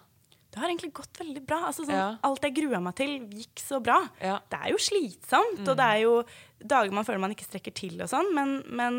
Det 0.51 0.59
har 0.59 0.67
egentlig 0.67 0.91
gått 0.97 1.21
veldig 1.21 1.41
bra. 1.47 1.61
Altså, 1.69 1.85
sånn, 1.87 1.95
Ja. 1.95 2.09
Alt 2.27 2.43
jeg 2.43 2.57
grua 2.57 2.81
meg 2.83 2.95
til, 2.99 3.13
gikk 3.31 3.61
så 3.63 3.79
bra. 3.83 4.01
Ja. 4.19 4.39
Det 4.51 4.59
er 4.59 4.73
jo 4.73 4.81
slitsomt, 4.83 5.61
og 5.63 5.77
det 5.79 5.85
er 5.87 6.01
jo 6.03 6.17
dager 6.59 6.91
man 6.91 7.07
føler 7.07 7.23
man 7.23 7.31
ikke 7.31 7.47
strekker 7.47 7.71
til 7.79 7.95
og 8.03 8.09
sånn, 8.11 8.33
men, 8.35 8.57
men 8.67 8.97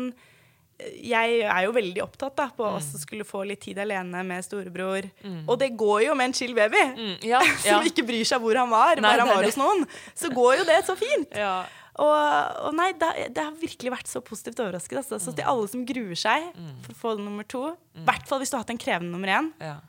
jeg 1.03 1.39
er 1.43 1.61
jo 1.67 1.71
veldig 1.75 2.01
opptatt 2.03 2.35
da, 2.39 2.47
på 2.55 2.65
å 2.65 2.73
også 2.79 2.99
skulle 3.03 3.25
få 3.27 3.43
litt 3.47 3.61
tid 3.65 3.79
alene 3.83 4.23
med 4.27 4.43
storebror. 4.45 5.07
Og 5.47 5.55
det 5.61 5.71
går 5.79 6.05
jo 6.09 6.15
med 6.19 6.31
en 6.31 6.35
chill 6.37 6.53
baby, 6.57 6.81
Mm, 6.97 7.15
ja, 7.27 7.39
ja. 7.65 7.77
som 7.77 7.87
ikke 7.87 8.05
bryr 8.07 8.25
seg 8.27 8.41
hvor 8.43 8.57
han 8.59 8.69
var, 8.71 8.95
Nei, 8.99 9.07
bare 9.13 9.25
han 9.25 9.31
var 9.37 9.47
hos 9.47 9.57
noen. 9.59 9.85
Så 10.17 10.29
går 10.33 10.59
jo 10.61 10.67
det 10.69 10.81
så 10.87 10.95
fint. 10.99 11.33
Ja. 11.37 11.63
Og, 11.93 12.13
og 12.67 12.73
nei, 12.73 12.89
det, 12.97 13.09
det 13.37 13.43
har 13.45 13.53
virkelig 13.53 13.91
vært 13.93 14.07
så 14.09 14.17
positivt 14.25 14.57
overrasket. 14.63 14.97
Altså. 15.03 15.19
Så 15.21 15.33
til 15.37 15.45
alle 15.45 15.67
som 15.69 15.83
gruer 15.85 16.17
seg 16.17 16.47
for 16.87 16.93
å 16.95 16.99
få 17.03 17.11
det 17.19 17.25
nummer 17.27 17.45
to, 17.45 17.67
i 17.93 18.05
hvert 18.07 18.25
fall 18.29 18.41
hvis 18.41 18.49
du 18.49 18.57
har 18.57 18.63
hatt 18.65 18.71
en 18.73 18.81
krevende 18.81 19.13
nummer 19.13 19.29
én. 19.39 19.51
ja. 19.61 19.79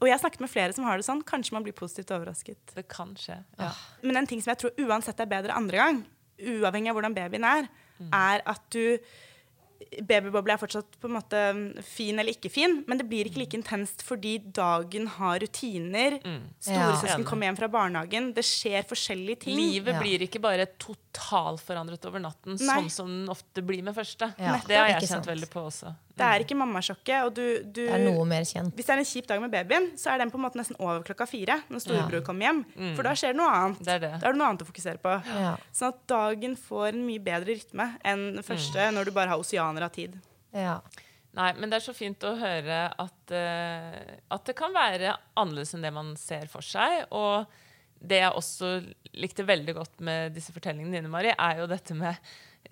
Og 0.00 0.08
jeg 0.08 0.14
har 0.16 0.20
snakket 0.22 0.40
med 0.40 0.48
flere 0.48 0.72
som 0.72 0.86
har 0.88 0.96
det 0.96 1.04
sånn. 1.04 1.18
Kanskje 1.28 1.52
man 1.52 1.60
blir 1.66 1.74
positivt 1.76 2.08
overrasket. 2.16 2.56
Det 2.72 2.86
kan 2.88 3.10
skje. 3.20 3.34
Ja. 3.60 3.66
Men 4.00 4.16
en 4.22 4.28
ting 4.30 4.40
som 4.40 4.48
jeg 4.54 4.62
tror 4.62 4.86
uansett 4.88 5.20
er 5.20 5.28
bedre 5.28 5.52
andre 5.52 5.76
gang, 5.76 5.98
uavhengig 6.40 6.88
av 6.88 6.96
hvordan 6.96 7.16
babyen 7.18 7.44
er, 7.44 7.68
er 8.08 8.40
at 8.48 8.62
du 8.72 8.96
Babyboble 10.04 10.54
er 10.54 10.60
fortsatt 10.60 10.98
på 11.00 11.08
en 11.08 11.14
måte 11.16 11.40
fin 11.86 12.18
eller 12.20 12.34
ikke 12.36 12.50
fin, 12.52 12.80
men 12.86 13.00
det 13.00 13.06
blir 13.08 13.28
ikke 13.30 13.40
like 13.42 13.56
intenst 13.56 14.04
fordi 14.06 14.36
dagen 14.54 15.06
har 15.16 15.40
rutiner. 15.42 16.18
Storesøsken 16.60 17.24
ja. 17.24 17.28
kommer 17.28 17.48
hjem 17.48 17.58
fra 17.58 17.70
barnehagen. 17.72 18.30
Det 18.36 18.44
skjer 18.46 18.84
forskjellige 18.88 19.46
ting. 19.46 19.56
Livet 19.56 19.96
Ja. 19.96 20.02
blir 20.02 20.26
ikke 20.26 20.42
bare 20.42 20.68
totalforandret 21.10 22.04
over 22.08 22.22
natten, 22.22 22.56
Nei. 22.58 22.76
sånn 22.76 22.90
som 22.92 23.10
den 23.10 23.28
ofte 23.32 23.62
blir 23.66 23.82
med 23.86 23.94
første. 23.96 24.30
Ja. 24.38 24.56
Det 24.66 24.78
har 24.78 24.88
jeg 24.92 25.08
kjent 25.10 25.28
veldig 25.30 25.48
på 25.50 25.64
også. 25.68 25.92
Det 26.20 26.26
er 26.26 26.44
ikke 26.44 26.56
mammasjokket. 26.60 27.26
Og 27.26 27.34
du, 27.34 27.44
du, 27.64 27.82
Det 27.86 27.96
er 27.96 28.04
noe 28.04 28.24
mer 28.28 28.44
kjent. 28.48 28.74
hvis 28.76 28.88
det 28.88 28.94
er 28.94 29.02
en 29.02 29.08
kjip 29.08 29.28
dag 29.30 29.42
med 29.42 29.52
babyen, 29.54 29.90
så 29.98 30.12
er 30.12 30.22
den 30.22 30.32
på 30.32 30.38
en 30.38 30.44
måte 30.44 30.60
nesten 30.60 30.78
over 30.78 31.02
klokka 31.06 31.26
fire 31.30 31.60
når 31.72 31.84
storebror 31.84 32.24
kommer 32.26 32.48
hjem. 32.48 32.64
For 32.98 33.08
da 33.08 33.14
skjer 33.18 33.34
det 33.34 33.40
noe 33.40 33.52
annet. 33.56 33.84
Det 33.86 33.94
er 33.96 34.02
det. 34.04 34.12
Da 34.20 34.28
er 34.28 34.36
det 34.36 34.40
noe 34.42 34.50
annet 34.52 34.64
å 34.66 34.70
fokusere 34.70 35.02
på. 35.02 35.14
Ja. 35.40 35.54
Sånn 35.76 35.94
at 35.94 36.02
dagen 36.12 36.58
får 36.60 36.90
en 36.92 37.06
mye 37.06 37.22
bedre 37.30 37.54
rytme 37.54 37.88
enn 38.04 38.26
den 38.38 38.46
første 38.46 38.90
når 38.94 39.08
du 39.08 39.14
bare 39.16 39.32
har 39.32 39.40
oseaner 39.42 39.88
av 39.88 39.94
tid. 39.96 40.18
Ja. 40.56 40.80
Nei, 41.38 41.52
men 41.62 41.70
det 41.70 41.78
er 41.78 41.84
så 41.84 41.94
fint 41.94 42.24
å 42.26 42.32
høre 42.34 42.78
at, 42.90 43.32
uh, 43.32 43.98
at 44.34 44.46
det 44.48 44.54
kan 44.58 44.74
være 44.74 45.14
annerledes 45.38 45.76
enn 45.76 45.84
det 45.86 45.92
man 45.94 46.16
ser 46.18 46.50
for 46.50 46.66
seg. 46.66 47.04
Og 47.14 47.46
det 48.00 48.22
jeg 48.22 48.36
også 48.36 48.70
likte 49.20 49.44
veldig 49.44 49.74
godt 49.76 50.00
med 50.06 50.32
disse 50.36 50.54
fortellingene 50.54 50.96
dine, 50.98 51.10
Mari, 51.12 51.32
er 51.34 51.60
jo 51.60 51.68
dette 51.70 51.96
med 51.98 52.16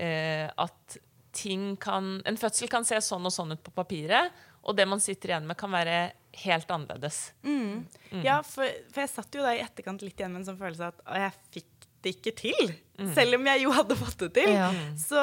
eh, 0.01 0.49
at 0.49 0.99
ting 1.39 1.75
kan 1.79 2.17
En 2.27 2.39
fødsel 2.41 2.71
kan 2.73 2.87
se 2.89 2.97
sånn 3.05 3.27
og 3.29 3.35
sånn 3.35 3.53
ut 3.53 3.61
på 3.63 3.75
papiret, 3.77 4.33
og 4.65 4.75
det 4.77 4.87
man 4.89 5.01
sitter 5.01 5.35
igjen 5.35 5.47
med, 5.47 5.59
kan 5.61 5.71
være 5.71 5.99
helt 6.43 6.71
annerledes. 6.73 7.19
Ja, 8.25 8.41
for, 8.47 8.67
for 8.93 9.05
jeg 9.05 9.13
satt 9.13 9.37
jo 9.37 9.45
da 9.45 9.53
i 9.55 9.63
etterkant 9.63 10.03
litt 10.05 10.19
igjen 10.19 10.33
med 10.35 10.43
en 10.43 10.49
sånn 10.51 10.59
følelse 10.61 10.89
av 10.89 10.97
at 10.97 11.05
«Å, 11.05 11.21
jeg 11.23 11.37
fikk 11.55 11.78
det 12.05 12.15
ikke 12.17 12.35
til. 12.39 12.71
Selv 13.15 13.37
om 13.37 13.45
jeg 13.47 13.63
jo 13.63 13.71
hadde 13.71 13.95
fått 13.99 14.25
det 14.25 14.29
til. 14.41 14.51
Ja. 14.57 14.69
Så 14.99 15.19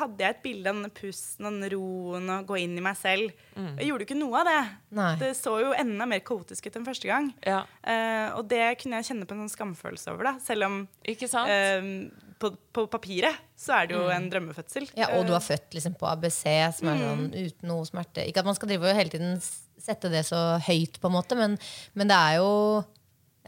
hadde 0.00 0.24
jeg 0.24 0.34
et 0.34 0.40
bilde 0.42 0.70
av 0.70 0.78
denne 0.80 0.90
pusten 0.94 1.46
og 1.46 1.54
den 1.54 1.70
roen 1.76 2.32
og 2.34 2.48
gå 2.48 2.58
inn 2.64 2.74
i 2.78 2.82
meg 2.82 2.98
selv. 2.98 3.30
Jeg 3.54 3.86
gjorde 3.86 4.02
jo 4.02 4.08
ikke 4.08 4.18
noe 4.18 4.40
av 4.40 4.50
det. 4.50 4.62
Nei. 4.98 5.12
Det 5.20 5.30
så 5.38 5.54
jo 5.62 5.70
enda 5.78 6.08
mer 6.10 6.24
kaotisk 6.26 6.66
ut 6.66 6.80
enn 6.80 6.88
første 6.88 7.10
gang. 7.10 7.30
Ja, 7.46 7.62
Uh, 7.80 8.36
og 8.36 8.44
det 8.50 8.60
kunne 8.78 8.98
jeg 9.00 9.08
kjenne 9.08 9.26
på 9.26 9.34
en 9.34 9.40
sånn 9.42 9.54
skamfølelse 9.54 10.12
over, 10.12 10.28
da. 10.28 10.32
Selv 10.44 10.66
om 10.66 10.74
eh, 11.08 11.86
på, 12.40 12.50
på 12.76 12.84
papiret 12.92 13.40
så 13.58 13.78
er 13.78 13.88
det 13.88 13.96
jo 13.96 14.04
en 14.12 14.28
drømmefødsel. 14.32 14.90
Ja, 14.98 15.08
og 15.16 15.26
du 15.28 15.32
er 15.36 15.42
født 15.44 15.74
liksom 15.76 15.96
på 15.98 16.08
ABC, 16.10 16.42
som 16.76 16.92
er 16.92 17.02
sånn 17.02 17.26
uten 17.34 17.70
noe 17.72 17.88
smerte. 17.88 18.24
Ikke 18.28 18.44
at 18.44 18.48
man 18.48 18.58
skal 18.58 18.70
drive 18.70 18.88
og 18.90 19.00
hele 19.00 19.12
tiden 19.12 19.40
sette 19.40 20.12
det 20.12 20.22
så 20.28 20.60
høyt, 20.68 21.00
på 21.00 21.08
en 21.08 21.16
måte, 21.16 21.38
men, 21.38 21.56
men 21.96 22.10
det 22.10 22.16
er 22.16 22.38
jo 22.40 22.50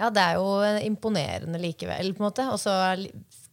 ja, 0.03 0.11
det 0.11 0.25
er 0.27 0.35
jo 0.41 0.49
imponerende 0.91 1.61
likevel. 1.63 2.13
på 2.17 2.21
en 2.25 2.29
måte 2.29 2.49
Og 2.51 2.59
så 2.61 2.75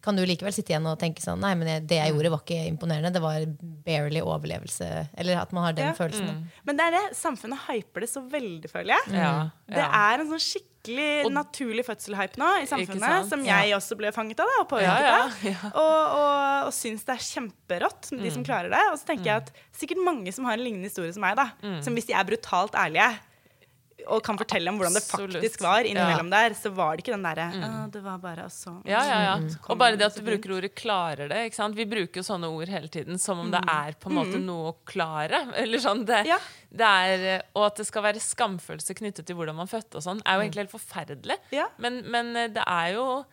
kan 0.01 0.15
du 0.15 0.23
likevel 0.23 0.53
sitte 0.55 0.71
igjen 0.71 0.85
og 0.87 0.95
tenke 1.01 1.19
sånn 1.21 1.41
Nei, 1.43 1.51
men 1.59 1.67
jeg, 1.67 1.81
det 1.89 1.97
jeg 1.99 2.13
gjorde, 2.15 2.29
var 2.31 2.39
ikke 2.45 2.59
imponerende. 2.71 3.09
Det 3.13 3.21
var 3.21 3.43
barely 3.85 4.21
overlevelse. 4.23 4.87
Eller 5.19 5.41
at 5.41 5.51
man 5.51 5.65
har 5.67 5.73
den 5.75 5.89
Ja. 5.91 5.93
følelsen. 5.97 6.29
Mm. 6.39 6.45
Men 6.65 6.77
det 6.79 6.85
er 6.87 6.91
det. 6.95 7.01
Samfunnet 7.19 7.59
hyper 7.67 8.05
det 8.05 8.09
så 8.09 8.23
veldig, 8.31 8.71
føler 8.71 8.95
jeg. 8.95 9.13
Ja, 9.19 9.49
Det 9.67 9.75
ja. 9.83 9.89
er 9.91 10.21
en 10.23 10.29
sånn 10.31 10.39
skikkelig 10.39 11.25
Og- 11.27 11.33
naturlig 11.35 11.83
fødselhype 11.85 12.39
nå 12.39 12.47
i 12.63 12.65
samfunnet, 12.71 13.27
som 13.29 13.43
jeg 13.43 13.75
også 13.75 13.97
ble 13.99 14.11
fanget 14.15 14.39
av 14.39 14.47
da, 14.47 14.61
og 14.63 14.69
påvirket 14.71 15.03
Ja, 15.03 15.11
ja, 15.11 15.23
av. 15.25 15.43
ja. 15.43 15.71
Og, 15.75 15.99
og, 16.15 16.67
og 16.69 16.73
syns 16.73 17.03
det 17.03 17.17
er 17.17 17.27
kjemperått, 17.27 18.09
de 18.09 18.23
Mm. 18.23 18.33
som 18.33 18.43
klarer 18.47 18.69
det. 18.71 18.83
Og 18.93 18.97
så 18.97 19.05
tenker 19.05 19.25
jeg 19.25 19.35
at 19.43 19.51
sikkert 19.75 19.99
mange 20.03 20.31
som 20.33 20.45
har 20.45 20.53
en 20.53 20.63
lignende 20.63 20.87
historie 20.87 21.11
som 21.13 21.21
meg, 21.21 21.35
da, 21.35 21.51
Mm. 21.61 21.83
som 21.83 21.93
hvis 21.93 22.07
de 22.07 22.13
er 22.15 22.23
brutalt 22.23 22.71
ærlige 22.71 23.19
og 24.07 24.21
kan 24.23 24.37
fortelle 24.39 24.71
om 24.71 24.77
hvordan 24.79 24.95
det 24.95 25.03
faktisk 25.03 25.61
var 25.61 25.83
innimellom 25.87 26.29
der, 26.31 26.53
så 26.57 26.71
var 26.73 26.95
det 26.95 27.03
ikke 27.03 27.13
den 27.15 27.25
derre 27.27 27.47
mm. 27.51 27.91
Det 27.93 28.01
var 28.05 28.17
bare 28.23 28.45
og 28.47 28.53
så 28.53 28.73
Ja, 28.87 29.01
ja, 29.05 29.17
ja. 29.25 29.33
så 29.51 29.59
Og 29.69 29.77
bare 29.81 29.97
det 29.99 30.05
at 30.07 30.15
du 30.15 30.21
bruker 30.25 30.53
ordet 30.55 30.71
'klarer 30.75 31.27
det'. 31.29 31.45
ikke 31.49 31.55
sant? 31.59 31.75
Vi 31.75 31.85
bruker 31.85 32.21
jo 32.21 32.25
sånne 32.25 32.47
ord 32.47 32.67
hele 32.71 32.87
tiden 32.87 33.19
som 33.19 33.39
om 33.39 33.51
det 33.51 33.61
er 33.67 33.93
på 33.99 34.09
en 34.09 34.15
måte 34.15 34.39
noe 34.39 34.71
å 34.71 34.75
klare. 34.85 35.41
Eller 35.55 35.77
sånn 35.83 36.05
det, 36.05 36.25
Ja. 36.27 36.37
det 36.71 36.85
er, 36.85 37.43
Og 37.55 37.65
at 37.65 37.75
det 37.75 37.87
skal 37.87 38.03
være 38.03 38.19
skamfølelse 38.23 38.95
knyttet 38.95 39.25
til 39.25 39.35
hvordan 39.35 39.55
man 39.55 39.67
fødte 39.67 39.97
og 39.97 40.03
sånn, 40.03 40.21
er 40.25 40.35
jo 40.35 40.41
egentlig 40.47 40.63
helt 40.65 40.77
forferdelig. 40.77 41.37
Ja. 41.51 41.67
Men, 41.77 42.03
men 42.09 42.35
eh, 42.35 42.47
det 42.47 42.63
er 42.65 42.93
jo 42.93 43.25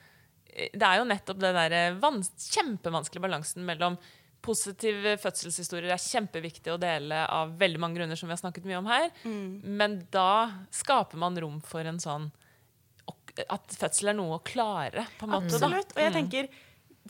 det 0.56 0.82
er 0.82 0.98
jo 0.98 1.04
nettopp 1.04 1.38
det 1.38 1.52
der 1.52 1.94
vans 2.00 2.30
kjempevanskelige 2.50 3.20
balansen 3.26 3.64
mellom 3.66 3.98
Positive 4.42 5.16
fødselshistorier 5.18 5.90
er 5.94 6.02
kjempeviktig 6.02 6.70
å 6.74 6.78
dele 6.78 7.24
av 7.32 7.56
veldig 7.58 7.80
mange 7.82 7.98
grunner, 7.98 8.16
som 8.18 8.28
vi 8.28 8.34
har 8.36 8.38
snakket 8.42 8.64
mye 8.68 8.78
om 8.78 8.86
her. 8.86 9.08
Men 9.64 9.96
da 10.14 10.50
skaper 10.70 11.18
man 11.18 11.38
rom 11.42 11.60
for 11.66 11.80
en 11.88 11.98
sånn 12.02 12.28
At 13.52 13.74
fødsel 13.76 14.08
er 14.08 14.16
noe 14.16 14.38
å 14.38 14.42
klare, 14.46 15.02
på 15.18 15.26
en 15.26 15.34
måte. 15.34 15.50
da. 15.50 15.66
Absolutt. 15.66 15.90
Og 15.96 16.00
jeg 16.00 16.12
tenker 16.14 16.48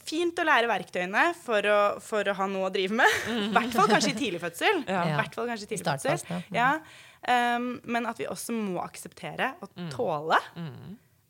fint 0.02 0.38
å 0.42 0.44
lære 0.44 0.66
verktøyene 0.68 1.22
for 1.38 1.62
å, 1.70 1.76
for 2.02 2.26
å 2.28 2.34
ha 2.34 2.46
noe 2.50 2.66
å 2.66 2.72
drive 2.74 2.96
med. 2.98 3.06
I 3.46 3.52
hvert 3.54 3.76
fall 3.76 3.88
kanskje 3.92 4.10
i 4.10 4.18
tidlig 4.18 4.40
fødsel. 4.42 4.82
Ja. 4.90 5.04
I 5.06 5.14
hvert 5.20 5.36
fall 5.38 5.46
kanskje 5.52 5.68
i 5.68 5.70
tidlig 5.70 5.86
fødsel. 5.86 6.42
Ja. 6.56 6.72
Um, 7.26 7.68
men 7.86 8.06
at 8.10 8.18
vi 8.20 8.26
også 8.30 8.52
må 8.56 8.80
akseptere 8.84 9.54
og 9.62 9.70
Mm. 9.76 9.88
tåle 9.94 10.36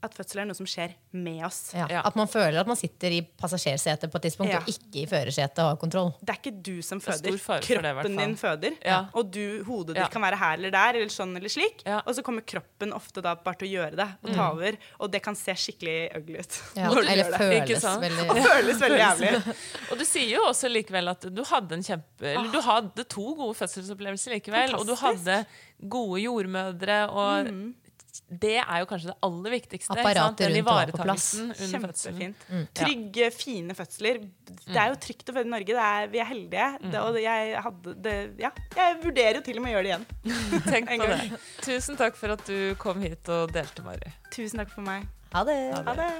at 0.04 0.12
fødsel 0.14 0.42
er 0.42 0.46
noe 0.46 0.54
som 0.54 0.66
skjer 0.68 0.92
med 1.16 1.40
oss. 1.46 1.72
Ja, 1.74 1.86
At 2.04 2.14
man 2.18 2.28
føler 2.28 2.60
at 2.60 2.68
man 2.68 2.76
sitter 2.76 3.10
i 3.16 3.22
passasjersetet 3.40 4.10
på 4.12 4.18
et 4.20 4.26
tidspunkt, 4.28 4.52
Ja. 4.52 4.58
og 4.60 4.68
ikke 4.68 5.00
i 5.02 5.06
førersetet 5.06 5.58
og 5.64 5.70
har 5.72 5.76
kontroll. 5.80 6.12
Det 6.20 6.30
er 6.34 6.38
ikke 6.40 6.62
du 6.62 6.82
som 6.82 6.98
er 6.98 7.06
føder. 7.06 7.38
Kroppen 7.64 8.16
det, 8.16 8.26
din 8.26 8.36
føder. 8.36 8.76
Ja. 8.84 8.98
Og 9.14 9.30
du, 9.32 9.64
hodet 9.64 9.96
Ja. 9.96 10.02
ditt 10.04 10.12
kan 10.12 10.22
være 10.22 10.36
her 10.38 10.52
eller 10.58 10.70
der, 10.70 10.94
eller 11.00 11.08
sånn 11.08 11.34
eller 11.36 11.48
slik. 11.48 11.82
Ja. 11.86 12.02
Og 12.06 12.14
så 12.14 12.22
kommer 12.22 12.42
kroppen 12.46 12.92
ofte 12.92 13.22
da 13.22 13.34
bare 13.34 13.56
til 13.56 13.68
å 13.68 13.72
gjøre 13.72 13.96
det, 13.96 14.08
og 14.22 14.34
ta 14.34 14.50
over. 14.52 14.76
Og 15.00 15.10
det 15.10 15.22
kan 15.22 15.34
se 15.34 15.52
skikkelig 15.54 15.96
ugly 16.20 16.38
ut. 16.44 16.60
Ja, 16.76 16.88
når 16.90 16.94
du 17.02 17.08
eller 17.08 17.24
gjør 17.24 17.30
det. 17.30 17.40
føles 17.40 17.84
veldig 18.06 18.30
Og 18.30 18.36
føles 18.46 18.80
veldig 18.80 19.00
jævlig. 19.00 19.56
Og 19.90 19.98
du 19.98 20.04
sier 20.04 20.30
jo 20.36 20.42
også 20.50 20.68
likevel 20.70 21.08
at 21.08 21.20
du 21.34 21.42
hadde 21.44 21.72
en 21.74 21.82
kjempe 21.82 22.22
Eller 22.36 22.52
du 22.52 22.60
hadde 22.60 23.04
to 23.08 23.34
gode 23.34 23.54
fødselsopplevelser 23.56 24.36
likevel. 24.36 24.74
Og 24.76 24.86
du 24.86 24.94
hadde 24.94 25.46
gode 25.88 26.20
jordmødre, 26.22 27.00
og 27.10 27.50
det 28.28 28.56
er 28.60 28.82
jo 28.82 28.88
kanskje 28.90 29.10
det 29.10 29.16
aller 29.26 29.54
viktigste. 29.56 29.96
Apparatet 29.96 30.50
rundt 30.52 30.66
var 30.68 30.92
på 30.94 31.02
plass. 31.02 31.26
Kjempefint. 31.60 32.46
Trygge, 32.76 33.30
fine 33.34 33.76
fødsler. 33.78 34.22
Det 34.66 34.76
er 34.76 34.92
jo 34.92 35.00
trygt 35.02 35.32
å 35.32 35.36
føde 35.36 35.48
i 35.48 35.54
Norge. 35.54 35.76
Det 35.76 35.86
er, 35.88 36.08
vi 36.12 36.22
er 36.22 36.30
heldige. 36.30 36.68
Det, 36.86 37.02
og 37.02 37.20
jeg, 37.22 37.52
hadde 37.66 37.96
det, 38.06 38.16
ja, 38.42 38.52
jeg 38.76 38.98
vurderer 39.04 39.40
jo 39.40 39.44
til 39.50 39.60
og 39.60 39.66
med 39.66 39.72
å 39.72 39.76
gjøre 39.76 39.86
det 39.86 39.92
igjen. 39.92 40.08
Tenk 40.72 40.90
på 40.94 41.02
gang. 41.02 41.14
det. 41.34 41.42
Tusen 41.66 42.00
takk 42.00 42.18
for 42.18 42.36
at 42.36 42.48
du 42.48 42.58
kom 42.82 43.02
hit 43.04 43.32
og 43.32 43.54
delte, 43.54 43.86
Mari. 43.86 44.16
Tusen 44.34 44.62
takk 44.62 44.72
for 44.74 44.86
meg. 44.86 45.08
Ha 45.34 45.44
det. 45.46 45.60
Ha 45.86 45.96
det. 45.98 46.10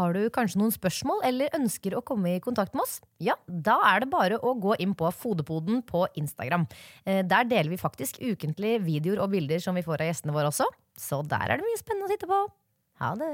Har 0.00 0.14
du 0.16 0.22
kanskje 0.32 0.56
noen 0.62 0.72
spørsmål 0.72 1.20
eller 1.28 1.52
ønsker 1.58 1.92
å 1.98 2.00
komme 2.06 2.30
i 2.32 2.40
kontakt 2.40 2.72
med 2.72 2.86
oss? 2.86 3.00
Ja, 3.20 3.34
da 3.44 3.74
er 3.90 4.00
det 4.00 4.08
bare 4.12 4.38
å 4.40 4.54
gå 4.56 4.72
inn 4.80 4.94
på 4.96 5.10
Fodepoden 5.12 5.82
på 5.84 6.06
Instagram. 6.16 6.64
Eh, 7.04 7.20
Der 7.28 7.44
deler 7.44 7.68
vi 7.68 7.76
faktisk 7.80 8.16
ukentlig 8.22 8.78
videoer 8.86 9.20
og 9.20 9.34
bilder 9.34 9.60
som 9.60 9.76
vi 9.76 9.84
får 9.84 10.00
av 10.00 10.08
gjestene 10.08 10.32
våre 10.36 10.48
også. 10.48 10.64
Så 10.96 11.20
der 11.28 11.52
er 11.52 11.60
det 11.60 11.68
mye 11.68 11.82
spennende 11.82 12.08
å 12.08 12.14
titte 12.14 12.30
på. 12.30 12.40
Ha 13.04 13.12
det. 13.20 13.32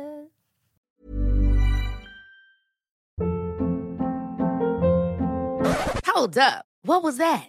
Hold 6.07 6.39
up. 6.39 6.64
What 6.83 7.03
was 7.03 7.19
that? 7.19 7.49